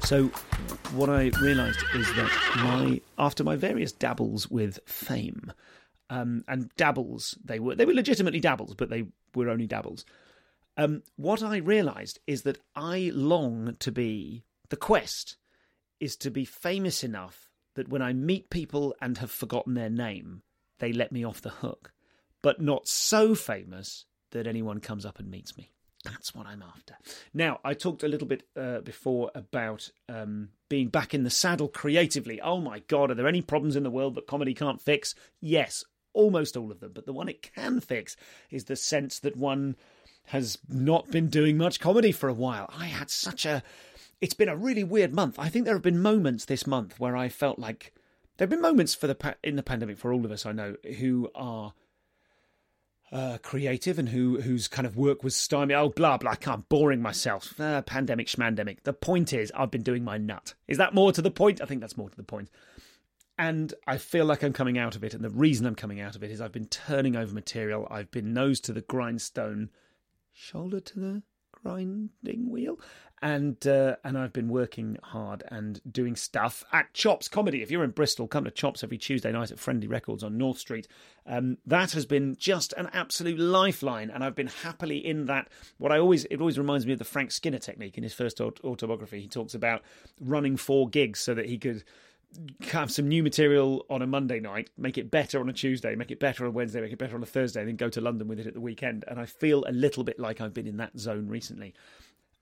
So, 0.04 0.26
what 0.94 1.08
I 1.08 1.30
realised 1.40 1.82
is 1.94 2.06
that 2.14 2.30
my 2.56 3.00
after 3.18 3.44
my 3.44 3.56
various 3.56 3.92
dabbles 3.92 4.50
with 4.50 4.78
fame, 4.84 5.52
um, 6.10 6.44
and 6.48 6.74
dabbles 6.76 7.38
they 7.44 7.58
were 7.58 7.74
they 7.74 7.86
were 7.86 7.94
legitimately 7.94 8.40
dabbles, 8.40 8.74
but 8.74 8.90
they 8.90 9.06
were 9.34 9.48
only 9.48 9.66
dabbles. 9.66 10.04
Um, 10.76 11.02
what 11.16 11.42
I 11.42 11.58
realised 11.58 12.18
is 12.26 12.42
that 12.42 12.58
I 12.74 13.10
long 13.14 13.76
to 13.78 13.92
be 13.92 14.44
the 14.70 14.76
quest 14.76 15.36
is 16.00 16.16
to 16.16 16.30
be 16.30 16.44
famous 16.44 17.04
enough 17.04 17.50
that 17.74 17.88
when 17.88 18.02
I 18.02 18.12
meet 18.12 18.50
people 18.50 18.94
and 19.00 19.18
have 19.18 19.30
forgotten 19.30 19.74
their 19.74 19.90
name, 19.90 20.42
they 20.78 20.92
let 20.92 21.12
me 21.12 21.24
off 21.24 21.40
the 21.40 21.50
hook, 21.50 21.92
but 22.42 22.60
not 22.60 22.88
so 22.88 23.34
famous 23.34 24.04
that 24.32 24.46
anyone 24.46 24.80
comes 24.80 25.06
up 25.06 25.18
and 25.18 25.30
meets 25.30 25.56
me. 25.56 25.70
That's 26.04 26.34
what 26.34 26.46
I'm 26.46 26.62
after. 26.62 26.96
Now, 27.32 27.60
I 27.64 27.74
talked 27.74 28.02
a 28.02 28.08
little 28.08 28.26
bit 28.26 28.42
uh, 28.56 28.80
before 28.80 29.30
about 29.34 29.90
um, 30.08 30.48
being 30.68 30.88
back 30.88 31.14
in 31.14 31.22
the 31.22 31.30
saddle 31.30 31.68
creatively. 31.68 32.40
Oh 32.40 32.60
my 32.60 32.80
God, 32.80 33.10
are 33.10 33.14
there 33.14 33.28
any 33.28 33.42
problems 33.42 33.76
in 33.76 33.82
the 33.84 33.90
world 33.90 34.16
that 34.16 34.26
comedy 34.26 34.54
can't 34.54 34.80
fix? 34.80 35.14
Yes, 35.40 35.84
almost 36.12 36.56
all 36.56 36.72
of 36.72 36.80
them. 36.80 36.92
But 36.94 37.06
the 37.06 37.12
one 37.12 37.28
it 37.28 37.42
can 37.54 37.80
fix 37.80 38.16
is 38.50 38.64
the 38.64 38.76
sense 38.76 39.18
that 39.20 39.36
one 39.36 39.76
has 40.26 40.58
not 40.68 41.10
been 41.10 41.28
doing 41.28 41.56
much 41.56 41.80
comedy 41.80 42.12
for 42.12 42.28
a 42.28 42.34
while. 42.34 42.68
I 42.76 42.86
had 42.86 43.10
such 43.10 43.46
a. 43.46 43.62
It's 44.20 44.34
been 44.34 44.48
a 44.48 44.56
really 44.56 44.84
weird 44.84 45.14
month. 45.14 45.38
I 45.38 45.48
think 45.48 45.64
there 45.64 45.74
have 45.74 45.82
been 45.82 46.00
moments 46.02 46.44
this 46.44 46.66
month 46.66 46.98
where 46.98 47.16
I 47.16 47.28
felt 47.28 47.58
like. 47.58 47.92
There 48.38 48.46
have 48.46 48.50
been 48.50 48.62
moments 48.62 48.94
for 48.94 49.06
the 49.06 49.36
in 49.44 49.56
the 49.56 49.62
pandemic 49.62 49.98
for 49.98 50.12
all 50.12 50.24
of 50.24 50.32
us 50.32 50.46
I 50.46 50.52
know 50.52 50.76
who 50.98 51.30
are 51.34 51.74
uh, 53.12 53.36
creative 53.42 53.98
and 53.98 54.08
who 54.08 54.40
whose 54.40 54.68
kind 54.68 54.86
of 54.86 54.96
work 54.96 55.22
was 55.22 55.36
stymied. 55.36 55.76
Oh, 55.76 55.90
blah 55.90 56.16
blah. 56.16 56.32
I 56.32 56.36
can't 56.36 56.68
boring 56.68 57.02
myself. 57.02 57.60
Uh, 57.60 57.82
pandemic, 57.82 58.26
schmandemic. 58.26 58.82
The 58.84 58.94
point 58.94 59.32
is, 59.32 59.52
I've 59.54 59.70
been 59.70 59.82
doing 59.82 60.02
my 60.02 60.16
nut. 60.16 60.54
Is 60.66 60.78
that 60.78 60.94
more 60.94 61.12
to 61.12 61.22
the 61.22 61.30
point? 61.30 61.60
I 61.60 61.66
think 61.66 61.80
that's 61.80 61.96
more 61.96 62.08
to 62.08 62.16
the 62.16 62.22
point. 62.22 62.50
And 63.38 63.74
I 63.86 63.98
feel 63.98 64.24
like 64.24 64.42
I'm 64.42 64.52
coming 64.52 64.78
out 64.78 64.96
of 64.96 65.04
it. 65.04 65.14
And 65.14 65.24
the 65.24 65.30
reason 65.30 65.66
I'm 65.66 65.74
coming 65.74 66.00
out 66.00 66.16
of 66.16 66.22
it 66.22 66.30
is 66.30 66.40
I've 66.40 66.52
been 66.52 66.68
turning 66.68 67.16
over 67.16 67.34
material. 67.34 67.86
I've 67.90 68.10
been 68.10 68.32
nose 68.32 68.60
to 68.60 68.72
the 68.72 68.82
grindstone, 68.82 69.70
shoulder 70.32 70.80
to 70.80 71.00
the 71.00 71.22
grinding 71.62 72.50
wheel, 72.50 72.78
and 73.20 73.66
uh, 73.66 73.96
and 74.04 74.18
I've 74.18 74.32
been 74.32 74.48
working 74.48 74.98
hard 75.02 75.44
and 75.48 75.80
doing 75.90 76.16
stuff 76.16 76.64
at 76.72 76.92
Chops 76.92 77.28
Comedy. 77.28 77.62
If 77.62 77.70
you're 77.70 77.84
in 77.84 77.90
Bristol, 77.90 78.26
come 78.26 78.44
to 78.44 78.50
Chops 78.50 78.82
every 78.82 78.98
Tuesday 78.98 79.32
night 79.32 79.50
at 79.50 79.58
Friendly 79.58 79.86
Records 79.86 80.24
on 80.24 80.36
North 80.36 80.58
Street. 80.58 80.88
Um, 81.26 81.58
that 81.66 81.92
has 81.92 82.04
been 82.04 82.36
just 82.36 82.72
an 82.76 82.88
absolute 82.92 83.38
lifeline, 83.38 84.10
and 84.10 84.24
I've 84.24 84.34
been 84.34 84.48
happily 84.48 84.98
in 84.98 85.26
that. 85.26 85.48
What 85.78 85.92
I 85.92 85.98
always 85.98 86.24
it 86.26 86.40
always 86.40 86.58
reminds 86.58 86.86
me 86.86 86.92
of 86.94 86.98
the 86.98 87.04
Frank 87.04 87.30
Skinner 87.30 87.58
technique 87.58 87.96
in 87.96 88.02
his 88.02 88.14
first 88.14 88.40
autobiography. 88.40 89.20
He 89.20 89.28
talks 89.28 89.54
about 89.54 89.82
running 90.20 90.56
four 90.56 90.88
gigs 90.88 91.20
so 91.20 91.34
that 91.34 91.46
he 91.46 91.58
could 91.58 91.84
have 92.70 92.90
some 92.90 93.08
new 93.08 93.22
material 93.22 93.84
on 93.90 94.02
a 94.02 94.06
Monday 94.06 94.40
night, 94.40 94.70
make 94.76 94.98
it 94.98 95.10
better 95.10 95.40
on 95.40 95.48
a 95.48 95.52
Tuesday, 95.52 95.94
make 95.94 96.10
it 96.10 96.20
better 96.20 96.44
on 96.44 96.48
a 96.48 96.52
Wednesday, 96.52 96.80
make 96.80 96.92
it 96.92 96.98
better 96.98 97.16
on 97.16 97.22
a 97.22 97.26
Thursday, 97.26 97.60
and 97.60 97.68
then 97.68 97.76
go 97.76 97.88
to 97.88 98.00
London 98.00 98.28
with 98.28 98.40
it 98.40 98.46
at 98.46 98.54
the 98.54 98.60
weekend. 98.60 99.04
And 99.08 99.18
I 99.20 99.26
feel 99.26 99.64
a 99.66 99.72
little 99.72 100.04
bit 100.04 100.18
like 100.18 100.40
I've 100.40 100.54
been 100.54 100.66
in 100.66 100.78
that 100.78 100.98
zone 100.98 101.28
recently. 101.28 101.74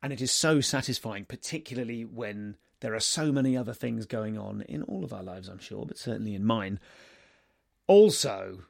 And 0.02 0.12
it 0.12 0.20
is 0.20 0.32
so 0.32 0.60
satisfying, 0.60 1.24
particularly 1.24 2.04
when 2.04 2.56
there 2.80 2.94
are 2.94 3.00
so 3.00 3.30
many 3.30 3.56
other 3.56 3.74
things 3.74 4.06
going 4.06 4.38
on 4.38 4.62
in 4.62 4.82
all 4.84 5.04
of 5.04 5.12
our 5.12 5.22
lives, 5.22 5.48
I'm 5.48 5.58
sure, 5.58 5.84
but 5.84 5.98
certainly 5.98 6.34
in 6.34 6.44
mine. 6.44 6.80
Also, 7.86 8.62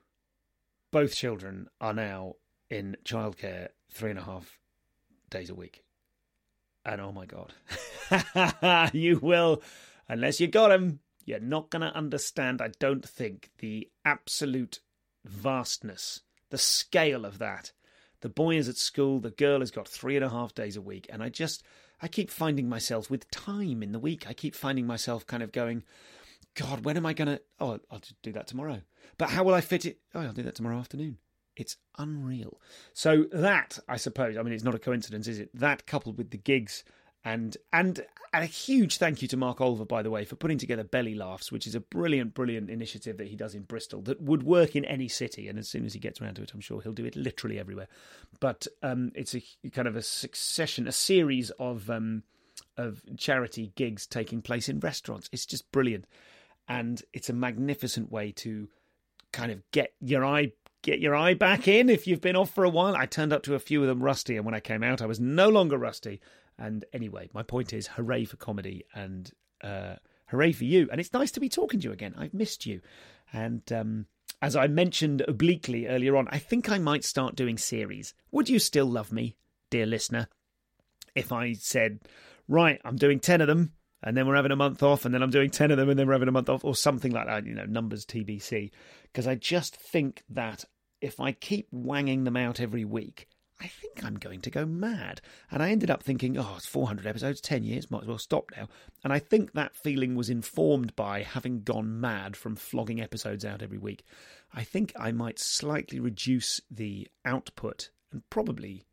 both 0.91 1.15
children 1.15 1.69
are 1.81 1.95
now 1.95 2.35
in 2.69 2.97
childcare 3.05 3.69
three 3.91 4.11
and 4.11 4.19
a 4.19 4.25
half 4.25 4.59
days 5.29 5.51
a 5.51 5.55
week. 5.55 5.85
And 6.85 7.01
oh 7.01 7.13
my 7.13 7.27
God, 7.27 7.53
you 8.95 9.19
will, 9.19 9.63
unless 10.09 10.41
you 10.41 10.49
got 10.49 10.69
them, 10.69 11.01
you're 11.25 11.41
not 11.41 11.71
going 11.71 11.83
to 11.83 11.97
understand, 11.97 12.61
I 12.61 12.71
don't 12.79 13.07
think, 13.07 13.51
the 13.59 13.89
absolute 14.05 14.81
vastness, 15.25 16.21
the 16.51 16.59
scale 16.59 17.25
of 17.25 17.39
that 17.39 17.73
the 18.21 18.29
boy 18.29 18.57
is 18.57 18.69
at 18.69 18.77
school, 18.77 19.19
the 19.19 19.31
girl 19.31 19.61
has 19.61 19.71
got 19.71 19.89
three 19.89 20.17
and 20.17 20.25
a 20.25 20.29
half 20.29 20.55
days 20.55 20.77
a 20.77 20.83
week, 20.83 21.07
and 21.11 21.23
I 21.23 21.29
just 21.29 21.63
I 22.03 22.09
keep 22.09 22.31
finding 22.31 22.69
myself 22.69 23.11
with 23.11 23.31
time 23.31 23.83
in 23.83 23.93
the 23.93 23.99
week. 23.99 24.27
I 24.29 24.33
keep 24.33 24.55
finding 24.55 24.87
myself 24.87 25.27
kind 25.27 25.43
of 25.43 25.53
going, 25.53 25.85
God, 26.55 26.85
when 26.85 26.97
am 26.97 27.07
I 27.07 27.13
gonna? 27.13 27.41
Oh, 27.59 27.79
I'll 27.91 28.03
do 28.23 28.33
that 28.33 28.47
tomorrow. 28.47 28.83
But 29.19 29.31
how 29.31 29.45
will 29.45 29.55
I 29.55 29.61
fit 29.61 29.87
it? 29.87 29.99
Oh, 30.15 30.21
I'll 30.21 30.33
do 30.33 30.43
that 30.43 30.55
tomorrow 30.55 30.79
afternoon. 30.79 31.19
It's 31.57 31.77
unreal. 31.99 32.61
So 32.93 33.27
that 33.33 33.79
I 33.89 33.97
suppose. 33.97 34.37
I 34.37 34.43
mean, 34.43 34.53
it's 34.53 34.65
not 34.65 34.75
a 34.75 34.79
coincidence, 34.79 35.27
is 35.27 35.39
it? 35.39 35.51
That 35.55 35.87
coupled 35.87 36.19
with 36.19 36.31
the 36.31 36.39
gigs 36.39 36.85
and 37.25 37.57
and 37.73 38.05
and 38.33 38.45
a 38.45 38.47
huge 38.47 38.99
thank 38.99 39.23
you 39.23 39.29
to 39.29 39.37
Mark 39.37 39.59
Olver, 39.59 39.87
by 39.87 40.03
the 40.03 40.11
way, 40.11 40.25
for 40.25 40.37
putting 40.37 40.59
together 40.59 40.85
Belly 40.85 41.15
Laughs, 41.15 41.51
which 41.51 41.67
is 41.67 41.75
a 41.75 41.81
brilliant, 41.81 42.33
brilliant 42.33 42.71
initiative 42.71 43.17
that 43.17 43.27
he 43.27 43.35
does 43.35 43.55
in 43.55 43.63
Bristol 43.63 44.03
that 44.03 44.21
would 44.21 44.45
work 44.45 44.77
in 44.77 44.85
any 44.85 45.09
city. 45.09 45.49
And 45.49 45.59
as 45.59 45.69
soon 45.69 45.85
as 45.85 45.95
he 45.95 45.99
gets 45.99 46.21
around 46.21 46.37
to 46.37 46.43
it, 46.43 46.53
I'm 46.55 46.61
sure 46.61 46.81
he'll 46.81 46.93
do 46.93 47.05
it 47.05 47.17
literally 47.17 47.59
everywhere. 47.59 47.89
But 48.39 48.69
um, 48.83 49.11
it's 49.15 49.35
a 49.35 49.43
kind 49.73 49.89
of 49.89 49.97
a 49.97 50.03
succession, 50.03 50.87
a 50.87 50.93
series 50.93 51.51
of 51.59 51.91
um, 51.91 52.23
of 52.77 53.03
charity 53.17 53.73
gigs 53.75 54.07
taking 54.07 54.43
place 54.43 54.69
in 54.69 54.81
restaurants. 54.81 55.29
It's 55.33 55.47
just 55.47 55.71
brilliant, 55.73 56.07
and 56.69 57.03
it's 57.13 57.31
a 57.31 57.35
magnificent 57.35 58.13
way 58.13 58.33
to 58.33 58.69
kind 59.33 59.51
of 59.51 59.63
get 59.73 59.93
your 60.01 60.25
eye 60.25 60.53
get 60.83 61.01
your 61.01 61.15
eye 61.15 61.35
back 61.35 61.69
in 61.69 61.89
if 61.91 62.07
you've 62.07 62.21
been 62.21 62.37
off 62.37 62.51
for 62.55 62.65
a 62.65 62.71
while. 62.71 62.97
I 62.97 63.07
turned 63.07 63.33
up 63.33 63.43
to 63.43 63.55
a 63.55 63.59
few 63.59 63.83
of 63.83 63.89
them 63.89 64.03
rusty, 64.03 64.37
and 64.37 64.47
when 64.47 64.55
I 64.55 64.61
came 64.61 64.83
out, 64.83 65.03
I 65.03 65.07
was 65.07 65.21
no 65.21 65.49
longer 65.49 65.77
rusty. 65.77 66.21
And 66.61 66.85
anyway, 66.93 67.31
my 67.33 67.43
point 67.43 67.73
is, 67.73 67.89
hooray 67.89 68.25
for 68.25 68.37
comedy 68.37 68.85
and 68.95 69.31
uh, 69.65 69.97
hooray 70.27 70.53
for 70.53 70.65
you. 70.65 70.89
And 70.93 71.01
it's 71.01 71.13
nice 71.13 71.33
to 71.33 71.41
be 71.41 71.49
talking 71.49 71.81
to 71.81 71.89
you 71.89 71.93
again. 71.93 72.15
I've 72.17 72.35
missed 72.35 72.67
you. 72.67 72.81
And 73.33 73.63
um, 73.73 74.07
as 74.43 74.55
I 74.55 74.67
mentioned 74.67 75.23
obliquely 75.27 75.87
earlier 75.89 76.17
on, 76.17 76.29
I 76.31 76.39
think 76.39 76.71
I 76.71 76.79
might 76.79 77.05
start 77.05 77.35
doing 77.35 77.59
series. 77.59 78.15
Would 78.31 78.49
you 78.49 78.59
still 78.59 78.87
love 78.87 79.11
me, 79.11 79.37
dear 79.71 79.87
listener, 79.87 80.29
if 81.15 81.33
I 81.33 81.55
said, 81.55 82.01
right, 82.47 82.81
I'm 82.85 82.97
doing 82.97 83.19
10 83.19 83.41
of 83.41 83.49
them 83.49 83.73
and 84.03 84.17
then 84.17 84.27
we're 84.27 84.37
having 84.37 84.53
a 84.53 84.57
month 84.57 84.83
off, 84.83 85.05
and 85.05 85.15
then 85.15 85.23
I'm 85.23 85.31
doing 85.31 85.51
10 85.51 85.71
of 85.71 85.77
them, 85.77 85.91
and 85.91 85.99
then 85.99 86.07
we're 86.07 86.15
having 86.15 86.29
a 86.29 86.33
month 86.33 86.49
off, 86.49 86.65
or 86.65 86.75
something 86.75 87.13
like 87.13 87.27
that, 87.27 87.47
you 87.47 87.55
know, 87.55 87.67
numbers 87.67 88.07
TBC. 88.07 88.71
Because 89.05 89.27
I 89.27 89.35
just 89.35 89.77
think 89.77 90.23
that 90.31 90.65
if 91.01 91.21
I 91.21 91.33
keep 91.33 91.69
wanging 91.71 92.25
them 92.25 92.37
out 92.37 92.61
every 92.61 92.85
week, 92.85 93.29
I 93.61 93.67
think 93.67 94.03
I'm 94.03 94.15
going 94.15 94.41
to 94.41 94.51
go 94.51 94.65
mad. 94.65 95.21
And 95.51 95.63
I 95.63 95.71
ended 95.71 95.91
up 95.91 96.03
thinking, 96.03 96.39
oh, 96.39 96.55
it's 96.57 96.67
400 96.67 97.07
episodes, 97.07 97.41
10 97.41 97.63
years, 97.63 97.91
might 97.91 98.03
as 98.03 98.09
well 98.09 98.19
stop 98.19 98.47
now. 98.57 98.69
And 99.05 99.13
I 99.13 99.19
think 99.19 99.53
that 99.53 99.77
feeling 99.77 100.15
was 100.15 100.31
informed 100.31 100.97
by 100.97 101.23
having 101.23 101.63
gone 101.63 102.01
mad 102.01 102.37
from 102.37 102.57
flogging 102.57 103.01
episodes 103.01 103.45
out 103.45 103.63
every 103.63 103.79
week. 103.79 104.05
I 104.55 104.65
think 104.65 104.93
I 104.99 105.13
might 105.13 105.39
slightly 105.39 106.01
reduce 106.01 106.61
the 106.71 107.09
output 107.25 107.91
and 108.13 108.29
probably, 108.31 108.87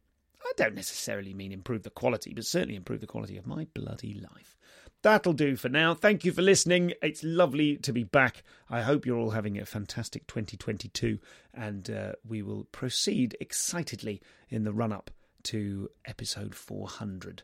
I 0.43 0.51
don't 0.57 0.75
necessarily 0.75 1.33
mean 1.33 1.51
improve 1.53 1.83
the 1.83 1.89
quality, 1.89 2.33
but 2.33 2.45
certainly 2.45 2.75
improve 2.75 2.99
the 2.99 3.07
quality 3.07 3.37
of 3.37 3.47
my 3.47 3.67
bloody 3.73 4.13
life. 4.13 4.56
That'll 5.03 5.33
do 5.33 5.55
for 5.55 5.69
now. 5.69 5.93
Thank 5.93 6.25
you 6.25 6.31
for 6.31 6.41
listening. 6.41 6.93
It's 7.01 7.23
lovely 7.23 7.77
to 7.77 7.93
be 7.93 8.03
back. 8.03 8.43
I 8.69 8.81
hope 8.81 9.05
you're 9.05 9.17
all 9.17 9.29
having 9.29 9.57
a 9.57 9.65
fantastic 9.65 10.25
2022, 10.27 11.19
and 11.53 11.89
uh, 11.89 12.11
we 12.27 12.41
will 12.41 12.65
proceed 12.71 13.37
excitedly 13.39 14.21
in 14.49 14.63
the 14.63 14.73
run 14.73 14.91
up 14.91 15.11
to 15.43 15.89
episode 16.05 16.55
400 16.55 17.43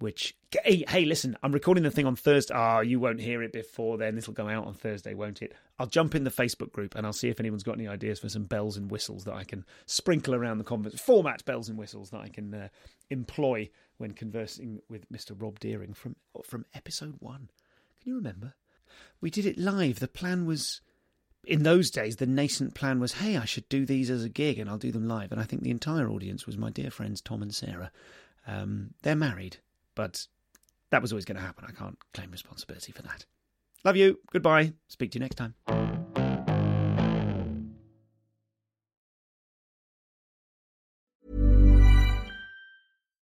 which 0.00 0.34
hey, 0.64 0.82
hey 0.88 1.04
listen 1.04 1.36
i'm 1.42 1.52
recording 1.52 1.84
the 1.84 1.90
thing 1.90 2.06
on 2.06 2.16
thursday 2.16 2.54
ah 2.56 2.78
oh, 2.78 2.80
you 2.80 2.98
won't 2.98 3.20
hear 3.20 3.42
it 3.42 3.52
before 3.52 3.98
then 3.98 4.16
this 4.16 4.26
will 4.26 4.34
go 4.34 4.48
out 4.48 4.66
on 4.66 4.74
thursday 4.74 5.14
won't 5.14 5.42
it 5.42 5.54
i'll 5.78 5.86
jump 5.86 6.14
in 6.14 6.24
the 6.24 6.30
facebook 6.30 6.72
group 6.72 6.94
and 6.94 7.06
i'll 7.06 7.12
see 7.12 7.28
if 7.28 7.38
anyone's 7.38 7.62
got 7.62 7.76
any 7.76 7.86
ideas 7.86 8.18
for 8.18 8.28
some 8.28 8.44
bells 8.44 8.76
and 8.76 8.90
whistles 8.90 9.24
that 9.24 9.34
i 9.34 9.44
can 9.44 9.64
sprinkle 9.86 10.34
around 10.34 10.58
the 10.58 10.64
conference 10.64 10.98
format 10.98 11.44
bells 11.44 11.68
and 11.68 11.78
whistles 11.78 12.10
that 12.10 12.20
i 12.20 12.28
can 12.28 12.52
uh, 12.54 12.68
employ 13.10 13.68
when 14.00 14.12
conversing 14.12 14.80
with 14.88 15.10
mr 15.10 15.40
rob 15.40 15.58
deering 15.60 15.94
from 15.94 16.16
from 16.44 16.64
episode 16.74 17.16
one 17.20 17.50
can 18.00 18.10
you 18.10 18.16
remember 18.16 18.54
we 19.20 19.30
did 19.30 19.46
it 19.46 19.58
live 19.58 20.00
the 20.00 20.08
plan 20.08 20.46
was 20.46 20.80
in 21.44 21.62
those 21.62 21.90
days, 21.90 22.16
the 22.16 22.26
nascent 22.26 22.74
plan 22.74 23.00
was, 23.00 23.14
hey, 23.14 23.36
I 23.36 23.44
should 23.44 23.68
do 23.68 23.86
these 23.86 24.10
as 24.10 24.24
a 24.24 24.28
gig 24.28 24.58
and 24.58 24.68
I'll 24.68 24.78
do 24.78 24.92
them 24.92 25.08
live. 25.08 25.32
And 25.32 25.40
I 25.40 25.44
think 25.44 25.62
the 25.62 25.70
entire 25.70 26.08
audience 26.08 26.46
was 26.46 26.58
my 26.58 26.70
dear 26.70 26.90
friends 26.90 27.20
Tom 27.20 27.42
and 27.42 27.54
Sarah. 27.54 27.90
Um, 28.46 28.94
they're 29.02 29.16
married, 29.16 29.58
but 29.94 30.26
that 30.90 31.02
was 31.02 31.12
always 31.12 31.24
going 31.24 31.36
to 31.36 31.42
happen. 31.42 31.64
I 31.66 31.72
can't 31.72 31.98
claim 32.12 32.30
responsibility 32.30 32.92
for 32.92 33.02
that. 33.02 33.24
Love 33.84 33.96
you. 33.96 34.18
Goodbye. 34.32 34.74
Speak 34.88 35.12
to 35.12 35.18
you 35.18 35.20
next 35.20 35.36
time. 35.36 35.54